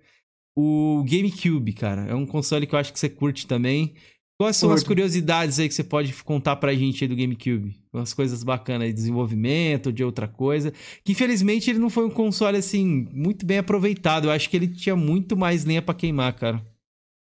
O 0.56 1.02
GameCube, 1.06 1.72
cara. 1.72 2.02
É 2.06 2.14
um 2.14 2.26
console 2.26 2.66
que 2.66 2.74
eu 2.74 2.78
acho 2.78 2.92
que 2.92 2.98
você 2.98 3.08
curte 3.08 3.46
também. 3.46 3.94
Quais 4.42 4.56
são 4.56 4.72
as 4.72 4.82
curiosidades 4.82 5.60
aí 5.60 5.68
que 5.68 5.74
você 5.74 5.84
pode 5.84 6.12
contar 6.24 6.56
pra 6.56 6.74
gente 6.74 7.04
aí 7.04 7.08
do 7.08 7.14
GameCube? 7.14 7.76
Umas 7.92 8.12
coisas 8.12 8.42
bacanas 8.42 8.88
de 8.88 8.92
desenvolvimento, 8.92 9.92
de 9.92 10.02
outra 10.02 10.26
coisa. 10.26 10.72
Que 11.04 11.12
infelizmente 11.12 11.70
ele 11.70 11.78
não 11.78 11.88
foi 11.88 12.04
um 12.04 12.10
console, 12.10 12.56
assim, 12.56 13.08
muito 13.12 13.46
bem 13.46 13.58
aproveitado. 13.58 14.24
Eu 14.24 14.32
acho 14.32 14.50
que 14.50 14.56
ele 14.56 14.66
tinha 14.66 14.96
muito 14.96 15.36
mais 15.36 15.64
lenha 15.64 15.80
para 15.80 15.94
queimar, 15.94 16.32
cara. 16.32 16.60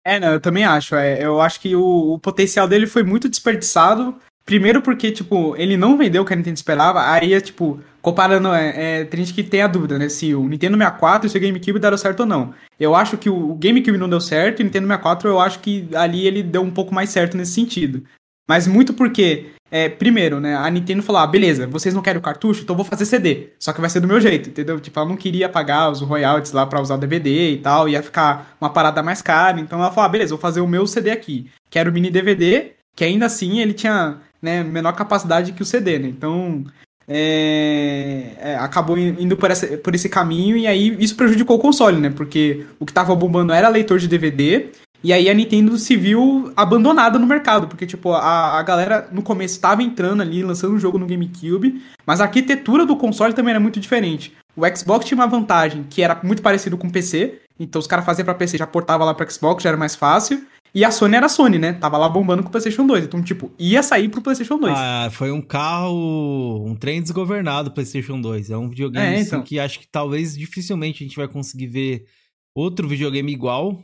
É, 0.03 0.19
não, 0.19 0.33
eu 0.33 0.41
também 0.41 0.65
acho. 0.65 0.95
É, 0.95 1.23
eu 1.23 1.43
acho 1.43 1.61
que 1.61 1.77
o, 1.77 2.15
o 2.15 2.19
potencial 2.19 2.67
dele 2.67 2.87
foi 2.87 3.03
muito 3.03 3.29
desperdiçado. 3.29 4.17
Primeiro 4.47 4.81
porque, 4.81 5.13
tipo, 5.13 5.55
ele 5.57 5.77
não 5.77 5.99
vendeu 5.99 6.23
o 6.23 6.25
que 6.25 6.33
a 6.33 6.37
Nintendo 6.37 6.57
esperava. 6.57 7.11
Aí, 7.11 7.35
é, 7.35 7.41
tipo, 7.41 7.81
comparando, 8.05 8.49
é, 8.49 9.01
é, 9.01 9.05
tem 9.05 9.25
gente 9.25 9.33
que 9.33 9.43
tem 9.43 9.63
a 9.63 9.67
dúvida, 9.67 9.99
né? 9.99 10.11
Se 10.11 10.35
o 10.35 10.47
Nintendo 10.47 10.77
64 10.77 11.25
e 11.25 11.27
o 11.27 11.31
seu 11.31 11.41
GameCube 11.41 11.79
deram 11.79 11.97
certo 11.97 12.21
ou 12.21 12.27
não. 12.27 12.53
Eu 12.79 12.95
acho 12.95 13.17
que 13.17 13.31
o 13.31 13.55
GameCube 13.55 13.97
não 13.97 14.11
deu 14.11 14.21
certo 14.21 14.61
e 14.61 14.63
o 14.63 14.67
Nintendo 14.67 14.87
64 14.87 15.27
eu 15.27 15.41
acho 15.41 15.59
que 15.61 15.89
ali 15.95 16.27
ele 16.27 16.43
deu 16.43 16.61
um 16.61 16.71
pouco 16.71 16.95
mais 16.95 17.09
certo 17.09 17.35
nesse 17.35 17.53
sentido. 17.53 18.05
Mas 18.47 18.67
muito 18.67 18.93
porque, 18.93 19.47
é, 19.71 19.89
primeiro, 19.89 20.39
né, 20.39 20.55
a 20.55 20.69
Nintendo 20.69 21.03
falou, 21.03 21.23
ah, 21.23 21.27
beleza, 21.27 21.67
vocês 21.67 21.95
não 21.95 22.03
querem 22.03 22.19
o 22.19 22.23
cartucho, 22.23 22.63
então 22.63 22.75
eu 22.75 22.77
vou 22.77 22.85
fazer 22.85 23.07
CD. 23.07 23.55
Só 23.59 23.73
que 23.73 23.81
vai 23.81 23.89
ser 23.89 24.01
do 24.01 24.07
meu 24.07 24.21
jeito, 24.21 24.51
entendeu? 24.51 24.79
Tipo, 24.79 25.01
ela 25.01 25.09
não 25.09 25.17
queria 25.17 25.49
pagar 25.49 25.91
os 25.91 26.03
royalties 26.03 26.53
lá 26.53 26.67
para 26.67 26.83
usar 26.83 26.97
o 26.97 26.99
DVD 26.99 27.53
e 27.53 27.57
tal, 27.57 27.89
ia 27.89 28.03
ficar 28.03 28.55
uma 28.61 28.69
parada 28.69 29.03
mais 29.03 29.23
cara. 29.23 29.59
Então 29.59 29.79
ela 29.79 29.91
falou, 29.91 30.05
ah, 30.05 30.11
beleza, 30.11 30.35
vou 30.35 30.39
fazer 30.39 30.61
o 30.61 30.69
meu 30.69 30.87
CD 30.87 31.11
aqui. 31.11 31.51
Quero 31.71 31.91
o 31.91 31.95
mini 31.95 32.11
DVD, 32.11 32.73
que 32.95 33.03
ainda 33.03 33.25
assim 33.25 33.61
ele 33.61 33.73
tinha 33.73 34.19
né, 34.43 34.63
menor 34.63 34.93
capacidade 34.93 35.53
que 35.53 35.63
o 35.63 35.67
CD, 35.67 35.99
né? 35.99 36.09
Então, 36.09 36.67
é, 37.09 38.33
é, 38.39 38.57
acabou 38.57 38.97
indo 38.97 39.37
por, 39.37 39.51
essa, 39.51 39.67
por 39.79 39.95
esse 39.95 40.09
caminho 40.09 40.57
e 40.57 40.67
aí 40.67 40.97
isso 40.99 41.17
prejudicou 41.17 41.57
o 41.57 41.61
console, 41.61 42.01
né? 42.01 42.11
Porque 42.11 42.67
o 42.79 42.87
que 42.87 42.93
tava 42.93 43.15
bombando 43.15 43.53
era 43.53 43.69
leitor 43.69 43.99
de 43.99 44.09
DVD 44.09 44.71
e 45.05 45.13
aí 45.13 45.29
a 45.29 45.35
Nintendo 45.35 45.77
se 45.77 45.97
viu 45.97 46.51
abandonada 46.57 47.19
no 47.19 47.27
mercado, 47.27 47.69
porque 47.69 47.87
tipo, 47.87 48.13
a, 48.13 48.59
a 48.59 48.63
galera 48.63 49.07
no 49.13 49.23
começo 49.23 49.55
estava 49.55 49.83
entrando 49.83 50.23
ali, 50.23 50.43
lançando 50.43 50.75
um 50.75 50.79
jogo 50.79 50.99
no 50.99 51.07
GameCube, 51.07 51.83
mas 52.07 52.23
a 52.23 52.25
arquitetura 52.25 52.87
do 52.87 52.97
console 52.97 53.35
também 53.35 53.51
era 53.51 53.61
muito 53.61 53.79
diferente. 53.79 54.35
O 54.57 54.63
Xbox 54.75 55.05
tinha 55.05 55.19
uma 55.19 55.27
vantagem 55.27 55.85
que 55.91 56.01
era 56.01 56.19
muito 56.23 56.41
parecido 56.41 56.79
com 56.79 56.87
o 56.87 56.91
PC, 56.91 57.41
então 57.61 57.79
os 57.79 57.87
caras 57.87 58.07
faziam 58.07 58.25
para 58.25 58.35
PC, 58.35 58.57
já 58.57 58.67
portava 58.67 59.05
lá 59.05 59.13
para 59.13 59.29
Xbox, 59.29 59.63
já 59.63 59.69
era 59.69 59.77
mais 59.77 59.95
fácil. 59.95 60.43
E 60.75 60.85
a 60.85 60.91
Sony 60.91 61.15
era 61.15 61.27
a 61.27 61.29
Sony, 61.29 61.57
né? 61.57 61.73
Tava 61.75 61.97
lá 61.97 62.09
bombando 62.09 62.43
com 62.43 62.49
o 62.49 62.51
PlayStation 62.51 62.85
2. 62.85 63.05
Então, 63.05 63.23
tipo, 63.23 63.53
ia 63.57 63.81
sair 63.81 64.09
pro 64.09 64.21
PlayStation 64.21 64.59
2. 64.59 64.75
Ah, 64.77 65.09
foi 65.13 65.31
um 65.31 65.41
carro, 65.41 66.65
um 66.67 66.75
trem 66.75 67.01
desgovernado 67.01 67.71
PlayStation 67.71 68.21
2. 68.21 68.51
É 68.51 68.57
um 68.57 68.69
videogame 68.69 69.07
é, 69.07 69.21
então. 69.21 69.39
assim, 69.39 69.47
que 69.47 69.61
acho 69.61 69.79
que 69.79 69.87
talvez 69.87 70.37
dificilmente 70.37 71.05
a 71.05 71.07
gente 71.07 71.17
vai 71.17 71.29
conseguir 71.29 71.69
ver 71.69 72.07
outro 72.53 72.89
videogame 72.89 73.33
igual. 73.33 73.81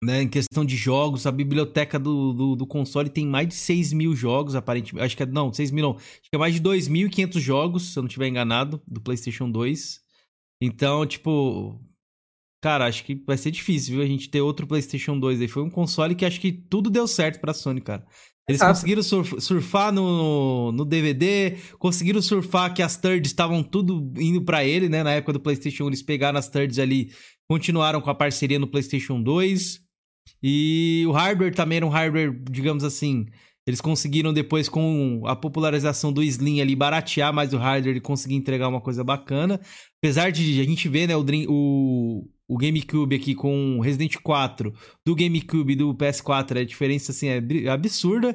Né, 0.00 0.22
em 0.22 0.28
questão 0.28 0.64
de 0.64 0.76
jogos, 0.76 1.26
a 1.26 1.32
biblioteca 1.32 1.98
do, 1.98 2.32
do, 2.32 2.54
do, 2.54 2.64
console 2.64 3.10
tem 3.10 3.26
mais 3.26 3.48
de 3.48 3.54
6 3.54 3.92
mil 3.92 4.14
jogos, 4.14 4.54
aparentemente. 4.54 5.04
Acho 5.04 5.16
que 5.16 5.24
é. 5.24 5.26
Não, 5.26 5.52
6 5.52 5.72
mil 5.72 5.82
não. 5.82 5.96
Acho 5.96 6.20
que 6.22 6.36
é 6.36 6.38
mais 6.38 6.54
de 6.54 6.60
2.500 6.60 7.40
jogos, 7.40 7.92
se 7.92 7.98
eu 7.98 8.02
não 8.02 8.06
estiver 8.06 8.28
enganado, 8.28 8.80
do 8.86 9.00
PlayStation 9.00 9.50
2. 9.50 10.00
Então, 10.62 11.04
tipo, 11.04 11.80
Cara, 12.60 12.86
acho 12.86 13.04
que 13.04 13.22
vai 13.26 13.36
ser 13.36 13.50
difícil, 13.50 13.94
viu? 13.94 14.02
A 14.02 14.06
gente 14.06 14.28
ter 14.28 14.40
outro 14.40 14.66
PlayStation 14.66 15.18
2 15.18 15.40
aí. 15.40 15.48
Foi 15.48 15.62
um 15.62 15.70
console 15.70 16.14
que 16.14 16.24
acho 16.24 16.40
que 16.40 16.52
tudo 16.52 16.90
deu 16.90 17.06
certo 17.06 17.40
pra 17.40 17.54
Sony, 17.54 17.80
cara. 17.80 18.04
Eles 18.48 18.62
conseguiram 18.62 19.02
surf, 19.02 19.40
surfar 19.42 19.92
no, 19.92 20.72
no 20.72 20.84
DVD, 20.86 21.58
conseguiram 21.78 22.22
surfar 22.22 22.72
que 22.72 22.82
as 22.82 22.96
thirds 22.96 23.30
estavam 23.30 23.62
tudo 23.62 24.10
indo 24.16 24.42
para 24.42 24.64
ele, 24.64 24.88
né? 24.88 25.02
Na 25.02 25.12
época 25.12 25.34
do 25.34 25.40
PlayStation 25.40 25.84
1, 25.84 25.86
eles 25.88 26.02
pegaram 26.02 26.38
as 26.38 26.48
thirds 26.48 26.78
ali, 26.78 27.12
continuaram 27.46 28.00
com 28.00 28.08
a 28.08 28.14
parceria 28.14 28.58
no 28.58 28.66
PlayStation 28.66 29.22
2. 29.22 29.80
E 30.42 31.04
o 31.06 31.12
hardware 31.12 31.54
também 31.54 31.76
era 31.76 31.86
um 31.86 31.90
hardware, 31.90 32.32
digamos 32.50 32.84
assim, 32.84 33.26
eles 33.68 33.82
conseguiram 33.82 34.32
depois, 34.32 34.66
com 34.66 35.22
a 35.26 35.36
popularização 35.36 36.10
do 36.10 36.22
Slim 36.22 36.62
ali, 36.62 36.74
baratear 36.74 37.34
mais 37.34 37.52
o 37.52 37.58
hardware 37.58 37.96
e 37.96 38.00
conseguir 38.00 38.34
entregar 38.34 38.66
uma 38.66 38.80
coisa 38.80 39.04
bacana. 39.04 39.60
Apesar 39.98 40.32
de 40.32 40.58
a 40.58 40.64
gente 40.64 40.88
ver, 40.88 41.06
né, 41.06 41.14
o, 41.14 41.22
o, 41.50 42.26
o 42.48 42.56
GameCube 42.56 43.14
aqui 43.14 43.34
com 43.34 43.78
Resident 43.80 44.16
4 44.22 44.72
do 45.04 45.14
GameCube 45.14 45.74
e 45.74 45.76
do 45.76 45.94
PS4, 45.94 46.60
a 46.60 46.64
diferença 46.64 47.12
assim 47.12 47.28
é 47.28 47.68
absurda. 47.68 48.34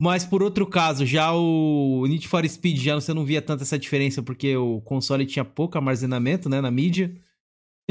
Mas 0.00 0.24
por 0.24 0.42
outro 0.42 0.66
caso, 0.66 1.04
já 1.04 1.30
o 1.34 2.06
Need 2.06 2.26
for 2.26 2.48
Speed 2.48 2.78
já 2.78 2.94
você 2.94 3.12
não 3.12 3.24
via 3.24 3.42
tanta 3.42 3.64
essa 3.64 3.78
diferença 3.78 4.22
porque 4.22 4.56
o 4.56 4.80
console 4.80 5.26
tinha 5.26 5.44
pouco 5.44 5.76
armazenamento, 5.76 6.48
né, 6.48 6.60
na 6.60 6.70
mídia. 6.70 7.12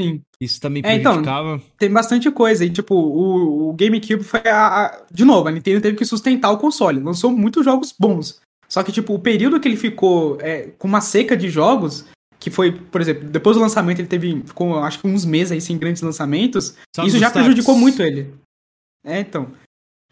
Sim. 0.00 0.22
Isso 0.40 0.60
também 0.60 0.82
prejudicava. 0.82 1.50
É, 1.50 1.54
então, 1.54 1.66
tem 1.78 1.90
bastante 1.90 2.30
coisa. 2.30 2.64
E, 2.64 2.70
tipo, 2.70 2.94
o, 2.94 3.68
o 3.68 3.72
GameCube 3.74 4.24
foi 4.24 4.40
a, 4.40 4.86
a, 4.86 5.02
De 5.12 5.24
novo, 5.24 5.48
a 5.48 5.52
Nintendo 5.52 5.80
teve 5.80 5.96
que 5.96 6.04
sustentar 6.04 6.50
o 6.50 6.58
console. 6.58 7.00
Lançou 7.00 7.30
muitos 7.30 7.64
jogos 7.64 7.94
bons. 7.96 8.40
Só 8.66 8.82
que, 8.82 8.92
tipo, 8.92 9.14
o 9.14 9.18
período 9.18 9.60
que 9.60 9.68
ele 9.68 9.76
ficou 9.76 10.38
é, 10.40 10.68
com 10.78 10.88
uma 10.88 11.00
seca 11.00 11.36
de 11.36 11.50
jogos, 11.50 12.06
que 12.40 12.50
foi, 12.50 12.72
por 12.72 13.02
exemplo, 13.02 13.28
depois 13.28 13.54
do 13.56 13.60
lançamento 13.60 13.98
ele 13.98 14.08
teve, 14.08 14.42
ficou, 14.46 14.78
acho 14.78 14.98
que 14.98 15.06
uns 15.06 15.26
meses 15.26 15.52
aí 15.52 15.60
sem 15.60 15.76
grandes 15.76 16.00
lançamentos, 16.00 16.74
Só 16.96 17.04
isso 17.04 17.18
já 17.18 17.30
prejudicou 17.30 17.76
muito 17.76 18.02
ele. 18.02 18.34
É, 19.04 19.20
então. 19.20 19.52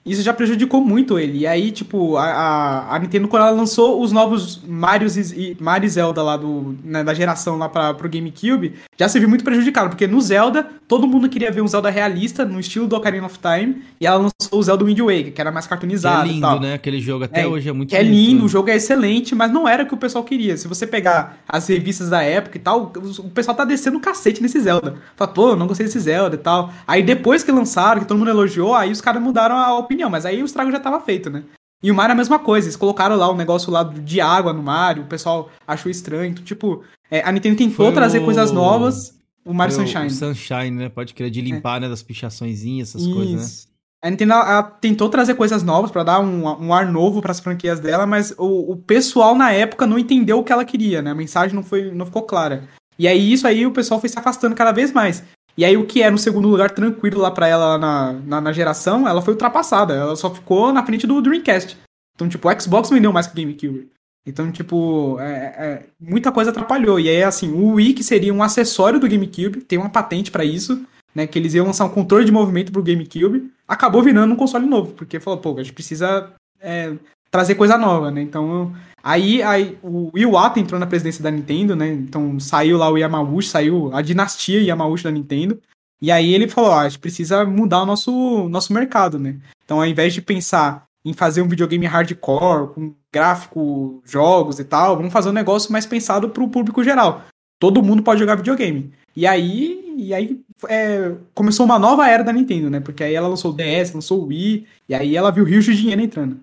Isso 0.04 0.22
já 0.22 0.32
prejudicou 0.32 0.80
muito 0.80 1.18
ele. 1.18 1.38
E 1.38 1.46
aí, 1.46 1.70
tipo, 1.70 2.16
a, 2.16 2.94
a, 2.94 2.98
Nintendo, 2.98 3.28
quando 3.28 3.42
ela 3.42 3.50
lançou 3.50 4.02
os 4.02 4.10
novos 4.10 4.62
Marios 4.66 5.16
e, 5.16 5.56
Mario 5.60 5.88
Zelda 5.88 6.22
lá 6.22 6.36
do, 6.36 6.76
né, 6.82 7.04
da 7.04 7.12
geração 7.12 7.58
lá 7.58 7.68
pra, 7.68 7.92
pro 7.92 8.08
GameCube, 8.08 8.74
já 8.98 9.08
se 9.08 9.18
viu 9.18 9.28
muito 9.28 9.44
prejudicado, 9.44 9.90
porque 9.90 10.06
no 10.06 10.20
Zelda, 10.20 10.66
todo 10.86 11.06
mundo 11.06 11.28
queria 11.28 11.50
ver 11.50 11.60
um 11.60 11.68
Zelda 11.68 11.90
realista, 11.90 12.44
no 12.44 12.58
estilo 12.58 12.86
do 12.86 12.96
Ocarina 12.96 13.26
of 13.26 13.38
Time, 13.38 13.82
e 14.00 14.06
ela 14.06 14.16
lançou 14.16 14.58
o 14.58 14.62
Zelda 14.62 14.84
Wind 14.84 14.98
Waker, 14.98 15.32
que 15.32 15.40
era 15.40 15.52
mais 15.52 15.66
cartoonizado 15.66 16.24
que 16.24 16.30
é 16.30 16.32
lindo, 16.32 16.60
né? 16.60 16.74
Aquele 16.74 17.00
jogo 17.00 17.24
até 17.24 17.42
é, 17.42 17.46
hoje 17.46 17.68
é 17.68 17.72
muito 17.72 17.94
É 17.94 18.02
lindo, 18.02 18.44
o 18.44 18.48
jogo 18.48 18.70
é 18.70 18.76
excelente, 18.76 19.34
mas 19.34 19.52
não 19.52 19.68
era 19.68 19.82
o 19.82 19.86
que 19.86 19.94
o 19.94 19.98
pessoal 19.98 20.24
queria. 20.24 20.56
Se 20.56 20.66
você 20.66 20.86
pegar 20.86 21.38
as 21.46 21.68
revistas 21.68 22.08
da 22.08 22.22
época 22.22 22.56
e 22.56 22.60
tal, 22.60 22.92
o 23.18 23.30
pessoal 23.30 23.56
tá 23.56 23.64
descendo 23.64 23.98
o 23.98 24.00
cacete 24.00 24.40
nesse 24.40 24.60
Zelda. 24.60 24.96
Fala, 25.16 25.30
pô, 25.32 25.56
não 25.56 25.66
gostei 25.66 25.86
desse 25.86 26.00
Zelda 26.00 26.36
e 26.36 26.38
tal. 26.38 26.72
Aí 26.86 27.02
depois 27.02 27.42
que 27.42 27.52
lançaram, 27.52 28.00
que 28.00 28.06
todo 28.06 28.16
mundo 28.16 28.30
elogiou, 28.30 28.74
aí 28.74 28.90
os 28.90 29.00
caras 29.00 29.22
mudaram 29.22 29.56
a 29.56 29.74
opinião, 29.88 30.10
mas 30.10 30.24
aí 30.26 30.42
o 30.42 30.46
estrago 30.46 30.70
já 30.70 30.78
tava 30.78 31.00
feito, 31.00 31.30
né? 31.30 31.42
E 31.82 31.90
o 31.90 31.94
Mario 31.94 32.12
é 32.12 32.14
a 32.14 32.16
mesma 32.16 32.38
coisa, 32.38 32.66
eles 32.66 32.76
colocaram 32.76 33.16
lá 33.16 33.30
um 33.30 33.36
negócio 33.36 33.70
lá 33.70 33.84
de 33.84 34.20
água 34.20 34.52
no 34.52 34.62
Mario, 34.62 35.04
o 35.04 35.06
pessoal 35.06 35.50
achou 35.66 35.90
estranho. 35.90 36.30
Então, 36.30 36.44
tipo, 36.44 36.82
é, 37.10 37.22
a 37.22 37.30
Nintendo 37.30 37.56
tentou 37.56 37.86
Foi 37.86 37.94
trazer 37.94 38.18
o... 38.18 38.24
coisas 38.24 38.50
novas, 38.50 39.14
o 39.44 39.54
Mario 39.54 39.74
Foi 39.74 39.86
Sunshine. 39.86 40.06
O 40.06 40.10
Sunshine, 40.10 40.70
né? 40.72 40.88
Pode 40.88 41.14
querer 41.14 41.30
de 41.30 41.40
limpar, 41.40 41.76
é. 41.76 41.80
né? 41.80 41.88
Das 41.88 42.02
pichaçõezinhas, 42.02 42.90
essas 42.90 43.02
Isso. 43.02 43.14
coisas, 43.14 43.66
né? 43.66 43.68
A 44.00 44.10
Nintendo 44.10 44.32
ela, 44.32 44.62
tentou 44.62 45.08
trazer 45.08 45.34
coisas 45.34 45.62
novas 45.62 45.90
para 45.90 46.04
dar 46.04 46.20
um, 46.20 46.46
um, 46.66 46.72
ar 46.72 46.86
novo 46.86 47.20
para 47.20 47.32
as 47.32 47.40
franquias 47.40 47.80
dela, 47.80 48.06
mas 48.06 48.32
o, 48.38 48.72
o, 48.72 48.76
pessoal 48.76 49.34
na 49.34 49.50
época 49.50 49.88
não 49.88 49.98
entendeu 49.98 50.38
o 50.38 50.44
que 50.44 50.52
ela 50.52 50.64
queria, 50.64 51.02
né? 51.02 51.10
A 51.10 51.16
mensagem 51.16 51.54
não, 51.54 51.64
foi, 51.64 51.90
não 51.90 52.06
ficou 52.06 52.22
clara. 52.22 52.68
E 52.96 53.08
aí 53.08 53.32
isso 53.32 53.46
aí 53.46 53.66
o 53.66 53.72
pessoal 53.72 53.98
foi 53.98 54.08
se 54.08 54.18
afastando 54.18 54.54
cada 54.54 54.70
vez 54.70 54.92
mais. 54.92 55.24
E 55.58 55.64
aí 55.64 55.76
o 55.76 55.84
que 55.84 56.02
era 56.02 56.12
no 56.12 56.18
segundo 56.18 56.46
lugar 56.46 56.70
tranquilo 56.70 57.20
lá 57.20 57.32
para 57.32 57.48
ela 57.48 57.76
na, 57.76 58.12
na, 58.12 58.40
na, 58.40 58.52
geração, 58.52 59.08
ela 59.08 59.20
foi 59.20 59.34
ultrapassada. 59.34 59.92
Ela 59.92 60.14
só 60.14 60.32
ficou 60.32 60.72
na 60.72 60.86
frente 60.86 61.04
do 61.04 61.20
Dreamcast. 61.20 61.76
Então, 62.14 62.28
tipo, 62.28 62.48
o 62.48 62.60
Xbox 62.60 62.88
vendeu 62.90 63.12
mais 63.12 63.26
que 63.26 63.32
o 63.32 63.36
GameCube. 63.42 63.90
Então, 64.24 64.52
tipo, 64.52 65.18
é, 65.18 65.26
é, 65.26 65.86
muita 66.00 66.30
coisa 66.30 66.50
atrapalhou. 66.50 67.00
E 67.00 67.08
aí, 67.08 67.24
assim, 67.24 67.50
o 67.50 67.72
Wii, 67.72 67.94
que 67.94 68.04
seria 68.04 68.32
um 68.32 68.40
acessório 68.40 69.00
do 69.00 69.08
GameCube, 69.08 69.62
tem 69.62 69.80
uma 69.80 69.90
patente 69.90 70.30
para 70.30 70.44
isso, 70.44 70.80
né? 71.12 71.26
Que 71.26 71.36
eles 71.36 71.54
iam 71.54 71.66
lançar 71.66 71.86
um 71.86 71.90
controle 71.90 72.24
de 72.24 72.30
movimento 72.30 72.70
pro 72.70 72.82
GameCube, 72.82 73.50
acabou 73.66 74.00
virando 74.00 74.32
um 74.32 74.36
console 74.36 74.64
novo, 74.64 74.92
porque 74.92 75.18
falou, 75.18 75.40
pô, 75.40 75.54
a 75.58 75.62
gente 75.64 75.72
precisa 75.72 76.32
é, 76.60 76.92
trazer 77.32 77.56
coisa 77.56 77.76
nova, 77.76 78.12
né? 78.12 78.22
Então, 78.22 78.72
aí, 79.08 79.42
aí 79.42 79.78
o 79.82 80.10
Iwata 80.16 80.60
entrou 80.60 80.78
na 80.78 80.86
presidência 80.86 81.22
da 81.22 81.30
Nintendo, 81.30 81.74
né? 81.74 81.88
Então 81.88 82.38
saiu 82.38 82.76
lá 82.76 82.90
o 82.90 82.98
Yamauchi, 82.98 83.48
saiu 83.48 83.94
a 83.94 84.02
dinastia 84.02 84.62
Yamauchi 84.62 85.04
da 85.04 85.10
Nintendo. 85.10 85.60
E 86.00 86.12
aí 86.12 86.32
ele 86.32 86.46
falou, 86.46 86.70
ó, 86.70 86.80
a 86.80 86.88
gente 86.88 87.00
precisa 87.00 87.44
mudar 87.44 87.82
o 87.82 87.86
nosso, 87.86 88.48
nosso 88.48 88.72
mercado, 88.72 89.18
né? 89.18 89.36
Então, 89.64 89.80
ao 89.80 89.86
invés 89.86 90.14
de 90.14 90.22
pensar 90.22 90.84
em 91.04 91.12
fazer 91.12 91.42
um 91.42 91.48
videogame 91.48 91.86
hardcore, 91.86 92.72
com 92.74 92.94
gráfico, 93.12 94.02
jogos 94.04 94.58
e 94.58 94.64
tal, 94.64 94.96
vamos 94.96 95.12
fazer 95.12 95.30
um 95.30 95.32
negócio 95.32 95.72
mais 95.72 95.86
pensado 95.86 96.28
para 96.28 96.42
o 96.42 96.48
público 96.48 96.84
geral. 96.84 97.24
Todo 97.58 97.82
mundo 97.82 98.02
pode 98.02 98.20
jogar 98.20 98.36
videogame. 98.36 98.92
E 99.16 99.26
aí, 99.26 99.94
e 99.96 100.14
aí 100.14 100.40
é, 100.68 101.14
começou 101.34 101.66
uma 101.66 101.78
nova 101.78 102.08
era 102.08 102.22
da 102.22 102.32
Nintendo, 102.32 102.70
né? 102.70 102.78
Porque 102.78 103.02
aí 103.02 103.14
ela 103.14 103.26
lançou 103.26 103.52
o 103.52 103.56
DS, 103.56 103.92
lançou 103.92 104.22
o 104.22 104.26
Wii, 104.26 104.66
e 104.88 104.94
aí 104.94 105.16
ela 105.16 105.32
viu 105.32 105.44
rios 105.44 105.64
de 105.64 105.74
dinheiro 105.74 106.00
entrando. 106.00 106.40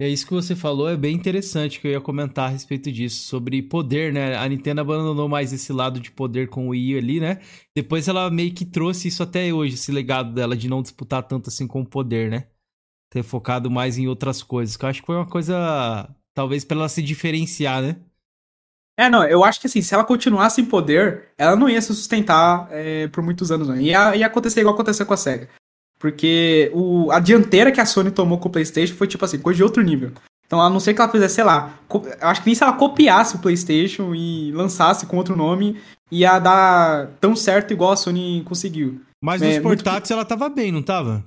É 0.00 0.08
isso 0.08 0.24
que 0.24 0.32
você 0.32 0.54
falou, 0.54 0.88
é 0.88 0.96
bem 0.96 1.12
interessante 1.12 1.80
que 1.80 1.88
eu 1.88 1.90
ia 1.90 2.00
comentar 2.00 2.46
a 2.46 2.52
respeito 2.52 2.90
disso, 2.92 3.26
sobre 3.26 3.60
poder, 3.60 4.12
né? 4.12 4.36
A 4.36 4.48
Nintendo 4.48 4.80
abandonou 4.80 5.28
mais 5.28 5.52
esse 5.52 5.72
lado 5.72 5.98
de 5.98 6.12
poder 6.12 6.48
com 6.48 6.68
o 6.68 6.70
Wii 6.70 6.98
ali, 6.98 7.18
né? 7.18 7.40
Depois 7.74 8.06
ela 8.06 8.30
meio 8.30 8.54
que 8.54 8.64
trouxe 8.64 9.08
isso 9.08 9.24
até 9.24 9.52
hoje, 9.52 9.74
esse 9.74 9.90
legado 9.90 10.32
dela 10.32 10.56
de 10.56 10.68
não 10.68 10.82
disputar 10.82 11.24
tanto 11.24 11.48
assim 11.48 11.66
com 11.66 11.80
o 11.80 11.86
poder, 11.86 12.30
né? 12.30 12.46
Ter 13.10 13.24
focado 13.24 13.68
mais 13.68 13.98
em 13.98 14.06
outras 14.06 14.40
coisas, 14.40 14.76
que 14.76 14.84
eu 14.84 14.88
acho 14.88 15.00
que 15.00 15.06
foi 15.06 15.16
uma 15.16 15.26
coisa, 15.26 16.08
talvez 16.32 16.64
para 16.64 16.76
ela 16.76 16.88
se 16.88 17.02
diferenciar, 17.02 17.82
né? 17.82 17.96
É, 18.96 19.10
não, 19.10 19.24
eu 19.24 19.42
acho 19.42 19.60
que 19.60 19.66
assim, 19.66 19.82
se 19.82 19.94
ela 19.94 20.04
continuasse 20.04 20.60
em 20.60 20.64
poder, 20.64 21.32
ela 21.36 21.56
não 21.56 21.68
ia 21.68 21.80
se 21.80 21.88
sustentar 21.88 22.68
é, 22.70 23.08
por 23.08 23.22
muitos 23.22 23.50
anos, 23.50 23.66
não. 23.66 23.76
Ia, 23.76 24.14
ia 24.14 24.26
acontecer 24.26 24.60
igual 24.60 24.74
aconteceu 24.74 25.04
com 25.04 25.14
a 25.14 25.16
SEGA. 25.16 25.48
Porque 25.98 26.70
o, 26.74 27.10
a 27.10 27.18
dianteira 27.18 27.72
que 27.72 27.80
a 27.80 27.86
Sony 27.86 28.10
tomou 28.10 28.38
com 28.38 28.48
o 28.48 28.52
PlayStation 28.52 28.94
foi 28.94 29.06
tipo 29.06 29.24
assim, 29.24 29.38
coisa 29.38 29.56
de 29.56 29.64
outro 29.64 29.82
nível. 29.82 30.12
Então, 30.46 30.60
a 30.60 30.70
não 30.70 30.80
ser 30.80 30.94
que 30.94 31.00
ela 31.00 31.10
fizesse, 31.10 31.34
sei 31.34 31.44
lá, 31.44 31.74
eu 31.92 32.28
acho 32.28 32.40
que 32.40 32.46
nem 32.46 32.54
se 32.54 32.62
ela 32.62 32.72
copiasse 32.72 33.36
o 33.36 33.38
PlayStation 33.38 34.14
e 34.14 34.50
lançasse 34.52 35.04
com 35.04 35.18
outro 35.18 35.36
nome, 35.36 35.78
ia 36.10 36.38
dar 36.38 37.08
tão 37.20 37.36
certo 37.36 37.72
igual 37.72 37.92
a 37.92 37.96
Sony 37.96 38.42
conseguiu. 38.46 39.00
Mas 39.22 39.42
é, 39.42 39.46
nos 39.46 39.58
portáteis 39.58 40.00
muito... 40.00 40.12
ela 40.12 40.24
tava 40.24 40.48
bem, 40.48 40.72
não 40.72 40.82
tava? 40.82 41.22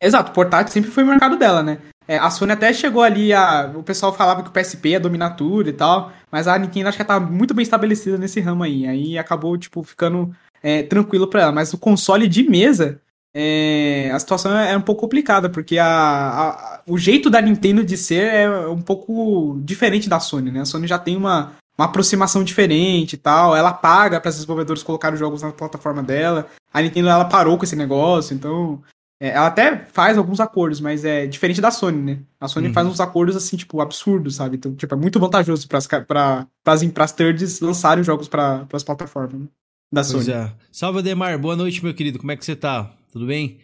Exato, 0.00 0.32
portátil 0.32 0.72
sempre 0.72 0.90
foi 0.90 1.02
o 1.02 1.06
mercado 1.06 1.36
dela, 1.36 1.62
né? 1.62 1.78
É, 2.08 2.16
a 2.18 2.30
Sony 2.30 2.52
até 2.52 2.72
chegou 2.72 3.02
ali 3.02 3.32
a. 3.32 3.70
O 3.74 3.82
pessoal 3.82 4.12
falava 4.12 4.42
que 4.42 4.48
o 4.48 4.52
PSP 4.52 4.90
ia 4.90 5.00
dominar 5.00 5.30
tudo 5.30 5.68
e 5.68 5.72
tal, 5.72 6.12
mas 6.30 6.48
a 6.48 6.58
Nintendo 6.58 6.88
acho 6.88 6.96
que 6.96 7.02
ela 7.02 7.20
tá 7.20 7.20
muito 7.20 7.54
bem 7.54 7.62
estabelecida 7.62 8.18
nesse 8.18 8.40
ramo 8.40 8.62
aí. 8.62 8.86
Aí 8.86 9.18
acabou, 9.18 9.56
tipo, 9.56 9.82
ficando 9.82 10.34
é, 10.62 10.82
tranquilo 10.82 11.28
pra 11.28 11.42
ela. 11.42 11.52
Mas 11.52 11.72
o 11.72 11.78
console 11.78 12.26
de 12.26 12.42
mesa, 12.42 13.00
é, 13.34 14.10
a 14.12 14.18
situação 14.18 14.56
é 14.56 14.76
um 14.76 14.80
pouco 14.80 15.02
complicada, 15.02 15.48
porque 15.48 15.78
a, 15.78 15.86
a, 15.86 16.80
o 16.86 16.98
jeito 16.98 17.30
da 17.30 17.40
Nintendo 17.40 17.84
de 17.84 17.96
ser 17.96 18.32
é 18.32 18.68
um 18.68 18.82
pouco 18.82 19.60
diferente 19.62 20.08
da 20.08 20.18
Sony, 20.18 20.50
né? 20.50 20.60
A 20.60 20.64
Sony 20.64 20.86
já 20.86 20.98
tem 20.98 21.16
uma, 21.16 21.52
uma 21.78 21.86
aproximação 21.86 22.42
diferente 22.42 23.14
e 23.14 23.16
tal, 23.16 23.54
ela 23.54 23.72
paga 23.72 24.20
para 24.20 24.28
os 24.28 24.34
desenvolvedores 24.34 24.82
colocar 24.82 25.12
os 25.12 25.18
jogos 25.18 25.42
na 25.42 25.52
plataforma 25.52 26.02
dela. 26.02 26.48
A 26.72 26.82
Nintendo 26.82 27.08
ela 27.08 27.24
parou 27.24 27.56
com 27.56 27.64
esse 27.64 27.76
negócio, 27.76 28.34
então 28.34 28.82
é, 29.20 29.28
ela 29.28 29.46
até 29.46 29.76
faz 29.76 30.18
alguns 30.18 30.40
acordos, 30.40 30.80
mas 30.80 31.04
é 31.04 31.26
diferente 31.26 31.60
da 31.60 31.70
Sony, 31.70 32.02
né? 32.02 32.18
A 32.40 32.48
Sony 32.48 32.68
uhum. 32.68 32.74
faz 32.74 32.88
uns 32.88 33.00
acordos 33.00 33.36
assim, 33.36 33.56
tipo, 33.56 33.80
absurdos, 33.80 34.36
sabe? 34.36 34.56
Então, 34.56 34.74
tipo, 34.74 34.92
é 34.92 34.98
muito 34.98 35.20
vantajoso 35.20 35.68
para 35.68 36.46
as 36.66 37.12
thirds 37.12 37.60
lançarem 37.60 38.02
jogos 38.02 38.26
para 38.26 38.66
as 38.72 38.82
plataformas 38.82 39.40
né? 39.40 39.46
da 39.92 40.00
pois 40.02 40.24
Sony. 40.24 40.32
É. 40.32 40.52
Salve, 40.72 41.00
Demar. 41.02 41.38
Boa 41.38 41.54
noite, 41.54 41.84
meu 41.84 41.94
querido. 41.94 42.18
Como 42.18 42.32
é 42.32 42.36
que 42.36 42.44
você 42.44 42.56
tá? 42.56 42.90
Tudo 43.12 43.26
bem? 43.26 43.58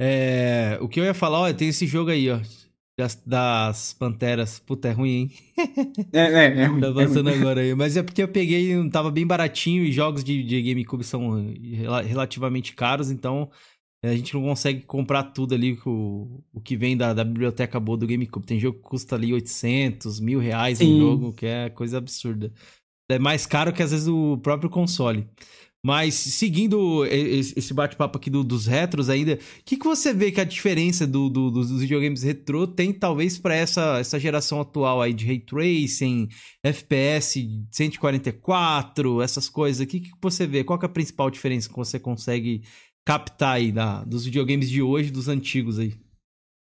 É, 0.00 0.78
o 0.80 0.88
que 0.88 0.98
eu 0.98 1.04
ia 1.04 1.14
falar, 1.14 1.40
ó, 1.40 1.52
tem 1.52 1.68
esse 1.68 1.86
jogo 1.86 2.10
aí, 2.10 2.30
ó. 2.30 2.40
Das, 2.98 3.22
das 3.26 3.92
Panteras. 3.94 4.58
Puta, 4.58 4.88
é 4.88 4.92
ruim, 4.92 5.10
hein? 5.10 5.30
É, 6.12 6.20
é, 6.20 6.60
é 6.62 6.66
ruim. 6.66 6.80
tá 6.80 6.88
avançando 6.88 7.30
é 7.30 7.32
ruim. 7.32 7.40
agora 7.40 7.60
aí. 7.60 7.74
Mas 7.74 7.96
é 7.96 8.02
porque 8.02 8.22
eu 8.22 8.28
peguei, 8.28 8.88
tava 8.90 9.10
bem 9.10 9.26
baratinho 9.26 9.84
e 9.84 9.92
jogos 9.92 10.22
de, 10.22 10.42
de 10.42 10.60
GameCube 10.60 11.04
são 11.04 11.52
relativamente 12.04 12.74
caros, 12.74 13.10
então 13.10 13.50
é, 14.04 14.10
a 14.10 14.16
gente 14.16 14.34
não 14.34 14.42
consegue 14.42 14.82
comprar 14.82 15.22
tudo 15.22 15.54
ali, 15.54 15.78
o, 15.86 16.42
o 16.52 16.60
que 16.60 16.76
vem 16.76 16.96
da, 16.96 17.14
da 17.14 17.24
biblioteca 17.24 17.78
boa 17.78 17.96
do 17.96 18.06
GameCube. 18.06 18.44
Tem 18.44 18.58
jogo 18.58 18.78
que 18.78 18.84
custa 18.84 19.14
ali 19.14 19.32
800, 19.32 20.18
mil 20.18 20.40
reais 20.40 20.78
Sim. 20.78 20.96
um 20.96 20.98
jogo, 20.98 21.32
que 21.32 21.46
é 21.46 21.70
coisa 21.70 21.98
absurda. 21.98 22.52
É 23.08 23.18
mais 23.18 23.46
caro 23.46 23.72
que 23.72 23.82
às 23.82 23.92
vezes 23.92 24.08
o 24.08 24.38
próprio 24.38 24.68
console. 24.68 25.28
Mas 25.84 26.14
seguindo 26.14 27.04
esse 27.06 27.74
bate-papo 27.74 28.16
aqui 28.16 28.30
do, 28.30 28.44
dos 28.44 28.66
retros 28.66 29.10
ainda, 29.10 29.34
o 29.34 29.38
que, 29.64 29.76
que 29.76 29.84
você 29.84 30.14
vê 30.14 30.30
que 30.30 30.40
a 30.40 30.44
diferença 30.44 31.08
do, 31.08 31.28
do, 31.28 31.50
dos 31.50 31.80
videogames 31.80 32.22
retrô 32.22 32.68
tem 32.68 32.92
talvez 32.92 33.36
para 33.36 33.56
essa, 33.56 33.98
essa 33.98 34.20
geração 34.20 34.60
atual 34.60 35.02
aí 35.02 35.12
de 35.12 35.26
ray 35.26 35.40
tracing, 35.40 36.28
FPS 36.62 37.66
144, 37.72 39.22
essas 39.22 39.48
coisas? 39.48 39.84
O 39.84 39.86
que, 39.88 40.00
que 40.00 40.10
você 40.22 40.46
vê? 40.46 40.62
Qual 40.62 40.78
é 40.80 40.86
a 40.86 40.88
principal 40.88 41.28
diferença 41.28 41.68
que 41.68 41.74
você 41.74 41.98
consegue 41.98 42.62
captar 43.04 43.56
aí 43.56 43.72
da, 43.72 44.04
dos 44.04 44.24
videogames 44.24 44.70
de 44.70 44.80
hoje 44.80 45.10
dos 45.10 45.26
antigos 45.26 45.80
aí? 45.80 45.94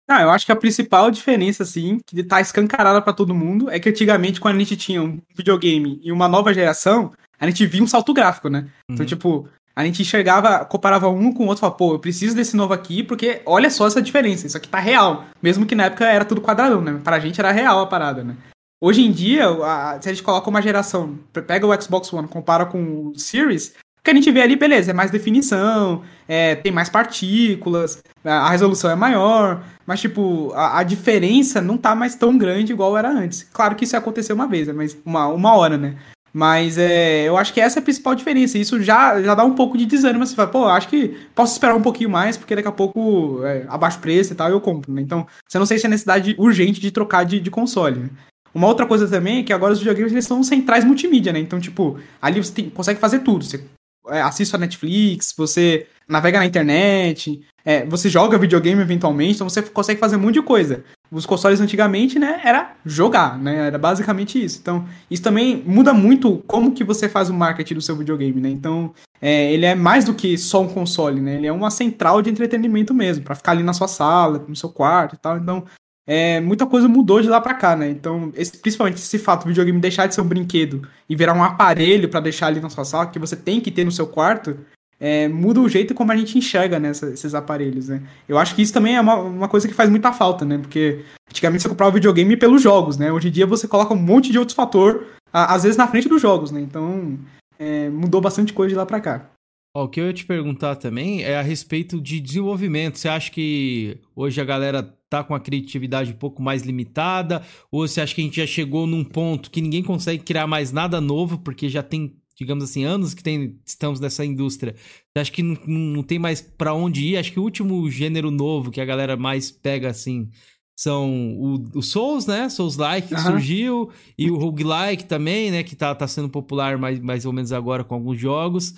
Ah, 0.08 0.22
eu 0.22 0.30
acho 0.30 0.46
que 0.46 0.52
a 0.52 0.56
principal 0.56 1.10
diferença, 1.10 1.64
assim, 1.64 1.98
que 2.06 2.22
tá 2.22 2.40
escancarada 2.40 3.02
para 3.02 3.12
todo 3.12 3.34
mundo, 3.34 3.68
é 3.68 3.80
que 3.80 3.88
antigamente, 3.88 4.40
quando 4.40 4.54
a 4.54 4.58
gente 4.58 4.76
tinha 4.76 5.02
um 5.02 5.20
videogame 5.34 5.98
e 6.00 6.12
uma 6.12 6.28
nova 6.28 6.54
geração, 6.54 7.12
a 7.40 7.46
gente 7.46 7.66
via 7.66 7.82
um 7.82 7.86
salto 7.86 8.12
gráfico, 8.12 8.48
né? 8.48 8.60
Então, 8.60 8.70
uhum. 8.88 8.94
Então, 8.94 9.06
tipo, 9.06 9.48
a 9.76 9.84
gente 9.84 10.00
enxergava, 10.00 10.64
comparava 10.64 11.08
um 11.08 11.30
com 11.30 11.44
o 11.44 11.46
outro 11.48 11.58
e 11.58 11.62
falava, 11.62 11.76
pô, 11.76 11.92
eu 11.92 11.98
preciso 11.98 12.34
desse 12.34 12.56
novo 12.56 12.72
aqui, 12.72 13.02
porque 13.02 13.42
olha 13.44 13.68
só 13.68 13.86
essa 13.86 14.00
diferença, 14.00 14.46
isso 14.46 14.56
aqui 14.56 14.68
tá 14.68 14.78
real. 14.78 15.26
Mesmo 15.42 15.66
que 15.66 15.74
na 15.74 15.84
época 15.84 16.06
era 16.06 16.24
tudo 16.24 16.40
quadradão, 16.40 16.80
né? 16.80 16.98
Pra 17.04 17.20
gente 17.20 17.38
era 17.38 17.52
real 17.52 17.80
a 17.80 17.86
parada, 17.86 18.24
né? 18.24 18.36
Hoje 18.80 19.02
em 19.02 19.12
dia, 19.12 19.48
a, 19.48 19.98
se 20.00 20.08
a 20.08 20.12
gente 20.12 20.22
coloca 20.22 20.48
uma 20.48 20.62
geração, 20.62 21.18
pega 21.46 21.66
o 21.66 21.82
Xbox 21.82 22.10
One, 22.10 22.26
compara 22.26 22.64
com 22.64 23.08
o 23.08 23.18
Series, 23.18 23.74
o 23.98 24.02
que 24.02 24.10
a 24.10 24.14
gente 24.14 24.30
vê 24.30 24.40
ali, 24.40 24.56
beleza, 24.56 24.92
é 24.92 24.94
mais 24.94 25.10
definição, 25.10 26.02
é, 26.26 26.54
tem 26.54 26.72
mais 26.72 26.88
partículas, 26.88 28.02
a 28.24 28.48
resolução 28.50 28.90
é 28.90 28.94
maior, 28.94 29.62
mas, 29.86 30.00
tipo, 30.00 30.52
a, 30.54 30.78
a, 30.78 30.82
diferença 30.82 31.60
não 31.60 31.76
tá 31.76 31.94
mais 31.94 32.14
tão 32.14 32.36
grande 32.38 32.72
igual 32.72 32.96
era 32.96 33.10
antes. 33.10 33.42
Claro 33.42 33.74
que 33.74 33.84
isso 33.84 33.94
ia 33.94 33.98
acontecer 33.98 34.32
uma 34.32 34.46
vez, 34.46 34.68
né? 34.68 34.72
mas 34.72 34.96
uma, 35.04 35.26
uma 35.28 35.54
hora, 35.54 35.76
né? 35.76 35.96
Mas 36.36 36.76
é, 36.76 37.22
eu 37.22 37.34
acho 37.38 37.54
que 37.54 37.62
essa 37.62 37.78
é 37.78 37.80
a 37.80 37.82
principal 37.82 38.14
diferença. 38.14 38.58
Isso 38.58 38.82
já, 38.82 39.22
já 39.22 39.34
dá 39.34 39.42
um 39.42 39.54
pouco 39.54 39.78
de 39.78 39.86
desânimo. 39.86 40.26
Você 40.26 40.34
fala, 40.34 40.50
pô, 40.50 40.66
acho 40.66 40.86
que 40.86 41.16
posso 41.34 41.54
esperar 41.54 41.74
um 41.74 41.80
pouquinho 41.80 42.10
mais, 42.10 42.36
porque 42.36 42.54
daqui 42.54 42.68
a 42.68 42.72
pouco 42.72 43.40
é, 43.42 43.64
abaixa 43.66 43.96
o 43.96 44.02
preço 44.02 44.34
e 44.34 44.36
tal, 44.36 44.50
eu 44.50 44.60
compro. 44.60 44.92
Né? 44.92 45.00
Então, 45.00 45.26
você 45.48 45.58
não 45.58 45.64
sei 45.64 45.78
se 45.78 45.86
é 45.86 45.88
necessidade 45.88 46.34
urgente 46.36 46.78
de 46.78 46.90
trocar 46.90 47.24
de, 47.24 47.40
de 47.40 47.50
console. 47.50 48.00
Né? 48.00 48.10
Uma 48.54 48.66
outra 48.66 48.84
coisa 48.84 49.08
também 49.08 49.38
é 49.38 49.42
que 49.44 49.52
agora 49.52 49.72
os 49.72 49.78
videogames 49.78 50.12
eles 50.12 50.26
são 50.26 50.42
centrais 50.42 50.84
multimídia, 50.84 51.32
né? 51.32 51.38
Então, 51.38 51.58
tipo, 51.58 51.98
ali 52.20 52.44
você 52.44 52.52
tem, 52.52 52.68
consegue 52.68 53.00
fazer 53.00 53.20
tudo. 53.20 53.42
Você 53.42 53.62
é, 54.08 54.20
assiste 54.22 54.54
a 54.54 54.58
Netflix, 54.58 55.34
você 55.36 55.86
navega 56.08 56.38
na 56.38 56.46
internet, 56.46 57.40
é, 57.64 57.84
você 57.84 58.08
joga 58.08 58.38
videogame 58.38 58.80
eventualmente, 58.80 59.34
então 59.34 59.48
você 59.48 59.62
consegue 59.62 59.98
fazer 59.98 60.16
um 60.16 60.20
monte 60.20 60.34
de 60.34 60.42
coisa. 60.42 60.84
Os 61.10 61.26
consoles 61.26 61.60
antigamente, 61.60 62.18
né, 62.18 62.40
era 62.44 62.74
jogar, 62.84 63.38
né, 63.38 63.68
era 63.68 63.78
basicamente 63.78 64.42
isso. 64.42 64.58
Então, 64.60 64.86
isso 65.10 65.22
também 65.22 65.62
muda 65.66 65.92
muito 65.92 66.42
como 66.46 66.72
que 66.72 66.84
você 66.84 67.08
faz 67.08 67.30
o 67.30 67.34
marketing 67.34 67.74
do 67.74 67.80
seu 67.80 67.96
videogame, 67.96 68.40
né. 68.40 68.48
Então, 68.48 68.92
é, 69.20 69.52
ele 69.52 69.66
é 69.66 69.74
mais 69.74 70.04
do 70.04 70.14
que 70.14 70.36
só 70.36 70.62
um 70.62 70.68
console, 70.68 71.20
né, 71.20 71.36
ele 71.36 71.46
é 71.46 71.52
uma 71.52 71.70
central 71.70 72.22
de 72.22 72.30
entretenimento 72.30 72.94
mesmo, 72.94 73.24
para 73.24 73.34
ficar 73.34 73.52
ali 73.52 73.62
na 73.62 73.72
sua 73.72 73.88
sala, 73.88 74.44
no 74.46 74.56
seu 74.56 74.68
quarto 74.68 75.14
e 75.14 75.18
tal. 75.18 75.36
Então, 75.38 75.64
é, 76.06 76.40
muita 76.40 76.66
coisa 76.66 76.86
mudou 76.86 77.20
de 77.20 77.28
lá 77.28 77.40
para 77.40 77.54
cá, 77.54 77.74
né? 77.74 77.90
Então, 77.90 78.32
esse, 78.36 78.56
principalmente 78.58 78.98
esse 78.98 79.18
fato 79.18 79.42
do 79.42 79.48
videogame 79.48 79.80
deixar 79.80 80.06
de 80.06 80.14
ser 80.14 80.20
um 80.20 80.28
brinquedo 80.28 80.88
e 81.08 81.16
virar 81.16 81.34
um 81.34 81.42
aparelho 81.42 82.08
para 82.08 82.20
deixar 82.20 82.46
ali 82.46 82.60
na 82.60 82.70
sua 82.70 82.84
sala, 82.84 83.08
que 83.08 83.18
você 83.18 83.34
tem 83.34 83.60
que 83.60 83.72
ter 83.72 83.84
no 83.84 83.90
seu 83.90 84.06
quarto, 84.06 84.56
é, 85.00 85.26
muda 85.28 85.60
o 85.60 85.68
jeito 85.68 85.94
como 85.94 86.12
a 86.12 86.16
gente 86.16 86.38
enxerga 86.38 86.78
né, 86.78 86.90
esses 86.90 87.34
aparelhos, 87.34 87.88
né? 87.88 88.02
Eu 88.28 88.38
acho 88.38 88.54
que 88.54 88.62
isso 88.62 88.72
também 88.72 88.96
é 88.96 89.00
uma, 89.00 89.16
uma 89.16 89.48
coisa 89.48 89.66
que 89.66 89.74
faz 89.74 89.90
muita 89.90 90.12
falta, 90.12 90.44
né? 90.44 90.58
Porque 90.58 91.04
antigamente 91.28 91.62
você 91.62 91.68
comprava 91.68 91.90
o 91.90 91.94
videogame 91.94 92.36
pelos 92.36 92.62
jogos, 92.62 92.96
né? 92.96 93.12
Hoje 93.12 93.28
em 93.28 93.32
dia 93.32 93.46
você 93.46 93.66
coloca 93.66 93.92
um 93.92 93.98
monte 93.98 94.30
de 94.30 94.38
outros 94.38 94.54
fatores, 94.54 95.02
às 95.32 95.64
vezes 95.64 95.76
na 95.76 95.88
frente 95.88 96.08
dos 96.08 96.22
jogos, 96.22 96.52
né? 96.52 96.60
Então, 96.60 97.18
é, 97.58 97.90
mudou 97.90 98.20
bastante 98.20 98.52
coisa 98.52 98.70
de 98.70 98.76
lá 98.76 98.86
para 98.86 99.00
cá. 99.00 99.30
Ó, 99.76 99.84
o 99.84 99.88
que 99.90 100.00
eu 100.00 100.06
ia 100.06 100.12
te 100.14 100.24
perguntar 100.24 100.76
também 100.76 101.22
é 101.22 101.36
a 101.36 101.42
respeito 101.42 102.00
de 102.00 102.18
desenvolvimento. 102.18 102.98
Você 102.98 103.10
acha 103.10 103.30
que 103.30 103.98
hoje 104.14 104.40
a 104.40 104.44
galera 104.44 104.82
tá 105.10 105.22
com 105.22 105.34
a 105.34 105.40
criatividade 105.40 106.12
um 106.12 106.16
pouco 106.16 106.40
mais 106.40 106.62
limitada? 106.62 107.42
Ou 107.70 107.86
você 107.86 108.00
acha 108.00 108.14
que 108.14 108.22
a 108.22 108.24
gente 108.24 108.38
já 108.38 108.46
chegou 108.46 108.86
num 108.86 109.04
ponto 109.04 109.50
que 109.50 109.60
ninguém 109.60 109.82
consegue 109.82 110.22
criar 110.24 110.46
mais 110.46 110.72
nada 110.72 110.98
novo, 110.98 111.36
porque 111.40 111.68
já 111.68 111.82
tem, 111.82 112.16
digamos 112.34 112.64
assim, 112.64 112.84
anos 112.84 113.12
que 113.12 113.22
tem, 113.22 113.60
estamos 113.66 114.00
nessa 114.00 114.24
indústria? 114.24 114.74
Você 115.12 115.20
acha 115.20 115.30
que 115.30 115.42
não, 115.42 115.58
não 115.66 116.02
tem 116.02 116.18
mais 116.18 116.40
para 116.40 116.72
onde 116.72 117.08
ir? 117.08 117.18
Acho 117.18 117.32
que 117.32 117.38
o 117.38 117.42
último 117.42 117.90
gênero 117.90 118.30
novo 118.30 118.70
que 118.70 118.80
a 118.80 118.84
galera 118.86 119.14
mais 119.14 119.50
pega 119.50 119.90
assim 119.90 120.30
são 120.74 121.34
o, 121.38 121.78
o 121.78 121.82
Souls, 121.82 122.24
né? 122.24 122.48
Souls-like 122.48 123.08
que 123.08 123.14
uhum. 123.14 123.20
surgiu, 123.20 123.90
e 124.16 124.30
o 124.30 124.38
roguelike 124.38 125.04
também, 125.04 125.50
né? 125.50 125.62
Que 125.62 125.76
tá, 125.76 125.94
tá 125.94 126.08
sendo 126.08 126.30
popular 126.30 126.78
mais, 126.78 126.98
mais 126.98 127.26
ou 127.26 127.32
menos 127.34 127.52
agora 127.52 127.84
com 127.84 127.94
alguns 127.94 128.18
jogos. 128.18 128.74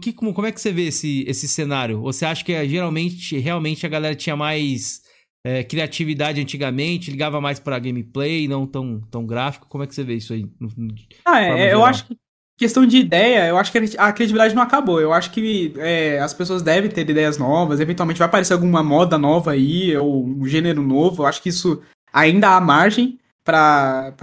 Que, 0.00 0.12
como, 0.12 0.32
como 0.32 0.46
é 0.46 0.52
que 0.52 0.60
você 0.60 0.72
vê 0.72 0.86
esse, 0.86 1.24
esse 1.26 1.48
cenário? 1.48 2.00
Você 2.02 2.24
acha 2.24 2.44
que 2.44 2.52
é, 2.52 2.66
geralmente, 2.66 3.36
realmente 3.38 3.84
a 3.84 3.88
galera 3.88 4.14
tinha 4.14 4.36
mais 4.36 5.02
é, 5.44 5.64
criatividade 5.64 6.40
antigamente, 6.40 7.10
ligava 7.10 7.40
mais 7.40 7.58
para 7.58 7.78
gameplay, 7.78 8.46
não 8.46 8.66
tão, 8.66 9.00
tão 9.10 9.26
gráfico? 9.26 9.66
Como 9.68 9.82
é 9.82 9.86
que 9.86 9.94
você 9.94 10.04
vê 10.04 10.14
isso 10.14 10.32
aí? 10.32 10.48
Ah, 11.24 11.42
é, 11.42 11.72
eu 11.72 11.84
acho 11.84 12.06
que 12.06 12.16
questão 12.56 12.86
de 12.86 12.96
ideia, 12.98 13.48
eu 13.48 13.58
acho 13.58 13.72
que 13.72 13.78
a 13.98 14.12
criatividade 14.12 14.54
não 14.54 14.62
acabou. 14.62 15.00
Eu 15.00 15.12
acho 15.12 15.32
que 15.32 15.72
é, 15.78 16.20
as 16.20 16.32
pessoas 16.32 16.62
devem 16.62 16.88
ter 16.88 17.08
ideias 17.08 17.36
novas, 17.36 17.80
eventualmente 17.80 18.20
vai 18.20 18.28
aparecer 18.28 18.52
alguma 18.52 18.84
moda 18.84 19.18
nova 19.18 19.50
aí, 19.50 19.96
ou 19.96 20.24
um 20.24 20.46
gênero 20.46 20.80
novo. 20.80 21.22
Eu 21.22 21.26
acho 21.26 21.42
que 21.42 21.48
isso 21.48 21.82
ainda 22.12 22.50
há 22.50 22.60
margem 22.60 23.18
para 23.44 24.14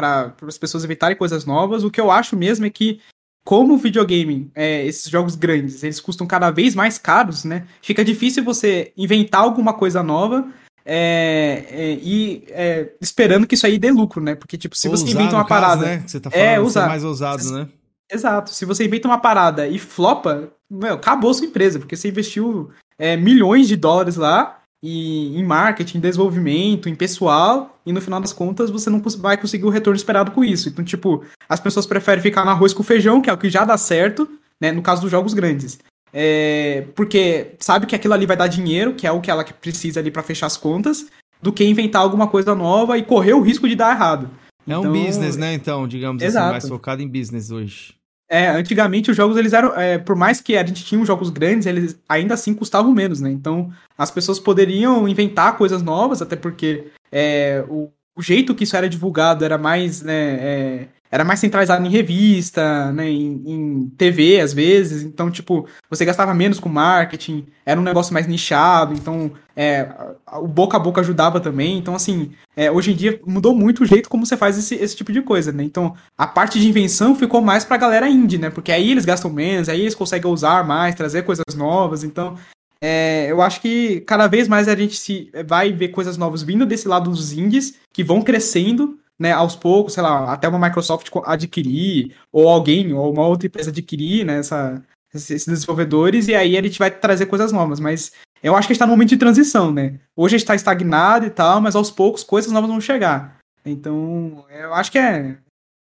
as 0.47 0.57
pessoas 0.57 0.86
evitarem 0.86 1.18
coisas 1.18 1.45
novas. 1.45 1.84
O 1.84 1.91
que 1.91 1.99
eu 1.99 2.10
acho 2.10 2.38
mesmo 2.38 2.66
é 2.66 2.70
que 2.70 3.01
como 3.49 3.73
o 3.73 3.77
videogame, 3.77 4.51
é, 4.53 4.85
esses 4.85 5.09
jogos 5.09 5.33
grandes, 5.33 5.81
eles 5.81 5.99
custam 5.99 6.27
cada 6.27 6.51
vez 6.51 6.75
mais 6.75 6.99
caros, 6.99 7.43
né? 7.43 7.65
Fica 7.81 8.05
difícil 8.05 8.43
você 8.43 8.93
inventar 8.95 9.41
alguma 9.41 9.73
coisa 9.73 10.03
nova 10.03 10.47
é, 10.85 11.65
é, 11.67 11.93
e 11.93 12.43
é, 12.49 12.91
esperando 13.01 13.47
que 13.47 13.55
isso 13.55 13.65
aí 13.65 13.79
dê 13.79 13.89
lucro, 13.89 14.21
né? 14.21 14.35
Porque, 14.35 14.55
tipo, 14.55 14.77
se 14.77 14.87
você 14.87 15.03
inventa 15.03 15.33
uma 15.33 15.43
caso, 15.43 15.47
parada. 15.47 15.83
Né? 15.83 16.03
Você 16.05 16.19
tá 16.19 16.29
falando 16.29 16.47
é, 16.47 16.59
usar. 16.59 16.87
mais 16.89 17.03
ousado, 17.03 17.41
você, 17.41 17.51
né? 17.51 17.67
Exato. 18.07 18.51
Se 18.51 18.65
você 18.65 18.85
inventa 18.85 19.07
uma 19.07 19.17
parada 19.17 19.67
e 19.67 19.79
flopa, 19.79 20.51
meu, 20.69 20.93
acabou 20.93 21.33
sua 21.33 21.47
empresa, 21.47 21.79
porque 21.79 21.95
você 21.95 22.09
investiu 22.09 22.69
é, 22.99 23.17
milhões 23.17 23.67
de 23.67 23.75
dólares 23.75 24.15
lá 24.15 24.59
e 24.82 25.38
em 25.38 25.43
marketing, 25.43 25.97
em 25.97 26.01
desenvolvimento, 26.01 26.88
em 26.88 26.95
pessoal, 26.95 27.80
e 27.86 27.91
no 27.91 28.01
final 28.01 28.19
das 28.19 28.32
contas 28.32 28.69
você 28.69 28.89
não 28.89 29.01
vai 29.17 29.38
conseguir 29.38 29.65
o 29.65 29.69
retorno 29.69 29.97
esperado 29.97 30.32
com 30.32 30.43
isso. 30.43 30.69
Então, 30.69 30.84
tipo, 30.84 31.23
as 31.47 31.59
pessoas 31.59 31.86
preferem 31.86 32.21
ficar 32.21 32.45
no 32.45 32.51
arroz 32.51 32.73
com 32.73 32.84
feijão, 32.84 33.21
que 33.21 33.30
é 33.30 33.34
o 33.34 33.38
que 33.38 33.49
já 33.49 33.65
dá 33.65 33.77
certo, 33.77 34.27
né, 34.59 34.71
no 34.71 34.82
caso 34.82 35.01
dos 35.01 35.11
jogos 35.11 35.34
grandes. 35.34 35.80
É, 36.13 36.86
porque 36.95 37.55
sabe 37.59 37.86
que 37.86 37.95
aquilo 37.95 38.13
ali 38.13 38.25
vai 38.25 38.38
dar 38.38 38.47
dinheiro, 38.47 38.93
que 38.93 39.05
é 39.05 39.11
o 39.11 39.21
que 39.21 39.30
ela 39.30 39.43
precisa 39.43 39.99
ali 39.99 40.09
para 40.09 40.23
fechar 40.23 40.47
as 40.47 40.57
contas, 40.57 41.07
do 41.41 41.53
que 41.53 41.63
inventar 41.63 42.01
alguma 42.01 42.27
coisa 42.27 42.55
nova 42.55 42.97
e 42.97 43.03
correr 43.03 43.34
o 43.34 43.41
risco 43.41 43.67
de 43.67 43.75
dar 43.75 43.95
errado. 43.95 44.30
É 44.67 44.73
então, 44.73 44.82
um 44.84 45.05
business, 45.05 45.36
né, 45.36 45.53
então, 45.53 45.88
digamos 45.88 46.21
exato. 46.21 46.45
assim, 46.45 46.51
mais 46.51 46.67
focado 46.67 47.01
em 47.01 47.07
business 47.07 47.51
hoje. 47.51 47.98
É, 48.32 48.47
antigamente 48.47 49.09
os 49.09 49.17
jogos 49.17 49.38
eles 49.38 49.53
eram, 49.53 49.75
é, 49.75 49.97
por 49.97 50.15
mais 50.15 50.39
que 50.39 50.55
a 50.55 50.63
gente 50.63 50.86
tinha 50.86 51.03
jogos 51.03 51.32
grandes, 51.32 51.65
eles 51.65 51.99
ainda 52.07 52.36
assim 52.36 52.53
custavam 52.53 52.91
menos, 52.91 53.19
né? 53.19 53.32
Então 53.32 53.71
as 53.97 54.11
pessoas 54.11 54.39
poderiam 54.39 55.07
inventar 55.07 55.57
coisas 55.57 55.82
novas, 55.82 56.21
até 56.21 56.36
porque 56.36 56.91
é, 57.11 57.65
o, 57.67 57.89
o 58.15 58.21
jeito 58.21 58.53
que 58.53 58.65
isso 58.65 58.77
era 58.77 58.88
divulgado 58.88 59.43
era 59.43 59.57
mais, 59.57 60.03
né, 60.03 60.13
é, 60.13 60.88
era 61.12 61.24
mais 61.24 61.39
centralizado 61.39 61.86
em 61.86 61.89
revista, 61.89 62.91
né, 62.91 63.10
em, 63.10 63.41
em, 63.45 63.89
TV 63.97 64.39
às 64.39 64.53
vezes, 64.53 65.03
então, 65.03 65.32
tipo, 65.32 65.68
você 65.89 66.05
gastava 66.05 66.34
menos 66.34 66.60
com 66.60 66.70
marketing, 66.70 67.47
era 67.66 67.80
um 67.80 67.84
negócio 67.84 68.14
mais 68.14 68.28
nichado, 68.28 68.93
então, 68.93 69.32
é, 69.55 69.88
o 70.34 70.47
boca 70.47 70.78
a 70.78 70.80
boca 70.80 71.01
ajudava 71.01 71.39
também, 71.39 71.78
então, 71.78 71.95
assim, 71.95 72.32
é, 72.55 72.72
hoje 72.72 72.91
em 72.91 72.95
dia 72.95 73.20
mudou 73.26 73.55
muito 73.55 73.84
o 73.84 73.86
jeito 73.86 74.10
como 74.10 74.26
você 74.26 74.38
faz 74.38 74.57
esse, 74.57 74.76
esse 74.76 74.95
tipo 74.95 75.12
de 75.12 75.22
coisa, 75.22 75.51
né, 75.51 75.64
então, 75.64 75.95
a 76.18 76.28
parte 76.28 76.60
de 76.60 76.68
invenção 76.68 77.16
ficou 77.16 77.41
mais 77.41 77.66
pra 77.66 77.78
galera 77.78 78.07
indie, 78.07 78.38
né, 78.38 78.49
porque 78.49 78.72
aí 78.72 78.91
eles 78.91 79.05
gastam 79.05 79.32
menos, 79.32 79.68
aí 79.68 79.82
eles 79.82 79.95
conseguem 79.95 80.32
usar 80.32 80.64
mais, 80.64 80.95
trazer 80.95 81.24
coisas 81.24 81.55
novas, 81.55 82.03
então, 82.03 82.36
é, 82.82 83.28
eu 83.30 83.41
acho 83.41 83.60
que 83.60 83.99
cada 84.01 84.28
vez 84.28 84.47
mais 84.47 84.68
a 84.68 84.76
gente 84.76 84.95
se 84.95 85.30
vai 85.45 85.74
ver 85.74 85.89
coisas 85.89 86.16
novas 86.18 86.41
vindo 86.41 86.66
desse 86.66 86.88
lado 86.88 87.10
dos 87.10 87.34
indies, 87.34 87.76
que 87.91 88.03
vão 88.03 88.22
crescendo, 88.22 88.97
né, 89.20 89.34
aos 89.34 89.55
poucos, 89.55 89.93
sei 89.93 90.01
lá, 90.01 90.32
até 90.32 90.47
uma 90.47 90.57
Microsoft 90.67 91.09
adquirir, 91.26 92.15
ou 92.32 92.47
alguém, 92.47 92.93
ou 92.93 93.11
uma 93.11 93.28
outra 93.28 93.47
empresa 93.47 93.70
adquirir, 93.70 94.26
né, 94.26 94.39
essa, 94.39 94.82
esses 95.13 95.45
desenvolvedores, 95.45 96.28
e 96.28 96.36
aí 96.36 96.57
a 96.57 96.61
gente 96.63 96.80
vai 96.80 96.89
trazer 96.89 97.26
coisas 97.26 97.51
novas, 97.51 97.80
mas 97.80 98.13
eu 98.41 98.55
acho 98.55 98.67
que 98.67 98.74
está 98.74 98.86
no 98.86 98.93
momento 98.93 99.09
de 99.09 99.17
transição, 99.17 99.72
né? 99.72 99.99
Hoje 100.15 100.36
a 100.36 100.38
gente 100.38 100.45
está 100.45 100.55
estagnado 100.55 101.26
e 101.26 101.30
tal, 101.30 101.59
mas 101.59 101.76
aos 101.76 101.91
poucos 101.91 102.24
coisas 102.24 102.51
novas 102.51 102.70
vão 102.70 102.80
chegar. 102.80 103.38
Então, 103.65 104.45
eu 104.49 104.74
acho 104.74 104.91
que 104.91 104.97
é. 104.97 105.38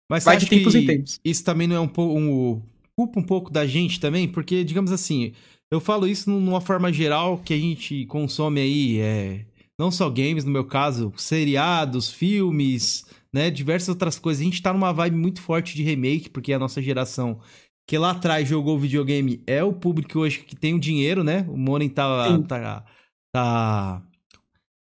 Mas 0.09 0.23
vai 0.23 0.37
de 0.37 0.45
tempos 0.45 0.73
em 0.73 0.85
tempos. 0.85 1.19
Isso 1.23 1.43
também 1.43 1.67
não 1.67 1.75
é 1.75 1.79
um 1.79 1.87
pouco. 1.87 2.17
Um, 2.17 2.61
culpa 2.97 3.19
um 3.19 3.23
pouco 3.23 3.51
da 3.51 3.65
gente 3.67 3.99
também, 3.99 4.27
porque, 4.27 4.63
digamos 4.63 4.91
assim, 4.91 5.33
eu 5.69 5.81
falo 5.81 6.07
isso 6.07 6.29
numa 6.29 6.61
forma 6.61 6.93
geral 6.93 7.37
que 7.43 7.53
a 7.53 7.57
gente 7.57 8.05
consome 8.05 8.61
aí, 8.61 8.99
é, 9.01 9.45
não 9.77 9.91
só 9.91 10.09
games, 10.09 10.45
no 10.45 10.51
meu 10.51 10.63
caso, 10.63 11.11
seriados, 11.17 12.09
filmes, 12.09 13.05
né? 13.35 13.51
Diversas 13.51 13.89
outras 13.89 14.17
coisas. 14.17 14.41
A 14.41 14.45
gente 14.45 14.61
tá 14.61 14.71
numa 14.71 14.93
vibe 14.93 15.17
muito 15.17 15.41
forte 15.41 15.75
de 15.75 15.83
remake, 15.83 16.29
porque 16.29 16.53
a 16.53 16.57
nossa 16.57 16.81
geração 16.81 17.41
que 17.85 17.97
lá 17.97 18.11
atrás 18.11 18.47
jogou 18.47 18.79
videogame 18.79 19.43
é 19.45 19.61
o 19.61 19.73
público 19.73 20.19
hoje 20.19 20.39
que 20.39 20.55
tem 20.55 20.73
o 20.73 20.79
dinheiro, 20.79 21.21
né? 21.21 21.45
O 21.49 21.57
Money 21.57 21.89
tá, 21.89 22.39
tá, 22.47 22.85
tá, 23.33 24.07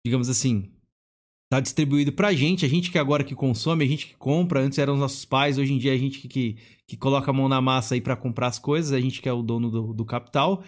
digamos 0.04 0.28
assim, 0.28 0.72
tá 1.52 1.60
distribuído 1.60 2.12
pra 2.12 2.34
gente, 2.34 2.66
a 2.66 2.68
gente 2.68 2.90
que 2.90 2.98
agora 2.98 3.24
que 3.24 3.36
consome, 3.36 3.86
a 3.86 3.88
gente 3.88 4.08
que 4.08 4.18
compra, 4.18 4.60
antes 4.60 4.80
eram 4.80 4.96
os 4.96 5.00
nossos 5.00 5.24
pais, 5.24 5.60
hoje 5.60 5.74
em 5.74 5.78
dia 5.78 5.94
a 5.94 5.98
gente 5.98 6.28
que, 6.28 6.58
que 6.88 6.98
coloca 6.98 7.30
a 7.30 7.34
mão 7.34 7.48
na 7.48 7.62
massa 7.62 7.94
aí 7.94 8.02
para 8.02 8.16
comprar 8.16 8.48
as 8.48 8.58
coisas, 8.58 8.92
a 8.92 9.00
gente 9.00 9.22
que 9.22 9.30
é 9.30 9.34
o 9.34 9.44
dono 9.44 9.70
do, 9.70 9.94
do 9.94 10.04
capital. 10.04 10.64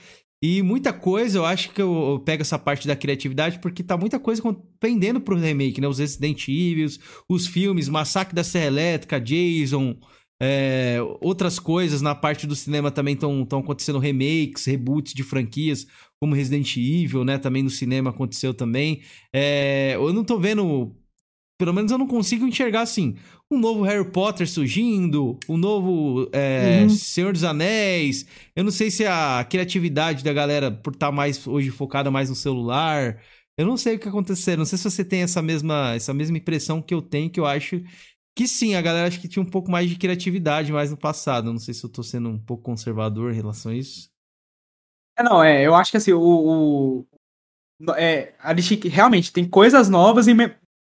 E 0.45 0.61
muita 0.61 0.91
coisa, 0.91 1.37
eu 1.37 1.45
acho 1.45 1.69
que 1.69 1.81
eu, 1.81 2.11
eu, 2.11 2.19
pego 2.19 2.41
essa 2.41 2.59
parte 2.59 2.85
da 2.85 2.97
criatividade, 2.97 3.59
porque 3.59 3.81
tá 3.81 3.95
muita 3.95 4.19
coisa 4.19 4.43
pendendo 4.77 5.21
pro 5.21 5.39
remake, 5.39 5.79
né? 5.79 5.87
Os 5.87 5.99
Resident 5.99 6.49
Evil, 6.49 6.89
os 7.29 7.47
filmes, 7.47 7.87
Massacre 7.87 8.35
da 8.35 8.43
Serra 8.43 8.65
Elétrica, 8.65 9.21
Jason, 9.21 9.95
é, 10.41 10.97
outras 11.21 11.59
coisas 11.59 12.01
na 12.01 12.13
parte 12.13 12.45
do 12.45 12.57
cinema 12.57 12.91
também 12.91 13.13
estão 13.13 13.47
acontecendo 13.57 13.99
remakes, 13.99 14.65
reboots 14.65 15.13
de 15.13 15.23
franquias, 15.23 15.87
como 16.19 16.35
Resident 16.35 16.75
Evil, 16.75 17.23
né? 17.23 17.37
Também 17.37 17.63
no 17.63 17.69
cinema 17.69 18.09
aconteceu 18.09 18.53
também. 18.53 19.01
É, 19.33 19.93
eu 19.95 20.11
não 20.11 20.25
tô 20.25 20.37
vendo 20.37 20.93
pelo 21.57 21.73
menos 21.73 21.91
eu 21.91 21.97
não 21.97 22.07
consigo 22.07 22.45
enxergar 22.45 22.81
assim. 22.81 23.15
Um 23.53 23.59
novo 23.59 23.83
Harry 23.83 24.09
Potter 24.09 24.49
surgindo, 24.49 25.37
um 25.47 25.57
novo 25.57 26.27
é, 26.33 26.81
uhum. 26.81 26.89
Senhor 26.89 27.31
dos 27.31 27.43
Anéis. 27.43 28.25
Eu 28.55 28.63
não 28.63 28.71
sei 28.71 28.89
se 28.89 29.05
a 29.05 29.45
criatividade 29.47 30.23
da 30.23 30.33
galera, 30.33 30.71
por 30.71 30.93
estar 30.93 31.07
tá 31.07 31.11
mais 31.11 31.45
hoje 31.45 31.69
focada 31.69 32.09
mais 32.09 32.29
no 32.29 32.35
celular. 32.35 33.21
Eu 33.55 33.67
não 33.67 33.77
sei 33.77 33.95
o 33.95 33.99
que 33.99 34.09
aconteceu. 34.09 34.57
Não 34.57 34.65
sei 34.65 34.77
se 34.79 34.89
você 34.89 35.05
tem 35.05 35.21
essa 35.21 35.41
mesma, 35.41 35.93
essa 35.93 36.13
mesma 36.13 36.37
impressão 36.37 36.81
que 36.81 36.93
eu 36.93 37.01
tenho, 37.01 37.29
que 37.29 37.39
eu 37.39 37.45
acho 37.45 37.83
que 38.35 38.47
sim, 38.47 38.73
a 38.73 38.81
galera 38.81 39.07
acho 39.07 39.21
que 39.21 39.27
tinha 39.27 39.43
um 39.43 39.49
pouco 39.49 39.69
mais 39.69 39.87
de 39.87 39.95
criatividade 39.95 40.71
mais 40.71 40.89
no 40.89 40.97
passado. 40.97 41.49
Eu 41.49 41.53
não 41.53 41.59
sei 41.59 41.73
se 41.73 41.83
eu 41.83 41.89
tô 41.89 42.01
sendo 42.01 42.29
um 42.29 42.39
pouco 42.39 42.63
conservador 42.63 43.31
em 43.31 43.35
relação 43.35 43.71
a 43.71 43.75
isso. 43.75 44.09
É, 45.15 45.21
não, 45.21 45.43
é, 45.43 45.61
eu 45.61 45.75
acho 45.75 45.91
que 45.91 45.97
assim, 45.97 46.13
o. 46.13 47.05
o 47.79 47.91
é, 47.95 48.33
a 48.39 48.59
gente 48.59 48.87
realmente 48.87 49.31
tem 49.31 49.47
coisas 49.47 49.89
novas 49.89 50.27
e 50.27 50.31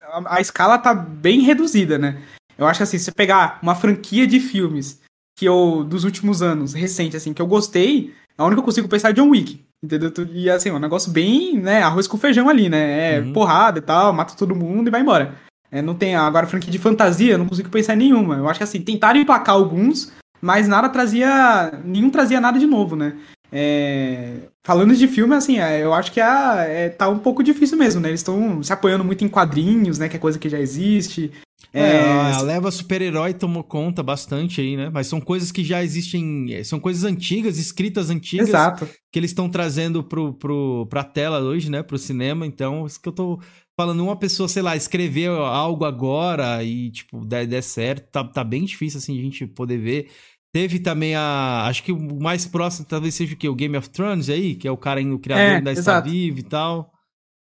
a, 0.02 0.36
a, 0.36 0.40
escala 0.40 0.78
tá 0.78 0.92
bem 0.92 1.42
reduzida, 1.42 1.96
né? 1.98 2.20
Eu 2.58 2.66
acho 2.66 2.78
que 2.78 2.82
assim, 2.82 2.98
se 2.98 3.04
você 3.04 3.12
pegar 3.12 3.58
uma 3.62 3.74
franquia 3.74 4.26
de 4.26 4.40
filmes 4.40 5.00
que 5.38 5.46
eu, 5.46 5.84
dos 5.84 6.02
últimos 6.02 6.42
anos, 6.42 6.74
recente, 6.74 7.16
assim, 7.16 7.32
que 7.32 7.40
eu 7.40 7.46
gostei, 7.46 8.12
a 8.36 8.44
única 8.44 8.56
que 8.56 8.60
eu 8.60 8.64
consigo 8.64 8.88
pensar 8.88 9.10
é 9.10 9.12
John 9.12 9.30
Wick. 9.30 9.64
Entendeu? 9.82 10.12
E 10.32 10.50
assim, 10.50 10.72
um 10.72 10.78
negócio 10.78 11.12
bem, 11.12 11.56
né, 11.56 11.82
arroz 11.82 12.08
com 12.08 12.18
feijão 12.18 12.48
ali, 12.48 12.68
né? 12.68 13.14
É 13.14 13.20
uhum. 13.20 13.32
porrada 13.32 13.78
e 13.78 13.82
tal, 13.82 14.12
mata 14.12 14.34
todo 14.36 14.56
mundo 14.56 14.88
e 14.88 14.90
vai 14.90 15.00
embora. 15.00 15.36
É, 15.70 15.80
não 15.80 15.94
tem 15.94 16.16
agora 16.16 16.46
franquia 16.46 16.72
de 16.72 16.78
fantasia, 16.78 17.34
eu 17.34 17.38
não 17.38 17.46
consigo 17.46 17.68
pensar 17.68 17.94
em 17.94 17.98
nenhuma. 17.98 18.36
Eu 18.36 18.48
acho 18.48 18.58
que 18.58 18.64
assim, 18.64 18.80
tentaram 18.80 19.20
emplacar 19.20 19.54
alguns, 19.54 20.12
mas 20.40 20.66
nada 20.66 20.88
trazia. 20.88 21.80
Nenhum 21.84 22.10
trazia 22.10 22.40
nada 22.40 22.58
de 22.58 22.66
novo, 22.66 22.96
né? 22.96 23.16
É, 23.52 24.34
falando 24.64 24.94
de 24.94 25.06
filme, 25.06 25.34
assim, 25.34 25.58
é, 25.58 25.82
eu 25.82 25.94
acho 25.94 26.12
que 26.12 26.20
a, 26.20 26.64
é, 26.66 26.88
tá 26.88 27.08
um 27.08 27.18
pouco 27.18 27.42
difícil 27.42 27.78
mesmo, 27.78 28.00
né? 28.00 28.08
Eles 28.08 28.20
estão 28.20 28.62
se 28.62 28.72
apoiando 28.72 29.04
muito 29.04 29.24
em 29.24 29.28
quadrinhos, 29.28 29.98
né? 29.98 30.08
Que 30.08 30.16
é 30.16 30.20
coisa 30.20 30.38
que 30.38 30.48
já 30.48 30.58
existe. 30.58 31.32
É, 31.72 31.80
é 31.80 32.12
a 32.32 32.40
leva 32.40 32.70
super-herói 32.70 33.34
tomou 33.34 33.62
conta 33.62 34.02
bastante 34.02 34.60
aí, 34.60 34.76
né? 34.76 34.90
Mas 34.92 35.06
são 35.06 35.20
coisas 35.20 35.52
que 35.52 35.62
já 35.62 35.82
existem, 35.84 36.54
é, 36.54 36.64
são 36.64 36.80
coisas 36.80 37.04
antigas, 37.04 37.58
escritas 37.58 38.10
antigas, 38.10 38.48
Exato. 38.48 38.88
que 39.12 39.18
eles 39.18 39.30
estão 39.30 39.48
trazendo 39.48 40.02
pro, 40.02 40.32
pro, 40.34 40.86
pra 40.86 41.04
tela 41.04 41.40
hoje, 41.40 41.70
né? 41.70 41.82
Pro 41.82 41.98
cinema. 41.98 42.46
Então, 42.46 42.86
isso 42.86 43.00
que 43.00 43.08
eu 43.08 43.12
tô 43.12 43.40
falando, 43.78 44.02
uma 44.02 44.16
pessoa, 44.16 44.48
sei 44.48 44.62
lá, 44.62 44.76
escrever 44.76 45.28
algo 45.28 45.84
agora 45.84 46.64
e, 46.64 46.90
tipo, 46.90 47.24
der, 47.24 47.46
der 47.46 47.62
certo, 47.62 48.10
tá, 48.10 48.24
tá 48.24 48.42
bem 48.42 48.64
difícil, 48.64 48.98
assim, 48.98 49.18
a 49.18 49.22
gente 49.22 49.46
poder 49.46 49.78
ver. 49.78 50.10
Teve 50.52 50.78
também 50.78 51.14
a. 51.14 51.66
Acho 51.66 51.82
que 51.82 51.92
o 51.92 52.20
mais 52.20 52.46
próximo 52.46 52.86
talvez 52.88 53.14
seja 53.14 53.34
o 53.34 53.36
que? 53.36 53.48
O 53.48 53.54
Game 53.54 53.76
of 53.76 53.90
Thrones 53.90 54.30
aí, 54.30 54.54
que 54.54 54.66
é 54.66 54.70
o 54.70 54.76
cara, 54.76 55.00
o 55.02 55.18
criador 55.18 55.58
é, 55.58 55.60
da 55.60 55.72
Está 55.72 56.00
Vivo 56.00 56.38
e 56.38 56.42
tal. 56.42 56.92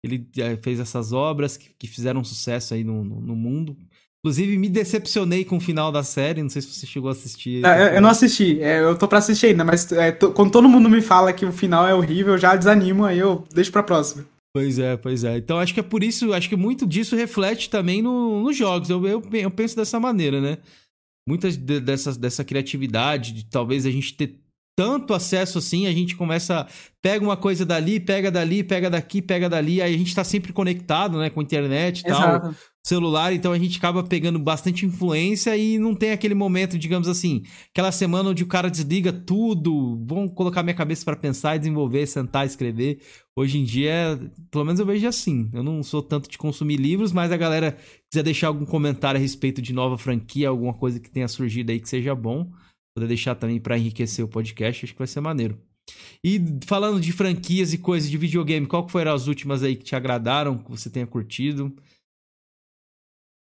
Ele 0.03 0.27
é, 0.39 0.57
fez 0.57 0.81
essas 0.81 1.13
obras 1.13 1.57
que, 1.57 1.75
que 1.79 1.87
fizeram 1.87 2.25
sucesso 2.25 2.75
aí 2.75 2.83
no, 2.83 3.05
no, 3.05 3.21
no, 3.21 3.37
mundo. 3.37 3.77
Inclusive, 4.27 4.59
me 4.59 4.69
decepcionei 4.69 5.45
com 5.45 5.59
o 5.59 5.61
final 5.61 5.93
da 5.93 6.03
série. 6.03 6.43
Não 6.43 6.49
sei 6.49 6.61
se 6.61 6.69
você 6.69 6.85
chegou 6.85 7.09
a 7.09 7.13
assistir. 7.13 7.65
É, 7.65 7.97
eu, 7.97 8.03
não 8.03 8.11
assisti. 8.11 8.61
É, 8.61 8.81
eu 8.81 8.99
tô 8.99 9.07
pra 9.07 9.19
assistir 9.19 9.47
ainda, 9.47 9.65
mas 9.65 9.93
é, 9.93 10.11
quando 10.11 10.51
todo 10.51 10.69
mundo 10.69 10.91
me 10.91 11.01
fala 11.01 11.33
que 11.33 11.47
o 11.47 11.53
final 11.53 11.87
é 11.87 11.95
horrível, 11.95 12.35
eu 12.35 12.39
já 12.39 12.57
desanimo, 12.57 13.05
aí 13.05 13.19
eu 13.21 13.45
deixo 13.55 13.71
pra 13.71 13.85
próxima. 13.85 14.27
Pois 14.53 14.81
é, 14.81 14.97
pois 14.97 15.23
é. 15.23 15.37
Então 15.37 15.59
acho 15.59 15.73
que 15.73 15.79
é 15.79 15.83
por 15.83 16.03
isso, 16.03 16.33
acho 16.33 16.49
que 16.49 16.57
muito 16.57 16.85
disso 16.87 17.15
reflete 17.15 17.71
também 17.71 18.03
no, 18.03 18.43
nos 18.43 18.57
jogos. 18.57 18.91
Eu, 18.91 19.07
eu, 19.07 19.23
eu 19.33 19.51
penso 19.51 19.77
dessa 19.77 20.01
maneira, 20.01 20.41
né? 20.41 20.59
muitas 21.29 21.57
de, 21.57 21.81
dessas, 21.81 22.17
dessa 22.17 22.45
criatividade, 22.45 23.33
de 23.33 23.45
talvez 23.45 23.85
a 23.85 23.91
gente 23.91 24.15
ter 24.15 24.39
tanto 24.77 25.15
acesso 25.15 25.57
assim, 25.57 25.87
a 25.87 25.93
gente 25.93 26.15
começa, 26.15 26.67
pega 27.01 27.25
uma 27.25 27.37
coisa 27.37 27.65
dali, 27.65 27.99
pega 27.99 28.31
dali, 28.31 28.63
pega 28.63 28.91
daqui, 28.91 29.23
pega 29.23 29.49
dali, 29.49 29.81
aí 29.81 29.95
a 29.95 29.99
gente 29.99 30.15
tá 30.15 30.23
sempre 30.23 30.53
conectado, 30.53 31.19
né, 31.19 31.31
com 31.31 31.41
a 31.41 31.43
internet 31.43 32.01
e 32.01 32.03
tal, 32.05 32.55
celular, 32.85 33.33
então 33.33 33.53
a 33.53 33.59
gente 33.59 33.79
acaba 33.79 34.05
pegando 34.05 34.39
bastante 34.39 34.85
influência 34.85 35.57
e 35.57 35.79
não 35.79 35.95
tem 35.95 36.13
aquele 36.13 36.35
momento, 36.35 36.79
digamos 36.79 37.09
assim, 37.09 37.43
aquela 37.71 37.91
semana 37.91 38.29
onde 38.29 38.45
o 38.45 38.47
cara 38.47 38.71
desliga 38.71 39.13
tudo, 39.13 40.05
vão 40.07 40.29
colocar 40.29 40.63
minha 40.63 40.75
cabeça 40.77 41.05
para 41.05 41.17
pensar 41.17 41.57
desenvolver, 41.57 42.07
sentar, 42.07 42.47
escrever. 42.47 43.01
Hoje 43.35 43.59
em 43.59 43.65
dia, 43.65 44.19
pelo 44.51 44.65
menos 44.65 44.79
eu 44.79 44.87
vejo 44.87 45.07
assim. 45.07 45.51
Eu 45.53 45.63
não 45.63 45.83
sou 45.83 46.03
tanto 46.03 46.31
de 46.31 46.39
consumir 46.39 46.77
livros, 46.77 47.13
mas 47.13 47.33
a 47.33 47.37
galera 47.37 47.77
quiser 48.11 48.23
deixar 48.23 48.47
algum 48.49 48.65
comentário 48.65 49.19
a 49.19 49.21
respeito 49.21 49.61
de 49.61 49.73
nova 49.73 49.99
franquia, 49.99 50.49
alguma 50.49 50.73
coisa 50.73 51.01
que 51.01 51.11
tenha 51.11 51.29
surgido 51.29 51.73
aí 51.73 51.81
que 51.81 51.89
seja 51.89 52.15
bom, 52.15 52.49
poder 52.97 53.09
deixar 53.09 53.35
também 53.35 53.61
para 53.61 53.77
enriquecer 53.77 54.25
o 54.25 54.29
podcast, 54.29 54.87
acho 54.87 54.95
que 54.95 54.99
vai 54.99 55.07
ser 55.07 55.21
maneiro. 55.21 55.59
E 56.25 56.43
falando 56.67 56.99
de 56.99 57.13
franquias 57.13 57.75
e 57.75 57.79
coisas 57.79 58.09
de 58.09 58.17
videogame, 58.17 58.67
qual 58.67 58.89
foram 58.89 59.13
as 59.13 59.27
últimas 59.29 59.63
aí 59.63 59.77
que 59.77 59.85
te 59.85 59.95
agradaram, 59.95 60.57
que 60.57 60.71
você 60.71 60.89
tenha 60.89 61.07
curtido? 61.07 61.71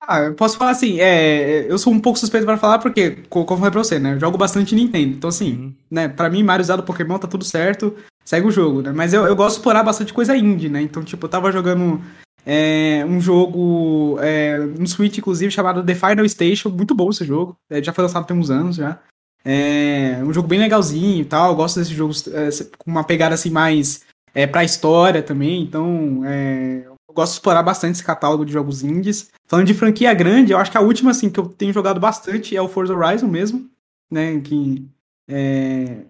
Ah, 0.08 0.22
eu 0.22 0.34
posso 0.34 0.58
falar 0.58 0.72
assim, 0.72 1.00
é, 1.02 1.70
eu 1.70 1.78
sou 1.78 1.92
um 1.92 2.00
pouco 2.00 2.18
suspeito 2.18 2.46
para 2.46 2.58
falar 2.58 2.80
porque, 2.80 3.24
como 3.30 3.44
eu 3.44 3.58
falei 3.58 3.72
pra 3.72 3.84
você, 3.84 4.00
né, 4.00 4.14
eu 4.16 4.20
jogo 4.20 4.38
bastante 4.38 4.74
Nintendo, 4.74 5.16
então 5.16 5.30
assim, 5.30 5.54
uhum. 5.54 5.74
né, 5.92 6.08
pra 6.08 6.30
mim 6.30 6.42
Mario 6.42 6.64
usado 6.64 6.82
Pokémon 6.82 7.20
tá 7.20 7.28
tudo 7.28 7.44
certo, 7.44 7.96
segue 8.26 8.48
o 8.48 8.52
jogo, 8.52 8.82
né, 8.82 8.92
mas 8.92 9.14
eu, 9.14 9.26
eu 9.26 9.36
gosto 9.36 9.56
de 9.56 9.60
explorar 9.60 9.84
bastante 9.84 10.12
coisa 10.12 10.36
indie, 10.36 10.70
né, 10.70 10.82
então 10.82 11.04
tipo, 11.04 11.24
eu 11.24 11.30
tava 11.30 11.52
jogando 11.52 12.02
é, 12.44 13.06
um 13.08 13.22
jogo 13.22 14.18
é, 14.22 14.58
no 14.58 14.88
Switch, 14.88 15.20
inclusive, 15.20 15.52
chamado 15.52 15.86
The 15.86 15.94
Final 15.94 16.28
Station, 16.28 16.70
muito 16.70 16.96
bom 16.96 17.12
esse 17.12 17.24
jogo, 17.24 17.56
é, 17.70 17.84
já 17.84 17.94
foi 17.94 18.04
lançado 18.04 18.26
tem 18.26 18.36
uns 18.36 18.50
anos 18.50 18.78
já, 18.78 19.00
é 19.44 20.22
um 20.24 20.34
jogo 20.34 20.48
bem 20.48 20.60
legalzinho 20.60 21.22
e 21.22 21.26
tal, 21.26 21.52
eu 21.52 21.56
gosto 21.56 21.80
desses 21.80 21.94
jogos 21.94 22.28
é, 22.28 22.50
com 22.78 22.92
uma 22.92 23.04
pegada 23.04 23.36
assim 23.36 23.50
mais 23.50 24.02
é, 24.34 24.46
pra 24.48 24.64
história 24.64 25.22
também, 25.24 25.62
então 25.62 26.22
é, 26.26 26.84
eu 27.12 27.14
gosto 27.14 27.34
de 27.34 27.38
explorar 27.40 27.62
bastante 27.62 27.96
esse 27.96 28.04
catálogo 28.04 28.46
de 28.46 28.54
jogos 28.54 28.84
indies. 28.84 29.30
Falando 29.46 29.68
de 29.68 29.74
franquia 29.74 30.14
grande, 30.14 30.54
eu 30.54 30.58
acho 30.58 30.72
que 30.72 30.78
a 30.78 30.82
última, 30.82 31.12
assim, 31.12 31.30
que 31.30 31.40
eu 31.40 31.48
tenho 31.48 31.74
jogado 31.74 32.00
bastante 32.00 32.56
é 32.56 32.62
o 32.62 32.70
Forza 32.70 32.96
Horizon 32.96 33.28
mesmo, 33.28 33.70
né? 34.10 34.40
Que, 34.40 34.88
é, 35.28 36.06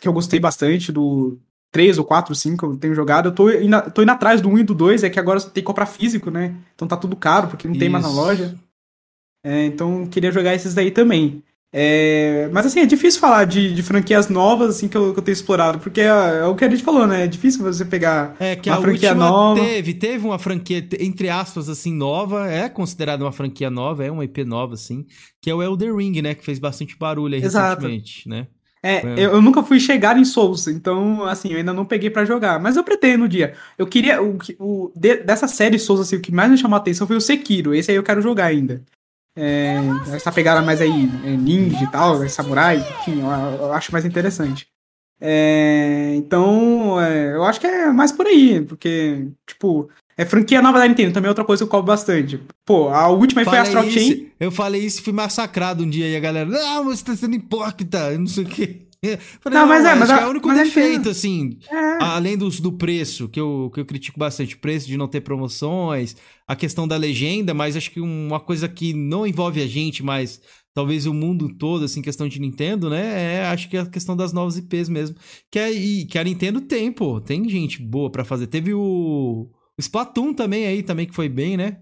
que 0.00 0.06
eu 0.06 0.12
gostei 0.12 0.38
bastante 0.38 0.92
do 0.92 1.36
3 1.72 1.98
ou 1.98 2.04
4, 2.04 2.32
5 2.32 2.64
eu 2.64 2.76
tenho 2.76 2.94
jogado. 2.94 3.30
Eu 3.30 3.34
tô 3.34 3.50
indo, 3.50 3.90
tô 3.90 4.02
indo 4.02 4.12
atrás 4.12 4.40
do 4.40 4.48
1 4.48 4.58
e 4.58 4.62
do 4.62 4.74
2, 4.74 5.02
é 5.02 5.10
que 5.10 5.18
agora 5.18 5.40
tem 5.40 5.54
que 5.54 5.62
comprar 5.62 5.86
físico, 5.86 6.30
né? 6.30 6.54
Então 6.76 6.86
tá 6.86 6.96
tudo 6.96 7.16
caro, 7.16 7.48
porque 7.48 7.66
não 7.66 7.74
Isso. 7.74 7.80
tem 7.80 7.88
mais 7.88 8.04
na 8.04 8.10
loja. 8.10 8.56
É, 9.44 9.66
então 9.66 10.06
queria 10.06 10.30
jogar 10.30 10.54
esses 10.54 10.74
daí 10.74 10.92
também. 10.92 11.42
É, 11.78 12.48
mas 12.54 12.64
assim, 12.64 12.80
é 12.80 12.86
difícil 12.86 13.20
falar 13.20 13.44
de, 13.44 13.74
de 13.74 13.82
franquias 13.82 14.30
novas 14.30 14.76
assim 14.76 14.88
que 14.88 14.96
eu, 14.96 15.12
que 15.12 15.18
eu 15.18 15.22
tenho 15.22 15.34
explorado, 15.34 15.78
porque 15.78 16.00
é, 16.00 16.06
é, 16.06 16.44
o 16.46 16.54
que 16.54 16.64
a 16.64 16.70
gente 16.70 16.82
falou, 16.82 17.06
né? 17.06 17.24
É 17.24 17.26
difícil 17.26 17.62
você 17.62 17.84
pegar 17.84 18.34
é, 18.40 18.56
que 18.56 18.70
uma 18.70 18.80
franquia 18.80 19.14
nova. 19.14 19.60
Teve, 19.60 19.92
teve 19.92 20.26
uma 20.26 20.38
franquia, 20.38 20.88
entre 20.98 21.28
aspas, 21.28 21.68
assim, 21.68 21.92
nova, 21.92 22.50
é 22.50 22.70
considerada 22.70 23.22
uma 23.22 23.30
franquia 23.30 23.68
nova, 23.68 24.02
é 24.02 24.10
uma 24.10 24.24
IP 24.24 24.42
nova, 24.42 24.72
assim, 24.72 25.04
que 25.38 25.50
é 25.50 25.54
o 25.54 25.62
Elder 25.62 25.94
Ring, 25.94 26.22
né? 26.22 26.34
Que 26.34 26.42
fez 26.42 26.58
bastante 26.58 26.96
barulho 26.98 27.34
aí 27.34 27.44
Exato. 27.44 27.82
recentemente, 27.82 28.26
né? 28.26 28.46
É, 28.82 29.02
eu, 29.04 29.32
eu, 29.32 29.42
nunca 29.42 29.62
fui 29.62 29.78
chegar 29.78 30.16
em 30.16 30.24
Souls, 30.24 30.68
então, 30.68 31.24
assim, 31.24 31.50
eu 31.50 31.58
ainda 31.58 31.74
não 31.74 31.84
peguei 31.84 32.08
para 32.08 32.24
jogar. 32.24 32.58
Mas 32.58 32.76
eu 32.76 32.84
pretendo 32.84 33.24
um 33.26 33.28
dia. 33.28 33.52
Eu 33.76 33.86
queria. 33.86 34.22
O, 34.22 34.38
o, 34.58 34.92
de, 34.96 35.16
dessa 35.16 35.46
série 35.46 35.78
Souls, 35.78 36.00
assim, 36.00 36.16
o 36.16 36.22
que 36.22 36.32
mais 36.32 36.50
me 36.50 36.56
chamou 36.56 36.76
a 36.76 36.78
atenção 36.78 37.06
foi 37.06 37.16
o 37.16 37.20
Sekiro. 37.20 37.74
Esse 37.74 37.90
aí 37.90 37.98
eu 37.98 38.02
quero 38.02 38.22
jogar 38.22 38.46
ainda. 38.46 38.82
É, 39.36 39.76
essa 40.14 40.32
pegada 40.32 40.62
mais 40.62 40.80
aí, 40.80 41.10
é, 41.24 41.30
ninja 41.36 41.84
e 41.84 41.86
tal, 41.88 42.22
é 42.24 42.28
samurai, 42.28 42.78
enfim, 42.78 43.20
eu, 43.20 43.26
eu, 43.66 43.72
acho 43.72 43.92
mais 43.92 44.06
interessante. 44.06 44.66
É, 45.20 46.14
então, 46.16 46.98
é, 47.00 47.34
eu 47.34 47.44
acho 47.44 47.60
que 47.60 47.66
é 47.66 47.92
mais 47.92 48.12
por 48.12 48.26
aí, 48.26 48.62
porque, 48.62 49.28
tipo, 49.46 49.90
é 50.16 50.24
franquia 50.24 50.62
nova 50.62 50.78
da 50.78 50.88
Nintendo, 50.88 51.12
também 51.12 51.26
é 51.26 51.30
outra 51.30 51.44
coisa 51.44 51.62
que 51.62 51.64
eu 51.64 51.70
cobro 51.70 51.86
bastante. 51.86 52.40
Pô, 52.64 52.88
a 52.88 53.08
última 53.08 53.42
aí 53.42 53.44
foi 53.44 53.58
Astral 53.58 53.84
isso, 53.84 53.98
Chain. 53.98 54.32
Eu 54.40 54.50
falei 54.50 54.82
isso 54.82 55.00
e 55.00 55.02
fui 55.02 55.12
massacrado 55.12 55.84
um 55.84 55.90
dia 55.90 56.08
e 56.08 56.16
a 56.16 56.20
galera, 56.20 56.48
não, 56.48 56.84
você 56.84 57.04
tá 57.04 57.14
sendo 57.14 57.36
hipócrita, 57.36 58.12
eu 58.12 58.18
não 58.18 58.26
sei 58.26 58.44
o 58.44 58.48
quê. 58.48 58.85
Falei, 59.40 59.58
não, 59.58 59.66
mas 59.66 59.84
é, 59.84 59.94
mas 59.94 60.10
é 60.10 60.26
o 60.26 60.30
único 60.30 60.50
é 60.50 60.64
defeito, 60.64 61.08
é 61.08 61.12
assim, 61.12 61.58
é. 61.70 62.02
além 62.02 62.36
do, 62.36 62.48
do 62.48 62.72
preço, 62.72 63.28
que 63.28 63.40
eu, 63.40 63.70
que 63.72 63.80
eu 63.80 63.86
critico 63.86 64.18
bastante, 64.18 64.54
o 64.54 64.58
preço 64.58 64.86
de 64.86 64.96
não 64.96 65.08
ter 65.08 65.20
promoções, 65.20 66.16
a 66.46 66.56
questão 66.56 66.86
da 66.86 66.96
legenda, 66.96 67.54
mas 67.54 67.76
acho 67.76 67.90
que 67.90 68.00
uma 68.00 68.40
coisa 68.40 68.68
que 68.68 68.92
não 68.92 69.26
envolve 69.26 69.62
a 69.62 69.66
gente, 69.66 70.02
mas 70.02 70.40
talvez 70.74 71.06
o 71.06 71.14
mundo 71.14 71.48
todo, 71.56 71.84
assim, 71.84 72.02
questão 72.02 72.28
de 72.28 72.40
Nintendo, 72.40 72.90
né, 72.90 73.36
é, 73.36 73.46
acho 73.46 73.68
que 73.68 73.76
é 73.76 73.80
a 73.80 73.86
questão 73.86 74.16
das 74.16 74.32
novas 74.32 74.58
IPs 74.58 74.88
mesmo, 74.88 75.16
que, 75.50 75.58
é, 75.58 75.72
e, 75.72 76.04
que 76.04 76.18
a 76.18 76.24
Nintendo 76.24 76.60
tem, 76.60 76.92
pô, 76.92 77.20
tem 77.20 77.48
gente 77.48 77.80
boa 77.80 78.10
para 78.10 78.24
fazer. 78.24 78.46
Teve 78.46 78.74
o, 78.74 79.48
o 79.50 79.80
Splatoon 79.80 80.34
também 80.34 80.66
aí, 80.66 80.82
também, 80.82 81.06
que 81.06 81.14
foi 81.14 81.28
bem, 81.28 81.56
né? 81.56 81.78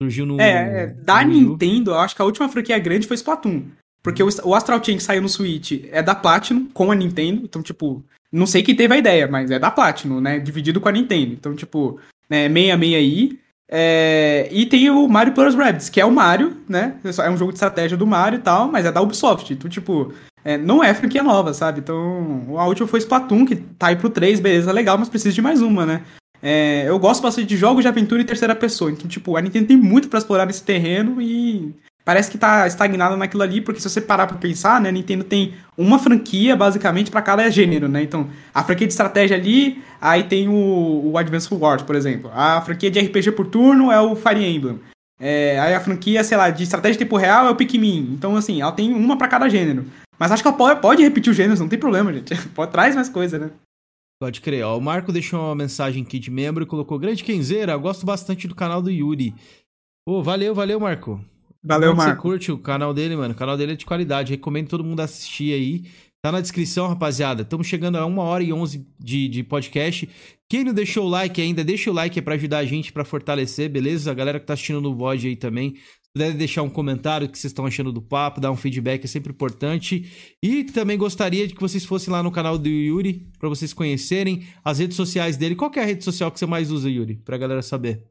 Surgiu 0.00 0.24
no. 0.24 0.40
É, 0.40 0.86
da 1.02 1.24
no 1.24 1.32
Nintendo, 1.32 1.90
eu 1.90 1.98
acho 1.98 2.14
que 2.14 2.22
a 2.22 2.24
última 2.24 2.48
franquia 2.48 2.78
grande 2.78 3.06
foi 3.06 3.16
Splatoon. 3.16 3.64
Porque 4.08 4.22
o, 4.22 4.54
Astral 4.54 4.82
Chain 4.82 4.96
que 4.96 5.02
saiu 5.02 5.20
no 5.20 5.28
Switch 5.28 5.84
é 5.92 6.02
da 6.02 6.14
Platinum 6.14 6.66
com 6.72 6.90
a 6.90 6.94
Nintendo. 6.94 7.42
Então, 7.44 7.62
tipo, 7.62 8.02
não 8.32 8.46
sei 8.46 8.62
quem 8.62 8.74
teve 8.74 8.94
a 8.94 8.96
ideia, 8.96 9.28
mas 9.28 9.50
é 9.50 9.58
da 9.58 9.70
Platinum, 9.70 10.18
né? 10.18 10.38
Dividido 10.38 10.80
com 10.80 10.88
a 10.88 10.92
Nintendo. 10.92 11.34
Então, 11.34 11.54
tipo, 11.54 12.00
né, 12.28 12.48
meia 12.48 12.74
meia 12.74 12.96
aí. 12.96 13.38
É, 13.70 14.48
e 14.50 14.64
tem 14.64 14.88
o 14.88 15.06
Mario 15.06 15.34
Plus 15.34 15.54
Rabbids, 15.54 15.90
que 15.90 16.00
é 16.00 16.06
o 16.06 16.10
Mario, 16.10 16.56
né? 16.66 16.94
É 17.04 17.28
um 17.28 17.36
jogo 17.36 17.52
de 17.52 17.56
estratégia 17.56 17.98
do 17.98 18.06
Mario 18.06 18.38
e 18.38 18.42
tal, 18.42 18.72
mas 18.72 18.86
é 18.86 18.90
da 18.90 19.02
Ubisoft. 19.02 19.52
Então, 19.52 19.68
tipo, 19.68 20.10
é, 20.42 20.56
não 20.56 20.82
é 20.82 20.94
franquia 20.94 21.22
nova, 21.22 21.52
sabe? 21.52 21.80
Então, 21.80 22.56
a 22.56 22.66
última 22.66 22.88
foi 22.88 23.00
Splatoon, 23.00 23.44
que 23.44 23.56
tá 23.56 23.88
aí 23.88 23.96
pro 23.96 24.08
3, 24.08 24.40
beleza, 24.40 24.72
legal, 24.72 24.96
mas 24.96 25.10
precisa 25.10 25.34
de 25.34 25.42
mais 25.42 25.60
uma, 25.60 25.84
né? 25.84 26.02
É, 26.42 26.84
eu 26.88 26.98
gosto 26.98 27.20
bastante 27.20 27.46
de 27.46 27.58
jogos 27.58 27.82
de 27.82 27.88
aventura 27.88 28.22
em 28.22 28.26
terceira 28.26 28.54
pessoa. 28.54 28.90
Então, 28.90 29.06
tipo, 29.06 29.36
a 29.36 29.42
Nintendo 29.42 29.66
tem 29.66 29.76
muito 29.76 30.08
para 30.08 30.18
explorar 30.18 30.46
nesse 30.46 30.62
terreno 30.62 31.20
e 31.20 31.74
parece 32.08 32.30
que 32.30 32.38
tá 32.38 32.66
estagnada 32.66 33.18
naquilo 33.18 33.42
ali, 33.42 33.60
porque 33.60 33.82
se 33.82 33.90
você 33.90 34.00
parar 34.00 34.26
pra 34.26 34.38
pensar, 34.38 34.80
né, 34.80 34.88
a 34.88 34.92
Nintendo 34.92 35.22
tem 35.22 35.52
uma 35.76 35.98
franquia 35.98 36.56
basicamente 36.56 37.10
para 37.10 37.20
cada 37.20 37.50
gênero, 37.50 37.86
né? 37.86 38.02
Então, 38.02 38.30
a 38.54 38.64
franquia 38.64 38.86
de 38.86 38.94
estratégia 38.94 39.36
ali, 39.36 39.82
aí 40.00 40.22
tem 40.22 40.48
o, 40.48 41.10
o 41.10 41.18
Advance 41.18 41.52
Wars, 41.52 41.82
por 41.82 41.94
exemplo. 41.94 42.30
A 42.32 42.62
franquia 42.62 42.90
de 42.90 42.98
RPG 42.98 43.32
por 43.32 43.46
turno 43.48 43.92
é 43.92 44.00
o 44.00 44.16
Fire 44.16 44.42
Emblem. 44.42 44.80
É, 45.20 45.60
aí 45.60 45.74
a 45.74 45.80
franquia, 45.80 46.24
sei 46.24 46.38
lá, 46.38 46.48
de 46.48 46.62
estratégia 46.62 46.94
de 46.94 47.04
tempo 47.04 47.18
real 47.18 47.46
é 47.46 47.50
o 47.50 47.54
Pikmin. 47.54 48.08
Então, 48.14 48.36
assim, 48.36 48.62
ela 48.62 48.72
tem 48.72 48.90
uma 48.94 49.18
para 49.18 49.28
cada 49.28 49.46
gênero. 49.46 49.84
Mas 50.18 50.32
acho 50.32 50.42
que 50.42 50.48
ela 50.48 50.56
pode, 50.56 50.80
pode 50.80 51.02
repetir 51.02 51.30
os 51.30 51.36
gêneros, 51.36 51.60
não 51.60 51.68
tem 51.68 51.78
problema, 51.78 52.10
gente. 52.10 52.34
Pode, 52.56 52.72
traz 52.72 52.94
mais 52.94 53.10
coisa, 53.10 53.38
né? 53.38 53.50
Pode 54.18 54.40
crer. 54.40 54.64
Ó, 54.64 54.78
o 54.78 54.80
Marco 54.80 55.12
deixou 55.12 55.38
uma 55.40 55.54
mensagem 55.54 56.04
aqui 56.04 56.18
de 56.18 56.30
membro 56.30 56.64
e 56.64 56.66
colocou: 56.66 56.98
Grande 56.98 57.22
Kenzeira, 57.22 57.76
gosto 57.76 58.06
bastante 58.06 58.48
do 58.48 58.54
canal 58.54 58.80
do 58.80 58.90
Yuri. 58.90 59.34
Pô, 60.06 60.22
valeu, 60.22 60.54
valeu, 60.54 60.80
Marco. 60.80 61.22
Valeu, 61.68 61.94
Marco. 61.94 62.12
Você 62.12 62.22
curte 62.22 62.50
o 62.50 62.56
canal 62.56 62.94
dele, 62.94 63.14
mano. 63.14 63.34
O 63.34 63.36
canal 63.36 63.54
dele 63.54 63.72
é 63.72 63.76
de 63.76 63.84
qualidade. 63.84 64.30
Recomendo 64.30 64.68
todo 64.68 64.82
mundo 64.82 65.00
assistir 65.00 65.52
aí. 65.52 65.84
Tá 66.22 66.32
na 66.32 66.40
descrição, 66.40 66.88
rapaziada. 66.88 67.42
Estamos 67.42 67.66
chegando 67.66 67.98
a 67.98 68.06
uma 68.06 68.22
hora 68.22 68.42
e 68.42 68.54
onze 68.54 68.88
de, 68.98 69.28
de 69.28 69.44
podcast. 69.44 70.08
Quem 70.48 70.64
não 70.64 70.72
deixou 70.72 71.04
o 71.04 71.08
like 71.10 71.42
ainda, 71.42 71.62
deixa 71.62 71.90
o 71.90 71.92
like 71.92 72.22
para 72.22 72.36
ajudar 72.36 72.58
a 72.58 72.64
gente, 72.64 72.90
para 72.90 73.04
fortalecer, 73.04 73.68
beleza? 73.68 74.10
A 74.10 74.14
galera 74.14 74.40
que 74.40 74.46
tá 74.46 74.54
assistindo 74.54 74.80
no 74.80 74.94
VOD 74.94 75.28
aí 75.28 75.36
também. 75.36 75.74
Deve 76.16 76.38
deixar 76.38 76.62
um 76.62 76.70
comentário 76.70 77.26
o 77.26 77.30
que 77.30 77.38
vocês 77.38 77.50
estão 77.50 77.66
achando 77.66 77.92
do 77.92 78.00
papo, 78.00 78.40
dar 78.40 78.50
um 78.50 78.56
feedback 78.56 79.04
é 79.04 79.06
sempre 79.06 79.30
importante. 79.30 80.34
E 80.42 80.64
também 80.64 80.96
gostaria 80.96 81.46
de 81.46 81.54
que 81.54 81.60
vocês 81.60 81.84
fossem 81.84 82.10
lá 82.10 82.22
no 82.22 82.32
canal 82.32 82.56
do 82.56 82.66
Yuri, 82.66 83.30
para 83.38 83.48
vocês 83.50 83.74
conhecerem 83.74 84.48
as 84.64 84.78
redes 84.78 84.96
sociais 84.96 85.36
dele. 85.36 85.54
Qual 85.54 85.70
é 85.76 85.80
a 85.80 85.84
rede 85.84 86.02
social 86.02 86.32
que 86.32 86.38
você 86.38 86.46
mais 86.46 86.70
usa, 86.70 86.88
Yuri? 86.88 87.16
Pra 87.16 87.36
galera 87.36 87.60
saber. 87.60 88.06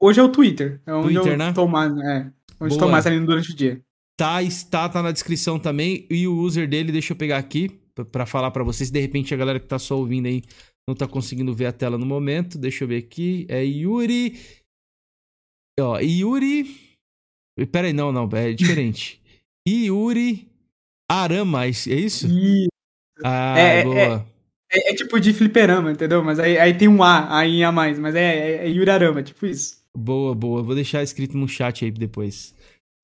Hoje 0.00 0.20
é 0.20 0.22
o 0.22 0.30
Twitter. 0.30 0.80
É 0.86 0.94
onde 0.94 1.14
Twitter, 1.14 1.32
eu 1.32 1.38
né? 1.38 1.52
tô 1.52 1.68
mais, 1.68 1.96
é, 1.98 2.32
onde 2.64 2.74
estou 2.74 2.88
mais 2.88 3.06
ali 3.06 3.18
durante 3.20 3.52
o 3.52 3.56
dia. 3.56 3.80
Tá, 4.16 4.42
está, 4.42 4.88
tá 4.88 5.02
na 5.02 5.12
descrição 5.12 5.58
também. 5.58 6.06
E 6.10 6.26
o 6.26 6.38
user 6.38 6.68
dele, 6.68 6.92
deixa 6.92 7.12
eu 7.12 7.16
pegar 7.16 7.38
aqui 7.38 7.68
para 8.10 8.26
falar 8.26 8.50
para 8.50 8.64
vocês. 8.64 8.90
De 8.90 9.00
repente 9.00 9.34
a 9.34 9.36
galera 9.36 9.60
que 9.60 9.66
tá 9.66 9.78
só 9.78 9.96
ouvindo 9.98 10.26
aí 10.26 10.42
não 10.86 10.94
tá 10.94 11.06
conseguindo 11.06 11.54
ver 11.54 11.66
a 11.66 11.72
tela 11.72 11.98
no 11.98 12.06
momento. 12.06 12.58
Deixa 12.58 12.84
eu 12.84 12.88
ver 12.88 12.98
aqui. 12.98 13.46
É 13.48 13.64
Yuri. 13.64 14.38
Ó, 15.80 15.98
Yuri. 15.98 16.84
Pera 17.70 17.86
aí, 17.86 17.92
não, 17.92 18.12
não, 18.12 18.28
é 18.32 18.52
diferente. 18.52 19.20
Yuri 19.66 20.48
Arama, 21.10 21.66
é 21.66 21.68
isso? 21.68 22.28
Ah, 23.22 23.58
é, 23.58 23.82
boa. 23.84 24.26
É, 24.70 24.78
é, 24.78 24.90
é, 24.90 24.94
tipo 24.94 25.18
de 25.20 25.32
fliperama, 25.32 25.92
entendeu? 25.92 26.22
Mas 26.22 26.38
aí, 26.38 26.58
aí 26.58 26.76
tem 26.76 26.88
um 26.88 27.02
A 27.02 27.38
aí 27.38 27.62
a 27.62 27.70
mais, 27.70 27.98
mas 27.98 28.14
é, 28.14 28.20
é, 28.20 28.66
é 28.66 28.68
Yuri 28.68 28.90
Arama, 28.90 29.22
tipo 29.22 29.46
isso. 29.46 29.83
Boa, 29.96 30.34
boa. 30.34 30.62
Vou 30.62 30.74
deixar 30.74 31.02
escrito 31.02 31.36
no 31.38 31.48
chat 31.48 31.84
aí 31.84 31.90
depois. 31.90 32.54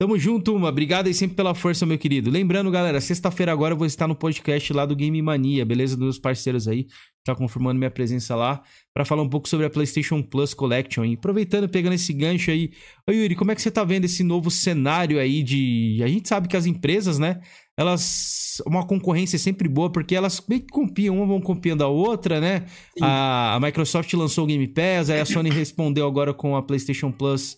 Tamo 0.01 0.17
junto, 0.17 0.55
uma. 0.55 0.69
Obrigado 0.69 1.05
aí 1.05 1.13
sempre 1.13 1.35
pela 1.35 1.53
força, 1.53 1.85
meu 1.85 1.97
querido. 1.97 2.29
Lembrando, 2.29 2.71
galera, 2.71 2.99
sexta-feira 2.99 3.51
agora 3.51 3.75
eu 3.75 3.77
vou 3.77 3.85
estar 3.85 4.07
no 4.07 4.15
podcast 4.15 4.73
lá 4.73 4.83
do 4.83 4.95
Game 4.95 5.21
Mania, 5.21 5.63
beleza? 5.63 5.95
Dos 5.95 6.03
meus 6.03 6.19
parceiros 6.19 6.67
aí. 6.67 6.87
Tá 7.23 7.35
confirmando 7.35 7.77
minha 7.77 7.91
presença 7.91 8.35
lá 8.35 8.63
para 8.95 9.05
falar 9.05 9.21
um 9.21 9.29
pouco 9.29 9.47
sobre 9.47 9.67
a 9.67 9.69
PlayStation 9.69 10.23
Plus 10.23 10.55
Collection. 10.55 11.05
E 11.05 11.13
aproveitando, 11.13 11.69
pegando 11.69 11.93
esse 11.93 12.11
gancho 12.13 12.49
aí. 12.49 12.71
Ô 13.07 13.11
Yuri, 13.11 13.35
como 13.35 13.51
é 13.51 13.55
que 13.55 13.61
você 13.61 13.69
tá 13.69 13.83
vendo 13.83 14.05
esse 14.05 14.23
novo 14.23 14.49
cenário 14.49 15.19
aí 15.19 15.43
de. 15.43 16.01
A 16.03 16.07
gente 16.07 16.27
sabe 16.27 16.47
que 16.47 16.57
as 16.57 16.65
empresas, 16.65 17.19
né? 17.19 17.39
Elas. 17.77 18.61
Uma 18.65 18.85
concorrência 18.85 19.37
é 19.37 19.39
sempre 19.39 19.67
boa, 19.67 19.89
porque 19.89 20.13
elas 20.13 20.43
meio 20.47 20.61
que 20.61 20.67
copiam, 20.67 21.17
uma 21.17 21.25
vão 21.25 21.41
copiando 21.41 21.83
a 21.83 21.87
outra, 21.87 22.39
né? 22.41 22.65
A, 23.01 23.55
a, 23.55 23.59
Microsoft 23.59 24.13
lançou 24.13 24.43
o 24.43 24.47
Game 24.47 24.67
Pass, 24.67 25.09
aí 25.09 25.19
a 25.19 25.25
Sony 25.25 25.49
respondeu 25.51 26.05
agora 26.05 26.33
com 26.33 26.55
a 26.55 26.61
PlayStation 26.61 27.11
Plus. 27.11 27.57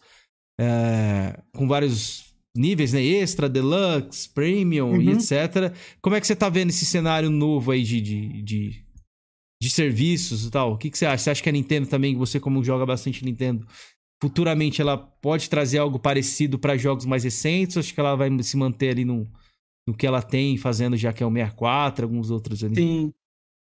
É, 0.60 1.40
com 1.56 1.68
vários 1.68 2.34
níveis, 2.56 2.94
né? 2.94 3.04
Extra, 3.04 3.50
deluxe, 3.50 4.30
premium 4.30 4.92
uhum. 4.92 5.02
e 5.02 5.10
etc. 5.12 5.74
Como 6.02 6.16
é 6.16 6.22
que 6.22 6.28
você 6.28 6.36
tá 6.36 6.50
vendo 6.50 6.70
esse 6.70 6.86
cenário 6.86 7.30
novo 7.30 7.72
aí 7.72 7.84
de, 7.84 8.00
de, 8.00 8.42
de, 8.44 8.86
de 9.62 9.70
serviços 9.70 10.46
e 10.46 10.52
tal? 10.52 10.74
O 10.74 10.78
que, 10.78 10.90
que 10.90 10.98
você 10.98 11.06
acha? 11.06 11.24
Você 11.24 11.30
acha 11.32 11.44
que 11.44 11.50
a 11.50 11.54
Nintendo 11.54 11.88
também, 11.88 12.16
você 12.16 12.40
como 12.40 12.64
joga 12.64 12.86
bastante 12.86 13.26
Nintendo, 13.26 13.66
futuramente 14.22 14.80
ela 14.82 14.98
pode 14.98 15.50
trazer 15.50 15.80
algo 15.80 15.98
parecido 16.00 16.60
para 16.60 16.78
jogos 16.78 17.06
mais 17.06 17.24
recentes? 17.24 17.76
Ou 17.76 17.80
acho 17.80 17.94
que 17.94 18.00
ela 18.00 18.16
vai 18.16 18.30
se 18.44 18.56
manter 18.56 18.90
ali 18.92 19.04
no, 19.04 19.28
no 19.88 19.94
que 19.94 20.08
ela 20.08 20.22
tem, 20.22 20.58
fazendo 20.58 20.96
já 20.96 21.12
que 21.12 21.24
é 21.24 21.26
o 21.26 21.32
64, 21.32 22.06
alguns 22.06 22.32
outros 22.32 22.64
ali? 22.64 22.76
Sim. 22.76 23.14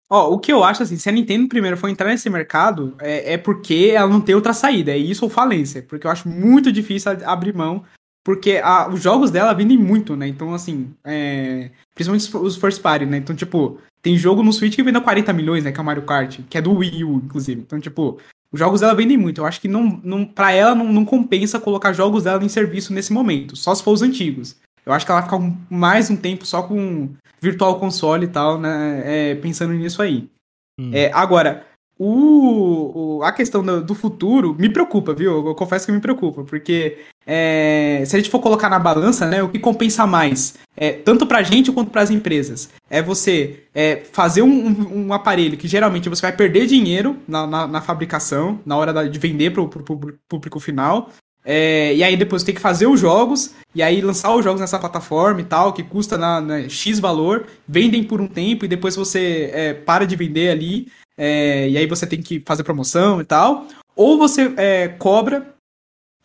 Ó, 0.09 0.33
o 0.33 0.39
que 0.39 0.51
eu 0.51 0.63
acho 0.63 0.83
assim, 0.83 0.97
se 0.97 1.09
a 1.09 1.11
Nintendo 1.11 1.47
primeiro 1.47 1.77
for 1.77 1.87
entrar 1.87 2.09
nesse 2.09 2.29
mercado, 2.29 2.95
é, 2.99 3.33
é 3.33 3.37
porque 3.37 3.91
ela 3.95 4.09
não 4.09 4.21
tem 4.21 4.35
outra 4.35 4.53
saída, 4.53 4.91
é 4.91 4.97
isso 4.97 5.25
ou 5.25 5.29
falência. 5.29 5.81
Porque 5.81 6.05
eu 6.05 6.11
acho 6.11 6.29
muito 6.29 6.71
difícil 6.71 7.11
abrir 7.25 7.53
mão 7.53 7.83
porque 8.23 8.61
a, 8.63 8.87
os 8.87 9.01
jogos 9.01 9.29
dela 9.29 9.53
vendem 9.53 9.77
muito, 9.77 10.15
né? 10.15 10.27
Então, 10.27 10.53
assim, 10.53 10.93
é, 11.03 11.71
principalmente 11.93 12.35
os 12.37 12.55
first 12.55 12.81
party, 12.81 13.05
né? 13.05 13.17
Então, 13.17 13.35
tipo, 13.35 13.79
tem 14.01 14.17
jogo 14.17 14.41
no 14.41 14.53
Switch 14.53 14.75
que 14.75 14.83
vendeu 14.83 15.01
40 15.01 15.33
milhões, 15.33 15.63
né? 15.63 15.71
Que 15.71 15.79
é 15.79 15.83
o 15.83 15.85
Mario 15.85 16.03
Kart, 16.03 16.39
que 16.49 16.57
é 16.57 16.61
do 16.61 16.71
Wii 16.71 17.03
U, 17.03 17.15
inclusive. 17.17 17.61
Então, 17.61 17.79
tipo, 17.81 18.17
os 18.49 18.57
jogos 18.57 18.79
dela 18.79 18.95
vendem 18.95 19.17
muito. 19.17 19.41
Eu 19.41 19.45
acho 19.45 19.59
que 19.59 19.67
não, 19.67 19.99
não, 20.03 20.25
pra 20.25 20.53
ela 20.53 20.73
não, 20.73 20.91
não 20.93 21.03
compensa 21.03 21.59
colocar 21.59 21.91
jogos 21.91 22.23
dela 22.23 22.43
em 22.43 22.49
serviço 22.49 22.93
nesse 22.93 23.11
momento, 23.11 23.57
só 23.57 23.75
se 23.75 23.83
for 23.83 23.91
os 23.91 24.01
antigos. 24.01 24.55
Eu 24.85 24.93
acho 24.93 25.05
que 25.05 25.11
ela 25.11 25.21
vai 25.21 25.29
ficar 25.29 25.55
mais 25.69 26.09
um 26.09 26.15
tempo 26.15 26.45
só 26.45 26.63
com 26.63 27.09
Virtual 27.41 27.79
Console 27.79 28.25
e 28.25 28.29
tal, 28.29 28.59
né? 28.59 29.01
É, 29.05 29.35
pensando 29.35 29.73
nisso 29.73 30.01
aí. 30.01 30.29
Hum. 30.79 30.91
É, 30.93 31.11
agora, 31.13 31.65
o, 31.97 33.17
o, 33.19 33.23
a 33.23 33.31
questão 33.31 33.63
do, 33.63 33.83
do, 33.83 33.95
futuro 33.95 34.55
me 34.57 34.67
preocupa, 34.67 35.13
viu? 35.13 35.47
Eu, 35.47 35.55
confesso 35.55 35.85
que 35.85 35.91
me 35.91 36.01
preocupa, 36.01 36.43
porque 36.43 36.97
é, 37.25 38.03
se 38.05 38.15
a 38.15 38.19
gente 38.19 38.31
for 38.31 38.39
colocar 38.39 38.69
na 38.69 38.79
balança, 38.79 39.27
né, 39.27 39.43
o 39.43 39.49
que 39.49 39.59
compensa 39.59 40.07
mais, 40.07 40.55
é, 40.75 40.91
tanto 40.91 41.27
pra 41.27 41.43
gente 41.43 41.71
quanto 41.71 41.91
para 41.91 42.01
as 42.01 42.09
empresas, 42.09 42.69
é 42.89 43.01
você 43.01 43.63
é, 43.75 44.03
fazer 44.11 44.41
um, 44.41 44.67
um, 44.67 45.05
um, 45.05 45.13
aparelho 45.13 45.55
que 45.55 45.67
geralmente 45.67 46.09
você 46.09 46.21
vai 46.21 46.35
perder 46.35 46.65
dinheiro 46.65 47.17
na, 47.27 47.45
na, 47.45 47.67
na 47.67 47.81
fabricação, 47.81 48.59
na 48.65 48.75
hora 48.75 49.07
de 49.07 49.19
vender 49.19 49.51
para 49.51 49.61
o 49.61 49.69
público 50.27 50.59
final, 50.59 51.09
é, 51.45 51.93
e 51.95 52.03
aí 52.03 52.15
depois 52.15 52.43
tem 52.43 52.55
que 52.55 52.61
fazer 52.61 52.87
os 52.87 52.99
jogos, 52.99 53.53
e 53.75 53.81
aí 53.81 54.01
lançar 54.01 54.33
os 54.35 54.43
jogos 54.43 54.61
nessa 54.61 54.79
plataforma 54.79 55.41
e 55.41 55.45
tal, 55.45 55.73
que 55.73 55.83
custa 55.83 56.17
na, 56.17 56.39
na 56.39 56.69
X 56.69 56.99
valor, 56.99 57.47
vendem 57.67 58.03
por 58.03 58.21
um 58.21 58.27
tempo 58.27 58.65
e 58.65 58.67
depois 58.67 58.95
você 58.95 59.49
é, 59.53 59.73
para 59.73 60.05
de 60.05 60.15
vender 60.15 60.49
ali 60.49 60.87
é, 61.17 61.69
e 61.69 61.77
aí 61.77 61.85
você 61.85 62.05
tem 62.05 62.21
que 62.21 62.41
fazer 62.45 62.63
promoção 62.63 63.21
e 63.21 63.25
tal. 63.25 63.67
Ou 63.95 64.17
você 64.17 64.53
é, 64.57 64.87
cobra 64.87 65.53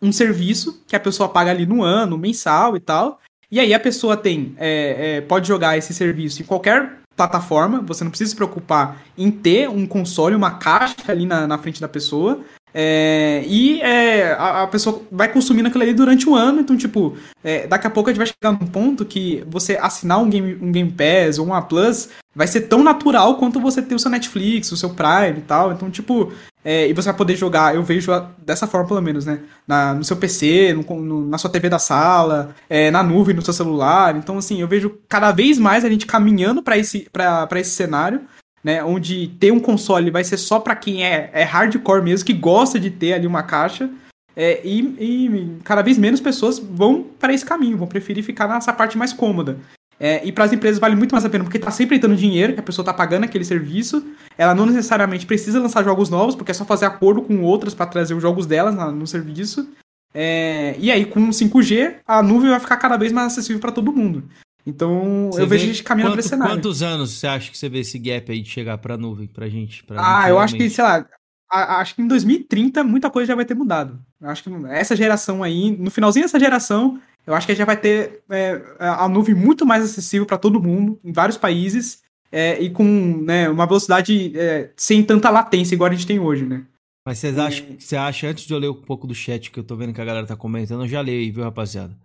um 0.00 0.12
serviço 0.12 0.82
que 0.86 0.96
a 0.96 1.00
pessoa 1.00 1.28
paga 1.28 1.50
ali 1.50 1.66
no 1.66 1.82
ano, 1.82 2.16
mensal 2.16 2.76
e 2.76 2.80
tal. 2.80 3.20
E 3.50 3.58
aí 3.58 3.72
a 3.72 3.80
pessoa 3.80 4.16
tem 4.16 4.54
é, 4.58 5.16
é, 5.16 5.20
pode 5.20 5.48
jogar 5.48 5.76
esse 5.76 5.92
serviço 5.92 6.42
em 6.42 6.44
qualquer 6.44 6.98
plataforma. 7.16 7.80
Você 7.82 8.04
não 8.04 8.10
precisa 8.10 8.30
se 8.30 8.36
preocupar 8.36 9.02
em 9.16 9.30
ter 9.30 9.68
um 9.68 9.86
console, 9.86 10.34
uma 10.34 10.52
caixa 10.52 10.94
ali 11.08 11.26
na, 11.26 11.46
na 11.46 11.58
frente 11.58 11.80
da 11.80 11.88
pessoa. 11.88 12.40
É, 12.74 13.42
e 13.46 13.80
é, 13.80 14.32
a, 14.32 14.62
a, 14.62 14.66
pessoa 14.66 15.02
vai 15.10 15.32
consumindo 15.32 15.68
aquilo 15.68 15.82
ali 15.82 15.94
durante 15.94 16.28
um 16.28 16.34
ano, 16.34 16.60
então, 16.60 16.76
tipo, 16.76 17.16
é, 17.42 17.66
daqui 17.66 17.86
a 17.86 17.90
pouco 17.90 18.10
a 18.10 18.12
gente 18.12 18.18
vai 18.18 18.26
chegar 18.26 18.52
num 18.52 18.66
ponto 18.66 19.04
que 19.04 19.42
você 19.48 19.76
assinar 19.80 20.20
um 20.20 20.28
Game, 20.28 20.58
um 20.60 20.70
game 20.70 20.92
Pass 20.92 21.38
ou 21.38 21.46
uma 21.46 21.62
Plus 21.62 22.10
vai 22.34 22.46
ser 22.46 22.62
tão 22.62 22.84
natural 22.84 23.36
quanto 23.36 23.58
você 23.58 23.82
ter 23.82 23.94
o 23.94 23.98
seu 23.98 24.10
Netflix, 24.10 24.70
o 24.70 24.76
seu 24.76 24.90
Prime 24.90 25.38
e 25.38 25.42
tal. 25.42 25.72
Então, 25.72 25.90
tipo, 25.90 26.32
é, 26.64 26.86
e 26.86 26.92
você 26.92 27.06
vai 27.08 27.16
poder 27.16 27.34
jogar, 27.34 27.74
eu 27.74 27.82
vejo 27.82 28.12
dessa 28.38 28.66
forma 28.66 28.86
pelo 28.86 29.02
menos, 29.02 29.24
né? 29.24 29.40
Na, 29.66 29.94
no 29.94 30.04
seu 30.04 30.16
PC, 30.16 30.72
no, 30.74 31.00
no, 31.00 31.26
na 31.26 31.38
sua 31.38 31.50
TV 31.50 31.68
da 31.68 31.78
sala, 31.78 32.54
é, 32.68 32.90
na 32.90 33.02
nuvem, 33.02 33.34
no 33.34 33.42
seu 33.42 33.52
celular. 33.52 34.14
Então, 34.16 34.38
assim, 34.38 34.60
eu 34.60 34.68
vejo 34.68 34.98
cada 35.08 35.32
vez 35.32 35.58
mais 35.58 35.84
a 35.84 35.88
gente 35.88 36.06
caminhando 36.06 36.62
para 36.62 36.78
esse, 36.78 37.08
esse 37.56 37.70
cenário 37.70 38.20
né? 38.62 38.82
Onde 38.82 39.28
ter 39.40 39.52
um 39.52 39.60
console 39.60 40.10
vai 40.10 40.24
ser 40.24 40.36
só 40.36 40.60
para 40.60 40.76
quem 40.76 41.04
é, 41.04 41.30
é 41.32 41.42
hardcore 41.42 42.02
mesmo, 42.02 42.26
que 42.26 42.32
gosta 42.32 42.78
de 42.78 42.90
ter 42.90 43.14
ali 43.14 43.26
uma 43.26 43.42
caixa. 43.42 43.90
É, 44.36 44.60
e, 44.64 44.80
e, 45.00 45.58
cada 45.64 45.82
vez 45.82 45.98
menos 45.98 46.20
pessoas 46.20 46.58
vão 46.58 47.04
para 47.18 47.32
esse 47.32 47.44
caminho, 47.44 47.76
vão 47.76 47.88
preferir 47.88 48.22
ficar 48.22 48.46
nessa 48.46 48.72
parte 48.72 48.96
mais 48.96 49.12
cômoda. 49.12 49.58
É, 50.00 50.24
e 50.24 50.30
para 50.30 50.44
as 50.44 50.52
empresas 50.52 50.78
vale 50.78 50.94
muito 50.94 51.10
mais 51.10 51.24
a 51.24 51.28
pena, 51.28 51.42
porque 51.42 51.56
está 51.56 51.72
sempre 51.72 51.96
entrando 51.96 52.14
dinheiro, 52.14 52.54
que 52.54 52.60
a 52.60 52.62
pessoa 52.62 52.84
está 52.84 52.94
pagando 52.94 53.24
aquele 53.24 53.44
serviço. 53.44 54.04
Ela 54.36 54.54
não 54.54 54.64
necessariamente 54.66 55.26
precisa 55.26 55.60
lançar 55.60 55.82
jogos 55.82 56.08
novos, 56.08 56.36
porque 56.36 56.52
é 56.52 56.54
só 56.54 56.64
fazer 56.64 56.86
acordo 56.86 57.22
com 57.22 57.42
outras 57.42 57.74
para 57.74 57.86
trazer 57.86 58.14
os 58.14 58.22
jogos 58.22 58.46
delas 58.46 58.74
na, 58.74 58.92
no 58.92 59.06
serviço. 59.06 59.68
É, 60.14 60.76
e 60.78 60.90
aí, 60.90 61.04
com 61.04 61.28
5G, 61.30 61.96
a 62.06 62.22
nuvem 62.22 62.50
vai 62.50 62.60
ficar 62.60 62.76
cada 62.76 62.96
vez 62.96 63.12
mais 63.12 63.32
acessível 63.32 63.60
para 63.60 63.72
todo 63.72 63.92
mundo. 63.92 64.22
Então, 64.68 65.30
você 65.32 65.40
eu 65.40 65.46
vejo 65.46 65.64
a 65.64 65.66
gente 65.66 65.82
caminhando 65.82 66.12
para 66.12 66.20
esse 66.20 66.28
cenário. 66.28 66.54
Quantos 66.54 66.82
anos 66.82 67.12
você 67.12 67.26
acha 67.26 67.50
que 67.50 67.56
você 67.56 67.70
vê 67.70 67.78
esse 67.78 67.98
gap 67.98 68.30
aí 68.30 68.42
de 68.42 68.50
chegar 68.50 68.76
para 68.76 68.98
nuvem 68.98 69.26
pra 69.26 69.48
gente? 69.48 69.82
Pra 69.82 69.98
ah, 69.98 70.20
gente 70.20 70.30
eu 70.30 70.38
acho 70.38 70.56
que, 70.56 70.68
sei 70.68 70.84
lá, 70.84 71.06
a, 71.50 71.80
acho 71.80 71.94
que 71.94 72.02
em 72.02 72.06
2030 72.06 72.84
muita 72.84 73.08
coisa 73.08 73.28
já 73.28 73.34
vai 73.34 73.46
ter 73.46 73.54
mudado. 73.54 73.98
Eu 74.20 74.28
acho 74.28 74.44
que 74.44 74.50
essa 74.66 74.94
geração 74.94 75.42
aí, 75.42 75.74
no 75.74 75.90
finalzinho 75.90 76.26
dessa 76.26 76.38
geração, 76.38 77.00
eu 77.26 77.34
acho 77.34 77.46
que 77.46 77.54
já 77.54 77.64
vai 77.64 77.78
ter 77.78 78.22
é, 78.28 78.60
a 78.78 79.08
nuvem 79.08 79.34
muito 79.34 79.64
mais 79.64 79.82
acessível 79.82 80.26
para 80.26 80.36
todo 80.36 80.62
mundo, 80.62 81.00
em 81.02 81.12
vários 81.12 81.38
países, 81.38 82.02
é, 82.30 82.60
e 82.60 82.68
com 82.68 82.84
né, 83.24 83.48
uma 83.48 83.66
velocidade 83.66 84.38
é, 84.38 84.70
sem 84.76 85.02
tanta 85.02 85.30
latência 85.30 85.74
igual 85.74 85.90
a 85.90 85.94
gente 85.94 86.06
tem 86.06 86.18
hoje, 86.18 86.44
né? 86.44 86.66
Mas 87.06 87.20
vocês 87.20 87.38
acham, 87.38 87.66
você 87.78 87.96
acha, 87.96 88.26
antes 88.28 88.44
de 88.44 88.52
eu 88.52 88.58
ler 88.58 88.68
um 88.68 88.82
pouco 88.82 89.06
do 89.06 89.14
chat 89.14 89.50
que 89.50 89.58
eu 89.58 89.64
tô 89.64 89.74
vendo 89.76 89.94
que 89.94 90.00
a 90.00 90.04
galera 90.04 90.26
tá 90.26 90.36
comentando, 90.36 90.82
eu 90.82 90.88
já 90.88 91.00
leio, 91.00 91.32
viu, 91.32 91.42
rapaziada? 91.42 91.96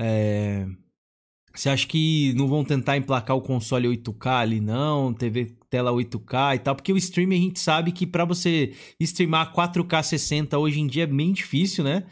É... 0.00 0.66
Você 1.58 1.68
acha 1.70 1.88
que 1.88 2.32
não 2.34 2.46
vão 2.46 2.62
tentar 2.62 2.96
emplacar 2.96 3.36
o 3.36 3.42
console 3.42 3.88
8K 3.88 4.42
ali, 4.42 4.60
não? 4.60 5.12
TV 5.12 5.56
tela 5.68 5.90
8K 5.90 6.54
e 6.54 6.58
tal? 6.60 6.76
Porque 6.76 6.92
o 6.92 6.96
streaming 6.96 7.34
a 7.34 7.40
gente 7.40 7.58
sabe 7.58 7.90
que 7.90 8.06
para 8.06 8.24
você 8.24 8.74
streamar 9.00 9.52
4K 9.52 10.04
60 10.04 10.56
hoje 10.56 10.78
em 10.78 10.86
dia 10.86 11.02
é 11.02 11.06
bem 11.06 11.32
difícil, 11.32 11.82
né? 11.82 12.04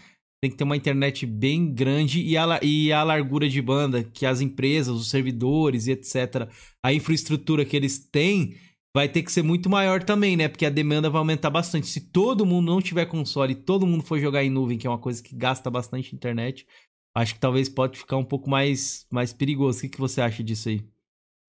Tem 0.42 0.50
que 0.50 0.56
ter 0.56 0.64
uma 0.64 0.76
internet 0.76 1.24
bem 1.24 1.72
grande 1.72 2.22
e 2.22 2.36
a, 2.36 2.58
e 2.60 2.92
a 2.92 3.04
largura 3.04 3.48
de 3.48 3.62
banda 3.62 4.02
que 4.02 4.26
as 4.26 4.40
empresas, 4.40 4.96
os 4.96 5.10
servidores 5.10 5.86
e 5.86 5.92
etc., 5.92 6.48
a 6.82 6.92
infraestrutura 6.92 7.64
que 7.64 7.76
eles 7.76 8.00
têm 8.00 8.56
vai 8.92 9.08
ter 9.08 9.22
que 9.22 9.30
ser 9.30 9.42
muito 9.42 9.70
maior 9.70 10.02
também, 10.02 10.36
né? 10.36 10.48
Porque 10.48 10.66
a 10.66 10.70
demanda 10.70 11.08
vai 11.08 11.20
aumentar 11.20 11.50
bastante. 11.50 11.86
Se 11.86 12.00
todo 12.00 12.44
mundo 12.44 12.72
não 12.72 12.82
tiver 12.82 13.06
console 13.06 13.52
e 13.52 13.54
todo 13.54 13.86
mundo 13.86 14.02
for 14.02 14.18
jogar 14.18 14.42
em 14.42 14.50
nuvem, 14.50 14.76
que 14.76 14.88
é 14.88 14.90
uma 14.90 14.98
coisa 14.98 15.22
que 15.22 15.36
gasta 15.36 15.70
bastante 15.70 16.16
internet, 16.16 16.66
acho 17.16 17.34
que 17.34 17.40
talvez 17.40 17.68
pode 17.68 17.98
ficar 17.98 18.18
um 18.18 18.24
pouco 18.24 18.48
mais, 18.48 19.06
mais 19.10 19.32
perigoso. 19.32 19.78
O 19.78 19.80
que, 19.82 19.88
que 19.88 20.00
você 20.00 20.20
acha 20.20 20.44
disso 20.44 20.68
aí? 20.68 20.84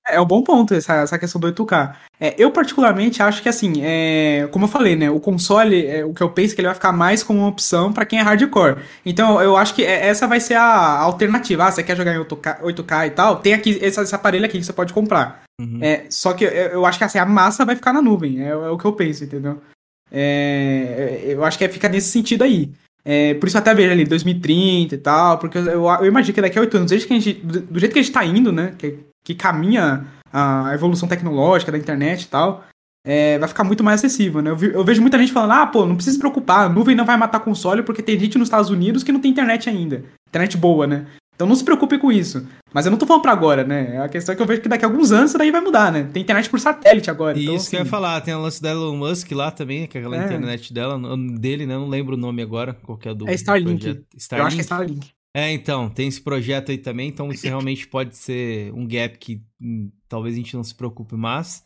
É 0.09 0.21
um 0.21 0.25
bom 0.25 0.41
ponto 0.41 0.73
essa, 0.73 1.01
essa 1.01 1.19
questão 1.19 1.41
do 1.41 1.51
8K. 1.51 1.93
É, 2.17 2.33
eu, 2.37 2.49
particularmente, 2.49 3.21
acho 3.21 3.43
que, 3.43 3.49
assim, 3.49 3.73
é, 3.81 4.47
como 4.51 4.63
eu 4.63 4.69
falei, 4.69 4.95
né? 4.95 5.09
O 5.09 5.19
console, 5.19 5.85
é, 5.85 6.05
o 6.05 6.13
que 6.13 6.23
eu 6.23 6.29
penso 6.29 6.53
é 6.53 6.55
que 6.55 6.61
ele 6.61 6.69
vai 6.69 6.75
ficar 6.75 6.93
mais 6.93 7.21
como 7.21 7.39
uma 7.39 7.49
opção 7.49 7.91
para 7.91 8.05
quem 8.05 8.17
é 8.17 8.21
hardcore. 8.21 8.77
Então, 9.05 9.41
eu 9.41 9.57
acho 9.57 9.75
que 9.75 9.83
é, 9.83 10.07
essa 10.07 10.25
vai 10.25 10.39
ser 10.39 10.53
a 10.53 10.99
alternativa. 10.99 11.65
Ah, 11.65 11.71
você 11.71 11.83
quer 11.83 11.97
jogar 11.97 12.15
em 12.15 12.19
8K, 12.19 12.61
8K 12.61 13.07
e 13.07 13.09
tal? 13.11 13.35
Tem 13.39 13.53
aqui 13.53 13.71
esse, 13.81 13.99
esse, 13.99 14.15
aparelho 14.15 14.45
aqui 14.45 14.57
que 14.57 14.65
você 14.65 14.71
pode 14.71 14.93
comprar. 14.93 15.43
Uhum. 15.59 15.79
É, 15.81 16.05
só 16.09 16.31
que 16.31 16.45
eu, 16.45 16.49
eu, 16.49 16.85
acho 16.85 16.97
que, 16.97 17.03
assim, 17.03 17.19
a 17.19 17.25
massa 17.25 17.65
vai 17.65 17.75
ficar 17.75 17.91
na 17.91 18.01
nuvem. 18.01 18.41
É, 18.41 18.49
é 18.49 18.55
o 18.55 18.77
que 18.77 18.85
eu 18.85 18.93
penso, 18.93 19.25
entendeu? 19.25 19.61
É, 20.09 21.23
eu 21.25 21.43
acho 21.43 21.57
que 21.57 21.67
fica 21.67 21.89
nesse 21.89 22.09
sentido 22.09 22.45
aí. 22.45 22.71
É, 23.09 23.35
por 23.35 23.47
isso 23.47 23.57
até 23.57 23.73
vejo 23.73 23.89
ali 23.89 24.03
2030 24.03 24.93
e 24.93 24.97
tal, 24.97 25.37
porque 25.37 25.57
eu, 25.57 25.85
eu, 25.85 26.05
imagino 26.05 26.35
que 26.35 26.41
daqui 26.41 26.57
a 26.57 26.61
oito 26.61 26.75
anos, 26.75 26.91
que 26.91 27.13
a 27.13 27.17
gente, 27.17 27.33
do, 27.35 27.61
do, 27.61 27.79
jeito 27.79 27.93
que 27.93 27.99
a 27.99 28.01
gente 28.01 28.11
tá 28.11 28.25
indo, 28.25 28.51
né, 28.51 28.73
que, 28.77 28.99
que 29.23 29.33
caminha 29.33 30.05
a 30.31 30.73
evolução 30.73 31.07
tecnológica 31.07 31.71
da 31.71 31.77
internet 31.77 32.23
e 32.23 32.27
tal, 32.27 32.65
é, 33.05 33.39
vai 33.39 33.47
ficar 33.47 33.63
muito 33.63 33.81
mais 33.81 34.01
acessível, 34.01 34.41
né? 34.41 34.51
Eu, 34.51 34.71
eu, 34.71 34.83
vejo 34.83 34.99
muita 34.99 35.17
gente 35.17 35.31
falando, 35.31 35.51
ah, 35.51 35.65
pô, 35.65 35.85
não 35.85 35.95
precisa 35.95 36.15
se 36.15 36.19
preocupar, 36.19 36.65
a 36.65 36.69
nuvem 36.69 36.97
não 36.97 37.05
vai 37.05 37.15
matar 37.15 37.39
console 37.39 37.81
porque 37.81 38.03
tem 38.03 38.19
gente 38.19 38.37
nos 38.37 38.47
Estados 38.49 38.69
Unidos 38.69 39.03
que 39.05 39.11
não 39.13 39.21
tem 39.21 39.31
internet 39.31 39.69
ainda. 39.69 40.03
Internet 40.27 40.57
boa, 40.57 40.85
né? 40.85 41.05
Então 41.37 41.45
não 41.45 41.55
se 41.55 41.63
preocupe 41.63 41.99
com 41.99 42.11
isso. 42.11 42.47
Mas 42.73 42.87
eu 42.87 42.91
não 42.91 42.97
tô 42.97 43.05
falando 43.05 43.21
pra 43.21 43.31
agora, 43.31 43.63
né? 43.63 44.01
A 44.01 44.09
questão 44.09 44.33
é 44.33 44.35
que 44.35 44.41
eu 44.41 44.45
vejo 44.47 44.59
que 44.59 44.67
daqui 44.67 44.83
a 44.83 44.87
alguns 44.87 45.11
anos 45.11 45.29
isso 45.29 45.37
daí 45.37 45.51
vai 45.51 45.61
mudar, 45.61 45.91
né? 45.91 46.09
Tem 46.11 46.23
internet 46.23 46.49
por 46.49 46.59
satélite 46.59 47.11
agora. 47.11 47.39
Então, 47.39 47.53
isso 47.53 47.61
assim... 47.61 47.69
que 47.69 47.75
eu 47.75 47.77
ia 47.77 47.81
assim 47.83 47.91
falar, 47.91 48.19
tem 48.21 48.33
a 48.33 48.39
lance 48.39 48.59
da 48.59 48.71
Elon 48.71 48.97
Musk 48.97 49.31
lá 49.33 49.51
também, 49.51 49.85
que 49.85 49.99
é 49.99 50.01
aquela 50.01 50.19
é. 50.19 50.25
internet 50.25 50.73
dela, 50.73 50.99
dele, 51.39 51.67
né? 51.67 51.75
Não 51.75 51.87
lembro 51.87 52.15
o 52.15 52.17
nome 52.17 52.41
agora, 52.41 52.73
qualquer 52.73 53.13
do. 53.13 53.29
É 53.29 53.35
Starlink. 53.35 54.03
Starlink. 54.15 54.41
Eu 54.41 54.45
acho 54.47 54.55
que 54.55 54.61
é 54.61 54.63
Starlink. 54.63 55.07
É, 55.35 55.51
então, 55.51 55.87
tem 55.87 56.07
esse 56.07 56.19
projeto 56.19 56.71
aí 56.71 56.79
também, 56.79 57.09
então 57.09 57.29
isso 57.29 57.45
realmente 57.45 57.87
pode 57.87 58.17
ser 58.17 58.73
um 58.73 58.87
gap 58.87 59.19
que 59.19 59.43
hum, 59.61 59.91
talvez 60.09 60.33
a 60.33 60.37
gente 60.37 60.55
não 60.55 60.63
se 60.63 60.73
preocupe 60.73 61.15
mais. 61.15 61.63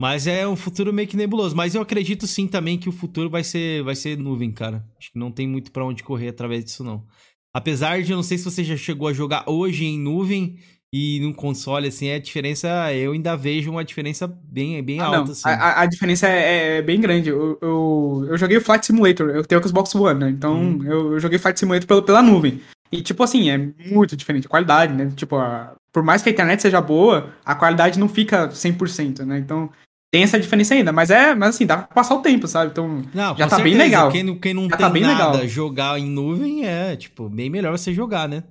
Mas 0.00 0.26
é 0.26 0.48
um 0.48 0.56
futuro 0.56 0.92
meio 0.92 1.06
que 1.06 1.16
nebuloso. 1.16 1.54
Mas 1.54 1.76
eu 1.76 1.80
acredito 1.80 2.26
sim 2.26 2.48
também 2.48 2.76
que 2.76 2.88
o 2.88 2.92
futuro 2.92 3.30
vai 3.30 3.44
ser, 3.44 3.84
vai 3.84 3.94
ser 3.94 4.18
nuvem, 4.18 4.50
cara. 4.50 4.84
Acho 4.98 5.12
que 5.12 5.18
não 5.20 5.30
tem 5.30 5.46
muito 5.46 5.70
para 5.70 5.84
onde 5.84 6.02
correr 6.02 6.26
através 6.30 6.64
disso, 6.64 6.82
não. 6.82 7.06
Apesar 7.54 8.02
de 8.02 8.12
eu 8.12 8.16
não 8.16 8.22
sei 8.22 8.38
se 8.38 8.44
você 8.44 8.64
já 8.64 8.76
chegou 8.76 9.08
a 9.08 9.12
jogar 9.12 9.44
hoje 9.46 9.84
em 9.84 9.98
nuvem 9.98 10.58
e 10.94 11.20
num 11.20 11.32
console, 11.32 11.88
assim, 11.88 12.10
a 12.10 12.18
diferença, 12.18 12.92
eu 12.92 13.12
ainda 13.12 13.34
vejo 13.34 13.70
uma 13.70 13.84
diferença 13.84 14.26
bem, 14.26 14.82
bem 14.82 15.00
ah, 15.00 15.06
alta, 15.06 15.18
não. 15.18 15.32
assim. 15.32 15.48
A, 15.48 15.80
a 15.80 15.86
diferença 15.86 16.28
é, 16.28 16.78
é, 16.78 16.82
bem 16.82 17.00
grande. 17.00 17.30
Eu, 17.30 17.58
eu, 17.62 18.26
eu, 18.28 18.36
joguei 18.36 18.58
o 18.58 18.60
Flight 18.60 18.84
Simulator, 18.84 19.30
eu 19.30 19.44
tenho 19.44 19.60
o 19.60 19.66
Xbox 19.66 19.94
One, 19.94 20.20
né? 20.20 20.28
Então 20.28 20.54
hum. 20.54 20.80
eu, 20.84 21.12
eu, 21.12 21.20
joguei 21.20 21.38
Flight 21.38 21.58
Simulator 21.58 21.86
pela, 21.86 22.02
pela 22.02 22.22
nuvem. 22.22 22.60
E, 22.90 23.00
tipo 23.00 23.22
assim, 23.22 23.48
é 23.48 23.56
muito 23.90 24.14
diferente 24.14 24.46
a 24.46 24.50
qualidade, 24.50 24.92
né? 24.92 25.10
Tipo, 25.16 25.36
a, 25.36 25.74
por 25.90 26.02
mais 26.02 26.22
que 26.22 26.28
a 26.28 26.32
internet 26.32 26.60
seja 26.60 26.80
boa, 26.80 27.32
a 27.42 27.54
qualidade 27.54 27.98
não 27.98 28.08
fica 28.08 28.48
100%, 28.48 29.24
né? 29.24 29.38
Então, 29.38 29.70
tem 30.12 30.22
essa 30.22 30.38
diferença 30.38 30.74
ainda, 30.74 30.92
mas 30.92 31.08
é, 31.08 31.34
mas 31.34 31.54
assim, 31.54 31.64
dá 31.64 31.78
pra 31.78 31.86
passar 31.86 32.14
o 32.14 32.20
tempo, 32.20 32.46
sabe? 32.46 32.70
Então, 32.70 33.02
não, 33.14 33.34
já 33.34 33.48
tá 33.48 33.56
certeza. 33.56 33.62
bem 33.62 33.74
legal. 33.74 34.12
Quem, 34.12 34.38
quem 34.38 34.52
não 34.52 34.64
já 34.64 34.76
tem 34.76 34.86
tá 34.86 34.90
bem 34.90 35.02
nada, 35.02 35.32
legal. 35.32 35.48
jogar 35.48 35.98
em 35.98 36.04
nuvem 36.04 36.66
é, 36.66 36.94
tipo, 36.94 37.30
bem 37.30 37.48
melhor 37.48 37.76
você 37.76 37.94
jogar, 37.94 38.28
né? 38.28 38.44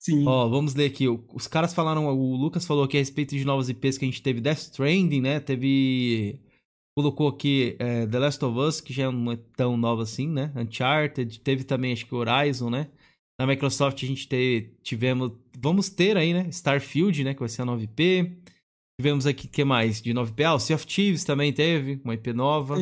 Sim. 0.00 0.26
Ó, 0.26 0.48
vamos 0.48 0.74
ler 0.74 0.86
aqui. 0.86 1.06
Os 1.08 1.46
caras 1.46 1.74
falaram, 1.74 2.06
o 2.06 2.36
Lucas 2.36 2.66
falou 2.66 2.84
aqui 2.84 2.96
a 2.96 3.00
respeito 3.00 3.36
de 3.36 3.44
novas 3.44 3.68
IPs 3.68 3.98
que 3.98 4.06
a 4.06 4.08
gente 4.08 4.22
teve 4.22 4.40
Death 4.40 4.58
Stranding, 4.58 5.20
né? 5.20 5.38
Teve. 5.38 6.40
Colocou 6.96 7.28
aqui 7.28 7.76
é, 7.78 8.06
The 8.06 8.18
Last 8.18 8.42
of 8.42 8.58
Us, 8.58 8.80
que 8.80 8.94
já 8.94 9.12
não 9.12 9.32
é 9.32 9.38
tão 9.54 9.76
nova 9.76 10.02
assim, 10.02 10.28
né? 10.28 10.50
Uncharted. 10.56 11.40
Teve 11.40 11.64
também, 11.64 11.92
acho 11.92 12.06
que 12.06 12.14
Horizon, 12.14 12.70
né? 12.70 12.88
Na 13.38 13.46
Microsoft 13.46 14.02
a 14.02 14.06
gente 14.06 14.26
te, 14.26 14.70
tivemos. 14.82 15.30
Vamos 15.58 15.90
ter 15.90 16.16
aí, 16.16 16.32
né? 16.32 16.46
Starfield, 16.48 17.22
né? 17.22 17.34
Que 17.34 17.40
vai 17.40 17.50
ser 17.50 17.62
a 17.62 17.66
9P. 17.66 18.32
Tivemos 19.00 19.26
aqui, 19.26 19.46
que 19.46 19.64
mais? 19.64 20.00
De 20.00 20.12
9P? 20.12 20.44
Ah, 20.44 20.54
o 20.54 20.58
Sea 20.58 20.76
of 20.76 20.86
Thieves 20.86 21.24
também 21.24 21.52
teve, 21.52 22.00
uma 22.02 22.14
IP 22.14 22.32
nova. 22.32 22.76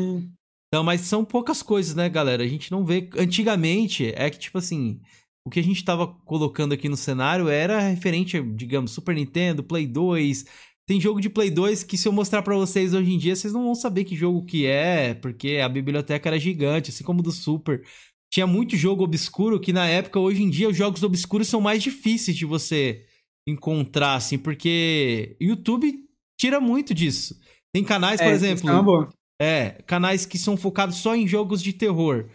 Então, 0.69 0.85
mas 0.85 1.03
são 1.03 1.25
poucas 1.25 1.63
coisas, 1.63 1.95
né, 1.95 2.09
galera? 2.09 2.43
A 2.43 2.49
gente 2.49 2.71
não 2.71 2.85
vê. 2.85 3.09
Antigamente, 3.17 4.13
é 4.15 4.31
que, 4.31 4.39
tipo 4.39 4.59
assim. 4.59 5.01
O 5.47 5.51
que 5.51 5.61
a 5.61 5.63
gente 5.63 5.85
tava 5.85 6.07
colocando 6.07 6.73
aqui 6.73 6.89
no 6.89 6.97
cenário 6.97 7.49
era 7.49 7.79
referente, 7.79 8.41
digamos, 8.41 8.93
Super 8.93 9.15
Nintendo, 9.15 9.63
Play 9.63 9.87
2. 9.87 10.47
Tem 10.87 10.99
jogo 10.99 11.21
de 11.21 11.29
Play 11.29 11.51
2 11.51 11.85
que 11.85 11.99
se 11.99 12.09
eu 12.09 12.13
mostrar 12.13 12.43
para 12.43 12.57
vocês 12.57 12.95
hoje 12.95 13.13
em 13.13 13.19
dia, 13.19 13.37
vocês 13.37 13.53
não 13.53 13.65
vão 13.65 13.75
saber 13.75 14.05
que 14.05 14.17
jogo 14.17 14.45
que 14.47 14.67
é, 14.67 15.13
porque 15.13 15.59
a 15.63 15.69
biblioteca 15.69 16.31
era 16.31 16.39
gigante, 16.39 16.91
assim 16.91 17.05
como 17.05 17.23
do 17.23 17.31
Super. 17.31 17.87
Tinha 18.33 18.47
muito 18.47 18.75
jogo 18.75 19.05
obscuro 19.05 19.61
que 19.61 19.73
na 19.73 19.87
época, 19.87 20.19
hoje 20.19 20.43
em 20.43 20.49
dia, 20.49 20.69
os 20.69 20.77
jogos 20.77 21.03
obscuros 21.03 21.47
são 21.47 21.61
mais 21.61 21.83
difíceis 21.83 22.37
de 22.37 22.47
você 22.47 23.05
encontrar, 23.47 24.15
assim, 24.15 24.39
porque 24.39 25.37
YouTube 25.39 26.04
tira 26.39 26.61
muito 26.61 26.95
disso. 26.95 27.39
Tem 27.73 27.83
canais, 27.83 28.21
por 28.21 28.29
é, 28.29 28.33
exemplo. 28.33 29.09
É, 29.41 29.83
canais 29.87 30.25
que 30.25 30.39
são 30.39 30.57
focados 30.57 30.97
só 30.97 31.15
em 31.15 31.27
jogos 31.27 31.63
de 31.63 31.73
terror. 31.73 32.27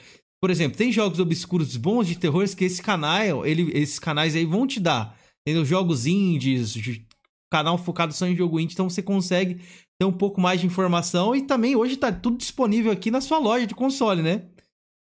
Por 0.42 0.50
exemplo, 0.50 0.78
tem 0.78 0.92
jogos 0.92 1.20
obscuros 1.20 1.76
bons 1.76 2.08
de 2.08 2.18
terror 2.18 2.46
que 2.56 2.66
esse 2.66 2.82
canal, 2.82 3.46
ele, 3.46 3.72
esses 3.74 4.00
canais 4.00 4.36
aí 4.36 4.46
vão 4.46 4.66
te 4.66 4.80
dar. 4.80 5.18
Entendeu? 5.46 5.66
Jogos 5.66 6.06
indies, 6.06 6.76
canal 7.52 7.78
focado 7.78 8.14
só 8.14 8.28
em 8.28 8.36
jogo 8.36 8.60
indie, 8.60 8.74
então 8.74 8.90
você 8.90 9.02
consegue 9.02 9.62
ter 10.00 10.06
um 10.06 10.12
pouco 10.12 10.40
mais 10.40 10.62
de 10.62 10.68
informação 10.68 11.36
e 11.36 11.42
também 11.42 11.76
hoje 11.76 11.98
tá 11.98 12.12
tudo 12.12 12.38
disponível 12.38 12.92
aqui 12.92 13.12
na 13.12 13.20
sua 13.20 13.40
loja 13.40 13.68
de 13.68 13.76
console, 13.76 14.22
né? 14.22 14.44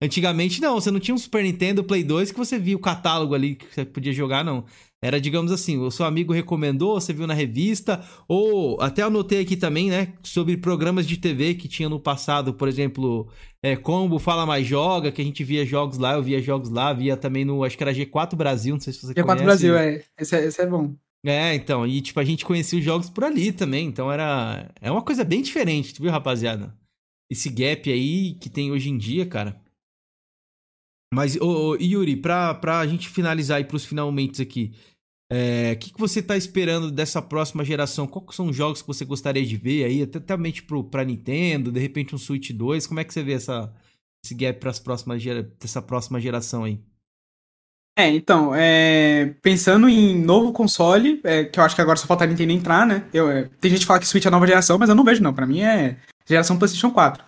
Antigamente 0.02 0.62
não, 0.62 0.76
você 0.76 0.92
não 0.92 1.00
tinha 1.00 1.16
um 1.16 1.18
Super 1.18 1.44
Nintendo, 1.44 1.84
Play 1.84 2.04
2 2.04 2.32
que 2.32 2.38
você 2.38 2.60
via 2.60 2.76
o 2.76 2.80
catálogo 2.80 3.34
ali 3.34 3.56
que 3.56 3.74
você 3.74 3.86
podia 3.86 4.12
jogar, 4.12 4.44
não. 4.44 4.66
Era, 5.04 5.20
digamos 5.20 5.52
assim, 5.52 5.78
o 5.78 5.92
seu 5.92 6.06
amigo 6.06 6.32
recomendou, 6.32 6.94
você 6.94 7.12
viu 7.12 7.28
na 7.28 7.34
revista, 7.34 8.02
ou 8.26 8.80
até 8.80 9.02
anotei 9.02 9.42
aqui 9.42 9.58
também, 9.58 9.90
né, 9.90 10.14
sobre 10.24 10.56
programas 10.56 11.06
de 11.06 11.18
TV 11.18 11.56
que 11.56 11.68
tinha 11.68 11.90
no 11.90 12.00
passado, 12.00 12.54
por 12.54 12.70
exemplo, 12.70 13.28
é, 13.62 13.76
Combo, 13.76 14.18
Fala 14.18 14.46
Mais 14.46 14.66
Joga, 14.66 15.12
que 15.12 15.22
a 15.22 15.26
gente 15.26 15.44
via 15.44 15.66
jogos 15.66 15.98
lá, 15.98 16.14
eu 16.14 16.24
via 16.24 16.42
jogos 16.42 16.70
lá, 16.70 16.94
via 16.94 17.18
também 17.18 17.44
no, 17.44 17.66
acho 17.66 17.76
que 17.78 17.84
era 17.84 17.94
G4 17.94 18.34
Brasil, 18.38 18.76
não 18.76 18.80
sei 18.80 18.94
se 18.94 19.02
você 19.02 19.14
G4 19.14 19.26
conhece. 19.26 19.42
G4 19.42 19.44
Brasil, 19.44 19.76
é. 19.76 20.04
Esse, 20.18 20.36
é, 20.38 20.46
esse 20.46 20.62
é 20.62 20.66
bom. 20.66 20.96
É, 21.26 21.54
então, 21.54 21.86
e 21.86 22.00
tipo, 22.00 22.22
a 22.22 22.24
gente 22.24 22.46
conhecia 22.46 22.80
os 22.80 22.86
jogos 22.86 23.10
por 23.10 23.26
ali 23.26 23.52
também, 23.52 23.88
então 23.88 24.10
era. 24.10 24.70
É 24.80 24.90
uma 24.90 25.02
coisa 25.02 25.26
bem 25.26 25.42
diferente, 25.42 26.02
viu, 26.02 26.12
rapaziada? 26.12 26.74
Esse 27.30 27.50
gap 27.50 27.92
aí 27.92 28.36
que 28.36 28.50
tem 28.50 28.72
hoje 28.72 28.90
em 28.90 28.98
dia, 28.98 29.26
cara. 29.26 29.62
Mas, 31.14 31.36
ô, 31.36 31.72
ô 31.72 31.76
Yuri, 31.76 32.16
pra, 32.16 32.56
pra 32.56 32.88
gente 32.88 33.08
finalizar 33.08 33.58
aí 33.58 33.64
pros 33.64 33.86
finalmente 33.86 34.42
aqui, 34.42 34.74
o 35.32 35.36
é, 35.36 35.76
que, 35.76 35.94
que 35.94 36.00
você 36.00 36.20
está 36.20 36.36
esperando 36.38 36.92
dessa 36.92 37.22
próxima 37.22 37.64
geração? 37.64 38.06
Quais 38.06 38.36
são 38.36 38.48
os 38.48 38.56
jogos 38.56 38.82
que 38.82 38.88
você 38.88 39.06
gostaria 39.06 39.46
de 39.46 39.58
ver 39.58 39.86
aí? 39.86 40.04
Até 40.04 40.20
para 40.20 41.06
Nintendo, 41.06 41.72
de 41.72 41.80
repente 41.80 42.14
um 42.14 42.18
Switch 42.18 42.52
2. 42.52 42.88
Como 42.88 43.00
é 43.00 43.04
que 43.04 43.14
você 43.14 43.24
vê 43.24 43.34
essa, 43.34 43.74
esse 44.24 44.36
gap 44.36 44.60
para 44.60 44.72
dessa 45.60 45.82
próxima 45.82 46.20
geração 46.20 46.64
aí? 46.64 46.80
É, 47.98 48.10
então, 48.10 48.54
é, 48.56 49.36
pensando 49.42 49.88
em 49.88 50.20
novo 50.20 50.52
console, 50.52 51.22
é, 51.24 51.46
que 51.46 51.60
eu 51.60 51.64
acho 51.64 51.76
que 51.76 51.82
agora 51.82 51.98
só 51.98 52.08
falta 52.08 52.24
a 52.24 52.28
Nintendo 52.28 52.52
entrar, 52.52 52.88
né? 52.88 53.08
Eu, 53.14 53.30
é, 53.30 53.44
tem 53.62 53.70
gente 53.70 53.82
que 53.82 53.86
fala 53.86 54.00
que 54.00 54.08
Switch 54.08 54.26
é 54.26 54.32
nova 54.32 54.48
geração, 54.48 54.80
mas 54.80 54.90
eu 54.90 54.96
não 54.96 55.04
vejo 55.04 55.22
não. 55.22 55.34
Para 55.34 55.46
mim 55.46 55.62
é 55.62 55.98
geração 56.28 56.58
PlayStation 56.58 56.90
4. 56.90 57.24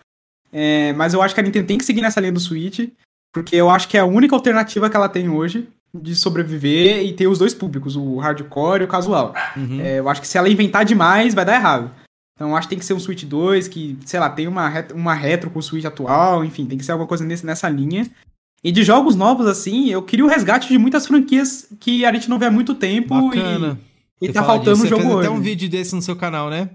É, 0.52 0.92
mas 0.94 1.14
eu 1.14 1.22
acho 1.22 1.36
que 1.36 1.40
a 1.40 1.44
Nintendo 1.44 1.68
tem 1.68 1.78
que 1.78 1.86
seguir 1.86 2.02
nessa 2.02 2.20
linha 2.20 2.32
do 2.32 2.40
Switch, 2.40 2.90
porque 3.32 3.56
eu 3.56 3.70
acho 3.70 3.88
que 3.88 3.98
é 3.98 4.00
a 4.00 4.06
única 4.06 4.36
alternativa 4.36 4.90
que 4.90 4.96
ela 4.96 5.10
tem 5.10 5.30
hoje 5.30 5.68
de 6.02 6.16
sobreviver 6.16 7.04
e 7.06 7.14
ter 7.14 7.28
os 7.28 7.40
dois 7.40 7.54
públicos, 7.54 7.96
o 7.96 8.18
hardcore 8.18 8.82
e 8.82 8.86
o 8.86 8.88
casual. 8.88 9.34
Uhum. 9.56 9.80
É, 9.82 10.00
eu 10.00 10.10
acho 10.10 10.22
que 10.22 10.28
se 10.28 10.38
ela 10.38 10.50
inventar 10.50 10.86
demais, 10.86 11.34
vai 11.34 11.46
dar 11.46 11.56
errado. 11.56 11.92
Então 12.36 12.50
eu 12.50 12.56
acho 12.56 12.68
que 12.68 12.72
tem 12.72 12.80
que 12.80 12.86
ser 12.86 12.94
um 12.94 13.00
Switch 13.00 13.24
2 13.24 13.68
que, 13.68 13.98
sei 14.06 14.20
lá, 14.20 14.30
tem 14.30 14.48
uma, 14.48 14.68
retro, 14.68 14.98
uma 14.98 15.14
retro 15.14 15.50
com 15.50 15.60
o 15.60 15.64
Switch 15.64 15.86
atual, 15.86 16.44
enfim, 16.44 16.66
tem 16.66 16.78
que 16.78 16.84
ser 16.84 16.92
alguma 16.92 17.08
coisa 17.08 17.24
nesse, 17.24 17.46
nessa 17.46 17.70
linha. 17.70 18.10
E 18.64 18.72
de 18.72 18.84
jogos 18.84 19.16
novos, 19.16 19.46
assim, 19.46 19.90
eu 19.90 20.02
queria 20.02 20.26
o 20.26 20.28
resgate 20.28 20.68
de 20.68 20.78
muitas 20.78 21.06
franquias 21.08 21.68
que 21.80 22.04
a 22.04 22.12
gente 22.12 22.30
não 22.30 22.40
vê 22.40 22.48
há 22.48 22.52
muito 22.52 22.74
tempo 22.74 23.10
Bacana. 23.10 23.80
e, 24.22 24.26
e 24.26 24.34
tá 24.34 24.44
faltando 24.44 24.84
um 24.84 24.88
jogo 24.88 25.04
fez 25.04 25.14
hoje. 25.14 25.28
até 25.28 25.36
um 25.36 25.40
vídeo 25.40 25.70
desse 25.70 25.96
no 25.96 26.02
seu 26.02 26.16
canal, 26.16 26.50
né? 26.50 26.72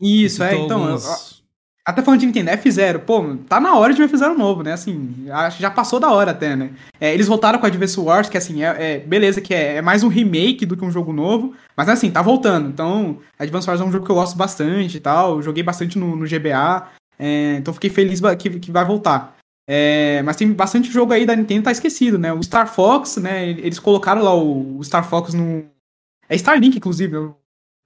Isso, 0.00 0.42
é, 0.42 0.54
então. 0.56 0.82
Alguns... 0.82 1.41
Até 1.84 2.00
falando 2.00 2.20
de 2.20 2.26
Nintendo, 2.26 2.50
F0, 2.52 3.00
pô, 3.00 3.36
tá 3.48 3.58
na 3.60 3.76
hora 3.76 3.92
de 3.92 4.00
um 4.00 4.06
F0 4.06 4.36
novo, 4.36 4.62
né? 4.62 4.72
Assim, 4.72 5.28
acho 5.28 5.56
que 5.56 5.62
já 5.62 5.70
passou 5.70 5.98
da 5.98 6.12
hora 6.12 6.30
até, 6.30 6.54
né? 6.54 6.70
É, 7.00 7.12
eles 7.12 7.26
voltaram 7.26 7.58
com 7.58 7.66
Advance 7.66 7.98
Wars, 7.98 8.28
que 8.28 8.38
assim, 8.38 8.62
é, 8.62 8.76
é 8.78 8.98
beleza 9.00 9.40
que 9.40 9.52
é, 9.52 9.76
é, 9.76 9.82
mais 9.82 10.04
um 10.04 10.08
remake 10.08 10.64
do 10.64 10.76
que 10.76 10.84
um 10.84 10.92
jogo 10.92 11.12
novo, 11.12 11.54
mas 11.76 11.88
assim, 11.88 12.08
tá 12.08 12.22
voltando. 12.22 12.68
Então, 12.68 13.18
Advance 13.36 13.68
Wars 13.68 13.80
é 13.80 13.84
um 13.84 13.90
jogo 13.90 14.06
que 14.06 14.12
eu 14.12 14.16
gosto 14.16 14.36
bastante 14.36 14.96
e 14.96 15.00
tal, 15.00 15.42
joguei 15.42 15.64
bastante 15.64 15.98
no, 15.98 16.14
no 16.14 16.24
GBA, 16.24 16.88
é, 17.18 17.54
então 17.56 17.74
fiquei 17.74 17.90
feliz 17.90 18.20
que, 18.38 18.60
que 18.60 18.70
vai 18.70 18.84
voltar. 18.84 19.36
É, 19.66 20.22
mas 20.22 20.36
tem 20.36 20.52
bastante 20.52 20.90
jogo 20.90 21.12
aí 21.12 21.26
da 21.26 21.34
Nintendo 21.34 21.64
tá 21.64 21.72
esquecido, 21.72 22.16
né? 22.16 22.32
O 22.32 22.42
Star 22.42 22.72
Fox, 22.72 23.16
né? 23.16 23.48
Eles 23.48 23.80
colocaram 23.80 24.22
lá 24.22 24.34
o, 24.34 24.78
o 24.78 24.84
Star 24.84 25.08
Fox 25.08 25.34
no. 25.34 25.64
É 26.28 26.36
Starlink, 26.36 26.76
inclusive, 26.76 27.16
o 27.16 27.36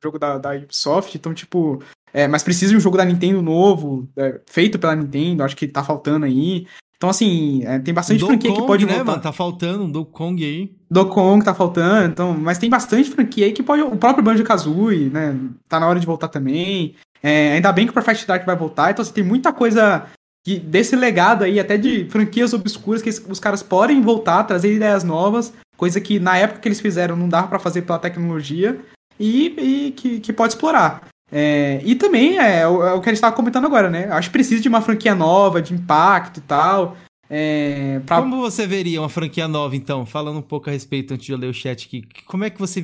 jogo 0.03 0.19
da, 0.19 0.37
da 0.37 0.55
Ubisoft, 0.55 1.17
então, 1.17 1.33
tipo, 1.33 1.83
é, 2.13 2.27
mas 2.27 2.43
precisa 2.43 2.73
de 2.73 2.77
um 2.77 2.81
jogo 2.81 2.97
da 2.97 3.05
Nintendo 3.05 3.43
novo, 3.43 4.09
é, 4.17 4.41
feito 4.47 4.79
pela 4.79 4.97
Nintendo, 4.97 5.43
acho 5.43 5.57
que 5.57 5.69
tá 5.69 5.83
faltando 5.83 6.27
aí. 6.27 6.67
Então, 6.97 7.11
assim, 7.11 7.63
é, 7.65 7.79
tem 7.79 7.93
bastante 7.93 8.21
Do 8.21 8.27
franquia 8.27 8.51
Kong, 8.51 8.61
que 8.63 8.67
pode 8.67 8.87
né, 8.87 8.95
voltar. 8.95 9.11
mano? 9.11 9.23
Tá 9.23 9.33
faltando 9.33 9.85
um 9.85 9.91
Do 9.91 10.05
Kong 10.05 10.43
aí. 10.43 10.73
Do 10.91 11.07
Kong 11.07 11.45
tá 11.45 11.55
faltando, 11.55 12.11
então, 12.11 12.35
mas 12.35 12.59
tem 12.59 12.71
bastante 12.71 13.11
franquia 13.11 13.47
aí 13.47 13.53
que 13.53 13.63
pode. 13.63 13.83
O 13.83 13.97
próprio 13.97 14.25
Banjo-Kazooie, 14.25 15.11
né? 15.11 15.39
Tá 15.69 15.79
na 15.79 15.87
hora 15.87 16.01
de 16.01 16.07
voltar 16.07 16.29
também. 16.29 16.95
É, 17.23 17.53
ainda 17.53 17.73
bem 17.73 17.87
que 17.87 17.91
o 17.91 17.95
Perfect 17.95 18.27
Dark 18.27 18.47
vai 18.47 18.57
voltar, 18.57 18.91
então 18.91 19.03
assim, 19.03 19.13
tem 19.13 19.25
muita 19.25 19.53
coisa 19.53 20.07
que, 20.45 20.59
desse 20.59 20.95
legado 20.95 21.45
aí, 21.45 21.59
até 21.59 21.77
de 21.77 22.09
franquias 22.09 22.55
obscuras, 22.55 23.03
que 23.03 23.11
os 23.11 23.41
caras 23.41 23.63
podem 23.63 24.01
voltar, 24.01 24.45
trazer 24.45 24.73
ideias 24.73 25.03
novas, 25.03 25.53
coisa 25.77 26.01
que 26.01 26.21
na 26.21 26.39
época 26.39 26.61
que 26.61 26.69
eles 26.69 26.81
fizeram 26.81 27.17
não 27.17 27.29
dava 27.29 27.49
para 27.49 27.59
fazer 27.59 27.83
pela 27.83 27.99
tecnologia, 27.99 28.81
e, 29.19 29.47
e 29.59 29.91
que, 29.91 30.21
que 30.21 30.33
pode 30.33 30.53
explorar. 30.53 31.09
É, 31.31 31.81
e 31.85 31.95
também 31.95 32.39
é, 32.39 32.61
é, 32.61 32.67
o 32.67 33.01
que 33.01 33.09
a 33.09 33.13
gente 33.13 33.15
estava 33.15 33.35
comentando 33.35 33.67
agora, 33.67 33.91
né? 33.91 34.07
Acho 34.11 34.29
que 34.29 34.33
precisa 34.33 34.63
de 34.63 34.69
uma 34.69 34.81
franquia 34.81 35.15
nova, 35.15 35.61
de 35.61 35.75
impacto 35.75 36.39
e 36.39 36.43
tal. 36.43 36.97
É, 37.29 38.01
pra... 38.07 38.19
Como 38.19 38.41
você 38.41 38.67
veria 38.67 39.01
uma 39.01 39.09
franquia 39.09 39.49
nova, 39.49 39.75
então? 39.75 40.07
Falando 40.07 40.39
um 40.39 40.43
pouco 40.43 40.71
a 40.71 40.73
respeito 40.73 41.13
antes 41.13 41.27
de 41.27 41.33
eu 41.33 41.39
ler 41.39 41.49
o 41.49 41.55
chat 41.55 41.87
aqui. 41.87 42.05
Como 42.27 42.45
é 42.45 42.51
que 42.51 42.59
você 42.59 42.83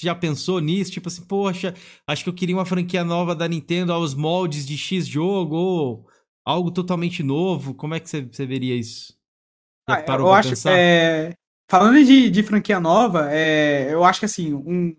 já 0.00 0.14
pensou 0.14 0.60
nisso? 0.60 0.92
Tipo 0.92 1.08
assim, 1.08 1.22
poxa, 1.22 1.74
acho 2.06 2.22
que 2.22 2.28
eu 2.28 2.34
queria 2.34 2.54
uma 2.54 2.66
franquia 2.66 3.02
nova 3.02 3.34
da 3.34 3.48
Nintendo 3.48 3.92
aos 3.92 4.14
moldes 4.14 4.66
de 4.66 4.76
X 4.76 5.06
jogo 5.06 5.56
ou 5.56 6.06
algo 6.44 6.70
totalmente 6.70 7.22
novo. 7.22 7.74
Como 7.74 7.94
é 7.94 8.00
que 8.00 8.10
você, 8.10 8.20
você 8.20 8.44
veria 8.44 8.76
isso? 8.76 9.14
Já 9.88 9.96
ah, 9.96 10.02
parou 10.02 10.28
eu 10.28 10.34
acho, 10.34 10.50
pensar? 10.50 10.72
É, 10.72 11.32
falando 11.70 12.04
de, 12.04 12.28
de 12.28 12.42
franquia 12.42 12.78
nova, 12.78 13.28
é, 13.32 13.88
eu 13.90 14.04
acho 14.04 14.20
que 14.20 14.26
assim, 14.26 14.52
um, 14.52 14.94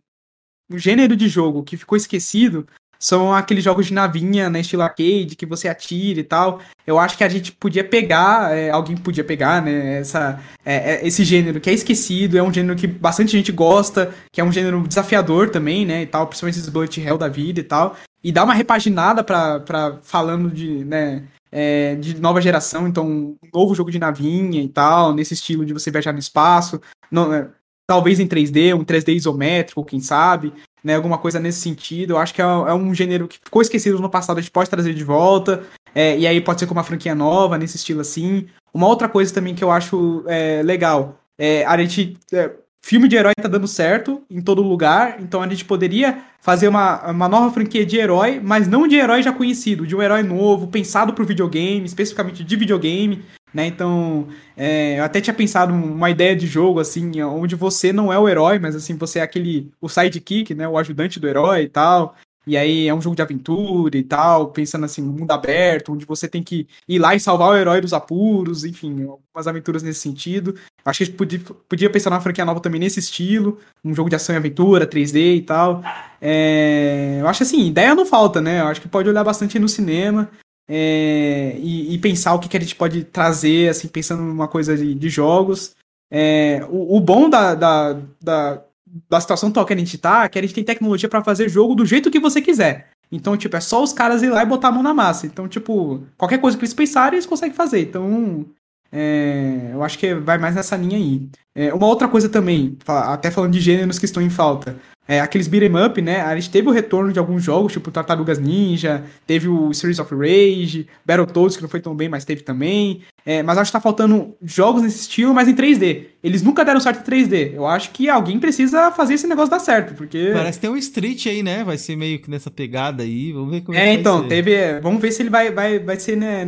um 0.72 0.78
gênero 0.78 1.16
de 1.16 1.28
jogo 1.28 1.64
que 1.64 1.78
ficou 1.78 1.98
esquecido 1.98 2.68
são 3.02 3.34
aqueles 3.34 3.64
jogos 3.64 3.88
de 3.88 3.94
navinha, 3.96 4.48
né, 4.48 4.60
estilo 4.60 4.84
arcade, 4.84 5.36
que 5.36 5.46
você 5.46 5.68
atira 5.68 6.20
e 6.20 6.24
tal. 6.24 6.62
Eu 6.86 7.00
acho 7.00 7.18
que 7.18 7.24
a 7.24 7.30
gente 7.30 7.52
podia 7.52 7.84
pegar, 7.84 8.56
é, 8.56 8.70
alguém 8.70 8.96
podia 8.96 9.24
pegar, 9.24 9.60
né, 9.60 9.98
essa, 10.00 10.40
é, 10.64 10.94
é, 10.94 11.08
esse 11.08 11.24
gênero 11.24 11.60
que 11.60 11.68
é 11.68 11.74
esquecido, 11.74 12.38
é 12.38 12.44
um 12.44 12.54
gênero 12.54 12.76
que 12.76 12.86
bastante 12.86 13.32
gente 13.32 13.52
gosta, 13.52 14.14
que 14.32 14.40
é 14.40 14.44
um 14.44 14.52
gênero 14.52 14.88
desafiador 14.88 15.50
também, 15.50 15.84
né, 15.84 16.04
e 16.04 16.06
tal, 16.06 16.28
principalmente 16.28 16.60
esses 16.60 16.70
bullet 16.70 17.02
hell 17.02 17.18
da 17.18 17.28
vida 17.28 17.60
e 17.60 17.64
tal, 17.64 17.96
e 18.24 18.32
dar 18.32 18.44
uma 18.44 18.54
repaginada 18.54 19.24
pra, 19.24 19.60
pra 19.60 19.98
falando 20.04 20.52
de, 20.52 20.86
né, 20.86 21.24
é, 21.52 21.96
de 21.96 22.22
nova 22.22 22.40
geração, 22.40 22.88
então 22.88 23.08
um 23.08 23.36
novo 23.52 23.74
jogo 23.74 23.90
de 23.90 23.98
navinha 23.98 24.62
e 24.62 24.70
tal, 24.70 25.12
nesse 25.12 25.34
estilo 25.34 25.66
de 25.66 25.74
você 25.74 25.90
viajar 25.90 26.14
no 26.14 26.20
espaço, 26.20 26.80
não, 27.12 27.34
é, 27.34 27.50
talvez 27.92 28.22
em 28.22 28.26
3D, 28.26 28.74
um 28.74 28.86
3D 28.86 29.14
isométrico, 29.14 29.84
quem 29.84 30.00
sabe, 30.00 30.54
né, 30.82 30.96
alguma 30.96 31.18
coisa 31.18 31.42
nesse 31.42 31.60
sentido. 31.60 32.14
Eu 32.14 32.18
acho 32.18 32.34
que 32.34 32.42
é, 32.42 32.46
é, 32.46 32.74
um 32.74 32.96
gênero 32.96 33.28
que 33.28 33.38
ficou 33.44 33.62
esquecido 33.62 34.00
no 34.00 34.10
passado, 34.10 34.38
a 34.38 34.42
gente 34.42 34.50
pode 34.50 34.70
trazer 34.70 34.94
de 34.94 35.04
volta, 35.04 35.64
é, 35.94 36.18
e 36.18 36.26
aí 36.26 36.40
pode 36.40 36.62
ser 36.62 36.68
com 36.68 36.74
uma 36.74 36.86
franquia 36.86 37.14
nova, 37.14 37.58
nesse 37.58 37.76
estilo 37.76 38.00
assim. 38.00 38.48
Uma 38.74 38.88
outra 38.88 39.10
coisa 39.10 39.34
também 39.34 39.54
que 39.54 39.62
eu 39.62 39.70
acho 39.70 40.24
é, 40.26 40.62
legal, 40.64 41.20
é, 41.38 41.66
a 41.66 41.78
gente. 41.78 42.18
É, 42.32 42.52
filme 42.84 43.10
de 43.10 43.16
herói 43.16 43.34
tá 43.40 43.48
dando 43.48 43.68
certo 43.68 44.24
em 44.30 44.42
todo 44.42 44.62
lugar, 44.62 45.18
então 45.20 45.44
a 45.44 45.48
gente 45.48 45.66
poderia 45.66 46.18
fazer 46.40 46.68
uma, 46.68 47.12
uma 47.12 47.30
nova 47.30 47.54
franquia 47.54 47.86
de 47.86 47.98
herói, 47.98 48.40
mas 48.42 48.68
não 48.68 48.88
de 48.88 48.96
herói 48.96 49.22
já 49.22 49.32
conhecido, 49.32 49.86
de 49.86 49.96
um 49.96 50.02
herói 50.02 50.24
novo, 50.24 50.68
pensado 50.68 51.14
pro 51.14 51.26
videogame, 51.26 51.86
especificamente 51.86 52.44
de 52.44 52.56
videogame, 52.56 53.22
né? 53.54 53.68
Então, 53.68 54.28
é, 54.56 55.00
eu 55.00 55.04
até 55.04 55.20
tinha 55.22 55.34
pensado 55.34 55.74
uma 55.74 56.10
ideia 56.10 56.36
de 56.36 56.48
jogo, 56.48 56.80
assim, 56.80 57.22
onde 57.22 57.56
você 57.56 57.92
não 57.92 58.12
é 58.12 58.18
o 58.18 58.28
herói, 58.28 58.60
mas 58.60 58.76
assim, 58.76 58.96
você 58.96 59.20
é 59.20 59.22
aquele, 59.22 59.72
o 59.82 59.90
sidekick, 59.90 60.54
né? 60.56 60.68
O 60.68 60.78
ajudante 60.78 61.20
do 61.20 61.28
herói 61.28 61.64
e 61.64 61.70
tal. 61.70 62.16
E 62.46 62.58
aí 62.58 62.88
é 62.88 62.94
um 62.94 63.02
jogo 63.02 63.16
de 63.16 63.22
aventura 63.22 63.96
e 63.96 64.04
tal, 64.04 64.48
pensando 64.48 64.86
assim, 64.86 65.04
um 65.04 65.12
mundo 65.12 65.30
aberto, 65.30 65.94
onde 65.94 66.06
você 66.06 66.28
tem 66.28 66.42
que 66.42 66.68
ir 66.88 66.98
lá 66.98 67.14
e 67.14 67.20
salvar 67.20 67.50
o 67.50 67.56
herói 67.56 67.80
dos 67.80 67.94
apuros, 67.94 68.66
enfim, 68.66 69.04
algumas 69.04 69.48
aventuras 69.48 69.84
nesse 69.84 70.00
sentido. 70.00 70.56
Acho 70.84 70.98
que 70.98 71.04
a 71.04 71.06
gente 71.06 71.16
podia, 71.18 71.40
podia 71.70 71.90
pensar 71.90 72.10
numa 72.10 72.22
franquia 72.22 72.44
nova 72.44 72.60
também 72.60 72.80
nesse 72.80 73.00
estilo, 73.00 73.60
um 73.86 73.94
jogo 73.94 74.10
de 74.10 74.16
ação 74.16 74.34
e 74.34 74.38
aventura, 74.38 74.88
3D 74.88 75.38
e 75.38 75.42
tal. 75.44 75.84
É, 76.20 77.20
eu 77.22 77.28
acho 77.28 77.44
assim, 77.44 77.68
ideia 77.68 77.94
não 77.94 78.08
falta, 78.08 78.42
né? 78.42 78.62
Eu 78.62 78.68
acho 78.68 78.82
que 78.82 78.90
pode 78.90 79.08
olhar 79.08 79.24
bastante 79.24 79.60
no 79.60 79.70
cinema 79.70 80.28
é, 80.74 81.58
e, 81.58 81.94
e, 81.94 81.98
pensar 81.98 82.34
o 82.34 82.40
que, 82.40 82.48
que 82.48 82.56
a 82.56 82.60
gente 82.62 82.78
pode 82.78 83.04
trazer, 83.04 83.70
assim, 83.70 83.90
pensando 83.90 84.24
numa 84.24 84.48
coisa 84.48 84.78
de, 84.78 84.96
de 84.96 85.10
jogos. 85.10 85.76
É, 86.10 86.66
o, 86.70 86.96
o, 86.96 87.02
bom 87.02 87.30
da, 87.30 87.54
da, 87.54 88.00
da, 88.22 88.62
da 89.10 89.20
situação 89.20 89.50
atual 89.50 89.66
que 89.66 89.74
a 89.74 89.78
gente 89.78 89.98
tá 89.98 90.24
é 90.24 90.30
que 90.30 90.40
a 90.40 90.42
gente 90.42 90.54
tem 90.54 90.64
tecnologia 90.64 91.10
para 91.10 91.26
fazer 91.26 91.50
jogo 91.50 91.76
do 91.76 91.86
jeito 91.86 92.10
que 92.10 92.22
você 92.22 92.42
quiser. 92.42 92.88
Então, 93.12 93.36
tipo, 93.36 93.58
é 93.58 93.60
só 93.60 93.84
os 93.84 93.92
caras 93.92 94.24
ir 94.24 94.30
lá 94.30 94.44
e 94.44 94.46
botar 94.46 94.70
a 94.70 94.72
mão 94.72 94.82
na 94.82 94.94
massa. 94.94 95.28
Então, 95.28 95.46
tipo, 95.46 96.04
qualquer 96.18 96.40
coisa 96.40 96.58
que 96.58 96.64
eles 96.64 96.74
pensarem, 96.74 97.18
eles 97.18 97.26
conseguem 97.26 97.54
fazer. 97.54 97.82
Então, 97.82 98.46
é, 98.90 99.72
eu 99.74 99.84
acho 99.84 100.00
que 100.00 100.16
vai 100.16 100.38
mais 100.38 100.56
nessa 100.56 100.78
linha 100.78 100.96
aí. 100.96 101.28
É, 101.54 101.74
uma 101.74 101.88
outra 101.88 102.08
coisa 102.08 102.30
também, 102.30 102.78
até 102.88 103.30
falando 103.30 103.52
de 103.52 103.60
gêneros 103.60 104.00
que 104.00 104.06
estão 104.06 104.24
em 104.24 104.30
falta, 104.30 104.80
é, 105.08 105.20
aqueles 105.20 105.48
beat'em 105.48 105.86
up, 105.86 106.02
né? 106.02 106.22
A 106.22 106.36
gente 106.36 106.50
teve 106.50 106.70
o 106.70 106.72
retorno 106.72 107.12
de 107.12 107.20
alguns 107.20 107.44
jogos, 107.44 107.74
tipo 107.74 107.92
Tartarugas 107.92 108.40
Ninja, 108.40 109.04
teve 109.26 109.48
o 109.48 109.74
Series 109.74 110.00
of 110.00 110.14
Rage, 110.14 110.88
Battletoads, 111.06 111.58
que 111.58 111.62
não 111.62 111.70
foi 111.70 111.82
tão 111.82 111.96
bem, 111.96 112.08
mas 112.08 112.24
teve 112.24 112.44
também. 112.44 113.02
É, 113.26 113.44
mas 113.44 113.58
acho 113.58 113.72
que 113.72 113.78
tá 113.78 113.82
faltando 113.82 114.36
jogos 114.42 114.82
nesse 114.82 115.02
estilo, 115.02 115.34
mas 115.34 115.48
em 115.48 115.56
3D. 115.56 116.06
Eles 116.24 116.42
nunca 116.42 116.64
deram 116.64 116.80
certo 116.80 117.00
em 117.00 117.14
3D. 117.14 117.54
Eu 117.54 117.66
acho 117.66 117.92
que 117.92 118.10
alguém 118.10 118.40
precisa 118.40 118.92
fazer 118.92 119.16
esse 119.16 119.28
negócio 119.28 119.52
dar 119.52 119.60
certo, 119.60 119.96
porque... 119.96 120.32
Parece 120.34 120.60
que 120.60 120.62
tem 120.62 120.70
um 120.70 120.78
Street 120.78 121.26
aí, 121.28 121.44
né? 121.44 121.64
Vai 121.64 121.78
ser 121.78 121.96
meio 121.96 122.20
que 122.20 122.30
nessa 122.30 122.50
pegada 122.50 123.04
aí, 123.04 123.32
vamos 123.32 123.52
ver 123.52 123.62
como 123.62 123.78
é, 123.78 123.90
é 123.90 123.94
então, 123.94 124.28
teve... 124.28 124.54
É, 124.54 124.80
vamos 124.80 125.02
ver 125.02 125.12
se 125.12 125.22
ele 125.22 125.30
vai, 125.30 125.52
vai, 125.52 125.80
vai 125.80 126.00
ser 126.00 126.16
né, 126.16 126.48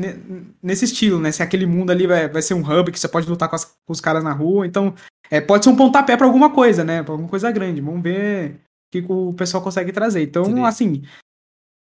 nesse 0.61 0.85
estilo, 0.85 1.19
né? 1.19 1.31
Se 1.31 1.43
aquele 1.43 1.65
mundo 1.65 1.91
ali 1.91 2.07
vai, 2.07 2.30
vai 2.30 2.41
ser 2.41 2.53
um 2.53 2.61
hub 2.61 2.91
que 2.91 2.99
você 2.99 3.07
pode 3.07 3.27
lutar 3.27 3.49
com, 3.49 3.55
as, 3.55 3.65
com 3.65 3.91
os 3.91 3.99
caras 3.99 4.23
na 4.23 4.31
rua, 4.31 4.65
então... 4.65 4.93
É, 5.34 5.41
pode 5.41 5.64
ser 5.64 5.72
um 5.72 5.76
pontapé 5.76 6.15
para 6.15 6.27
alguma 6.27 6.51
coisa, 6.51 6.84
né? 6.84 7.01
Pra 7.01 7.11
alguma 7.11 7.27
coisa 7.27 7.49
grande. 7.49 7.81
Vamos 7.81 8.03
ver 8.03 8.51
o 8.51 8.60
que 8.91 9.03
o 9.11 9.34
pessoal 9.34 9.64
consegue 9.64 9.91
trazer. 9.91 10.22
Então, 10.22 10.45
Sim. 10.45 10.64
assim, 10.64 11.01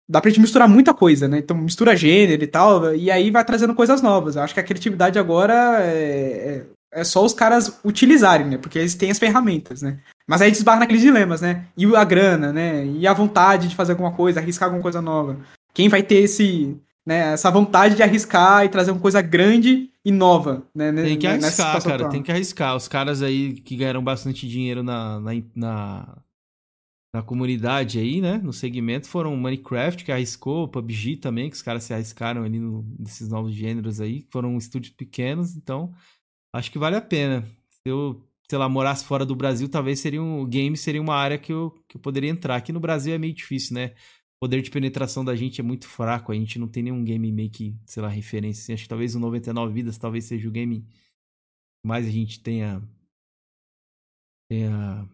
dá 0.09 0.19
pra 0.19 0.31
gente 0.31 0.41
misturar 0.41 0.67
muita 0.67 0.91
coisa, 0.91 1.27
né? 1.27 1.37
Então, 1.37 1.55
mistura 1.55 1.95
gênero 1.95 2.43
e 2.43 2.47
tal, 2.47 2.95
e 2.95 3.11
aí 3.11 3.29
vai 3.29 3.45
trazendo 3.45 3.75
coisas 3.75 4.01
novas. 4.01 4.35
Eu 4.35 4.41
acho 4.41 4.55
que 4.55 4.59
a 4.59 4.63
criatividade 4.63 5.19
agora 5.19 5.83
é, 5.83 6.65
é, 6.93 6.99
é 7.01 7.03
só 7.03 7.23
os 7.23 7.31
caras 7.31 7.79
utilizarem, 7.85 8.47
né? 8.47 8.57
Porque 8.57 8.79
eles 8.79 8.95
têm 8.95 9.11
as 9.11 9.19
ferramentas, 9.19 9.83
né? 9.83 9.99
Mas 10.27 10.41
aí 10.41 10.49
desbarra 10.49 10.79
naqueles 10.79 11.03
dilemas, 11.03 11.41
né? 11.41 11.67
E 11.77 11.85
a 11.95 12.03
grana, 12.03 12.51
né? 12.51 12.83
E 12.87 13.05
a 13.05 13.13
vontade 13.13 13.67
de 13.67 13.75
fazer 13.75 13.91
alguma 13.91 14.13
coisa, 14.13 14.39
arriscar 14.39 14.65
alguma 14.65 14.81
coisa 14.81 14.99
nova. 14.99 15.37
Quem 15.75 15.89
vai 15.89 16.01
ter 16.01 16.23
esse, 16.23 16.75
né, 17.05 17.33
essa 17.33 17.51
vontade 17.51 17.95
de 17.95 18.03
arriscar 18.03 18.63
e 18.63 18.69
trazer 18.69 18.91
uma 18.91 18.99
coisa 18.99 19.21
grande 19.21 19.91
e 20.05 20.11
nova, 20.11 20.67
né? 20.73 20.91
Tem 20.91 21.17
que 21.17 21.27
arriscar, 21.27 21.81
cara, 21.81 21.95
atual. 21.95 22.09
tem 22.09 22.23
que 22.23 22.31
arriscar. 22.31 22.75
Os 22.75 22.87
caras 22.87 23.21
aí 23.21 23.53
que 23.53 23.75
ganharam 23.75 24.03
bastante 24.03 24.47
dinheiro 24.47 24.83
na, 24.83 25.19
na, 25.19 25.31
na, 25.55 26.17
na, 27.13 27.21
comunidade 27.21 27.99
aí, 27.99 28.21
né, 28.21 28.37
no 28.37 28.51
segmento, 28.51 29.07
foram 29.07 29.35
Minecraft, 29.35 30.03
que 30.03 30.11
arriscou, 30.11 30.67
PUBG 30.67 31.17
também, 31.17 31.49
que 31.49 31.55
os 31.55 31.61
caras 31.61 31.83
se 31.83 31.93
arriscaram 31.93 32.43
ali 32.43 32.59
no, 32.59 32.85
nesses 32.99 33.29
novos 33.29 33.53
gêneros 33.53 34.01
aí, 34.01 34.25
foram 34.29 34.57
estúdios 34.57 34.93
pequenos, 34.93 35.55
então 35.55 35.93
acho 36.53 36.71
que 36.71 36.79
vale 36.79 36.95
a 36.95 37.01
pena. 37.01 37.45
Se 37.69 37.81
eu, 37.85 38.21
sei 38.49 38.57
lá, 38.57 38.67
morasse 38.67 39.05
fora 39.05 39.25
do 39.25 39.35
Brasil, 39.35 39.69
talvez 39.69 39.99
seria 39.99 40.21
um 40.21 40.45
game 40.45 40.75
seria 40.77 41.01
uma 41.01 41.15
área 41.15 41.37
que 41.37 41.51
eu, 41.51 41.73
que 41.87 41.97
eu 41.97 42.01
poderia 42.01 42.29
entrar. 42.29 42.55
Aqui 42.55 42.71
no 42.71 42.79
Brasil 42.79 43.13
é 43.13 43.17
meio 43.17 43.33
difícil, 43.33 43.75
né? 43.75 43.93
Poder 44.43 44.61
de 44.61 44.69
penetração 44.69 45.23
da 45.23 45.37
gente 45.37 45.61
é 45.61 45.63
muito 45.63 45.87
fraco. 45.87 46.29
A 46.29 46.35
gente 46.35 46.59
não 46.59 46.67
tem 46.67 46.83
nenhum 46.83 47.01
game 47.01 47.31
meio 47.31 47.49
que, 47.49 47.73
sei 47.85 48.03
lá, 48.03 48.09
referência. 48.09 48.61
Assim. 48.61 48.73
Acho 48.73 48.83
que 48.83 48.89
talvez 48.89 49.15
o 49.15 49.19
99 49.19 49.73
Vidas 49.73 49.97
talvez 49.97 50.25
seja 50.25 50.49
o 50.49 50.51
game 50.51 50.85
mais 51.85 52.05
a 52.05 52.09
gente 52.09 52.41
tenha. 52.41 52.81
tenha. 54.51 55.07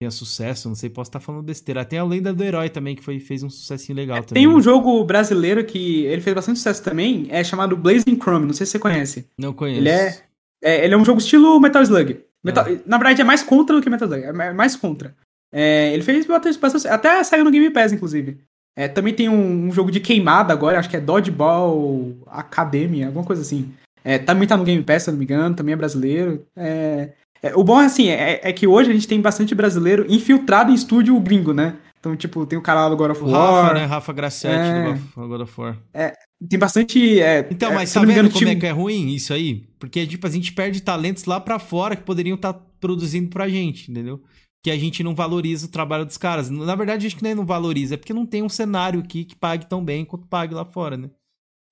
tenha 0.00 0.10
sucesso. 0.10 0.68
Não 0.68 0.74
sei, 0.74 0.90
posso 0.90 1.10
estar 1.10 1.20
falando 1.20 1.44
besteira. 1.44 1.84
Tem 1.84 2.00
a 2.00 2.04
Lenda 2.04 2.34
do 2.34 2.42
Herói 2.42 2.68
também, 2.68 2.96
que 2.96 3.04
foi, 3.04 3.20
fez 3.20 3.44
um 3.44 3.48
sucessinho 3.48 3.94
legal 3.94 4.24
também. 4.24 4.42
Tem 4.42 4.52
um 4.52 4.60
jogo 4.60 5.04
brasileiro 5.04 5.64
que 5.64 6.04
ele 6.06 6.20
fez 6.20 6.34
bastante 6.34 6.58
sucesso 6.58 6.82
também, 6.82 7.28
é 7.30 7.44
chamado 7.44 7.76
Blazing 7.76 8.18
Chrome. 8.20 8.46
Não 8.46 8.52
sei 8.52 8.66
se 8.66 8.72
você 8.72 8.78
conhece. 8.80 9.30
Não 9.38 9.52
conheço. 9.52 9.80
Ele 9.80 9.90
é, 9.90 10.24
é 10.64 10.84
ele 10.84 10.94
é 10.94 10.96
um 10.96 11.04
jogo 11.04 11.20
estilo 11.20 11.60
Metal 11.60 11.82
Slug. 11.82 12.20
Metal, 12.42 12.64
ah. 12.68 12.82
Na 12.84 12.98
verdade, 12.98 13.20
é 13.20 13.24
mais 13.24 13.44
contra 13.44 13.76
do 13.76 13.82
que 13.82 13.88
Metal 13.88 14.08
Slug. 14.08 14.24
É 14.24 14.52
mais 14.52 14.74
contra. 14.74 15.16
É, 15.52 15.94
ele 15.94 16.02
fez 16.02 16.26
bastante. 16.26 16.88
Até 16.88 17.22
saiu 17.22 17.44
no 17.44 17.50
Game 17.52 17.70
Pass, 17.70 17.92
inclusive. 17.92 18.44
É, 18.76 18.86
também 18.86 19.14
tem 19.14 19.26
um, 19.26 19.68
um, 19.68 19.72
jogo 19.72 19.90
de 19.90 20.00
queimada 20.00 20.52
agora, 20.52 20.78
acho 20.78 20.90
que 20.90 20.98
é 20.98 21.00
Dodgeball 21.00 22.14
Academy, 22.26 23.02
alguma 23.02 23.24
coisa 23.24 23.40
assim. 23.40 23.72
É, 24.04 24.18
também 24.18 24.46
tá 24.46 24.56
no 24.56 24.64
Game 24.64 24.82
Pass, 24.82 25.04
se 25.04 25.10
não 25.10 25.18
me 25.18 25.24
engano, 25.24 25.56
também 25.56 25.72
é 25.72 25.76
brasileiro. 25.76 26.46
É, 26.54 27.12
é, 27.42 27.56
o 27.56 27.64
bom 27.64 27.80
é 27.80 27.86
assim, 27.86 28.08
é, 28.08 28.52
que 28.52 28.66
hoje 28.66 28.90
a 28.90 28.94
gente 28.94 29.08
tem 29.08 29.20
bastante 29.20 29.54
brasileiro 29.54 30.04
infiltrado 30.08 30.70
em 30.70 30.74
estúdio 30.74 31.18
gringo, 31.20 31.54
né? 31.54 31.76
Então, 31.98 32.14
tipo, 32.14 32.46
tem 32.46 32.58
o 32.58 32.62
cara 32.62 32.82
lá 32.82 32.88
do 32.90 32.96
God 32.96 33.12
of 33.12 33.22
War. 33.22 33.64
Rafa, 33.64 33.74
né? 33.74 33.84
Rafa 33.86 34.12
Grassetti 34.12 34.54
é, 34.54 34.92
do 34.92 35.28
God 35.28 35.40
of 35.40 35.60
War. 35.60 35.76
É, 35.92 36.12
tem 36.48 36.58
bastante. 36.58 37.18
Então, 37.50 37.72
mas 37.72 37.92
tá 37.92 38.00
vendo 38.00 38.12
engano, 38.12 38.28
como 38.28 38.38
time... 38.38 38.52
é 38.52 38.54
que 38.54 38.66
é 38.66 38.70
ruim 38.70 39.08
isso 39.08 39.32
aí? 39.32 39.64
Porque, 39.78 40.06
tipo, 40.06 40.24
a 40.26 40.30
gente 40.30 40.52
perde 40.52 40.82
talentos 40.82 41.24
lá 41.24 41.40
para 41.40 41.58
fora 41.58 41.96
que 41.96 42.02
poderiam 42.02 42.36
estar 42.36 42.52
tá 42.52 42.60
produzindo 42.78 43.28
pra 43.30 43.48
gente, 43.48 43.90
entendeu? 43.90 44.22
Que 44.66 44.70
a 44.72 44.76
gente 44.76 45.04
não 45.04 45.14
valoriza 45.14 45.66
o 45.66 45.70
trabalho 45.70 46.04
dos 46.04 46.18
caras. 46.18 46.50
Na 46.50 46.74
verdade, 46.74 47.06
a 47.06 47.08
gente 47.08 47.22
nem 47.22 47.36
não 47.36 47.46
valoriza, 47.46 47.94
é 47.94 47.96
porque 47.96 48.12
não 48.12 48.26
tem 48.26 48.42
um 48.42 48.48
cenário 48.48 48.98
aqui 48.98 49.24
que 49.24 49.36
pague 49.36 49.64
tão 49.64 49.84
bem 49.84 50.04
quanto 50.04 50.26
pague 50.26 50.52
lá 50.52 50.64
fora, 50.64 50.96
né? 50.96 51.08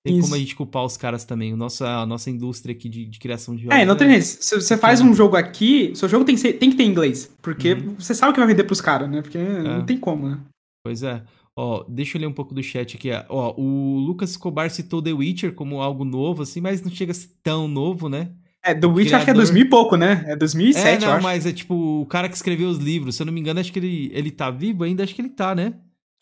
Tem 0.01 0.17
Isso. 0.17 0.21
como 0.21 0.35
a 0.35 0.37
gente 0.37 0.55
culpar 0.55 0.85
os 0.85 0.95
caras 0.95 1.25
também, 1.25 1.51
a 1.51 1.57
nossa, 1.57 1.85
a 1.85 2.05
nossa 2.05 2.29
indústria 2.29 2.73
aqui 2.73 2.87
de, 2.87 3.05
de 3.05 3.19
criação 3.19 3.53
de 3.53 3.63
jogos. 3.63 3.77
É, 3.77 3.83
não 3.83 3.97
tem 3.97 4.09
jeito. 4.11 4.23
Se 4.23 4.55
você 4.55 4.77
faz 4.77 5.01
um 5.01 5.13
jogo 5.13 5.35
aqui, 5.35 5.91
seu 5.93 6.07
jogo 6.07 6.23
tem 6.23 6.35
que, 6.35 6.41
ser, 6.41 6.53
tem 6.53 6.69
que 6.69 6.77
ter 6.77 6.85
inglês. 6.85 7.29
Porque 7.41 7.73
uhum. 7.73 7.95
você 7.95 8.15
sabe 8.15 8.31
que 8.31 8.39
vai 8.39 8.47
vender 8.47 8.63
pros 8.63 8.79
caras, 8.79 9.09
né? 9.09 9.21
Porque 9.21 9.39
é. 9.39 9.63
não 9.63 9.85
tem 9.85 9.97
como, 9.97 10.29
né? 10.29 10.39
Pois 10.81 11.03
é. 11.03 11.21
Ó, 11.53 11.83
deixa 11.89 12.15
eu 12.15 12.21
ler 12.21 12.27
um 12.27 12.33
pouco 12.33 12.53
do 12.53 12.63
chat 12.63 12.95
aqui. 12.95 13.09
Ó, 13.27 13.59
o 13.59 13.97
Lucas 13.97 14.29
Escobar 14.29 14.69
citou 14.71 15.01
The 15.01 15.11
Witcher 15.11 15.53
como 15.53 15.81
algo 15.81 16.05
novo, 16.05 16.43
assim, 16.43 16.61
mas 16.61 16.81
não 16.81 16.89
chega 16.89 17.11
a 17.11 17.15
ser 17.15 17.31
tão 17.43 17.67
novo, 17.67 18.07
né? 18.07 18.31
É, 18.65 18.73
The 18.73 18.87
Witcher 18.87 18.95
criador... 18.95 19.15
acho 19.17 19.25
que 19.25 19.31
é 19.31 19.33
2000 19.33 19.61
e 19.61 19.69
pouco, 19.69 19.95
né? 19.95 20.25
É 20.27 20.35
2007, 20.35 20.87
é, 20.87 20.99
não, 20.99 21.07
eu 21.07 21.13
acho. 21.13 21.23
mas 21.23 21.45
é 21.45 21.53
tipo, 21.53 22.01
o 22.01 22.05
cara 22.07 22.27
que 22.27 22.35
escreveu 22.35 22.67
os 22.67 22.79
livros, 22.79 23.15
se 23.15 23.21
eu 23.21 23.25
não 23.25 23.33
me 23.33 23.39
engano, 23.39 23.59
acho 23.59 23.71
que 23.71 23.77
ele, 23.77 24.09
ele 24.11 24.31
tá 24.31 24.49
vivo 24.49 24.83
ainda, 24.83 25.03
acho 25.03 25.13
que 25.13 25.21
ele 25.21 25.29
tá, 25.29 25.53
né? 25.53 25.75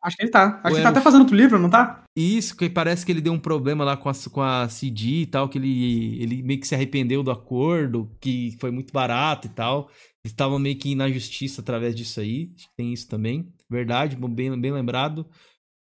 Acho 0.03 0.17
que 0.17 0.23
ele 0.23 0.31
tá. 0.31 0.59
Acho 0.61 0.65
Ou 0.65 0.71
que 0.71 0.75
ele 0.75 0.83
tá 0.83 0.89
até 0.89 0.99
fazendo 0.99 1.21
outro 1.21 1.35
livro, 1.35 1.57
não 1.57 1.69
tá? 1.69 2.03
Isso, 2.13 2.57
que 2.57 2.69
parece 2.69 3.05
que 3.05 3.11
ele 3.13 3.21
deu 3.21 3.31
um 3.31 3.39
problema 3.39 3.85
lá 3.85 3.95
com 3.95 4.09
a, 4.09 4.13
com 4.29 4.41
a 4.41 4.67
CD 4.67 5.21
e 5.21 5.25
tal, 5.25 5.47
que 5.47 5.57
ele, 5.57 6.21
ele 6.21 6.43
meio 6.43 6.59
que 6.59 6.67
se 6.67 6.75
arrependeu 6.75 7.23
do 7.23 7.31
acordo, 7.31 8.11
que 8.19 8.57
foi 8.59 8.69
muito 8.69 8.91
barato 8.91 9.47
e 9.47 9.49
tal. 9.49 9.89
Eles 10.23 10.33
estavam 10.33 10.59
meio 10.59 10.77
que 10.77 10.93
na 10.93 11.09
justiça 11.09 11.61
através 11.61 11.95
disso 11.95 12.19
aí. 12.19 12.49
Tem 12.75 12.91
isso 12.91 13.07
também. 13.07 13.47
Verdade, 13.69 14.17
bem, 14.17 14.59
bem 14.59 14.73
lembrado. 14.73 15.25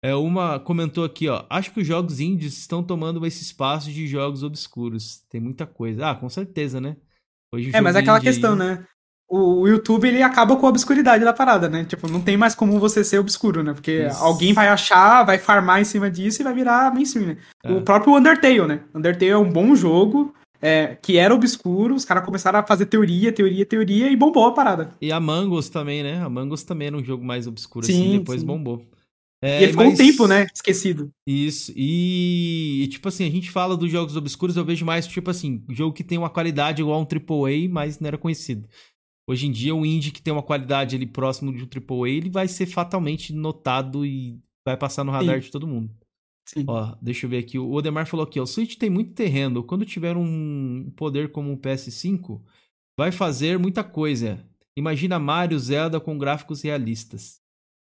É, 0.02 0.14
uma 0.16 0.58
comentou 0.58 1.04
aqui, 1.04 1.28
ó. 1.28 1.44
Acho 1.48 1.70
que 1.72 1.80
os 1.80 1.86
jogos 1.86 2.18
indies 2.18 2.58
estão 2.58 2.82
tomando 2.82 3.24
esse 3.24 3.42
espaço 3.42 3.90
de 3.90 4.06
jogos 4.08 4.42
obscuros. 4.42 5.22
Tem 5.30 5.40
muita 5.40 5.64
coisa. 5.64 6.10
Ah, 6.10 6.14
com 6.14 6.28
certeza, 6.28 6.80
né? 6.80 6.96
Hoje, 7.54 7.70
é, 7.72 7.80
mas 7.80 7.94
é 7.94 8.00
aquela 8.00 8.20
questão, 8.20 8.56
né? 8.56 8.84
O, 9.34 9.66
YouTube 9.66 10.08
ele 10.08 10.22
acaba 10.22 10.56
com 10.56 10.66
a 10.66 10.68
obscuridade 10.68 11.24
da 11.24 11.32
parada, 11.32 11.66
né? 11.66 11.84
Tipo, 11.84 12.06
não 12.06 12.20
tem 12.20 12.36
mais 12.36 12.54
como 12.54 12.78
você 12.78 13.02
ser 13.02 13.18
obscuro, 13.18 13.62
né? 13.62 13.72
Porque 13.72 14.06
Isso. 14.06 14.22
alguém 14.22 14.52
vai 14.52 14.68
achar, 14.68 15.24
vai 15.24 15.38
farmar 15.38 15.80
em 15.80 15.84
cima 15.84 16.10
disso 16.10 16.42
e 16.42 16.44
vai 16.44 16.52
virar 16.52 16.92
mainstream, 16.92 17.28
né? 17.28 17.38
É. 17.64 17.72
O 17.72 17.80
próprio 17.80 18.14
Undertale, 18.14 18.66
né? 18.66 18.80
Undertale 18.94 19.30
é 19.30 19.38
um 19.38 19.50
bom 19.50 19.74
jogo, 19.74 20.34
é, 20.60 20.98
que 21.00 21.16
era 21.16 21.34
obscuro, 21.34 21.94
os 21.94 22.04
caras 22.04 22.26
começaram 22.26 22.58
a 22.58 22.62
fazer 22.62 22.86
teoria, 22.86 23.32
teoria, 23.32 23.64
teoria 23.64 24.10
e 24.10 24.16
bombou 24.16 24.46
a 24.46 24.52
parada. 24.52 24.90
E 25.00 25.10
a 25.10 25.18
Mangos 25.18 25.70
também, 25.70 26.02
né? 26.02 26.22
A 26.22 26.28
Mangos 26.28 26.62
também 26.62 26.88
era 26.88 26.96
um 26.96 27.04
jogo 27.04 27.24
mais 27.24 27.46
obscuro, 27.46 27.86
assim, 27.86 27.94
sim, 27.94 28.08
assim, 28.08 28.18
depois 28.18 28.40
sim. 28.40 28.46
bombou. 28.46 28.84
É, 29.42 29.60
e 29.60 29.62
ele 29.64 29.72
ficou 29.72 29.86
mas... 29.86 29.94
um 29.94 29.96
tempo, 29.96 30.28
né? 30.28 30.46
Esquecido. 30.54 31.12
Isso. 31.26 31.72
E, 31.74 32.88
tipo 32.92 33.08
assim, 33.08 33.26
a 33.26 33.30
gente 33.30 33.50
fala 33.50 33.76
dos 33.76 33.90
jogos 33.90 34.16
obscuros, 34.16 34.56
eu 34.56 34.64
vejo 34.64 34.86
mais, 34.86 35.04
tipo 35.06 35.28
assim, 35.28 35.64
jogo 35.68 35.92
que 35.92 36.04
tem 36.04 36.16
uma 36.16 36.30
qualidade 36.30 36.80
igual 36.80 36.96
a 36.96 37.02
um 37.02 37.06
AAA, 37.06 37.68
mas 37.68 37.98
não 37.98 38.06
era 38.06 38.16
conhecido. 38.16 38.68
Hoje 39.28 39.48
em 39.48 39.50
dia, 39.50 39.74
o 39.74 39.84
indie 39.84 40.12
que 40.12 40.22
tem 40.22 40.32
uma 40.32 40.42
qualidade 40.42 40.94
ali 40.94 41.06
próximo 41.06 41.52
de 41.52 41.64
um 41.64 41.66
AAA, 41.66 42.10
ele 42.10 42.30
vai 42.30 42.46
ser 42.46 42.66
fatalmente 42.66 43.32
notado 43.32 44.06
e 44.06 44.38
vai 44.64 44.76
passar 44.76 45.02
no 45.02 45.10
radar 45.10 45.36
Sim. 45.40 45.46
de 45.46 45.50
todo 45.50 45.66
mundo. 45.66 45.90
Sim. 46.48 46.64
Ó, 46.68 46.94
deixa 47.00 47.26
eu 47.26 47.30
ver 47.30 47.38
aqui. 47.38 47.58
O 47.58 47.72
Odemar 47.72 48.06
falou 48.06 48.24
aqui, 48.24 48.38
ó, 48.38 48.44
o 48.44 48.46
Switch 48.46 48.76
tem 48.76 48.90
muito 48.90 49.12
terreno. 49.12 49.64
Quando 49.64 49.84
tiver 49.84 50.16
um 50.16 50.92
poder 50.96 51.32
como 51.32 51.52
o 51.52 51.58
PS5, 51.58 52.40
vai 52.96 53.10
fazer 53.10 53.58
muita 53.58 53.82
coisa. 53.82 54.44
Imagina 54.76 55.18
Mario, 55.18 55.58
Zelda 55.58 56.00
com 56.00 56.16
gráficos 56.16 56.62
realistas. 56.62 57.41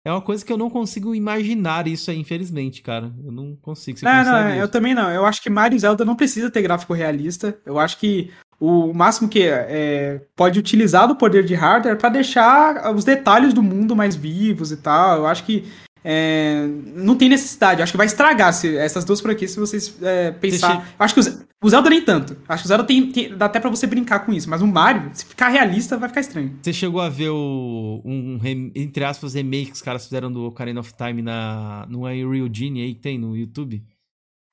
É 0.04 0.10
uma 0.10 0.20
coisa 0.20 0.44
que 0.44 0.52
eu 0.52 0.58
não 0.58 0.68
consigo 0.68 1.14
imaginar 1.14 1.86
isso 1.86 2.10
aí, 2.10 2.18
infelizmente, 2.18 2.82
cara. 2.82 3.12
Eu 3.24 3.30
não 3.30 3.56
consigo. 3.56 3.98
Você 3.98 4.04
não, 4.04 4.24
não, 4.24 4.54
eu 4.54 4.68
também 4.68 4.94
não. 4.94 5.08
Eu 5.10 5.24
acho 5.24 5.40
que 5.40 5.48
Mario 5.48 5.78
Zelda 5.78 6.04
não 6.04 6.16
precisa 6.16 6.50
ter 6.50 6.62
gráfico 6.62 6.92
realista. 6.92 7.56
Eu 7.64 7.78
acho 7.78 7.98
que 7.98 8.30
o 8.58 8.92
máximo 8.92 9.28
que 9.28 9.42
é, 9.44 10.20
pode 10.34 10.58
utilizar 10.58 11.06
do 11.06 11.14
poder 11.14 11.44
de 11.44 11.54
hardware 11.54 11.96
para 11.96 12.08
deixar 12.08 12.92
os 12.94 13.04
detalhes 13.04 13.54
do 13.54 13.62
mundo 13.62 13.94
mais 13.94 14.16
vivos 14.16 14.72
e 14.72 14.76
tal. 14.76 15.18
Eu 15.18 15.26
acho 15.26 15.44
que 15.44 15.64
é, 16.04 16.66
não 16.96 17.16
tem 17.16 17.28
necessidade. 17.28 17.80
Eu 17.80 17.84
acho 17.84 17.92
que 17.92 17.96
vai 17.96 18.06
estragar 18.06 18.52
se, 18.52 18.76
essas 18.76 19.04
duas 19.04 19.20
franquias 19.20 19.52
se 19.52 19.60
vocês 19.60 19.96
é, 20.02 20.32
pensar. 20.32 20.76
Deixa... 20.76 20.94
Acho 20.98 21.14
que 21.14 21.20
o, 21.20 21.51
o, 21.62 21.70
Zelda 21.70 21.88
nem 21.88 22.02
tanto. 22.02 22.36
Acho 22.48 22.62
que 22.62 22.66
o 22.66 22.68
Zelda 22.68 22.84
tem, 22.84 23.10
tem, 23.10 23.36
dá 23.36 23.46
até 23.46 23.60
para 23.60 23.70
você 23.70 23.86
brincar 23.86 24.20
com 24.20 24.32
isso. 24.32 24.50
Mas 24.50 24.60
o 24.60 24.66
Mario, 24.66 25.10
se 25.14 25.24
ficar 25.24 25.48
realista, 25.48 25.96
vai 25.96 26.08
ficar 26.08 26.20
estranho. 26.20 26.58
Você 26.60 26.72
chegou 26.72 27.00
a 27.00 27.08
ver 27.08 27.30
o 27.30 28.02
um, 28.04 28.38
entre 28.74 29.04
aspas 29.04 29.34
remake 29.34 29.66
que 29.66 29.72
os 29.72 29.82
caras 29.82 30.04
fizeram 30.04 30.30
do 30.30 30.44
Ocarina 30.44 30.80
of 30.80 30.92
Time 30.94 31.22
na 31.22 31.86
no 31.88 32.06
Unreal 32.06 32.48
Genie 32.52 32.82
aí 32.82 32.94
que 32.94 33.00
tem 33.00 33.18
no 33.18 33.36
YouTube? 33.36 33.82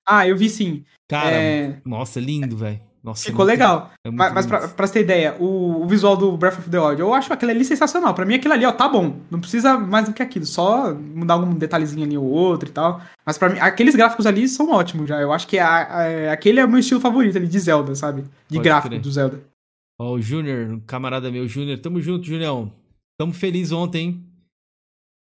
Ah, 0.07 0.27
eu 0.27 0.35
vi 0.35 0.49
sim. 0.49 0.83
Cara, 1.07 1.35
é... 1.35 1.81
nossa, 1.85 2.19
lindo, 2.19 2.57
velho. 2.57 2.88
Nossa, 3.03 3.23
Ficou 3.23 3.45
é 3.45 3.47
muito, 3.47 3.59
legal. 3.59 3.91
É 4.05 4.11
mas, 4.11 4.33
mas 4.33 4.45
pra, 4.45 4.67
pra, 4.67 4.87
você 4.87 4.93
ter 4.93 4.99
ideia, 5.01 5.35
o, 5.39 5.83
o, 5.83 5.87
visual 5.87 6.17
do 6.17 6.35
Breath 6.35 6.59
of 6.59 6.69
the 6.69 6.79
Wild, 6.79 6.99
eu 6.99 7.13
acho 7.13 7.31
aquele 7.31 7.53
ali 7.53 7.63
sensacional. 7.63 8.13
Pra 8.13 8.25
mim, 8.25 8.35
aquilo 8.35 8.53
ali, 8.53 8.65
ó, 8.65 8.71
tá 8.71 8.89
bom. 8.89 9.19
Não 9.31 9.39
precisa 9.39 9.77
mais 9.77 10.07
do 10.07 10.13
que 10.13 10.21
aquilo. 10.21 10.45
Só 10.45 10.93
mudar 10.93 11.35
algum 11.35 11.53
detalhezinho 11.53 12.05
ali 12.05 12.17
ou 12.17 12.25
outro 12.25 12.67
e 12.67 12.71
tal. 12.71 13.01
Mas 13.25 13.37
pra 13.37 13.49
mim, 13.49 13.59
aqueles 13.59 13.95
gráficos 13.95 14.25
ali 14.25 14.47
são 14.47 14.71
ótimos 14.71 15.07
já. 15.07 15.19
Eu 15.21 15.31
acho 15.31 15.47
que 15.47 15.57
a, 15.57 15.69
a, 15.69 16.33
aquele 16.33 16.59
é 16.59 16.65
o 16.65 16.69
meu 16.69 16.79
estilo 16.79 16.99
favorito 16.99 17.37
ali 17.37 17.47
de 17.47 17.59
Zelda, 17.59 17.95
sabe? 17.95 18.23
De 18.49 18.57
Pode 18.57 18.63
gráfico 18.63 18.99
do 18.99 19.11
Zelda. 19.11 19.41
Ó, 19.97 20.13
o 20.13 20.21
Júnior, 20.21 20.81
camarada 20.85 21.31
meu, 21.31 21.47
Júnior. 21.47 21.79
Tamo 21.79 22.01
junto, 22.01 22.25
Junião. 22.25 22.71
Tamo 23.17 23.33
feliz 23.33 23.71
ontem, 23.71 24.01
hein? 24.01 24.25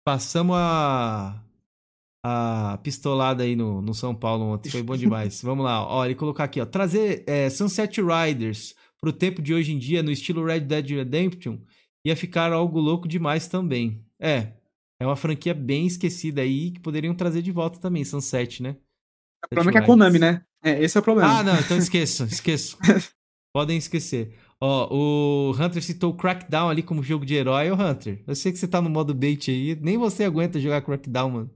Passamos 0.05 0.57
a 0.57 1.41
a 2.23 2.79
pistolada 2.83 3.43
aí 3.43 3.55
no, 3.55 3.81
no 3.81 3.95
São 3.95 4.15
Paulo 4.15 4.45
ontem. 4.45 4.71
Foi 4.71 4.83
bom 4.83 4.97
demais. 4.99 5.43
Vamos 5.43 5.65
lá, 5.65 5.87
ó, 5.87 6.05
ele 6.05 6.15
colocar 6.15 6.45
aqui, 6.45 6.61
ó. 6.61 6.67
Trazer 6.67 7.25
é, 7.27 7.49
Sunset 7.51 8.01
Riders 8.01 8.75
pro 9.01 9.13
tempo 9.13 9.41
de 9.41 9.55
hoje 9.55 9.73
em 9.73 9.79
dia, 9.79 10.03
no 10.03 10.11
estilo 10.11 10.45
Red 10.45 10.61
Dead 10.61 10.91
Redemption, 10.91 11.59
ia 12.05 12.17
ficar 12.17 12.53
algo 12.53 12.79
louco 12.81 13.07
demais 13.07 13.47
também. 13.49 14.05
É, 14.21 14.53
é 15.01 15.07
uma 15.07 15.17
franquia 15.17 15.55
bem 15.55 15.87
esquecida 15.87 16.41
aí 16.41 16.73
que 16.73 16.81
poderiam 16.81 17.15
trazer 17.15 17.43
de 17.43 17.53
volta 17.53 17.79
também, 17.79 18.05
Sunset, 18.05 18.63
né? 18.63 18.77
O 19.45 19.49
problema 19.49 19.71
é 19.71 19.73
que 19.73 19.79
é 19.79 19.81
a 19.81 19.87
Konami, 19.87 20.19
né? 20.19 20.43
É, 20.63 20.83
esse 20.83 20.97
é 20.97 21.01
o 21.01 21.05
problema. 21.05 21.39
Ah, 21.39 21.45
não, 21.45 21.59
então 21.59 21.77
esqueço, 21.79 22.25
esqueço. 22.25 22.77
Podem 23.55 23.79
esquecer. 23.79 24.35
Ó, 24.61 24.89
o 24.93 25.53
Hunter 25.53 25.83
citou 25.83 26.15
Crackdown 26.15 26.69
ali 26.69 26.83
como 26.83 27.03
jogo 27.03 27.25
de 27.25 27.35
herói. 27.35 27.71
Ô, 27.71 27.75
Hunter, 27.75 28.23
eu 28.27 28.35
sei 28.35 28.51
que 28.51 28.59
você 28.59 28.67
tá 28.67 28.83
no 28.83 28.91
modo 28.91 29.15
bait 29.15 29.49
aí, 29.49 29.79
nem 29.81 29.97
você 29.97 30.25
aguenta 30.25 30.61
jogar 30.61 30.83
Crackdown, 30.83 31.31
mano. 31.31 31.51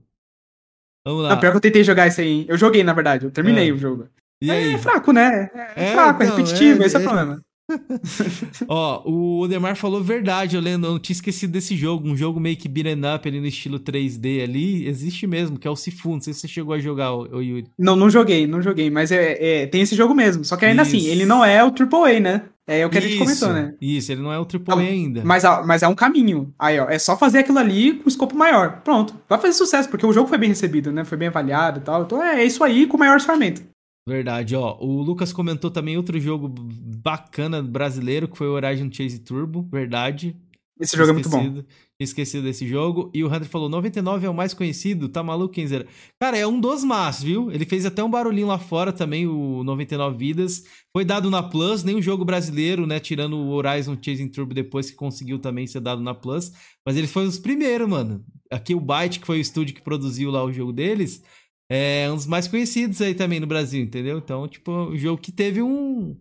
Vamos 1.05 1.23
lá. 1.23 1.29
Não, 1.29 1.39
pior 1.39 1.51
que 1.51 1.57
eu 1.57 1.61
tentei 1.61 1.83
jogar 1.83 2.07
isso 2.07 2.21
aí. 2.21 2.45
Eu 2.47 2.57
joguei, 2.57 2.83
na 2.83 2.93
verdade. 2.93 3.25
Eu 3.25 3.31
terminei 3.31 3.69
é. 3.69 3.73
o 3.73 3.77
jogo. 3.77 4.07
E 4.41 4.49
é, 4.49 4.53
aí? 4.53 4.73
é 4.73 4.77
fraco, 4.77 5.11
né? 5.11 5.49
É, 5.75 5.85
é 5.85 5.91
fraco, 5.93 6.21
é 6.21 6.25
então, 6.25 6.37
é 6.37 6.39
repetitivo, 6.41 6.83
esse 6.83 6.95
é 6.95 6.99
o 6.99 7.03
problema. 7.03 7.41
Ó, 8.67 9.09
o 9.09 9.39
Odemar 9.39 9.75
falou 9.77 10.03
verdade, 10.03 10.57
eu 10.57 10.61
lembro, 10.61 10.87
eu 10.87 10.91
não 10.93 10.99
tinha 10.99 11.13
esquecido 11.13 11.51
desse 11.51 11.77
jogo, 11.77 12.07
um 12.07 12.15
jogo 12.15 12.39
meio 12.39 12.57
que 12.57 12.67
beat'em 12.67 12.99
up 13.15 13.27
ali 13.27 13.39
no 13.39 13.47
estilo 13.47 13.79
3D 13.79 14.43
ali, 14.43 14.85
existe 14.85 15.25
mesmo, 15.25 15.57
que 15.57 15.65
é 15.65 15.71
o 15.71 15.75
Sifu, 15.77 16.11
não 16.11 16.21
sei 16.21 16.33
se 16.33 16.41
você 16.41 16.47
chegou 16.49 16.73
a 16.73 16.79
jogar, 16.79 17.13
o, 17.13 17.41
Yuri. 17.41 17.67
Não, 17.79 17.95
não 17.95 18.09
joguei, 18.09 18.45
não 18.45 18.61
joguei, 18.61 18.89
mas 18.89 19.13
é, 19.13 19.61
é 19.61 19.65
tem 19.65 19.81
esse 19.81 19.95
jogo 19.95 20.13
mesmo, 20.13 20.43
só 20.43 20.57
que 20.57 20.65
ainda 20.65 20.81
assim, 20.81 20.97
Isso. 20.97 21.07
assim, 21.07 21.15
ele 21.15 21.25
não 21.25 21.43
é 21.43 21.63
o 21.63 21.67
AAA, 21.67 22.19
né? 22.19 22.41
É 22.65 22.85
o 22.85 22.89
que 22.89 22.97
a 22.97 23.01
gente 23.01 23.17
comentou, 23.17 23.51
né? 23.51 23.75
Isso, 23.81 24.11
ele 24.11 24.21
não 24.21 24.31
é 24.31 24.39
o 24.39 24.47
AAA 24.47 24.79
ainda. 24.79 25.21
Mas, 25.25 25.43
mas 25.65 25.83
é 25.83 25.87
um 25.87 25.95
caminho. 25.95 26.53
Aí, 26.57 26.79
ó, 26.79 26.89
é 26.89 26.97
só 26.97 27.17
fazer 27.17 27.39
aquilo 27.39 27.59
ali 27.59 27.95
com 27.95 28.07
escopo 28.07 28.35
maior. 28.35 28.81
Pronto. 28.81 29.13
Vai 29.27 29.37
fazer 29.37 29.53
sucesso, 29.53 29.89
porque 29.89 30.05
o 30.05 30.13
jogo 30.13 30.29
foi 30.29 30.37
bem 30.37 30.49
recebido, 30.49 30.91
né? 30.91 31.03
Foi 31.03 31.17
bem 31.17 31.27
avaliado 31.27 31.79
e 31.79 31.83
tal. 31.83 32.03
Então 32.03 32.23
é 32.23 32.43
isso 32.43 32.63
aí 32.63 32.87
com 32.87 32.95
o 32.95 32.99
maior 32.99 33.15
orçamento. 33.15 33.61
Verdade, 34.07 34.55
ó. 34.55 34.77
O 34.79 35.01
Lucas 35.01 35.33
comentou 35.33 35.71
também 35.71 35.97
outro 35.97 36.19
jogo 36.19 36.47
bacana 36.47 37.61
brasileiro, 37.61 38.27
que 38.27 38.37
foi 38.37 38.47
o 38.47 38.53
Horizon 38.53 38.89
Chase 38.91 39.19
Turbo. 39.19 39.67
Verdade. 39.69 40.35
Esse 40.79 40.97
jogo 40.97 41.11
esquecido, 41.19 41.37
é 41.37 41.41
muito 41.41 41.61
bom. 41.61 41.67
Esquecido 42.03 42.43
desse 42.43 42.67
jogo. 42.67 43.09
E 43.13 43.23
o 43.23 43.27
Hunter 43.27 43.45
falou: 43.45 43.69
99 43.69 44.25
é 44.25 44.29
o 44.29 44.33
mais 44.33 44.53
conhecido, 44.53 45.09
tá 45.09 45.23
maluco, 45.23 45.53
Kenzer? 45.53 45.87
Cara, 46.19 46.37
é 46.37 46.45
um 46.45 46.59
dos 46.59 46.83
más, 46.83 47.21
viu? 47.21 47.51
Ele 47.51 47.65
fez 47.65 47.85
até 47.85 48.03
um 48.03 48.09
barulhinho 48.09 48.47
lá 48.47 48.57
fora 48.57 48.91
também, 48.91 49.27
o 49.27 49.63
99 49.63 50.17
Vidas. 50.17 50.63
Foi 50.91 51.03
dado 51.03 51.29
na 51.29 51.41
Plus, 51.41 51.83
o 51.83 52.01
jogo 52.01 52.23
brasileiro, 52.23 52.85
né? 52.85 52.99
Tirando 52.99 53.37
o 53.37 53.49
Horizon 53.49 53.97
Chasing 53.99 54.29
Turbo 54.29 54.53
depois 54.53 54.89
que 54.91 54.95
conseguiu 54.95 55.39
também 55.39 55.65
ser 55.65 55.79
dado 55.79 56.01
na 56.01 56.13
Plus. 56.13 56.51
Mas 56.85 56.97
ele 56.97 57.07
foi 57.07 57.23
um 57.23 57.27
dos 57.27 57.39
primeiros, 57.39 57.87
mano. 57.87 58.23
Aqui 58.51 58.75
o 58.75 58.79
Byte, 58.79 59.19
que 59.19 59.25
foi 59.25 59.37
o 59.37 59.41
estúdio 59.41 59.73
que 59.73 59.81
produziu 59.81 60.29
lá 60.29 60.43
o 60.43 60.53
jogo 60.53 60.71
deles, 60.71 61.23
é 61.69 62.09
um 62.11 62.15
dos 62.15 62.27
mais 62.27 62.47
conhecidos 62.47 63.01
aí 63.01 63.15
também 63.15 63.39
no 63.39 63.47
Brasil, 63.47 63.83
entendeu? 63.83 64.17
Então, 64.17 64.47
tipo, 64.47 64.71
um 64.71 64.97
jogo 64.97 65.21
que 65.21 65.31
teve 65.31 65.61
um. 65.61 66.15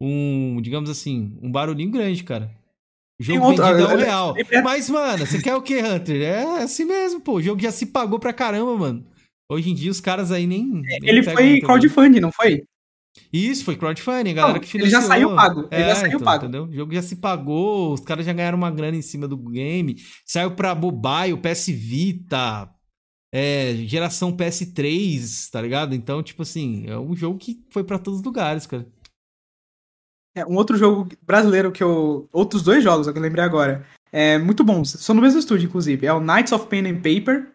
Um, 0.00 0.60
digamos 0.60 0.90
assim, 0.90 1.38
um 1.40 1.50
barulhinho 1.50 1.90
grande, 1.90 2.24
cara. 2.24 2.50
Jogo 3.22 3.46
outro, 3.46 3.64
vendido 3.64 3.88
é 4.00 4.04
real. 4.04 4.34
Mas, 4.62 4.90
mano, 4.90 5.26
você 5.26 5.40
quer 5.40 5.54
o 5.54 5.62
que, 5.62 5.80
Hunter? 5.80 6.22
É 6.22 6.62
assim 6.62 6.84
mesmo, 6.84 7.20
pô. 7.20 7.34
O 7.34 7.42
jogo 7.42 7.60
já 7.60 7.70
se 7.70 7.86
pagou 7.86 8.18
pra 8.18 8.32
caramba, 8.32 8.76
mano. 8.76 9.06
Hoje 9.50 9.70
em 9.70 9.74
dia 9.74 9.90
os 9.90 10.00
caras 10.00 10.32
aí 10.32 10.46
nem. 10.46 10.64
nem 10.64 10.98
ele 11.02 11.22
foi 11.22 11.60
crowdfunding, 11.60 12.20
não 12.20 12.32
foi? 12.32 12.62
Isso, 13.32 13.64
foi 13.64 13.76
crowdfunding, 13.76 14.30
a 14.30 14.34
galera 14.34 14.54
não, 14.54 14.60
que 14.60 14.68
financiou. 14.68 14.98
Ele 14.98 15.02
já 15.02 15.06
saiu 15.06 15.36
pago. 15.36 15.68
Ele 15.70 15.82
é, 15.82 15.88
já 15.88 15.94
saiu 15.96 16.14
então, 16.14 16.24
pago. 16.24 16.44
Entendeu? 16.44 16.64
O 16.64 16.72
jogo 16.72 16.94
já 16.94 17.02
se 17.02 17.16
pagou, 17.16 17.92
os 17.92 18.00
caras 18.00 18.24
já 18.24 18.32
ganharam 18.32 18.56
uma 18.56 18.70
grana 18.70 18.96
em 18.96 19.02
cima 19.02 19.28
do 19.28 19.36
game. 19.36 19.96
Saiu 20.24 20.52
pra 20.52 20.74
mobile, 20.74 21.36
PS 21.36 21.66
Vita, 21.66 22.70
é, 23.32 23.74
geração 23.86 24.34
PS3, 24.34 25.50
tá 25.50 25.60
ligado? 25.60 25.94
Então, 25.94 26.22
tipo 26.22 26.42
assim, 26.42 26.84
é 26.86 26.98
um 26.98 27.14
jogo 27.14 27.38
que 27.38 27.62
foi 27.70 27.84
para 27.84 27.98
todos 27.98 28.20
os 28.20 28.24
lugares, 28.24 28.66
cara. 28.66 28.86
É, 30.34 30.46
um 30.46 30.56
outro 30.56 30.76
jogo 30.76 31.08
brasileiro 31.22 31.70
que 31.70 31.82
eu. 31.82 32.28
Outros 32.32 32.62
dois 32.62 32.82
jogos 32.82 33.10
que 33.10 33.16
eu 33.16 33.22
lembrei 33.22 33.44
agora. 33.44 33.84
É 34.12 34.38
muito 34.38 34.62
bons. 34.62 34.90
São 35.00 35.14
no 35.14 35.22
mesmo 35.22 35.38
estúdio, 35.38 35.66
inclusive. 35.66 36.06
É 36.06 36.12
o 36.12 36.20
Knights 36.20 36.52
of 36.52 36.66
Pen 36.66 36.86
and 36.86 36.96
Paper 36.96 37.48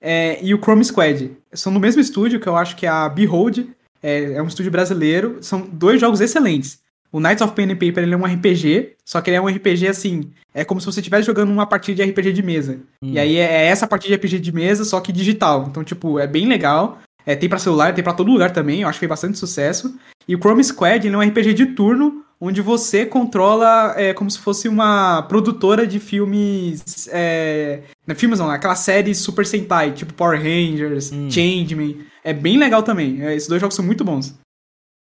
é, 0.00 0.38
e 0.44 0.54
o 0.54 0.58
Chrome 0.58 0.84
Squad. 0.84 1.36
São 1.52 1.72
no 1.72 1.80
mesmo 1.80 2.00
estúdio, 2.00 2.38
que 2.38 2.46
eu 2.46 2.56
acho 2.56 2.76
que 2.76 2.86
é 2.86 2.88
a 2.88 3.08
Behold. 3.08 3.66
É, 4.02 4.34
é 4.34 4.42
um 4.42 4.46
estúdio 4.46 4.70
brasileiro. 4.70 5.38
São 5.40 5.62
dois 5.62 6.00
jogos 6.00 6.20
excelentes. 6.20 6.84
O 7.14 7.20
Knights 7.20 7.42
of 7.42 7.54
Pen 7.54 7.70
and 7.70 7.76
Paper 7.76 8.02
ele 8.02 8.12
é 8.12 8.16
um 8.16 8.24
RPG, 8.24 8.96
só 9.04 9.20
que 9.20 9.30
ele 9.30 9.36
é 9.36 9.40
um 9.40 9.46
RPG 9.46 9.86
assim, 9.86 10.32
é 10.52 10.64
como 10.64 10.80
se 10.80 10.86
você 10.86 10.98
estivesse 10.98 11.26
jogando 11.26 11.52
uma 11.52 11.64
partida 11.64 12.02
de 12.02 12.10
RPG 12.10 12.32
de 12.32 12.42
mesa. 12.42 12.80
Hum. 13.00 13.12
E 13.12 13.20
aí 13.20 13.36
é, 13.36 13.44
é 13.44 13.66
essa 13.66 13.86
partida 13.86 14.16
de 14.16 14.26
RPG 14.26 14.40
de 14.40 14.50
mesa, 14.50 14.84
só 14.84 15.00
que 15.00 15.12
digital. 15.12 15.66
Então, 15.70 15.84
tipo, 15.84 16.18
é 16.18 16.26
bem 16.26 16.48
legal. 16.48 16.98
É, 17.26 17.34
tem 17.34 17.48
para 17.48 17.58
celular, 17.58 17.94
tem 17.94 18.04
para 18.04 18.12
todo 18.12 18.30
lugar 18.30 18.50
também, 18.52 18.82
eu 18.82 18.88
acho 18.88 18.96
que 18.96 19.00
fez 19.00 19.08
bastante 19.08 19.38
sucesso. 19.38 19.96
E 20.28 20.34
o 20.34 20.38
Chrome 20.38 20.62
Squad 20.62 21.06
ele 21.06 21.14
é 21.14 21.18
um 21.18 21.22
RPG 21.22 21.54
de 21.54 21.66
turno, 21.66 22.24
onde 22.40 22.60
você 22.60 23.06
controla 23.06 23.94
é, 23.96 24.12
como 24.12 24.30
se 24.30 24.38
fosse 24.38 24.68
uma 24.68 25.22
produtora 25.22 25.86
de 25.86 25.98
filmes. 25.98 27.08
É, 27.10 27.82
não, 28.06 28.14
filmes 28.14 28.38
não, 28.38 28.50
aquela 28.50 28.76
série 28.76 29.14
Super 29.14 29.46
Sentai, 29.46 29.92
tipo 29.92 30.12
Power 30.12 30.38
Rangers, 30.38 31.12
hum. 31.12 31.30
Changeman. 31.30 31.98
É 32.22 32.32
bem 32.32 32.58
legal 32.58 32.82
também. 32.82 33.22
É, 33.22 33.34
esses 33.34 33.48
dois 33.48 33.60
jogos 33.60 33.74
são 33.74 33.84
muito 33.84 34.04
bons. 34.04 34.34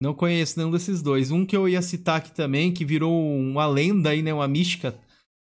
Não 0.02 0.14
conheço 0.14 0.58
nenhum 0.58 0.70
desses 0.70 1.02
dois. 1.02 1.30
Um 1.30 1.44
que 1.44 1.54
eu 1.54 1.68
ia 1.68 1.82
citar 1.82 2.16
aqui 2.16 2.32
também, 2.32 2.72
que 2.72 2.86
virou 2.86 3.12
uma 3.12 3.66
lenda 3.66 4.10
aí, 4.10 4.22
né? 4.22 4.32
Uma 4.32 4.48
mística. 4.48 4.94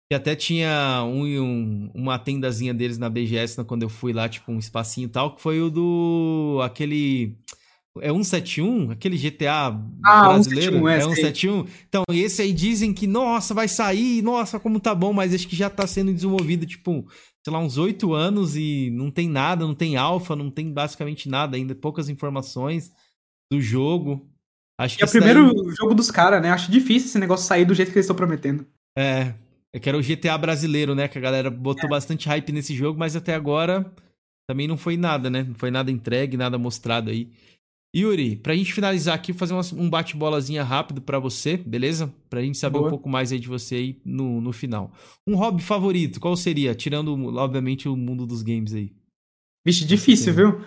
Que 0.09 0.15
até 0.15 0.35
tinha 0.35 1.03
um, 1.05 1.23
um, 1.23 1.91
uma 1.93 2.17
tendazinha 2.17 2.73
deles 2.73 2.97
na 2.97 3.09
BGS 3.09 3.59
né, 3.59 3.63
quando 3.63 3.83
eu 3.83 3.89
fui 3.89 4.11
lá, 4.11 4.27
tipo, 4.27 4.51
um 4.51 4.57
espacinho 4.57 5.05
e 5.05 5.09
tal, 5.09 5.35
que 5.35 5.41
foi 5.41 5.61
o 5.61 5.69
do. 5.69 6.59
aquele. 6.63 7.37
É 8.01 8.09
171? 8.09 8.91
Aquele 8.91 9.17
GTA 9.17 9.67
ah, 10.03 10.29
brasileiro? 10.29 10.77
171, 10.77 10.89
é, 10.89 10.97
é 10.97 11.01
171? 11.01 11.67
Então, 11.87 12.03
esse 12.11 12.41
aí 12.41 12.53
dizem 12.53 12.93
que, 12.93 13.05
nossa, 13.05 13.53
vai 13.53 13.67
sair, 13.67 14.23
nossa, 14.23 14.59
como 14.59 14.79
tá 14.79 14.95
bom, 14.95 15.13
mas 15.13 15.33
acho 15.33 15.47
que 15.47 15.55
já 15.55 15.69
tá 15.69 15.85
sendo 15.85 16.13
desenvolvido, 16.13 16.65
tipo, 16.65 17.05
sei 17.43 17.53
lá, 17.53 17.59
uns 17.59 17.77
oito 17.77 18.13
anos 18.13 18.55
e 18.55 18.89
não 18.91 19.11
tem 19.11 19.29
nada, 19.29 19.65
não 19.65 19.75
tem 19.75 19.95
alfa, 19.95 20.35
não 20.35 20.49
tem 20.49 20.71
basicamente 20.71 21.29
nada 21.29 21.55
ainda, 21.55 21.75
poucas 21.75 22.09
informações 22.09 22.91
do 23.51 23.61
jogo. 23.61 24.27
Acho 24.79 24.97
que 24.97 25.03
é 25.03 25.07
o 25.07 25.09
primeiro 25.09 25.53
daí... 25.53 25.75
jogo 25.75 25.93
dos 25.93 26.09
caras, 26.09 26.41
né? 26.41 26.49
Acho 26.49 26.71
difícil 26.71 27.09
esse 27.09 27.19
negócio 27.19 27.45
sair 27.45 27.65
do 27.65 27.75
jeito 27.75 27.91
que 27.91 27.97
eles 27.97 28.05
estão 28.05 28.15
prometendo. 28.15 28.65
É, 28.97 29.33
é 29.73 29.79
que 29.79 29.87
era 29.87 29.97
o 29.97 30.01
GTA 30.01 30.37
brasileiro, 30.37 30.95
né? 30.95 31.07
Que 31.07 31.17
a 31.17 31.21
galera 31.21 31.49
botou 31.49 31.85
é. 31.85 31.89
bastante 31.89 32.27
hype 32.27 32.51
nesse 32.51 32.75
jogo, 32.75 32.97
mas 32.97 33.15
até 33.15 33.35
agora 33.35 33.91
também 34.49 34.67
não 34.67 34.77
foi 34.77 34.97
nada, 34.97 35.29
né? 35.29 35.43
Não 35.43 35.55
foi 35.55 35.69
nada 35.69 35.91
entregue, 35.91 36.35
nada 36.35 36.57
mostrado 36.57 37.09
aí. 37.09 37.31
Yuri, 37.95 38.35
pra 38.35 38.55
gente 38.55 38.71
finalizar 38.71 39.15
aqui, 39.15 39.33
fazer 39.33 39.55
um 39.75 39.89
bate-bolazinha 39.89 40.63
rápido 40.63 41.01
para 41.01 41.17
você, 41.17 41.57
beleza? 41.57 42.13
Pra 42.29 42.41
gente 42.41 42.57
saber 42.57 42.77
Boa. 42.77 42.87
um 42.87 42.89
pouco 42.89 43.09
mais 43.09 43.31
aí 43.31 43.39
de 43.39 43.47
você 43.47 43.75
aí 43.75 44.01
no, 44.05 44.39
no 44.39 44.51
final. 44.51 44.91
Um 45.27 45.35
hobby 45.35 45.61
favorito, 45.63 46.19
qual 46.19 46.35
seria? 46.35 46.75
Tirando, 46.75 47.11
obviamente, 47.37 47.89
o 47.89 47.95
mundo 47.95 48.27
dos 48.27 48.43
games 48.43 48.73
aí. 48.73 48.93
Vixe, 49.65 49.85
difícil, 49.85 50.33
viu? 50.33 50.61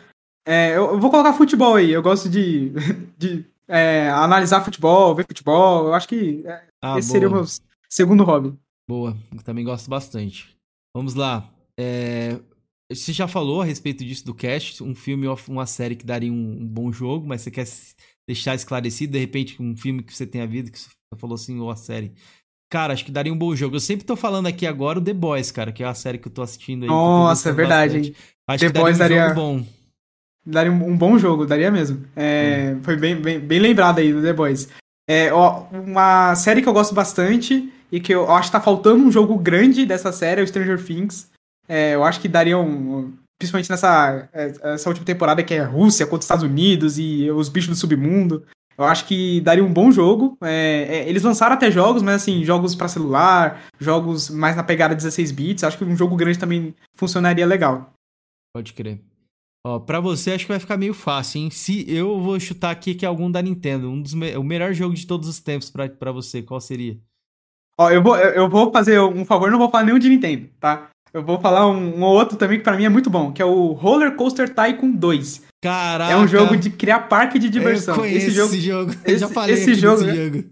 É, 0.46 0.76
eu, 0.76 0.98
vou 0.98 1.10
colocar 1.10 1.32
futebol 1.32 1.76
aí. 1.76 1.92
Eu 1.92 2.02
gosto 2.02 2.28
de, 2.28 2.72
de 3.16 3.44
é, 3.68 4.10
analisar 4.10 4.64
futebol, 4.64 5.14
ver 5.14 5.26
futebol. 5.26 5.86
Eu 5.86 5.94
acho 5.94 6.08
que 6.08 6.42
é, 6.44 6.64
ah, 6.82 6.98
esse 6.98 7.08
boa. 7.08 7.12
seria 7.12 7.28
o 7.28 7.32
meu 7.32 7.44
segundo 7.88 8.24
hobby. 8.24 8.52
Boa, 8.88 9.16
também 9.44 9.64
gosto 9.64 9.88
bastante. 9.88 10.56
Vamos 10.94 11.14
lá. 11.14 11.48
É, 11.78 12.38
você 12.90 13.12
já 13.12 13.26
falou 13.26 13.62
a 13.62 13.64
respeito 13.64 14.04
disso 14.04 14.24
do 14.24 14.34
cast, 14.34 14.82
um 14.82 14.94
filme 14.94 15.26
ou 15.26 15.38
uma 15.48 15.66
série 15.66 15.96
que 15.96 16.04
daria 16.04 16.32
um, 16.32 16.58
um, 16.60 16.66
bom 16.66 16.92
jogo, 16.92 17.26
mas 17.26 17.42
você 17.42 17.50
quer 17.50 17.66
deixar 18.28 18.54
esclarecido, 18.54 19.12
de 19.12 19.18
repente, 19.18 19.60
um 19.62 19.76
filme 19.76 20.02
que 20.02 20.14
você 20.14 20.26
tenha 20.26 20.46
visto, 20.46 20.70
que 20.70 20.78
você 20.78 20.90
falou 21.16 21.34
assim, 21.34 21.58
ou 21.58 21.70
a 21.70 21.76
série. 21.76 22.12
Cara, 22.70 22.92
acho 22.92 23.04
que 23.04 23.10
daria 23.10 23.32
um 23.32 23.38
bom 23.38 23.54
jogo. 23.54 23.76
Eu 23.76 23.80
sempre 23.80 24.04
tô 24.04 24.16
falando 24.16 24.46
aqui 24.46 24.66
agora 24.66 24.98
o 24.98 25.02
The 25.02 25.12
Boys, 25.12 25.50
cara, 25.50 25.72
que 25.72 25.82
é 25.82 25.86
a 25.86 25.94
série 25.94 26.18
que 26.18 26.28
eu 26.28 26.32
tô 26.32 26.42
assistindo 26.42 26.84
aí. 26.84 26.88
Nossa, 26.88 27.50
é 27.50 27.52
verdade, 27.52 27.98
hein? 27.98 28.14
Acho 28.48 28.66
The 28.66 28.72
que 28.72 28.78
Boys 28.78 28.98
daria 28.98 29.16
um 29.16 29.20
daria... 29.20 29.34
bom. 29.34 29.66
Daria 30.44 30.72
um, 30.72 30.88
um, 30.88 30.96
bom 30.96 31.18
jogo, 31.18 31.46
daria 31.46 31.70
mesmo. 31.70 32.04
É, 32.16 32.74
hum. 32.74 32.82
Foi 32.82 32.96
bem, 32.96 33.14
bem, 33.14 33.38
bem 33.38 33.58
lembrado 33.58 33.98
aí 33.98 34.12
do 34.12 34.22
The 34.22 34.32
Boys. 34.32 34.68
É, 35.08 35.32
ó, 35.32 35.66
uma 35.70 36.34
série 36.34 36.62
que 36.62 36.68
eu 36.68 36.72
gosto 36.72 36.94
bastante 36.94 37.70
e 37.92 38.00
que 38.00 38.12
eu 38.12 38.28
acho 38.32 38.48
que 38.48 38.52
tá 38.52 38.60
faltando 38.60 39.04
um 39.04 39.12
jogo 39.12 39.36
grande 39.38 39.84
dessa 39.84 40.10
série 40.10 40.40
é 40.40 40.44
o 40.44 40.46
Stranger 40.46 40.82
Things. 40.82 41.30
É, 41.68 41.94
eu 41.94 42.02
acho 42.02 42.18
que 42.20 42.26
daria 42.26 42.58
um. 42.58 43.12
Principalmente 43.38 43.68
nessa 43.70 44.28
é, 44.32 44.52
essa 44.74 44.88
última 44.88 45.04
temporada 45.04 45.42
que 45.42 45.52
é 45.52 45.62
Rússia 45.62 46.06
contra 46.06 46.24
Estados 46.24 46.44
Unidos 46.44 46.98
e 46.98 47.30
os 47.30 47.50
bichos 47.50 47.68
do 47.68 47.76
submundo. 47.76 48.44
Eu 48.78 48.84
acho 48.86 49.06
que 49.06 49.42
daria 49.42 49.62
um 49.62 49.72
bom 49.72 49.90
jogo. 49.90 50.38
É, 50.42 50.86
é, 50.88 51.08
eles 51.08 51.22
lançaram 51.22 51.54
até 51.54 51.70
jogos, 51.70 52.02
mas 52.02 52.22
assim, 52.22 52.42
jogos 52.44 52.74
para 52.74 52.88
celular, 52.88 53.62
jogos 53.78 54.30
mais 54.30 54.56
na 54.56 54.62
pegada 54.62 54.94
16 54.94 55.30
bits. 55.30 55.64
Acho 55.64 55.76
que 55.76 55.84
um 55.84 55.96
jogo 55.96 56.16
grande 56.16 56.38
também 56.38 56.74
funcionaria 56.96 57.46
legal. 57.46 57.92
Pode 58.56 58.72
crer. 58.72 59.00
Ó, 59.66 59.78
pra 59.78 60.00
você 60.00 60.32
acho 60.32 60.46
que 60.46 60.52
vai 60.52 60.58
ficar 60.58 60.76
meio 60.76 60.94
fácil, 60.94 61.42
hein? 61.42 61.50
Se 61.50 61.84
eu 61.88 62.20
vou 62.20 62.40
chutar 62.40 62.70
aqui 62.70 62.94
que 62.94 63.04
é 63.04 63.08
algum 63.08 63.30
da 63.30 63.42
Nintendo, 63.42 63.90
um 63.90 64.00
dos 64.00 64.14
me... 64.14 64.34
o 64.36 64.42
melhor 64.42 64.72
jogo 64.72 64.94
de 64.94 65.06
todos 65.06 65.28
os 65.28 65.38
tempos 65.38 65.70
para 65.70 66.10
você, 66.10 66.42
qual 66.42 66.60
seria? 66.60 66.98
Ó, 67.82 67.90
eu 67.90 68.02
vou, 68.02 68.16
eu 68.16 68.48
vou 68.48 68.70
fazer 68.72 69.00
um 69.00 69.24
favor, 69.24 69.50
não 69.50 69.58
vou 69.58 69.70
falar 69.70 69.84
nenhum 69.84 69.98
de 69.98 70.08
Nintendo, 70.08 70.46
tá? 70.60 70.88
Eu 71.12 71.22
vou 71.22 71.38
falar 71.40 71.68
um, 71.68 71.98
um 71.98 72.02
outro 72.02 72.38
também 72.38 72.58
que 72.58 72.64
para 72.64 72.76
mim 72.76 72.84
é 72.84 72.88
muito 72.88 73.10
bom, 73.10 73.32
que 73.32 73.42
é 73.42 73.44
o 73.44 73.72
Roller 73.72 74.14
Coaster 74.14 74.48
Tycoon 74.48 74.92
2. 74.92 75.42
Caraca! 75.60 76.12
É 76.12 76.16
um 76.16 76.26
jogo 76.26 76.56
de 76.56 76.70
criar 76.70 77.00
parque 77.00 77.38
de 77.38 77.50
diversão. 77.50 77.94
Eu 77.94 78.00
conheço 78.00 78.26
esse 78.28 78.30
jogo. 78.30 78.52
Esse 78.54 78.60
jogo. 78.60 78.94
Esse, 79.04 79.18
já 79.18 79.28
falei 79.28 79.54
esse 79.54 79.74
jogo, 79.74 80.04
jogo. 80.04 80.44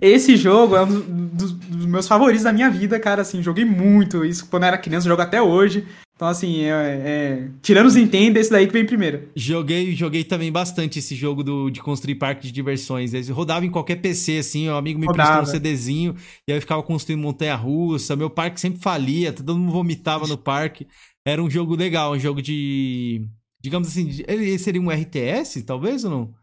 Esse 0.00 0.36
jogo 0.36 0.76
é 0.76 0.82
um 0.82 1.28
dos, 1.32 1.52
dos, 1.52 1.86
meus 1.86 2.08
favoritos 2.08 2.44
da 2.44 2.52
minha 2.52 2.70
vida, 2.70 2.98
cara. 2.98 3.22
Assim, 3.22 3.42
joguei 3.42 3.64
muito 3.64 4.24
isso 4.24 4.46
quando 4.46 4.62
eu 4.62 4.68
era 4.68 4.78
criança, 4.78 5.08
jogo 5.08 5.20
até 5.20 5.42
hoje. 5.42 5.86
Então, 6.22 6.30
assim, 6.30 6.60
é, 6.60 6.70
é... 6.70 7.48
tirando 7.60 7.86
os 7.86 7.96
Nintendo, 7.96 8.38
esse 8.38 8.48
daí 8.48 8.68
que 8.68 8.72
vem 8.72 8.86
primeiro. 8.86 9.28
Joguei, 9.34 9.92
joguei 9.96 10.22
também 10.22 10.52
bastante 10.52 11.00
esse 11.00 11.16
jogo 11.16 11.42
do, 11.42 11.68
de 11.68 11.80
construir 11.80 12.14
parque 12.14 12.46
de 12.46 12.52
diversões. 12.52 13.12
Eles 13.12 13.28
rodava 13.28 13.66
em 13.66 13.70
qualquer 13.70 13.96
PC, 13.96 14.38
assim, 14.38 14.68
um 14.68 14.76
amigo 14.76 15.00
me 15.00 15.06
rodava. 15.06 15.40
prestou 15.40 15.50
um 15.50 15.58
CDzinho, 15.58 16.14
e 16.46 16.52
aí 16.52 16.58
eu 16.58 16.60
ficava 16.60 16.80
construindo 16.80 17.20
montanha-russa. 17.20 18.14
Meu 18.14 18.30
parque 18.30 18.60
sempre 18.60 18.78
falia, 18.80 19.32
todo 19.32 19.58
mundo 19.58 19.72
vomitava 19.72 20.28
no 20.28 20.38
parque. 20.38 20.86
Era 21.26 21.42
um 21.42 21.50
jogo 21.50 21.74
legal, 21.74 22.12
um 22.12 22.18
jogo 22.20 22.40
de. 22.40 23.26
Digamos 23.60 23.88
assim, 23.88 24.22
ele 24.28 24.56
seria 24.60 24.80
um 24.80 24.90
RTS, 24.92 25.64
talvez 25.64 26.04
ou 26.04 26.10
não? 26.12 26.34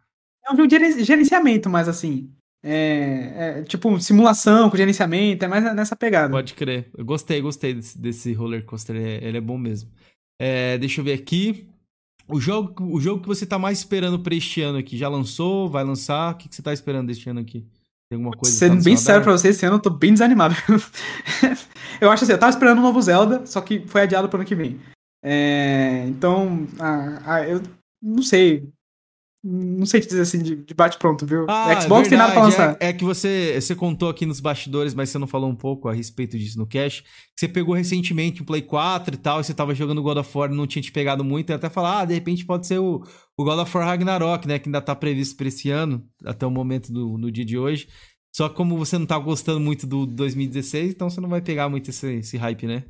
É 0.45 0.51
um 0.51 0.57
jogo 0.57 0.67
de 0.67 1.05
gerenciamento, 1.05 1.69
mas 1.69 1.87
assim. 1.87 2.29
É, 2.61 3.59
é, 3.59 3.63
tipo 3.63 3.99
simulação 4.01 4.69
com 4.69 4.75
gerenciamento, 4.75 5.45
é 5.45 5.47
mais 5.47 5.63
nessa 5.75 5.95
pegada. 5.95 6.31
Pode 6.31 6.53
crer. 6.53 6.89
Eu 6.97 7.05
gostei, 7.05 7.41
gostei 7.41 7.73
desse, 7.73 7.97
desse 7.97 8.33
roller 8.33 8.65
coaster. 8.65 8.95
Ele 8.95 9.07
é, 9.07 9.27
ele 9.27 9.37
é 9.37 9.41
bom 9.41 9.57
mesmo. 9.57 9.89
É, 10.39 10.77
deixa 10.77 11.01
eu 11.01 11.05
ver 11.05 11.13
aqui. 11.13 11.67
O 12.27 12.39
jogo, 12.39 12.83
o 12.83 13.01
jogo 13.01 13.21
que 13.21 13.27
você 13.27 13.45
tá 13.45 13.57
mais 13.57 13.79
esperando 13.79 14.19
pra 14.19 14.35
este 14.35 14.61
ano 14.61 14.77
aqui, 14.77 14.97
já 14.97 15.09
lançou? 15.09 15.69
Vai 15.69 15.83
lançar? 15.83 16.33
O 16.33 16.37
que, 16.37 16.47
que 16.47 16.55
você 16.55 16.61
tá 16.61 16.71
esperando 16.71 17.07
deste 17.07 17.29
ano 17.29 17.39
aqui? 17.39 17.65
Tem 18.09 18.17
alguma 18.17 18.35
coisa? 18.35 18.55
Sendo 18.55 18.77
tá 18.77 18.83
bem 18.83 18.97
sério 18.97 19.23
pra 19.23 19.31
você, 19.31 19.49
esse 19.49 19.65
ano 19.65 19.77
eu 19.77 19.81
tô 19.81 19.89
bem 19.89 20.13
desanimado. 20.13 20.55
eu 22.01 22.11
acho 22.11 22.23
assim, 22.23 22.33
eu 22.33 22.39
tava 22.39 22.51
esperando 22.51 22.79
um 22.79 22.83
novo 22.83 23.01
Zelda, 23.01 23.45
só 23.45 23.61
que 23.61 23.87
foi 23.87 24.01
adiado 24.01 24.29
pro 24.29 24.37
ano 24.37 24.47
que 24.47 24.55
vem. 24.55 24.79
É, 25.23 26.05
então, 26.07 26.67
ah, 26.79 27.21
ah, 27.25 27.47
eu 27.47 27.61
não 28.01 28.21
sei. 28.21 28.67
Não 29.41 29.85
sei 29.85 30.01
te 30.01 30.07
dizer 30.07 30.21
assim 30.21 30.43
de, 30.43 30.57
de 30.57 30.73
bate-pronto, 30.73 31.25
viu? 31.25 31.45
Ah, 31.47 31.79
Xbox 31.79 32.09
verdade, 32.09 32.09
tem 32.09 32.17
nada 32.17 32.33
pra 32.33 32.43
lançar. 32.43 32.77
É, 32.79 32.89
é, 32.89 32.93
que 32.93 33.05
você, 33.05 33.59
você 33.59 33.73
contou 33.73 34.09
aqui 34.09 34.25
nos 34.25 34.41
bastidores, 34.41 34.93
mas 34.93 35.09
você 35.09 35.17
não 35.17 35.27
falou 35.27 35.49
um 35.49 35.55
pouco 35.55 35.87
a 35.87 35.93
respeito 35.93 36.37
disso 36.37 36.57
no 36.57 36.67
cash. 36.67 37.03
Você 37.37 37.47
pegou 37.47 37.73
recentemente 37.73 38.41
o 38.41 38.45
Play 38.45 38.61
4 38.61 39.15
e 39.15 39.17
tal, 39.17 39.39
e 39.39 39.43
você 39.45 39.53
tava 39.53 39.73
jogando 39.73 40.03
God 40.03 40.17
of 40.17 40.37
War 40.37 40.49
não 40.49 40.67
tinha 40.67 40.83
te 40.83 40.91
pegado 40.91 41.23
muito, 41.23 41.51
e 41.51 41.53
até 41.53 41.69
falar, 41.69 42.01
ah, 42.01 42.05
de 42.05 42.13
repente 42.13 42.45
pode 42.45 42.67
ser 42.67 42.79
o, 42.79 43.01
o 43.37 43.43
God 43.45 43.59
of 43.59 43.77
War 43.77 43.87
Ragnarok, 43.87 44.45
né? 44.45 44.59
Que 44.59 44.67
ainda 44.67 44.81
tá 44.81 44.93
previsto 44.93 45.37
pra 45.37 45.47
esse 45.47 45.69
ano, 45.69 46.05
até 46.25 46.45
o 46.45 46.51
momento 46.51 46.91
do 46.91 47.17
no 47.17 47.31
dia 47.31 47.45
de 47.45 47.57
hoje. 47.57 47.87
Só 48.35 48.49
que 48.49 48.55
como 48.55 48.77
você 48.77 48.97
não 48.97 49.05
tá 49.05 49.17
gostando 49.17 49.61
muito 49.61 49.87
do 49.87 50.05
2016, 50.05 50.91
então 50.91 51.09
você 51.09 51.21
não 51.21 51.29
vai 51.29 51.41
pegar 51.41 51.69
muito 51.69 51.89
esse, 51.89 52.15
esse 52.15 52.35
hype, 52.35 52.67
né? 52.67 52.83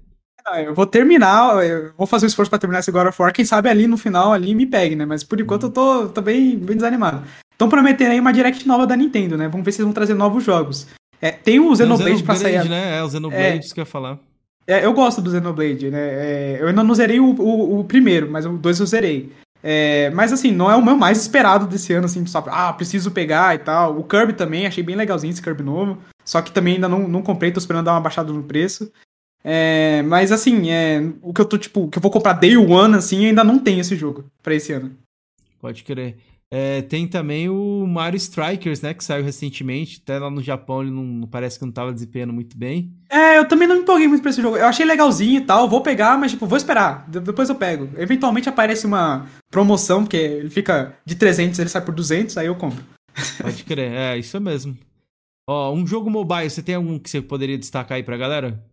Ah, 0.46 0.62
eu 0.62 0.74
vou 0.74 0.86
terminar, 0.86 1.64
eu 1.64 1.92
vou 1.98 2.08
fazer 2.08 2.26
o 2.26 2.28
um 2.28 2.30
esforço 2.30 2.50
para 2.50 2.60
terminar 2.60 2.80
esse 2.80 2.92
God 2.92 3.08
of 3.08 3.22
War. 3.22 3.34
Quem 3.34 3.46
sabe 3.46 3.70
ali 3.70 3.88
no 3.88 3.98
final 3.98 4.34
ali 4.34 4.56
me 4.56 4.66
pegue, 4.66 4.96
né? 4.96 5.06
Mas 5.06 5.24
por 5.24 5.40
enquanto 5.40 5.64
eu 5.64 5.72
tô, 5.72 6.10
tô 6.10 6.22
bem, 6.22 6.58
bem 6.58 6.76
desanimado. 6.76 7.24
Estão 7.52 7.68
prometendo 7.68 8.12
aí 8.12 8.20
uma 8.20 8.32
direct 8.32 8.68
nova 8.68 8.88
da 8.88 8.96
Nintendo, 8.96 9.38
né? 9.38 9.48
Vamos 9.48 9.66
ver 9.66 9.72
se 9.74 9.80
eles 9.80 9.86
vão 9.86 9.94
trazer 9.94 10.14
novos 10.14 10.44
jogos. 10.44 10.88
É, 11.22 11.32
tem 11.32 11.60
o 11.60 11.76
Xenoblade 11.76 12.24
pra 12.24 12.36
sair. 12.36 12.68
Né? 12.70 12.98
É, 12.98 13.04
o 13.04 13.10
Xenoblade, 13.10 13.44
é, 13.44 13.60
que 13.60 13.80
eu 13.80 13.82
ia 13.82 13.86
falar. 13.86 14.18
É, 14.66 14.86
eu 14.86 14.94
gosto 14.94 15.22
do 15.22 15.30
Xenoblade, 15.30 15.90
né? 15.90 16.00
É, 16.00 16.58
eu 16.62 16.68
ainda 16.68 16.84
não 16.84 16.96
zerei 16.96 17.20
o, 17.20 17.26
o, 17.26 17.80
o, 17.80 17.84
primeiro, 17.84 18.32
mas 18.32 18.46
o 18.46 18.54
dois 18.54 18.80
eu 18.80 18.86
zerei. 18.86 19.32
É, 19.62 20.10
mas 20.12 20.32
assim, 20.32 20.52
não 20.52 20.72
é 20.72 20.76
o 20.76 20.82
meu 20.82 20.96
mais 20.96 21.20
esperado 21.20 21.68
desse 21.68 21.92
ano, 21.92 22.06
assim, 22.06 22.26
só 22.26 22.46
ah, 22.48 22.72
preciso 22.72 23.12
pegar 23.12 23.54
e 23.56 23.58
tal. 23.58 24.00
O 24.00 24.04
Kirby 24.04 24.34
também, 24.34 24.66
achei 24.66 24.84
bem 24.84 24.96
legalzinho 24.96 25.32
esse 25.32 25.42
Kirby 25.42 25.64
novo. 25.64 25.98
Só 26.24 26.42
que 26.42 26.52
também 26.52 26.76
ainda 26.76 26.88
não, 26.88 27.08
não 27.08 27.22
comprei, 27.22 27.52
tô 27.52 27.60
esperando 27.60 27.86
dar 27.86 27.94
uma 27.94 28.02
baixada 28.02 28.32
no 28.32 28.44
preço. 28.44 28.90
É, 29.44 30.02
mas 30.04 30.32
assim, 30.32 30.70
é, 30.70 31.02
o 31.22 31.34
que 31.34 31.42
eu 31.42 31.46
tô, 31.46 31.58
tipo, 31.58 31.88
que 31.88 31.98
eu 31.98 32.02
vou 32.02 32.12
comprar 32.12 32.34
Day 32.34 32.58
One, 32.58 32.96
assim, 32.96 33.26
ainda 33.26 33.44
não 33.44 33.58
tem 33.58 33.80
esse 33.80 33.96
jogo 33.96 34.26
pra 34.44 34.56
esse 34.56 34.74
ano. 34.74 34.96
Pode 35.60 35.84
crer. 35.84 36.18
É, 36.52 36.82
tem 36.82 37.08
também 37.08 37.48
o 37.48 37.86
Mario 37.86 38.18
Strikers, 38.18 38.82
né? 38.82 38.94
Que 38.94 39.04
saiu 39.04 39.24
recentemente. 39.24 40.02
Até 40.04 40.18
lá 40.18 40.32
no 40.32 40.42
Japão 40.42 40.82
ele 40.82 40.90
não 40.90 41.28
parece 41.28 41.60
que 41.60 41.66
não 41.66 41.72
tava 41.72 41.94
desempenhando 41.94 42.34
muito 42.34 42.58
bem. 42.58 42.92
É, 43.08 43.38
eu 43.38 43.48
também 43.48 43.68
não 43.68 43.76
me 43.76 43.82
empolguei 43.84 44.08
muito 44.08 44.22
pra 44.22 44.32
esse 44.32 44.42
jogo. 44.42 44.58
Eu 44.58 44.66
achei 44.66 44.86
legalzinho 44.86 45.40
e 45.40 45.46
tal, 45.46 45.70
vou 45.70 45.82
pegar, 45.82 46.18
mas 46.18 46.32
tipo, 46.32 46.48
vou 46.48 46.58
esperar. 46.58 47.08
Depois 47.08 47.50
eu 47.50 47.56
pego. 47.56 47.90
Eventualmente 47.98 48.50
aparece 48.50 48.88
uma 48.88 49.28
promoção, 49.52 50.04
porque 50.04 50.18
ele 50.18 50.50
fica 50.50 50.96
de 51.06 51.16
300, 51.16 51.60
ele 51.60 51.70
sai 51.70 51.86
por 51.86 51.94
200, 51.94 52.36
aí 52.38 52.48
eu 52.48 52.56
compro. 52.56 52.84
Pode 53.42 53.64
crer, 53.64 53.92
é, 53.92 54.18
isso 54.18 54.40
mesmo. 54.42 54.76
Ó, 55.48 55.72
um 55.74 55.86
jogo 55.86 56.10
mobile, 56.10 56.50
você 56.50 56.64
tem 56.64 56.76
algum 56.76 56.98
que 56.98 57.10
você 57.10 57.22
poderia 57.22 57.58
destacar 57.58 57.98
aí 57.98 58.04
pra 58.04 58.18
galera? 58.18 58.64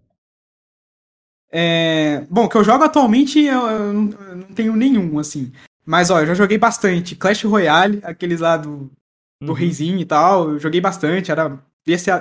É... 1.50 2.24
Bom, 2.30 2.48
que 2.48 2.56
eu 2.56 2.64
jogo 2.64 2.84
atualmente 2.84 3.40
eu, 3.40 3.66
eu, 3.66 3.92
não, 3.92 4.42
tenho 4.54 4.74
nenhum, 4.74 5.18
assim. 5.18 5.52
Mas, 5.84 6.10
ó, 6.10 6.20
eu 6.20 6.26
já 6.26 6.34
joguei 6.34 6.58
bastante. 6.58 7.14
Clash 7.14 7.44
Royale, 7.44 8.00
aqueles 8.02 8.40
lá 8.40 8.56
do, 8.56 8.90
do 9.40 9.48
uhum. 9.48 9.52
reizinho 9.52 9.98
e 9.98 10.04
tal. 10.04 10.50
Eu 10.50 10.58
joguei 10.58 10.80
bastante, 10.80 11.30
era 11.30 11.58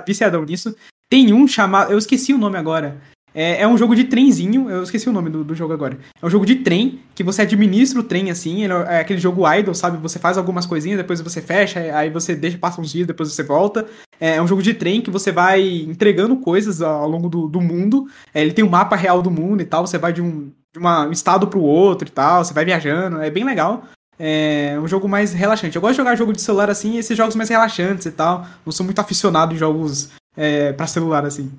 viciadão 0.06 0.44
nisso. 0.44 0.74
Tem 1.10 1.32
um 1.32 1.46
chamado. 1.46 1.92
Eu 1.92 1.98
esqueci 1.98 2.32
o 2.32 2.38
nome 2.38 2.56
agora. 2.56 3.00
É, 3.36 3.60
é 3.60 3.68
um 3.68 3.76
jogo 3.76 3.94
de 3.94 4.04
trenzinho, 4.04 4.70
eu 4.70 4.82
esqueci 4.82 5.06
o 5.10 5.12
nome 5.12 5.28
do, 5.28 5.44
do, 5.44 5.54
jogo 5.54 5.74
agora. 5.74 5.98
É 6.22 6.24
um 6.24 6.30
jogo 6.30 6.46
de 6.46 6.54
trem, 6.56 7.00
que 7.14 7.22
você 7.22 7.42
administra 7.42 8.00
o 8.00 8.02
trem 8.02 8.30
assim, 8.30 8.64
ele 8.64 8.72
é 8.72 9.00
aquele 9.00 9.20
jogo 9.20 9.46
idle, 9.52 9.74
sabe? 9.74 9.98
Você 9.98 10.18
faz 10.18 10.38
algumas 10.38 10.64
coisinhas, 10.64 10.96
depois 10.96 11.20
você 11.20 11.42
fecha, 11.42 11.78
aí 11.94 12.08
você 12.08 12.34
deixa, 12.34 12.56
passa 12.56 12.80
uns 12.80 12.90
dias, 12.90 13.06
depois 13.06 13.30
você 13.30 13.42
volta. 13.42 13.86
É, 14.18 14.36
é 14.36 14.42
um 14.42 14.46
jogo 14.46 14.62
de 14.62 14.72
trem 14.72 15.02
que 15.02 15.10
você 15.10 15.30
vai 15.30 15.62
entregando 15.82 16.34
coisas 16.38 16.80
ao 16.80 17.06
longo 17.06 17.28
do, 17.28 17.46
do 17.46 17.60
mundo. 17.60 18.06
É, 18.32 18.40
ele 18.40 18.54
tem 18.54 18.64
um 18.64 18.70
mapa 18.70 18.96
real 18.96 19.20
do 19.20 19.30
mundo 19.30 19.60
e 19.60 19.66
tal, 19.66 19.86
você 19.86 19.98
vai 19.98 20.14
de 20.14 20.22
um, 20.22 20.50
de 20.72 20.78
uma, 20.78 21.06
um 21.06 21.12
estado 21.12 21.46
pro 21.46 21.60
outro 21.60 22.08
e 22.08 22.10
tal, 22.10 22.42
você 22.42 22.54
vai 22.54 22.64
viajando, 22.64 23.20
é 23.20 23.30
bem 23.30 23.44
legal. 23.44 23.84
É 24.18 24.78
um 24.82 24.88
jogo 24.88 25.06
mais 25.06 25.34
relaxante. 25.34 25.76
Eu 25.76 25.82
gosto 25.82 25.92
de 25.92 25.98
jogar 25.98 26.16
jogo 26.16 26.32
de 26.32 26.40
celular 26.40 26.70
assim, 26.70 26.96
esses 26.96 27.14
jogos 27.14 27.36
mais 27.36 27.50
relaxantes 27.50 28.06
e 28.06 28.10
tal. 28.10 28.46
Não 28.64 28.72
sou 28.72 28.86
muito 28.86 28.98
aficionado 28.98 29.52
em 29.52 29.58
jogos 29.58 30.08
é, 30.34 30.72
para 30.72 30.86
celular 30.86 31.26
assim. 31.26 31.52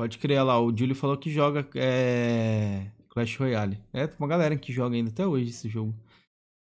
Pode 0.00 0.16
crer 0.16 0.42
lá, 0.42 0.58
o 0.58 0.74
Júlio 0.74 0.94
falou 0.94 1.14
que 1.18 1.30
joga 1.30 1.68
é, 1.74 2.86
Clash 3.10 3.36
Royale. 3.36 3.78
É, 3.92 4.06
tem 4.06 4.16
uma 4.18 4.26
galera 4.26 4.56
que 4.56 4.72
joga 4.72 4.96
ainda 4.96 5.10
até 5.10 5.26
hoje 5.26 5.50
esse 5.50 5.68
jogo. 5.68 5.94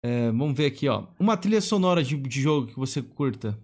É, 0.02 0.28
vamos 0.28 0.56
ver 0.56 0.64
aqui, 0.64 0.88
ó. 0.88 1.05
Uma 1.18 1.36
trilha 1.36 1.60
sonora 1.60 2.02
de, 2.02 2.16
de 2.16 2.40
jogo 2.40 2.68
que 2.68 2.78
você 2.78 3.02
curta. 3.02 3.59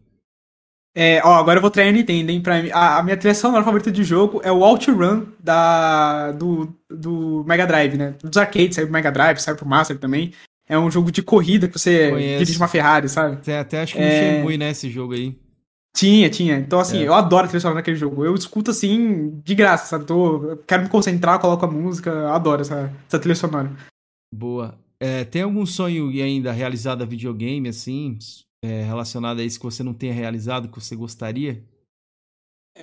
É, 0.95 1.23
ó, 1.25 1.37
agora 1.37 1.57
eu 1.57 1.63
vou 1.63 1.71
trair 1.71 1.89
a 1.89 1.93
Nintendo, 1.93 2.33
hein? 2.33 2.43
Pra, 2.43 2.57
a, 2.71 2.99
a 2.99 3.03
minha 3.03 3.17
trilha 3.17 3.35
sonora 3.35 3.65
favorita 3.65 3.91
de 3.91 4.05
jogo 4.05 4.43
é 4.45 4.53
o 4.53 4.61
OutRun 4.61 5.27
da, 5.43 6.33
do, 6.33 6.69
do 6.91 7.43
Mega 7.47 7.67
Drive, 7.67 7.97
né? 7.97 8.15
Dos 8.23 8.37
arcades, 8.37 8.75
saiu 8.75 8.89
pro 8.89 8.93
Mega 8.93 9.11
Drive, 9.11 9.39
saiu 9.39 9.57
pro 9.57 9.67
Master 9.67 9.99
também. 9.99 10.35
É 10.69 10.79
um 10.79 10.91
jogo 10.91 11.11
de 11.11 11.23
corrida 11.23 11.67
que 11.67 11.79
você 11.79 12.11
Conheço. 12.11 12.45
dirige 12.45 12.59
uma 12.59 12.69
Ferrari, 12.69 13.09
sabe? 13.09 13.39
Tem 13.39 13.57
até 13.57 13.81
acho 13.81 13.95
que 13.95 14.03
é... 14.03 14.05
um 14.05 14.11
Shenmue, 14.11 14.59
né, 14.59 14.73
esse 14.73 14.91
jogo 14.91 15.15
aí. 15.15 15.35
Tinha, 15.97 16.29
tinha. 16.29 16.59
Então, 16.59 16.79
assim, 16.79 16.99
é. 16.99 17.09
eu 17.09 17.15
adoro 17.15 17.47
a 17.47 17.49
trilha 17.49 17.59
sonora 17.61 17.81
naquele 17.81 17.97
jogo. 17.97 18.23
Eu 18.23 18.35
escuto, 18.35 18.71
assim, 18.71 19.41
de 19.43 19.55
graça, 19.55 19.87
sabe? 19.87 20.05
Tô, 20.05 20.59
quero 20.67 20.83
me 20.83 20.91
concentrar, 20.91 21.41
coloco 21.41 21.65
a 21.65 21.71
música, 21.71 22.11
eu 22.11 22.29
adoro 22.29 22.61
essa, 22.61 22.93
essa 23.09 23.19
trilha 23.19 23.35
sonora. 23.35 23.73
Boa. 24.33 24.75
É, 25.01 25.25
tem 25.25 25.41
algum 25.41 25.65
sonho 25.65 26.11
ainda 26.23 26.53
realizado 26.53 27.01
a 27.01 27.07
videogame, 27.07 27.71
assim, 27.71 28.19
é, 28.63 28.83
relacionado 28.83 29.41
a 29.41 29.43
isso 29.43 29.59
que 29.59 29.65
você 29.65 29.83
não 29.83 29.95
tenha 29.95 30.13
realizado, 30.13 30.69
que 30.69 30.79
você 30.79 30.95
gostaria? 30.95 31.65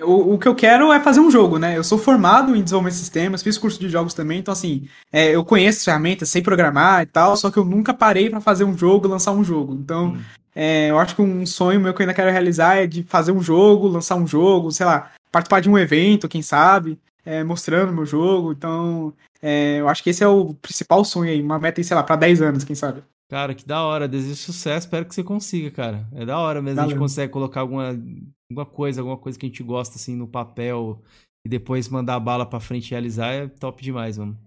O, 0.02 0.34
o, 0.34 0.38
que 0.38 0.48
eu 0.48 0.54
quero 0.56 0.92
é 0.92 0.98
fazer 0.98 1.20
um 1.20 1.30
jogo, 1.30 1.56
né? 1.56 1.78
Eu 1.78 1.84
sou 1.84 1.96
formado 1.96 2.56
em 2.56 2.64
desenvolvimento 2.64 2.94
de 2.94 2.98
sistemas, 2.98 3.44
fiz 3.44 3.56
curso 3.56 3.78
de 3.78 3.88
jogos 3.88 4.12
também, 4.12 4.40
então 4.40 4.50
assim, 4.50 4.88
é, 5.12 5.30
eu 5.30 5.44
conheço 5.44 5.78
as 5.78 5.84
ferramentas, 5.84 6.28
sei 6.28 6.42
programar 6.42 7.02
e 7.02 7.06
tal, 7.06 7.36
só 7.36 7.48
que 7.48 7.58
eu 7.58 7.64
nunca 7.64 7.94
parei 7.94 8.28
para 8.28 8.40
fazer 8.40 8.64
um 8.64 8.76
jogo, 8.76 9.06
lançar 9.06 9.30
um 9.30 9.44
jogo. 9.44 9.72
Então, 9.72 10.14
hum. 10.14 10.20
É, 10.54 10.90
eu 10.90 10.98
acho 10.98 11.16
que 11.16 11.22
um 11.22 11.44
sonho 11.44 11.80
meu 11.80 11.92
que 11.92 12.00
eu 12.00 12.04
ainda 12.04 12.14
quero 12.14 12.30
realizar 12.30 12.76
é 12.76 12.86
de 12.86 13.02
fazer 13.02 13.32
um 13.32 13.42
jogo, 13.42 13.88
lançar 13.88 14.14
um 14.14 14.26
jogo, 14.26 14.70
sei 14.70 14.86
lá, 14.86 15.10
participar 15.32 15.60
de 15.60 15.68
um 15.68 15.76
evento, 15.76 16.28
quem 16.28 16.42
sabe, 16.42 16.98
é, 17.24 17.42
mostrando 17.42 17.92
meu 17.92 18.06
jogo. 18.06 18.52
Então, 18.52 19.12
é, 19.42 19.80
eu 19.80 19.88
acho 19.88 20.02
que 20.02 20.10
esse 20.10 20.22
é 20.22 20.28
o 20.28 20.54
principal 20.54 21.04
sonho 21.04 21.30
aí, 21.30 21.42
uma 21.42 21.58
meta, 21.58 21.82
sei 21.82 21.96
lá, 21.96 22.02
pra 22.02 22.16
10 22.16 22.40
anos, 22.40 22.64
quem 22.64 22.76
sabe. 22.76 23.02
Cara, 23.28 23.54
que 23.54 23.66
da 23.66 23.82
hora, 23.82 24.06
desejo 24.06 24.36
sucesso, 24.36 24.86
espero 24.86 25.06
que 25.06 25.14
você 25.14 25.24
consiga, 25.24 25.70
cara. 25.70 26.06
É 26.12 26.24
da 26.24 26.38
hora 26.38 26.62
mesmo, 26.62 26.76
Valeu. 26.76 26.88
a 26.88 26.92
gente 26.92 26.98
consegue 26.98 27.32
colocar 27.32 27.60
alguma, 27.60 27.88
alguma 28.50 28.66
coisa, 28.66 29.00
alguma 29.00 29.16
coisa 29.16 29.38
que 29.38 29.46
a 29.46 29.48
gente 29.48 29.62
gosta, 29.62 29.96
assim, 29.96 30.14
no 30.14 30.28
papel 30.28 31.02
e 31.44 31.48
depois 31.48 31.88
mandar 31.88 32.14
a 32.14 32.20
bala 32.20 32.46
pra 32.46 32.60
frente 32.60 32.88
e 32.88 32.90
realizar, 32.90 33.32
é 33.32 33.48
top 33.48 33.82
demais, 33.82 34.18
mano. 34.18 34.38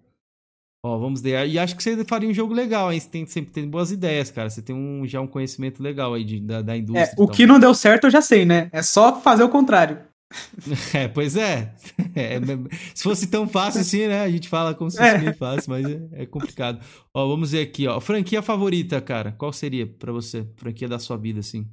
Ó, 0.87 0.97
vamos 0.97 1.21
ver. 1.21 1.45
E 1.47 1.59
acho 1.59 1.75
que 1.75 1.83
você 1.83 2.05
faria 2.05 2.29
um 2.29 2.33
jogo 2.33 2.53
legal, 2.53 2.91
hein? 2.93 2.99
Você 2.99 3.09
tem, 3.09 3.25
sempre 3.25 3.51
tem 3.51 3.67
boas 3.67 3.91
ideias, 3.91 4.31
cara. 4.31 4.49
Você 4.49 4.61
tem 4.61 4.73
um, 4.73 5.05
já 5.05 5.19
um 5.19 5.27
conhecimento 5.27 5.83
legal 5.83 6.13
aí 6.13 6.23
de, 6.23 6.39
da, 6.39 6.61
da 6.61 6.77
indústria. 6.77 7.11
É, 7.11 7.21
o 7.21 7.27
que 7.27 7.45
não 7.45 7.59
deu 7.59 7.73
certo 7.73 8.05
eu 8.07 8.11
já 8.11 8.21
sei, 8.21 8.45
né? 8.45 8.69
É 8.71 8.81
só 8.81 9.19
fazer 9.19 9.43
o 9.43 9.49
contrário. 9.49 9.99
É, 10.93 11.07
pois 11.07 11.37
é. 11.37 11.73
é. 12.15 12.39
Se 12.93 13.03
fosse 13.03 13.27
tão 13.27 13.47
fácil 13.47 13.81
assim, 13.81 14.07
né? 14.07 14.21
A 14.21 14.29
gente 14.29 14.49
fala 14.49 14.73
como 14.73 14.91
se 14.91 14.97
fosse 14.97 15.09
é. 15.09 15.17
bem 15.17 15.33
fácil, 15.33 15.69
mas 15.69 15.85
é, 15.85 16.23
é, 16.23 16.25
complicado. 16.25 16.83
Ó, 17.13 17.27
vamos 17.27 17.51
ver 17.51 17.61
aqui, 17.61 17.87
ó. 17.87 17.99
Franquia 17.99 18.41
favorita, 18.41 18.99
cara. 18.99 19.31
Qual 19.31 19.53
seria 19.53 19.87
para 19.87 20.11
você? 20.11 20.45
Franquia 20.57 20.87
da 20.87 20.99
sua 20.99 21.17
vida, 21.17 21.39
assim? 21.39 21.65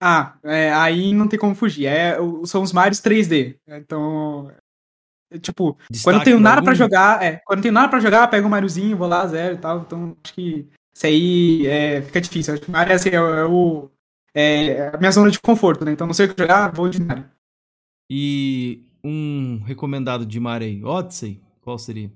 Ah, 0.00 0.38
é, 0.44 0.72
aí 0.72 1.12
não 1.12 1.28
tem 1.28 1.38
como 1.38 1.54
fugir. 1.54 1.86
É, 1.86 2.16
são 2.44 2.62
os 2.62 2.72
Marios 2.72 3.00
3D. 3.00 3.56
Então, 3.66 4.50
Tipo, 5.40 5.76
Destaque 5.90 6.04
quando 6.04 6.16
eu 6.16 6.24
tenho 6.24 6.40
nada 6.40 6.62
para 6.62 6.74
jogar, 6.74 7.22
é, 7.22 7.40
quando 7.44 7.58
eu 7.58 7.62
tenho 7.62 7.74
nada 7.74 7.88
para 7.88 8.00
jogar, 8.00 8.28
pego 8.28 8.46
um 8.46 8.50
Mariozinho, 8.50 8.96
vou 8.96 9.06
lá, 9.06 9.26
zero 9.26 9.56
e 9.56 9.58
tal. 9.58 9.80
Então, 9.80 10.16
acho 10.24 10.32
que 10.32 10.66
isso 10.94 11.06
aí 11.06 11.66
é, 11.66 12.02
fica 12.02 12.20
difícil. 12.20 12.54
Acho 12.54 12.62
que 12.62 12.70
Mario 12.70 12.94
assim, 12.94 13.10
é, 13.10 13.14
é, 13.14 13.44
o, 13.44 13.90
é 14.34 14.90
a 14.94 14.96
minha 14.96 15.10
zona 15.10 15.30
de 15.30 15.38
conforto, 15.38 15.84
né? 15.84 15.92
Então, 15.92 16.06
não 16.06 16.14
sei 16.14 16.26
o 16.26 16.34
que 16.34 16.40
jogar, 16.40 16.72
vou 16.72 16.88
de 16.88 17.02
Mario. 17.02 17.26
E 18.10 18.82
um 19.04 19.62
recomendado 19.64 20.24
de 20.24 20.40
Mario 20.40 20.66
aí, 20.66 20.82
Odyssey, 20.82 21.40
qual 21.60 21.78
seria? 21.78 22.10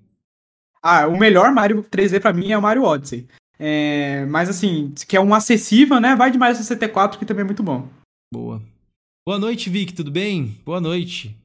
Ah, 0.83 1.07
o 1.07 1.19
melhor 1.19 1.53
Mario 1.53 1.85
3D 1.85 2.19
para 2.19 2.33
mim 2.33 2.51
é 2.51 2.57
o 2.59 2.63
Mario 2.63 2.85
Odyssey. 2.85 3.29
É, 3.59 4.25
mas 4.27 4.49
assim, 4.49 4.93
se 4.97 5.07
quer 5.07 5.21
um 5.21 5.35
acessível, 5.35 6.01
né? 6.01 6.17
Vai 6.17 6.31
de 6.31 6.39
Mario 6.39 6.57
64, 6.57 7.19
que 7.19 7.27
também 7.27 7.43
é 7.43 7.47
muito 7.47 7.63
bom. 7.63 7.89
Boa. 8.33 8.61
Boa 9.25 9.39
noite, 9.39 9.71
Vic, 9.71 9.93
tudo 9.93 10.11
bem? 10.11 10.59
Boa 10.65 10.81
noite. 10.81 11.37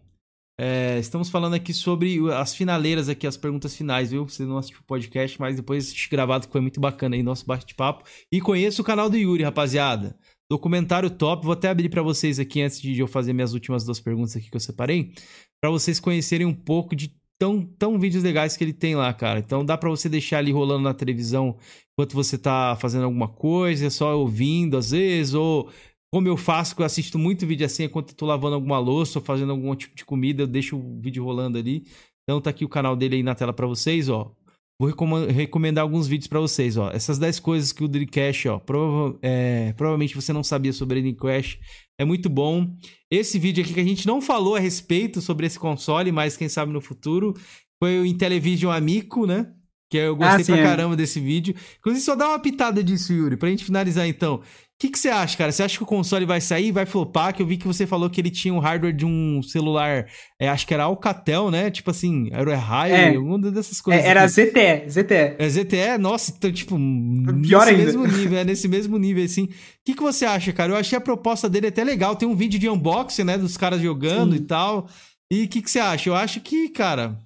É, 0.59 0.97
estamos 0.97 1.29
falando 1.29 1.53
aqui 1.53 1.71
sobre 1.71 2.19
as 2.33 2.55
finaleiras 2.55 3.07
aqui, 3.07 3.27
as 3.27 3.37
perguntas 3.37 3.75
finais, 3.75 4.09
viu? 4.09 4.27
Você 4.27 4.43
não 4.43 4.57
assistiu 4.57 4.79
o 4.81 4.85
podcast, 4.85 5.39
mas 5.39 5.55
depois 5.55 5.85
assiste 5.85 6.09
gravado 6.09 6.47
que 6.47 6.51
foi 6.51 6.61
muito 6.61 6.79
bacana 6.79 7.15
aí, 7.15 7.21
nosso 7.21 7.45
bate-papo. 7.45 8.03
E 8.31 8.41
conheça 8.41 8.81
o 8.81 8.85
canal 8.85 9.07
do 9.07 9.17
Yuri, 9.17 9.43
rapaziada. 9.43 10.17
Documentário 10.49 11.11
top. 11.11 11.45
Vou 11.45 11.53
até 11.53 11.69
abrir 11.69 11.89
para 11.89 12.01
vocês 12.01 12.39
aqui 12.39 12.61
antes 12.61 12.81
de 12.81 12.97
eu 12.97 13.07
fazer 13.07 13.33
minhas 13.33 13.53
últimas 13.53 13.83
duas 13.85 13.99
perguntas 13.99 14.35
aqui 14.35 14.49
que 14.49 14.55
eu 14.55 14.61
separei, 14.61 15.13
para 15.61 15.69
vocês 15.69 15.99
conhecerem 15.99 16.47
um 16.47 16.53
pouco 16.53 16.95
de 16.95 17.13
tão, 17.37 17.63
tão 17.63 17.99
vídeos 17.99 18.23
legais 18.23 18.57
que 18.57 18.63
ele 18.63 18.73
tem 18.73 18.95
lá, 18.95 19.13
cara. 19.13 19.39
Então 19.39 19.63
dá 19.63 19.77
para 19.77 19.89
você 19.89 20.09
deixar 20.09 20.39
ali 20.39 20.51
rolando 20.51 20.83
na 20.83 20.93
televisão 20.93 21.55
enquanto 21.93 22.13
você 22.13 22.35
tá 22.37 22.75
fazendo 22.79 23.03
alguma 23.05 23.27
coisa, 23.27 23.89
só 23.91 24.17
ouvindo 24.17 24.75
às 24.77 24.89
vezes, 24.91 25.33
ou 25.35 25.69
como 26.13 26.27
eu 26.27 26.37
faço, 26.37 26.75
que 26.75 26.81
eu 26.81 26.85
assisto 26.85 27.19
muito 27.19 27.45
vídeo 27.45 27.65
assim, 27.65 27.83
enquanto 27.83 28.09
eu 28.09 28.15
tô 28.15 28.25
lavando 28.25 28.55
alguma 28.55 28.79
louça 28.79 29.19
ou 29.19 29.25
fazendo 29.25 29.51
algum 29.51 29.75
tipo 29.75 29.95
de 29.95 30.05
comida, 30.05 30.43
eu 30.43 30.47
deixo 30.47 30.77
o 30.77 30.99
vídeo 31.01 31.23
rolando 31.23 31.57
ali. 31.57 31.83
Então 32.23 32.41
tá 32.41 32.49
aqui 32.49 32.65
o 32.65 32.69
canal 32.69 32.95
dele 32.95 33.17
aí 33.17 33.23
na 33.23 33.35
tela 33.35 33.53
para 33.53 33.67
vocês, 33.67 34.09
ó. 34.09 34.31
Vou 34.79 34.91
recomendar 35.27 35.81
alguns 35.81 36.07
vídeos 36.07 36.27
para 36.27 36.39
vocês, 36.39 36.77
ó. 36.77 36.91
Essas 36.91 37.17
10 37.17 37.39
coisas 37.39 37.71
que 37.71 37.83
o 37.83 37.87
Dreamcast, 37.87 38.47
ó, 38.47 38.59
prova 38.59 39.17
é, 39.23 39.73
provavelmente 39.73 40.15
você 40.15 40.31
não 40.31 40.43
sabia 40.43 40.71
sobre 40.71 40.99
o 40.99 41.01
Dreamcast. 41.01 41.59
É 41.99 42.05
muito 42.05 42.29
bom. 42.29 42.77
Esse 43.09 43.39
vídeo 43.39 43.63
aqui 43.63 43.73
que 43.73 43.79
a 43.79 43.83
gente 43.83 44.05
não 44.05 44.21
falou 44.21 44.55
a 44.55 44.59
respeito 44.59 45.19
sobre 45.19 45.47
esse 45.47 45.57
console, 45.57 46.11
mas 46.11 46.37
quem 46.37 46.47
sabe 46.47 46.71
no 46.71 46.79
futuro, 46.79 47.33
foi 47.81 47.99
o 47.99 48.05
Intellivision 48.05 48.71
Amico, 48.71 49.25
né? 49.25 49.51
Que 49.89 49.97
eu 49.97 50.15
gostei 50.15 50.41
ah, 50.41 50.43
sim, 50.43 50.51
pra 50.51 50.61
é. 50.61 50.63
caramba 50.63 50.93
é. 50.93 50.97
desse 50.97 51.19
vídeo. 51.19 51.55
Inclusive, 51.79 52.05
só 52.05 52.15
dá 52.15 52.27
uma 52.27 52.39
pitada 52.39 52.83
disso, 52.83 53.13
Yuri, 53.13 53.35
pra 53.35 53.49
gente 53.49 53.65
finalizar 53.65 54.07
então 54.07 54.43
que, 54.79 54.89
que 54.89 54.99
você 54.99 55.09
acha, 55.09 55.35
cara? 55.35 55.51
Você 55.51 55.63
acha 55.63 55.75
que 55.75 55.83
o 55.83 55.87
console 55.87 56.23
vai 56.23 56.39
sair, 56.39 56.71
vai 56.71 56.85
flopar? 56.85 57.33
Que 57.33 57.41
eu 57.41 57.47
vi 57.47 57.57
que 57.57 57.65
você 57.65 57.87
falou 57.87 58.11
que 58.11 58.21
ele 58.21 58.29
tinha 58.29 58.53
um 58.53 58.59
hardware 58.59 58.95
de 58.95 59.07
um 59.07 59.41
celular, 59.41 60.05
é, 60.39 60.47
acho 60.47 60.67
que 60.67 60.73
era 60.73 60.83
Alcatel, 60.83 61.49
né? 61.49 61.71
Tipo 61.71 61.89
assim, 61.89 62.29
era 62.31 62.55
High, 62.55 62.91
é, 62.91 63.15
alguma 63.15 63.39
dessas 63.39 63.81
coisas. 63.81 64.05
É, 64.05 64.07
era 64.07 64.23
aqui. 64.23 64.33
ZTE, 64.33 64.89
ZTE. 64.89 65.35
É 65.39 65.49
ZTE, 65.49 65.97
nossa, 65.99 66.31
então, 66.37 66.51
tipo, 66.51 66.75
Pior 66.77 67.65
nesse 67.65 67.69
ainda. 67.69 67.83
mesmo 67.85 68.05
nível, 68.05 68.37
é 68.37 68.43
nesse 68.43 68.67
mesmo 68.67 68.97
nível, 68.99 69.23
assim. 69.25 69.45
O 69.45 69.49
que, 69.83 69.95
que 69.95 70.03
você 70.03 70.25
acha, 70.25 70.53
cara? 70.53 70.73
Eu 70.73 70.77
achei 70.77 70.95
a 70.95 71.01
proposta 71.01 71.49
dele 71.49 71.67
até 71.67 71.83
legal. 71.83 72.15
Tem 72.15 72.27
um 72.27 72.35
vídeo 72.35 72.59
de 72.59 72.69
unboxing, 72.69 73.23
né, 73.23 73.35
dos 73.35 73.57
caras 73.57 73.81
jogando 73.81 74.35
Sim. 74.35 74.43
e 74.43 74.45
tal. 74.45 74.87
E 75.31 75.43
o 75.45 75.47
que, 75.47 75.61
que 75.61 75.71
você 75.71 75.79
acha? 75.79 76.07
Eu 76.07 76.15
acho 76.15 76.39
que, 76.39 76.69
cara, 76.69 77.17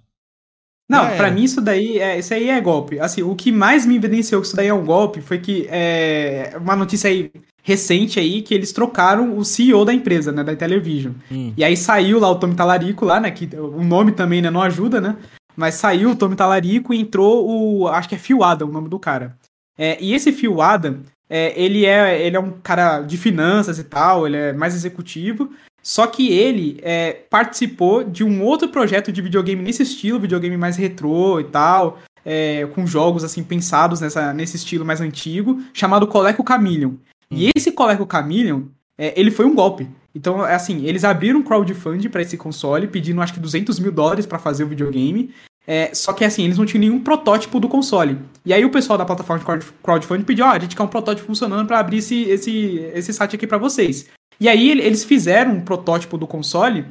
não, 0.91 1.05
é. 1.05 1.15
para 1.15 1.31
mim 1.31 1.43
isso 1.43 1.61
daí, 1.61 1.99
é, 1.99 2.19
isso 2.19 2.33
aí 2.33 2.49
é 2.49 2.59
golpe. 2.59 2.99
Assim, 2.99 3.21
o 3.23 3.33
que 3.33 3.51
mais 3.51 3.85
me 3.85 3.95
evidenciou 3.95 4.41
que 4.41 4.47
isso 4.47 4.55
daí 4.55 4.67
é 4.67 4.73
um 4.73 4.83
golpe 4.83 5.21
foi 5.21 5.39
que 5.39 5.65
é 5.69 6.53
uma 6.59 6.75
notícia 6.75 7.09
aí 7.09 7.31
recente 7.63 8.19
aí 8.19 8.41
que 8.41 8.53
eles 8.53 8.73
trocaram 8.73 9.37
o 9.37 9.45
CEO 9.45 9.85
da 9.85 9.93
empresa, 9.93 10.31
né, 10.31 10.43
da 10.43 10.55
Television. 10.55 11.13
Hum. 11.31 11.53
E 11.55 11.63
aí 11.63 11.77
saiu 11.77 12.19
lá 12.19 12.29
o 12.29 12.35
Tommy 12.35 12.55
Talarico 12.55 13.05
lá, 13.05 13.19
né, 13.19 13.31
que 13.31 13.49
o 13.55 13.83
nome 13.83 14.11
também, 14.11 14.41
né, 14.41 14.49
não 14.49 14.61
ajuda, 14.61 14.99
né? 14.99 15.15
Mas 15.55 15.75
saiu 15.75 16.11
o 16.11 16.15
Tommy 16.15 16.35
Talarico 16.35 16.93
e 16.93 16.99
entrou 16.99 17.47
o, 17.47 17.87
acho 17.87 18.09
que 18.09 18.15
é 18.15 18.17
Phil 18.17 18.43
Adam, 18.43 18.67
o 18.67 18.71
nome 18.71 18.89
do 18.89 18.99
cara. 18.99 19.37
É, 19.77 19.97
e 20.01 20.13
esse 20.13 20.31
Phil 20.31 20.61
Adam, 20.61 20.99
é, 21.29 21.53
ele, 21.55 21.85
é, 21.85 22.21
ele 22.25 22.35
é 22.35 22.39
um 22.39 22.51
cara 22.63 23.01
de 23.01 23.17
finanças 23.17 23.79
e 23.79 23.83
tal, 23.83 24.27
ele 24.27 24.37
é 24.37 24.53
mais 24.53 24.75
executivo. 24.75 25.51
Só 25.83 26.05
que 26.07 26.31
ele 26.31 26.79
é, 26.81 27.13
participou 27.29 28.03
de 28.03 28.23
um 28.23 28.43
outro 28.43 28.69
projeto 28.69 29.11
de 29.11 29.21
videogame 29.21 29.61
nesse 29.63 29.83
estilo, 29.83 30.19
videogame 30.19 30.57
mais 30.57 30.77
retrô 30.77 31.39
e 31.39 31.45
tal, 31.45 31.99
é, 32.23 32.67
com 32.75 32.85
jogos 32.85 33.23
assim 33.23 33.43
pensados 33.43 34.01
nessa, 34.01 34.33
nesse 34.33 34.57
estilo 34.57 34.85
mais 34.85 35.01
antigo, 35.01 35.61
chamado 35.73 36.07
Coleco 36.07 36.45
Chameleon. 36.47 36.89
Hum. 36.89 36.97
E 37.31 37.51
esse 37.55 37.71
Coleco 37.71 38.07
Chameleon, 38.09 38.63
é, 38.97 39.19
ele 39.19 39.31
foi 39.31 39.45
um 39.45 39.55
golpe. 39.55 39.89
Então, 40.13 40.45
é 40.45 40.53
assim, 40.53 40.85
eles 40.85 41.03
abriram 41.03 41.39
um 41.39 41.43
crowdfunding 41.43 42.09
para 42.09 42.21
esse 42.21 42.37
console, 42.37 42.87
pedindo 42.87 43.21
acho 43.21 43.33
que 43.33 43.39
200 43.39 43.79
mil 43.79 43.91
dólares 43.91 44.25
para 44.25 44.37
fazer 44.37 44.65
o 44.65 44.67
videogame. 44.67 45.33
É, 45.65 45.93
só 45.93 46.11
que 46.11 46.25
assim, 46.25 46.43
eles 46.43 46.57
não 46.57 46.65
tinham 46.65 46.81
nenhum 46.81 46.99
protótipo 46.99 47.59
do 47.59 47.69
console. 47.69 48.17
E 48.45 48.53
aí 48.53 48.65
o 48.65 48.71
pessoal 48.71 48.97
da 48.97 49.05
plataforma 49.05 49.57
de 49.57 49.65
crowdfunding 49.81 50.23
pediu, 50.23 50.45
ó, 50.45 50.49
oh, 50.49 50.51
a 50.51 50.59
gente 50.59 50.75
quer 50.75 50.83
um 50.83 50.87
protótipo 50.87 51.27
funcionando 51.27 51.65
para 51.67 51.79
abrir 51.79 51.97
esse, 51.97 52.23
esse, 52.23 52.77
esse 52.93 53.13
site 53.13 53.35
aqui 53.35 53.47
para 53.47 53.57
vocês. 53.57 54.07
E 54.41 54.49
aí 54.49 54.71
eles 54.71 55.03
fizeram 55.03 55.51
um 55.51 55.61
protótipo 55.61 56.17
do 56.17 56.25
console, 56.25 56.83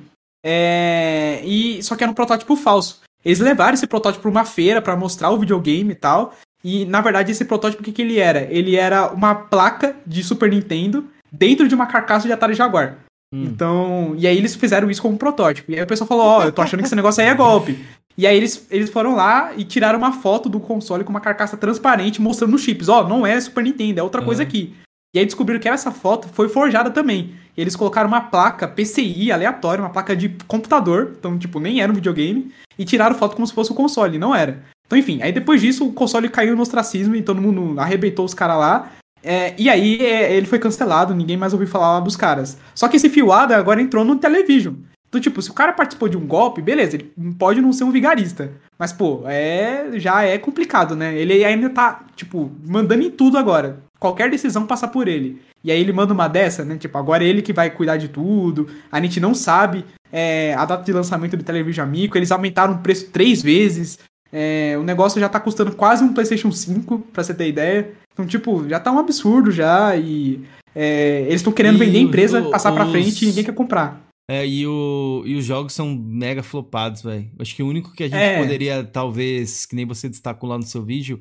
é, 0.47 1.41
e 1.45 1.83
só 1.83 1.97
que 1.97 2.05
era 2.05 2.11
um 2.11 2.15
protótipo 2.15 2.55
falso. 2.55 3.01
Eles 3.25 3.41
levaram 3.41 3.75
esse 3.75 3.89
protótipo 3.89 4.23
para 4.23 4.31
uma 4.31 4.45
feira 4.45 4.81
para 4.81 4.97
mostrar 4.97 5.31
o 5.31 5.39
videogame 5.39 5.91
e 5.91 5.97
tal. 5.97 6.35
E 6.63 6.85
na 6.85 7.01
verdade 7.01 7.33
esse 7.33 7.45
protótipo 7.45 7.83
o 7.83 7.85
que, 7.85 7.93
que 7.93 8.03
ele 8.03 8.19
era? 8.19 8.43
Ele 8.51 8.77
era 8.77 9.11
uma 9.11 9.35
placa 9.35 9.97
de 10.07 10.23
Super 10.23 10.49
Nintendo 10.51 11.05
dentro 11.31 11.67
de 11.67 11.75
uma 11.75 11.87
carcaça 11.87 12.27
de 12.27 12.33
Atari 12.33 12.55
Jaguar. 12.55 12.99
Hum. 13.35 13.45
Então, 13.45 14.15
e 14.17 14.27
aí 14.27 14.37
eles 14.37 14.55
fizeram 14.55 14.91
isso 14.91 15.03
como 15.03 15.19
protótipo. 15.19 15.73
E 15.73 15.77
aí 15.77 15.83
o 15.83 15.87
pessoal 15.87 16.09
falou: 16.09 16.25
Ó, 16.25 16.39
oh, 16.39 16.43
eu 16.45 16.53
tô 16.53 16.63
achando 16.63 16.81
que 16.81 16.87
esse 16.87 16.97
negócio 16.97 17.23
aí 17.23 17.29
é 17.29 17.35
golpe. 17.35 17.79
E 18.17 18.27
aí 18.27 18.37
eles, 18.37 18.67
eles 18.71 18.91
foram 18.91 19.15
lá 19.15 19.53
e 19.57 19.65
tiraram 19.65 19.99
uma 19.99 20.13
foto 20.13 20.49
do 20.49 20.61
console 20.61 21.05
com 21.05 21.11
uma 21.11 21.21
carcaça 21.21 21.57
transparente 21.57 22.21
mostrando 22.21 22.55
os 22.55 22.63
chips. 22.63 22.89
Ó, 22.89 23.01
oh, 23.01 23.09
não 23.09 23.27
é 23.27 23.41
Super 23.41 23.65
Nintendo, 23.65 24.01
é 24.01 24.03
outra 24.03 24.21
uhum. 24.21 24.27
coisa 24.27 24.43
aqui. 24.43 24.75
E 25.15 25.19
aí 25.19 25.25
descobriram 25.25 25.61
que 25.61 25.69
essa 25.69 25.91
foto 25.91 26.29
foi 26.29 26.49
forjada 26.49 26.91
também. 26.91 27.35
Eles 27.57 27.77
colocaram 27.77 28.09
uma 28.09 28.21
placa 28.21 28.69
PCI 28.69 29.33
aleatória, 29.33 29.83
uma 29.83 29.91
placa 29.91 30.17
de 30.17 30.31
computador, 30.47 31.15
então, 31.19 31.39
tipo, 31.39 31.61
nem 31.61 31.81
era 31.81 31.91
um 31.91 31.95
videogame, 31.95 32.53
e 32.79 32.85
tiraram 32.85 33.15
foto 33.15 33.35
como 33.35 33.47
se 33.47 33.53
fosse 33.53 33.73
um 33.73 33.77
console, 33.77 34.19
não 34.19 34.35
era. 34.35 34.63
Então, 34.87 34.99
enfim, 34.99 35.21
aí 35.23 35.31
depois 35.31 35.61
disso 35.61 35.87
o 35.87 35.93
console 35.93 36.29
caiu 36.29 36.57
no 36.57 36.63
ostracismo 36.63 37.15
e 37.15 37.23
todo 37.23 37.41
mundo 37.41 37.79
arrebentou 37.79 38.25
os 38.25 38.35
caras 38.35 38.59
lá. 38.59 38.93
É, 39.23 39.55
e 39.59 39.69
aí 39.69 39.99
é, 40.01 40.35
ele 40.35 40.47
foi 40.47 40.59
cancelado, 40.59 41.15
ninguém 41.15 41.37
mais 41.37 41.53
ouviu 41.53 41.69
falar 41.69 41.93
lá 41.95 42.01
dos 42.01 42.17
caras. 42.17 42.59
Só 42.75 42.89
que 42.89 42.97
esse 42.97 43.09
Fio 43.09 43.31
agora 43.33 43.81
entrou 43.81 44.05
no 44.05 44.17
Television. 44.17 44.75
Então, 45.09 45.21
tipo, 45.21 45.43
se 45.43 45.51
o 45.51 45.55
cara 45.55 45.73
participou 45.73 46.09
de 46.09 46.17
um 46.17 46.25
golpe, 46.25 46.63
beleza, 46.63 46.97
ele 46.97 47.13
pode 47.37 47.61
não 47.61 47.73
ser 47.73 47.83
um 47.83 47.91
vigarista. 47.91 48.53
Mas, 48.79 48.93
pô, 48.93 49.23
é 49.27 49.91
já 49.95 50.23
é 50.23 50.39
complicado, 50.39 50.95
né? 50.95 51.15
Ele 51.17 51.45
ainda 51.45 51.69
tá, 51.69 52.05
tipo, 52.15 52.51
mandando 52.65 53.03
em 53.03 53.11
tudo 53.11 53.37
agora. 53.37 53.83
Qualquer 54.01 54.31
decisão 54.31 54.67
passa 54.67 54.89
por 54.89 55.07
ele. 55.07 55.43
E 55.63 55.71
aí 55.71 55.79
ele 55.79 55.93
manda 55.93 56.15
uma 56.15 56.27
dessa, 56.27 56.65
né? 56.65 56.77
Tipo, 56.79 56.97
agora 56.97 57.23
é 57.23 57.29
ele 57.29 57.43
que 57.43 57.53
vai 57.53 57.71
cuidar 57.71 57.99
de 57.99 58.09
tudo. 58.09 58.67
A 58.91 58.99
gente 59.01 59.21
não 59.21 59.35
sabe 59.35 59.85
é, 60.11 60.55
a 60.55 60.65
data 60.65 60.83
de 60.83 60.93
lançamento 60.93 61.37
do 61.37 61.45
Television 61.45 61.87
Amico. 61.87 62.17
Eles 62.17 62.33
aumentaram 62.33 62.75
o 62.75 62.79
preço 62.79 63.11
três 63.11 63.43
vezes. 63.43 63.99
É, 64.33 64.75
o 64.79 64.83
negócio 64.83 65.21
já 65.21 65.29
tá 65.29 65.39
custando 65.39 65.73
quase 65.73 66.03
um 66.03 66.15
PlayStation 66.15 66.51
5, 66.51 66.99
pra 67.13 67.23
você 67.23 67.35
ter 67.35 67.47
ideia. 67.47 67.91
Então, 68.15 68.27
tipo, 68.27 68.67
já 68.67 68.81
tá 68.81 68.91
um 68.91 68.99
absurdo 68.99 69.51
já. 69.51 69.95
E 69.95 70.41
é, 70.75 71.23
eles 71.27 71.37
estão 71.37 71.53
querendo 71.53 71.77
e 71.77 71.87
vender 71.87 71.99
a 71.99 72.03
empresa, 72.03 72.41
o, 72.41 72.51
passar 72.51 72.71
os... 72.71 72.77
pra 72.77 72.87
frente 72.87 73.25
e 73.25 73.29
ninguém 73.29 73.45
quer 73.45 73.55
comprar. 73.55 74.01
É, 74.31 74.47
e, 74.47 74.67
o, 74.67 75.25
e 75.27 75.35
os 75.35 75.45
jogos 75.45 75.73
são 75.73 75.93
mega 75.95 76.43
flopados, 76.43 77.03
velho. 77.03 77.29
Acho 77.39 77.55
que 77.55 77.63
o 77.63 77.69
único 77.69 77.93
que 77.93 78.05
a 78.05 78.09
gente 78.09 78.17
é. 78.17 78.39
poderia, 78.39 78.85
talvez, 78.85 79.67
que 79.67 79.75
nem 79.75 79.85
você 79.85 80.09
destacou 80.09 80.49
lá 80.49 80.57
no 80.57 80.63
seu 80.63 80.85
vídeo, 80.85 81.21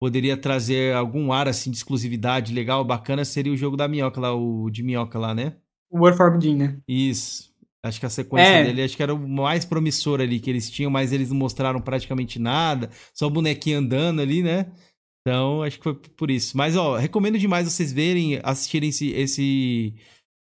poderia 0.00 0.36
trazer 0.36 0.94
algum 0.94 1.32
ar 1.32 1.46
assim 1.46 1.70
de 1.70 1.76
exclusividade 1.76 2.54
legal, 2.54 2.82
bacana, 2.84 3.24
seria 3.24 3.52
o 3.52 3.56
jogo 3.56 3.76
da 3.76 3.86
minhoca 3.86 4.20
lá, 4.20 4.34
o 4.34 4.70
de 4.70 4.82
minhoca 4.82 5.18
lá, 5.18 5.34
né? 5.34 5.56
O 5.90 6.00
Warform 6.00 6.40
Jim, 6.40 6.56
né? 6.56 6.78
Isso. 6.88 7.50
Acho 7.82 8.00
que 8.00 8.06
a 8.06 8.10
sequência 8.10 8.48
é. 8.48 8.64
dele 8.64 8.82
acho 8.82 8.96
que 8.96 9.02
era 9.02 9.14
o 9.14 9.28
mais 9.28 9.64
promissor 9.64 10.20
ali 10.20 10.40
que 10.40 10.50
eles 10.50 10.70
tinham, 10.70 10.90
mas 10.90 11.12
eles 11.12 11.30
não 11.30 11.36
mostraram 11.36 11.80
praticamente 11.80 12.38
nada, 12.38 12.90
só 13.14 13.26
o 13.26 13.30
bonequinho 13.30 13.78
andando 13.78 14.20
ali, 14.20 14.42
né? 14.42 14.70
Então, 15.20 15.62
acho 15.62 15.78
que 15.78 15.84
foi 15.84 15.94
por 15.94 16.30
isso. 16.30 16.56
Mas, 16.56 16.76
ó, 16.76 16.96
recomendo 16.96 17.38
demais 17.38 17.70
vocês 17.70 17.92
verem, 17.92 18.40
assistirem 18.42 18.88
esse, 18.88 19.10
esse 19.10 19.94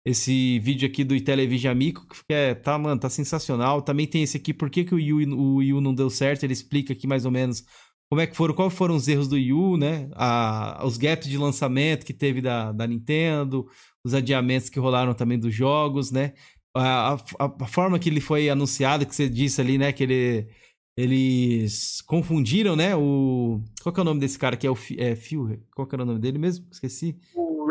esse 0.05 0.59
vídeo 0.59 0.87
aqui 0.87 1.03
do 1.03 1.19
Television 1.19 1.71
Amico, 1.71 2.05
que 2.07 2.33
é, 2.33 2.53
tá, 2.53 2.77
mano, 2.77 2.99
tá 2.99 3.09
sensacional. 3.09 3.81
Também 3.81 4.05
tem 4.05 4.21
esse 4.21 4.37
aqui, 4.37 4.53
por 4.53 4.69
que, 4.69 4.83
que 4.83 4.93
o 4.93 4.99
Yu, 4.99 5.35
o 5.35 5.63
Yu 5.63 5.81
não 5.81 5.95
deu 5.95 6.11
certo, 6.11 6.43
ele 6.43 6.53
explica 6.53 6.93
aqui 6.93 7.07
mais 7.07 7.25
ou 7.25 7.31
menos 7.31 7.65
como 8.09 8.21
é 8.21 8.27
que 8.27 8.35
foram, 8.35 8.53
quais 8.53 8.73
foram 8.73 8.95
os 8.95 9.07
erros 9.07 9.27
do 9.27 9.37
Yu, 9.37 9.77
né? 9.77 10.09
A, 10.13 10.83
os 10.85 10.97
gaps 10.97 11.27
de 11.27 11.37
lançamento 11.37 12.05
que 12.05 12.13
teve 12.13 12.41
da, 12.41 12.71
da 12.71 12.85
Nintendo, 12.85 13.67
os 14.03 14.13
adiamentos 14.13 14.69
que 14.69 14.79
rolaram 14.79 15.13
também 15.13 15.39
dos 15.39 15.53
jogos, 15.53 16.11
né? 16.11 16.33
A, 16.75 17.13
a, 17.13 17.19
a 17.61 17.67
forma 17.67 17.97
que 17.97 18.09
ele 18.09 18.21
foi 18.21 18.49
anunciado, 18.49 19.05
que 19.05 19.15
você 19.15 19.27
disse 19.27 19.59
ali, 19.59 19.77
né? 19.77 19.91
Que 19.91 20.03
ele, 20.03 20.47
eles 20.97 22.01
confundiram, 22.01 22.75
né? 22.75 22.95
O. 22.95 23.61
Qual 23.81 23.91
que 23.91 23.99
é 23.99 24.03
o 24.03 24.05
nome 24.05 24.19
desse 24.19 24.37
cara 24.37 24.55
que 24.55 24.67
é 24.67 24.71
o 24.71 24.77
é, 24.97 25.15
Phil? 25.15 25.59
Qual 25.75 25.87
que 25.87 25.95
era 25.95 26.03
o 26.03 26.05
nome 26.05 26.19
dele 26.19 26.37
mesmo? 26.37 26.67
Esqueci. 26.71 27.17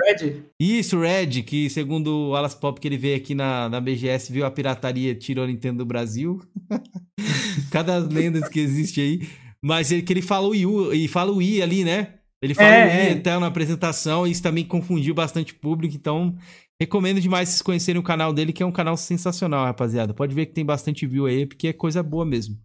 Red? 0.04 0.42
Isso, 0.58 1.00
Red, 1.00 1.42
que 1.42 1.70
segundo 1.70 2.28
o 2.28 2.34
Alas 2.34 2.54
Pop 2.54 2.78
que 2.80 2.86
ele 2.86 2.98
veio 2.98 3.16
aqui 3.16 3.34
na, 3.34 3.68
na 3.68 3.80
BGS, 3.80 4.32
viu 4.32 4.44
a 4.44 4.50
pirataria, 4.50 5.14
tirou 5.14 5.44
a 5.44 5.46
Nintendo 5.46 5.78
do 5.78 5.86
Brasil. 5.86 6.40
Cada 7.70 7.98
lenda 7.98 8.48
que 8.50 8.60
existe 8.60 9.00
aí. 9.00 9.20
Mas 9.64 9.90
ele, 9.90 10.02
que 10.02 10.12
ele 10.12 10.20
fala 10.20 10.46
o 10.46 10.54
I, 10.54 11.04
e 11.04 11.08
fala 11.08 11.32
o 11.32 11.40
I 11.40 11.62
ali, 11.62 11.84
né? 11.84 12.16
Ele 12.42 12.52
fala 12.52 12.68
é, 12.68 12.84
o 12.84 12.88
I 12.88 12.90
é. 12.90 13.12
até 13.14 13.38
na 13.38 13.46
apresentação, 13.46 14.26
e 14.26 14.30
isso 14.30 14.42
também 14.42 14.62
confundiu 14.62 15.14
bastante 15.14 15.54
público, 15.54 15.96
então 15.96 16.36
recomendo 16.78 17.18
demais 17.18 17.48
vocês 17.48 17.62
conhecerem 17.62 17.98
o 17.98 18.04
canal 18.04 18.30
dele, 18.30 18.52
que 18.52 18.62
é 18.62 18.66
um 18.66 18.70
canal 18.70 18.94
sensacional, 18.94 19.64
rapaziada. 19.64 20.12
Pode 20.12 20.34
ver 20.34 20.44
que 20.44 20.52
tem 20.52 20.66
bastante 20.66 21.06
view 21.06 21.24
aí, 21.24 21.46
porque 21.46 21.68
é 21.68 21.72
coisa 21.72 22.02
boa 22.02 22.26
mesmo. 22.26 22.58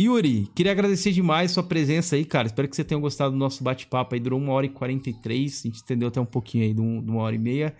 Yuri, 0.00 0.48
queria 0.56 0.72
agradecer 0.72 1.12
demais 1.12 1.50
sua 1.50 1.62
presença 1.62 2.16
aí, 2.16 2.24
cara. 2.24 2.46
Espero 2.46 2.68
que 2.68 2.74
você 2.74 2.82
tenha 2.82 2.98
gostado 2.98 3.32
do 3.32 3.38
nosso 3.38 3.62
bate-papo 3.62 4.14
aí. 4.14 4.20
Durou 4.20 4.40
uma 4.40 4.52
hora 4.52 4.66
e 4.66 4.70
43. 4.70 5.60
A 5.60 5.68
gente 5.68 5.76
estendeu 5.76 6.08
até 6.08 6.20
um 6.20 6.26
pouquinho 6.26 6.64
aí, 6.64 6.72
de, 6.72 6.80
uma 6.80 7.22
hora 7.22 7.36
e 7.36 7.38
meia. 7.38 7.76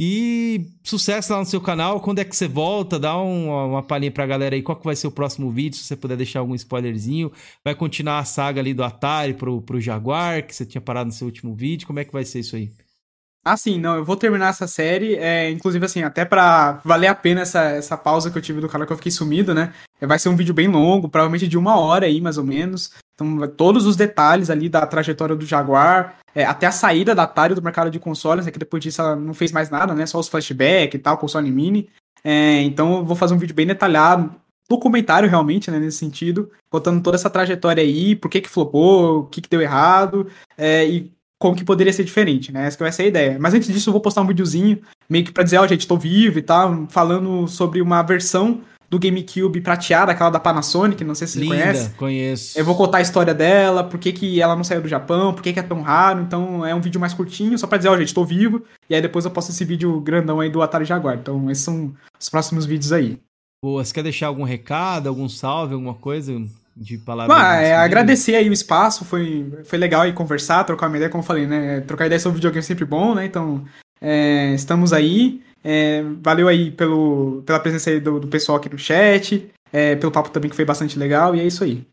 E 0.00 0.70
sucesso 0.84 1.32
lá 1.32 1.40
no 1.40 1.46
seu 1.46 1.60
canal. 1.60 2.00
Quando 2.00 2.20
é 2.20 2.24
que 2.24 2.36
você 2.36 2.46
volta? 2.46 2.98
Dá 3.00 3.16
uma, 3.20 3.64
uma 3.64 3.82
palhinha 3.82 4.12
pra 4.12 4.26
galera 4.26 4.54
aí. 4.54 4.62
Qual 4.62 4.76
que 4.78 4.84
vai 4.84 4.94
ser 4.94 5.08
o 5.08 5.10
próximo 5.10 5.50
vídeo? 5.50 5.76
Se 5.76 5.84
você 5.84 5.96
puder 5.96 6.16
deixar 6.16 6.40
algum 6.40 6.54
spoilerzinho. 6.54 7.32
Vai 7.64 7.74
continuar 7.74 8.20
a 8.20 8.24
saga 8.24 8.60
ali 8.60 8.72
do 8.72 8.84
Atari 8.84 9.34
pro, 9.34 9.60
pro 9.60 9.80
Jaguar, 9.80 10.46
que 10.46 10.54
você 10.54 10.64
tinha 10.64 10.80
parado 10.80 11.08
no 11.08 11.12
seu 11.12 11.26
último 11.26 11.54
vídeo. 11.54 11.86
Como 11.86 11.98
é 11.98 12.04
que 12.04 12.12
vai 12.12 12.24
ser 12.24 12.40
isso 12.40 12.54
aí? 12.54 12.70
Ah, 13.50 13.56
sim, 13.56 13.80
não, 13.80 13.96
eu 13.96 14.04
vou 14.04 14.14
terminar 14.14 14.50
essa 14.50 14.66
série, 14.66 15.14
é, 15.16 15.50
inclusive 15.50 15.82
assim, 15.82 16.02
até 16.02 16.22
pra 16.22 16.82
valer 16.84 17.06
a 17.06 17.14
pena 17.14 17.40
essa, 17.40 17.62
essa 17.62 17.96
pausa 17.96 18.30
que 18.30 18.36
eu 18.36 18.42
tive 18.42 18.60
do 18.60 18.68
canal 18.68 18.86
que 18.86 18.92
eu 18.92 18.96
fiquei 18.98 19.10
sumido, 19.10 19.54
né? 19.54 19.72
Vai 20.02 20.18
ser 20.18 20.28
um 20.28 20.36
vídeo 20.36 20.52
bem 20.52 20.68
longo, 20.68 21.08
provavelmente 21.08 21.48
de 21.48 21.56
uma 21.56 21.78
hora 21.78 22.04
aí, 22.04 22.20
mais 22.20 22.36
ou 22.36 22.44
menos. 22.44 22.90
Então, 23.14 23.48
todos 23.48 23.86
os 23.86 23.96
detalhes 23.96 24.50
ali 24.50 24.68
da 24.68 24.86
trajetória 24.86 25.34
do 25.34 25.46
Jaguar, 25.46 26.18
é, 26.34 26.44
até 26.44 26.66
a 26.66 26.70
saída 26.70 27.14
da 27.14 27.22
Atari 27.22 27.54
do 27.54 27.62
mercado 27.62 27.90
de 27.90 27.98
consoles, 27.98 28.44
né, 28.44 28.52
que 28.52 28.58
depois 28.58 28.82
disso 28.82 29.00
ela 29.00 29.16
não 29.16 29.32
fez 29.32 29.50
mais 29.50 29.70
nada, 29.70 29.94
né? 29.94 30.04
Só 30.04 30.18
os 30.18 30.28
flashbacks 30.28 30.96
e 30.96 31.02
tal, 31.02 31.16
console 31.16 31.50
mini. 31.50 31.88
É, 32.22 32.60
então, 32.60 32.98
eu 32.98 33.04
vou 33.06 33.16
fazer 33.16 33.32
um 33.32 33.38
vídeo 33.38 33.54
bem 33.54 33.66
detalhado, 33.66 34.30
documentário 34.68 35.26
realmente, 35.26 35.70
né, 35.70 35.78
nesse 35.78 35.96
sentido, 35.96 36.50
contando 36.68 37.02
toda 37.02 37.16
essa 37.16 37.30
trajetória 37.30 37.82
aí, 37.82 38.14
por 38.14 38.30
que 38.30 38.42
que 38.42 38.48
flopou, 38.50 39.20
o 39.20 39.24
que 39.24 39.40
que 39.40 39.48
deu 39.48 39.62
errado, 39.62 40.26
é, 40.58 40.86
e 40.86 41.17
como 41.38 41.56
que 41.56 41.64
poderia 41.64 41.92
ser 41.92 42.04
diferente, 42.04 42.52
né? 42.52 42.66
Essa 42.66 42.76
que 42.76 42.82
vai 42.82 42.92
ser 42.92 43.04
a 43.04 43.06
ideia. 43.06 43.38
Mas 43.38 43.54
antes 43.54 43.68
disso, 43.68 43.88
eu 43.88 43.92
vou 43.92 44.02
postar 44.02 44.22
um 44.22 44.26
videozinho, 44.26 44.80
meio 45.08 45.24
que 45.24 45.32
pra 45.32 45.44
dizer, 45.44 45.58
ó, 45.58 45.64
oh, 45.64 45.68
gente, 45.68 45.86
tô 45.86 45.96
vivo 45.96 46.38
e 46.38 46.42
tal, 46.42 46.86
falando 46.90 47.46
sobre 47.46 47.80
uma 47.80 48.02
versão 48.02 48.60
do 48.90 48.98
GameCube 48.98 49.60
prateada, 49.60 50.12
aquela 50.12 50.30
da 50.30 50.40
Panasonic, 50.40 51.04
não 51.04 51.14
sei 51.14 51.26
se 51.26 51.38
Linda, 51.38 51.54
você 51.54 51.62
conhece. 51.62 51.90
conheço. 51.90 52.58
Eu 52.58 52.64
vou 52.64 52.74
contar 52.74 52.98
a 52.98 53.02
história 53.02 53.34
dela, 53.34 53.84
por 53.84 54.00
que, 54.00 54.12
que 54.12 54.40
ela 54.40 54.56
não 54.56 54.64
saiu 54.64 54.80
do 54.80 54.88
Japão, 54.88 55.34
por 55.34 55.42
que, 55.42 55.52
que 55.52 55.60
é 55.60 55.62
tão 55.62 55.82
raro, 55.82 56.22
então 56.22 56.64
é 56.64 56.74
um 56.74 56.80
vídeo 56.80 57.00
mais 57.00 57.12
curtinho, 57.12 57.58
só 57.58 57.66
pra 57.66 57.76
dizer, 57.76 57.90
ó, 57.90 57.94
oh, 57.94 57.98
gente, 57.98 58.14
tô 58.14 58.24
vivo, 58.24 58.64
e 58.88 58.94
aí 58.94 59.02
depois 59.02 59.26
eu 59.26 59.30
posto 59.30 59.50
esse 59.50 59.64
vídeo 59.64 60.00
grandão 60.00 60.40
aí 60.40 60.48
do 60.48 60.62
Atari 60.62 60.86
Jaguar. 60.86 61.18
Então 61.18 61.50
esses 61.50 61.64
são 61.64 61.94
os 62.18 62.28
próximos 62.30 62.64
vídeos 62.64 62.90
aí. 62.90 63.18
Boa, 63.62 63.84
você 63.84 63.92
quer 63.92 64.04
deixar 64.04 64.28
algum 64.28 64.44
recado, 64.44 65.08
algum 65.08 65.28
salve, 65.28 65.74
alguma 65.74 65.94
coisa? 65.94 66.32
De 66.78 66.98
palavras. 66.98 67.36
Ah, 67.36 67.56
é, 67.56 67.74
agradecer 67.74 68.36
aí 68.36 68.48
o 68.48 68.52
espaço, 68.52 69.04
foi, 69.04 69.50
foi 69.64 69.78
legal 69.78 70.02
aí 70.02 70.12
conversar, 70.12 70.64
trocar 70.64 70.86
uma 70.86 70.96
ideia, 70.96 71.10
como 71.10 71.22
eu 71.22 71.26
falei, 71.26 71.46
né? 71.46 71.80
Trocar 71.80 72.06
ideia 72.06 72.20
sobre 72.20 72.36
videogame 72.36 72.60
é 72.60 72.62
sempre 72.62 72.84
bom, 72.84 73.14
né? 73.14 73.26
Então, 73.26 73.64
é, 74.00 74.52
estamos 74.54 74.92
aí. 74.92 75.42
É, 75.64 76.04
valeu 76.22 76.46
aí 76.46 76.70
pelo, 76.70 77.42
pela 77.44 77.58
presença 77.58 77.90
aí 77.90 77.98
do, 77.98 78.20
do 78.20 78.28
pessoal 78.28 78.58
aqui 78.58 78.70
no 78.70 78.78
chat, 78.78 79.50
é, 79.72 79.96
pelo 79.96 80.12
papo 80.12 80.30
também 80.30 80.48
que 80.48 80.56
foi 80.56 80.64
bastante 80.64 80.98
legal, 80.98 81.34
e 81.34 81.40
é 81.40 81.46
isso 81.46 81.64
aí. 81.64 81.84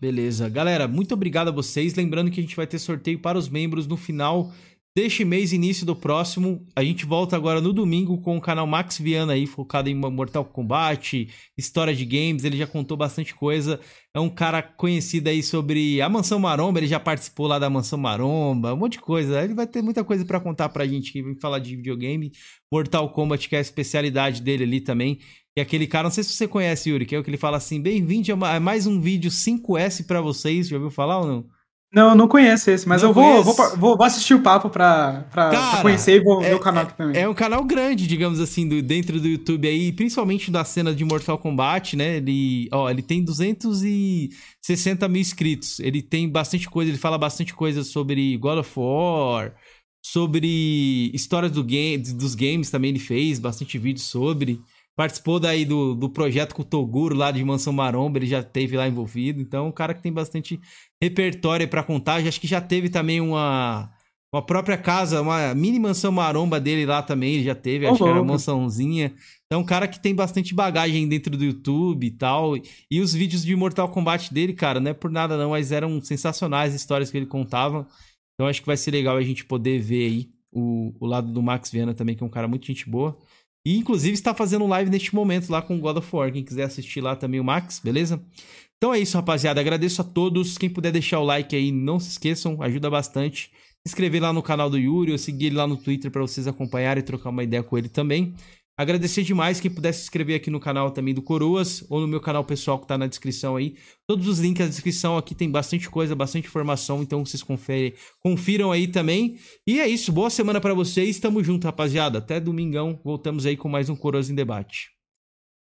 Beleza. 0.00 0.48
Galera, 0.48 0.88
muito 0.88 1.12
obrigado 1.12 1.48
a 1.48 1.52
vocês. 1.52 1.94
Lembrando 1.94 2.30
que 2.30 2.40
a 2.40 2.42
gente 2.42 2.56
vai 2.56 2.66
ter 2.66 2.78
sorteio 2.78 3.18
para 3.18 3.36
os 3.36 3.50
membros 3.50 3.86
no 3.86 3.98
final 3.98 4.50
deste 4.96 5.24
mês, 5.24 5.52
início 5.52 5.86
do 5.86 5.94
próximo. 5.94 6.66
A 6.74 6.82
gente 6.82 7.06
volta 7.06 7.36
agora 7.36 7.60
no 7.60 7.72
domingo 7.72 8.20
com 8.20 8.36
o 8.36 8.40
canal 8.40 8.66
Max 8.66 8.98
Viana 8.98 9.34
aí, 9.34 9.46
focado 9.46 9.88
em 9.88 9.94
Mortal 9.94 10.44
Kombat, 10.44 11.28
história 11.56 11.94
de 11.94 12.04
games. 12.04 12.44
Ele 12.44 12.56
já 12.56 12.66
contou 12.66 12.96
bastante 12.96 13.34
coisa. 13.34 13.80
É 14.14 14.20
um 14.20 14.28
cara 14.28 14.62
conhecido 14.62 15.28
aí 15.28 15.42
sobre 15.42 16.02
a 16.02 16.08
Mansão 16.08 16.38
Maromba. 16.38 16.80
Ele 16.80 16.88
já 16.88 16.98
participou 16.98 17.46
lá 17.46 17.58
da 17.58 17.70
Mansão 17.70 17.98
Maromba, 17.98 18.74
um 18.74 18.76
monte 18.76 18.92
de 18.92 19.00
coisa. 19.00 19.42
Ele 19.42 19.54
vai 19.54 19.66
ter 19.66 19.82
muita 19.82 20.02
coisa 20.02 20.24
para 20.24 20.40
contar 20.40 20.68
pra 20.70 20.86
gente 20.86 21.12
que 21.12 21.22
vem 21.22 21.36
falar 21.36 21.60
de 21.60 21.76
videogame. 21.76 22.32
Mortal 22.72 23.10
Kombat, 23.10 23.48
que 23.48 23.54
é 23.54 23.58
a 23.58 23.62
especialidade 23.62 24.42
dele 24.42 24.64
ali 24.64 24.80
também. 24.80 25.20
E 25.56 25.60
aquele 25.60 25.86
cara, 25.86 26.04
não 26.04 26.10
sei 26.10 26.24
se 26.24 26.32
você 26.32 26.46
conhece, 26.46 26.90
Yuri, 26.90 27.06
que 27.06 27.14
é 27.14 27.18
o 27.18 27.24
que 27.24 27.30
ele 27.30 27.36
fala 27.36 27.56
assim: 27.56 27.80
bem-vindo 27.80 28.32
a 28.44 28.60
mais 28.60 28.86
um 28.86 29.00
vídeo 29.00 29.30
5S 29.30 30.06
para 30.06 30.20
vocês. 30.20 30.68
Já 30.68 30.76
ouviu 30.76 30.90
falar 30.90 31.18
ou 31.20 31.26
não? 31.26 31.59
Não, 31.92 32.14
não 32.14 32.28
conheço 32.28 32.70
esse, 32.70 32.88
mas 32.88 33.02
não 33.02 33.10
eu 33.10 33.14
vou, 33.14 33.42
vou, 33.42 33.54
vou, 33.54 33.96
vou, 33.96 34.02
assistir 34.04 34.34
o 34.34 34.40
papo 34.40 34.70
pra, 34.70 35.26
pra, 35.28 35.50
Cara, 35.50 35.70
pra 35.72 35.82
conhecer 35.82 36.20
e 36.20 36.20
vou 36.22 36.40
é, 36.40 36.50
ver 36.50 36.54
o 36.54 36.60
canal 36.60 36.84
aqui 36.84 36.96
também. 36.96 37.20
É 37.20 37.28
um 37.28 37.34
canal 37.34 37.64
grande, 37.64 38.06
digamos 38.06 38.38
assim, 38.38 38.68
do, 38.68 38.80
dentro 38.80 39.20
do 39.20 39.26
YouTube 39.26 39.66
aí, 39.66 39.90
principalmente 39.90 40.52
da 40.52 40.64
cena 40.64 40.94
de 40.94 41.04
Mortal 41.04 41.36
Kombat, 41.36 41.96
né? 41.96 42.18
Ele, 42.18 42.68
ó, 42.72 42.88
ele 42.88 43.02
tem 43.02 43.24
260 43.24 45.08
mil 45.08 45.20
inscritos. 45.20 45.80
Ele 45.80 46.00
tem 46.00 46.28
bastante 46.28 46.70
coisa, 46.70 46.92
ele 46.92 46.98
fala 46.98 47.18
bastante 47.18 47.52
coisa 47.52 47.82
sobre 47.82 48.36
God 48.36 48.58
of 48.58 48.70
War, 48.76 49.52
sobre 50.00 51.10
histórias 51.12 51.50
do 51.50 51.64
game, 51.64 51.98
dos 51.98 52.36
games 52.36 52.70
também 52.70 52.90
ele 52.90 53.00
fez, 53.00 53.40
bastante 53.40 53.76
vídeo 53.78 54.00
sobre. 54.00 54.60
Participou 55.00 55.40
daí 55.40 55.64
do, 55.64 55.94
do 55.94 56.10
projeto 56.10 56.54
com 56.54 56.60
o 56.60 56.64
Toguro 56.64 57.16
lá 57.16 57.30
de 57.30 57.42
Mansão 57.42 57.72
Maromba, 57.72 58.18
ele 58.18 58.26
já 58.26 58.42
teve 58.42 58.76
lá 58.76 58.86
envolvido. 58.86 59.40
Então, 59.40 59.68
um 59.68 59.72
cara 59.72 59.94
que 59.94 60.02
tem 60.02 60.12
bastante 60.12 60.60
repertório 61.02 61.66
para 61.66 61.82
contar. 61.82 62.16
Acho 62.16 62.38
que 62.38 62.46
já 62.46 62.60
teve 62.60 62.90
também 62.90 63.18
uma, 63.18 63.90
uma 64.30 64.44
própria 64.44 64.76
casa, 64.76 65.22
uma 65.22 65.54
mini 65.54 65.78
mansão 65.78 66.12
maromba 66.12 66.60
dele 66.60 66.84
lá 66.84 67.00
também, 67.00 67.36
ele 67.36 67.44
já 67.44 67.54
teve, 67.54 67.86
acho 67.86 67.96
que 67.96 68.02
era 68.02 68.20
uma 68.20 68.32
mansãozinha. 68.34 69.14
Então, 69.46 69.62
um 69.62 69.64
cara 69.64 69.88
que 69.88 69.98
tem 69.98 70.14
bastante 70.14 70.54
bagagem 70.54 71.08
dentro 71.08 71.34
do 71.34 71.46
YouTube 71.46 72.06
e 72.06 72.10
tal. 72.10 72.52
E 72.90 73.00
os 73.00 73.14
vídeos 73.14 73.42
de 73.42 73.56
Mortal 73.56 73.88
Kombat 73.88 74.34
dele, 74.34 74.52
cara, 74.52 74.80
não 74.80 74.90
é 74.90 74.94
por 74.94 75.10
nada 75.10 75.34
não, 75.38 75.52
mas 75.52 75.72
eram 75.72 75.98
sensacionais 76.02 76.74
as 76.74 76.80
histórias 76.82 77.10
que 77.10 77.16
ele 77.16 77.24
contava. 77.24 77.88
Então, 78.34 78.46
acho 78.46 78.60
que 78.60 78.66
vai 78.66 78.76
ser 78.76 78.90
legal 78.90 79.16
a 79.16 79.22
gente 79.22 79.46
poder 79.46 79.80
ver 79.80 80.04
aí 80.04 80.30
o, 80.52 80.92
o 81.00 81.06
lado 81.06 81.32
do 81.32 81.42
Max 81.42 81.70
Viana 81.70 81.94
também, 81.94 82.14
que 82.14 82.22
é 82.22 82.26
um 82.26 82.28
cara 82.28 82.46
muito 82.46 82.66
gente 82.66 82.86
boa. 82.86 83.16
E 83.64 83.76
inclusive 83.76 84.14
está 84.14 84.34
fazendo 84.34 84.66
live 84.66 84.90
neste 84.90 85.14
momento 85.14 85.50
lá 85.50 85.60
com 85.60 85.78
God 85.78 85.98
of 85.98 86.16
War. 86.16 86.32
Quem 86.32 86.44
quiser 86.44 86.64
assistir 86.64 87.00
lá 87.00 87.14
também 87.14 87.40
o 87.40 87.44
Max, 87.44 87.80
beleza? 87.82 88.22
Então 88.76 88.94
é 88.94 88.98
isso, 88.98 89.16
rapaziada. 89.16 89.60
Agradeço 89.60 90.00
a 90.00 90.04
todos. 90.04 90.56
Quem 90.56 90.70
puder 90.70 90.90
deixar 90.90 91.20
o 91.20 91.24
like 91.24 91.54
aí, 91.54 91.70
não 91.70 92.00
se 92.00 92.10
esqueçam, 92.10 92.62
ajuda 92.62 92.88
bastante. 92.88 93.50
Se 93.86 93.92
inscrever 93.92 94.22
lá 94.22 94.32
no 94.32 94.42
canal 94.42 94.70
do 94.70 94.78
Yuri 94.78 95.12
ou 95.12 95.18
seguir 95.18 95.46
ele 95.46 95.56
lá 95.56 95.66
no 95.66 95.76
Twitter 95.76 96.10
para 96.10 96.22
vocês 96.22 96.46
acompanharem 96.46 97.02
e 97.02 97.04
trocar 97.04 97.28
uma 97.28 97.44
ideia 97.44 97.62
com 97.62 97.76
ele 97.76 97.88
também. 97.88 98.34
Agradecer 98.80 99.24
demais 99.24 99.60
quem 99.60 99.70
pudesse 99.70 99.98
se 99.98 100.04
inscrever 100.04 100.36
aqui 100.36 100.48
no 100.48 100.58
canal 100.58 100.90
também 100.90 101.12
do 101.12 101.20
Coroas 101.20 101.84
ou 101.90 102.00
no 102.00 102.08
meu 102.08 102.18
canal 102.18 102.42
pessoal 102.42 102.78
que 102.78 102.86
tá 102.86 102.96
na 102.96 103.06
descrição 103.06 103.56
aí. 103.56 103.76
Todos 104.06 104.26
os 104.26 104.38
links 104.38 104.64
na 104.64 104.70
descrição 104.70 105.18
aqui 105.18 105.34
tem 105.34 105.50
bastante 105.50 105.90
coisa, 105.90 106.16
bastante 106.16 106.48
informação, 106.48 107.02
então 107.02 107.22
vocês 107.22 107.42
conferem, 107.42 107.92
confiram 108.20 108.72
aí 108.72 108.88
também. 108.88 109.36
E 109.66 109.78
é 109.78 109.86
isso, 109.86 110.10
boa 110.10 110.30
semana 110.30 110.62
para 110.62 110.72
vocês. 110.72 111.18
Tamo 111.18 111.44
junto, 111.44 111.66
rapaziada. 111.66 112.20
Até 112.20 112.40
domingão, 112.40 112.98
voltamos 113.04 113.44
aí 113.44 113.54
com 113.54 113.68
mais 113.68 113.90
um 113.90 113.94
Coroas 113.96 114.30
em 114.30 114.34
debate. 114.34 114.88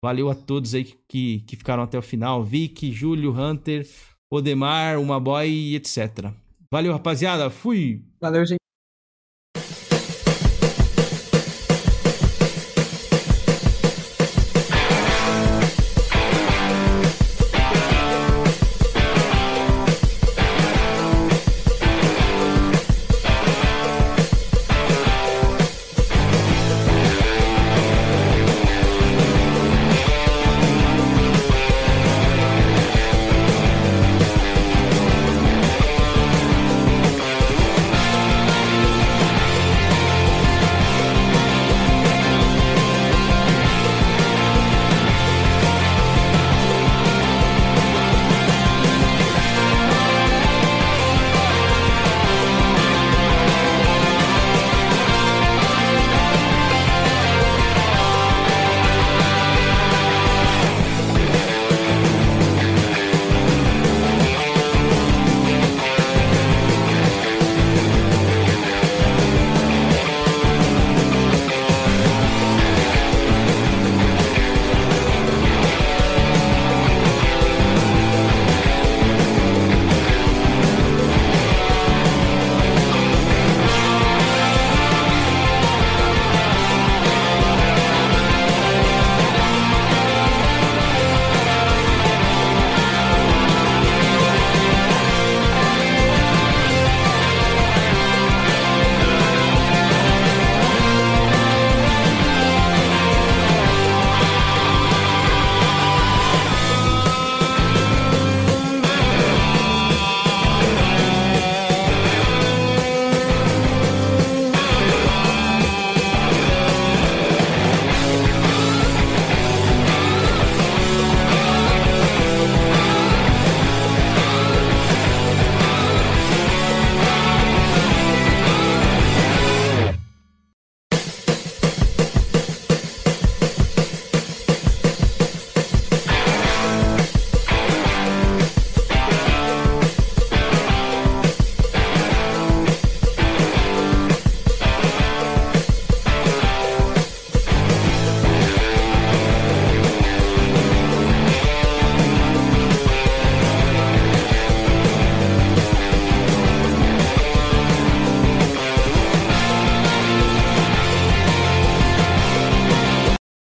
Valeu 0.04 0.30
a 0.30 0.36
todos 0.36 0.76
aí 0.76 0.84
que, 1.08 1.40
que 1.48 1.56
ficaram 1.56 1.84
até 1.84 1.98
o 1.98 2.02
final. 2.02 2.44
Vic, 2.44 2.92
Júlio, 2.92 3.32
Hunter, 3.32 3.88
Odemar, 4.30 5.00
Uma 5.00 5.22
Boy 5.22 5.74
etc. 5.74 6.34
Valeu, 6.70 6.92
rapaziada. 6.92 7.50
Fui. 7.50 8.04
Valeu, 8.20 8.46
gente. 8.46 8.65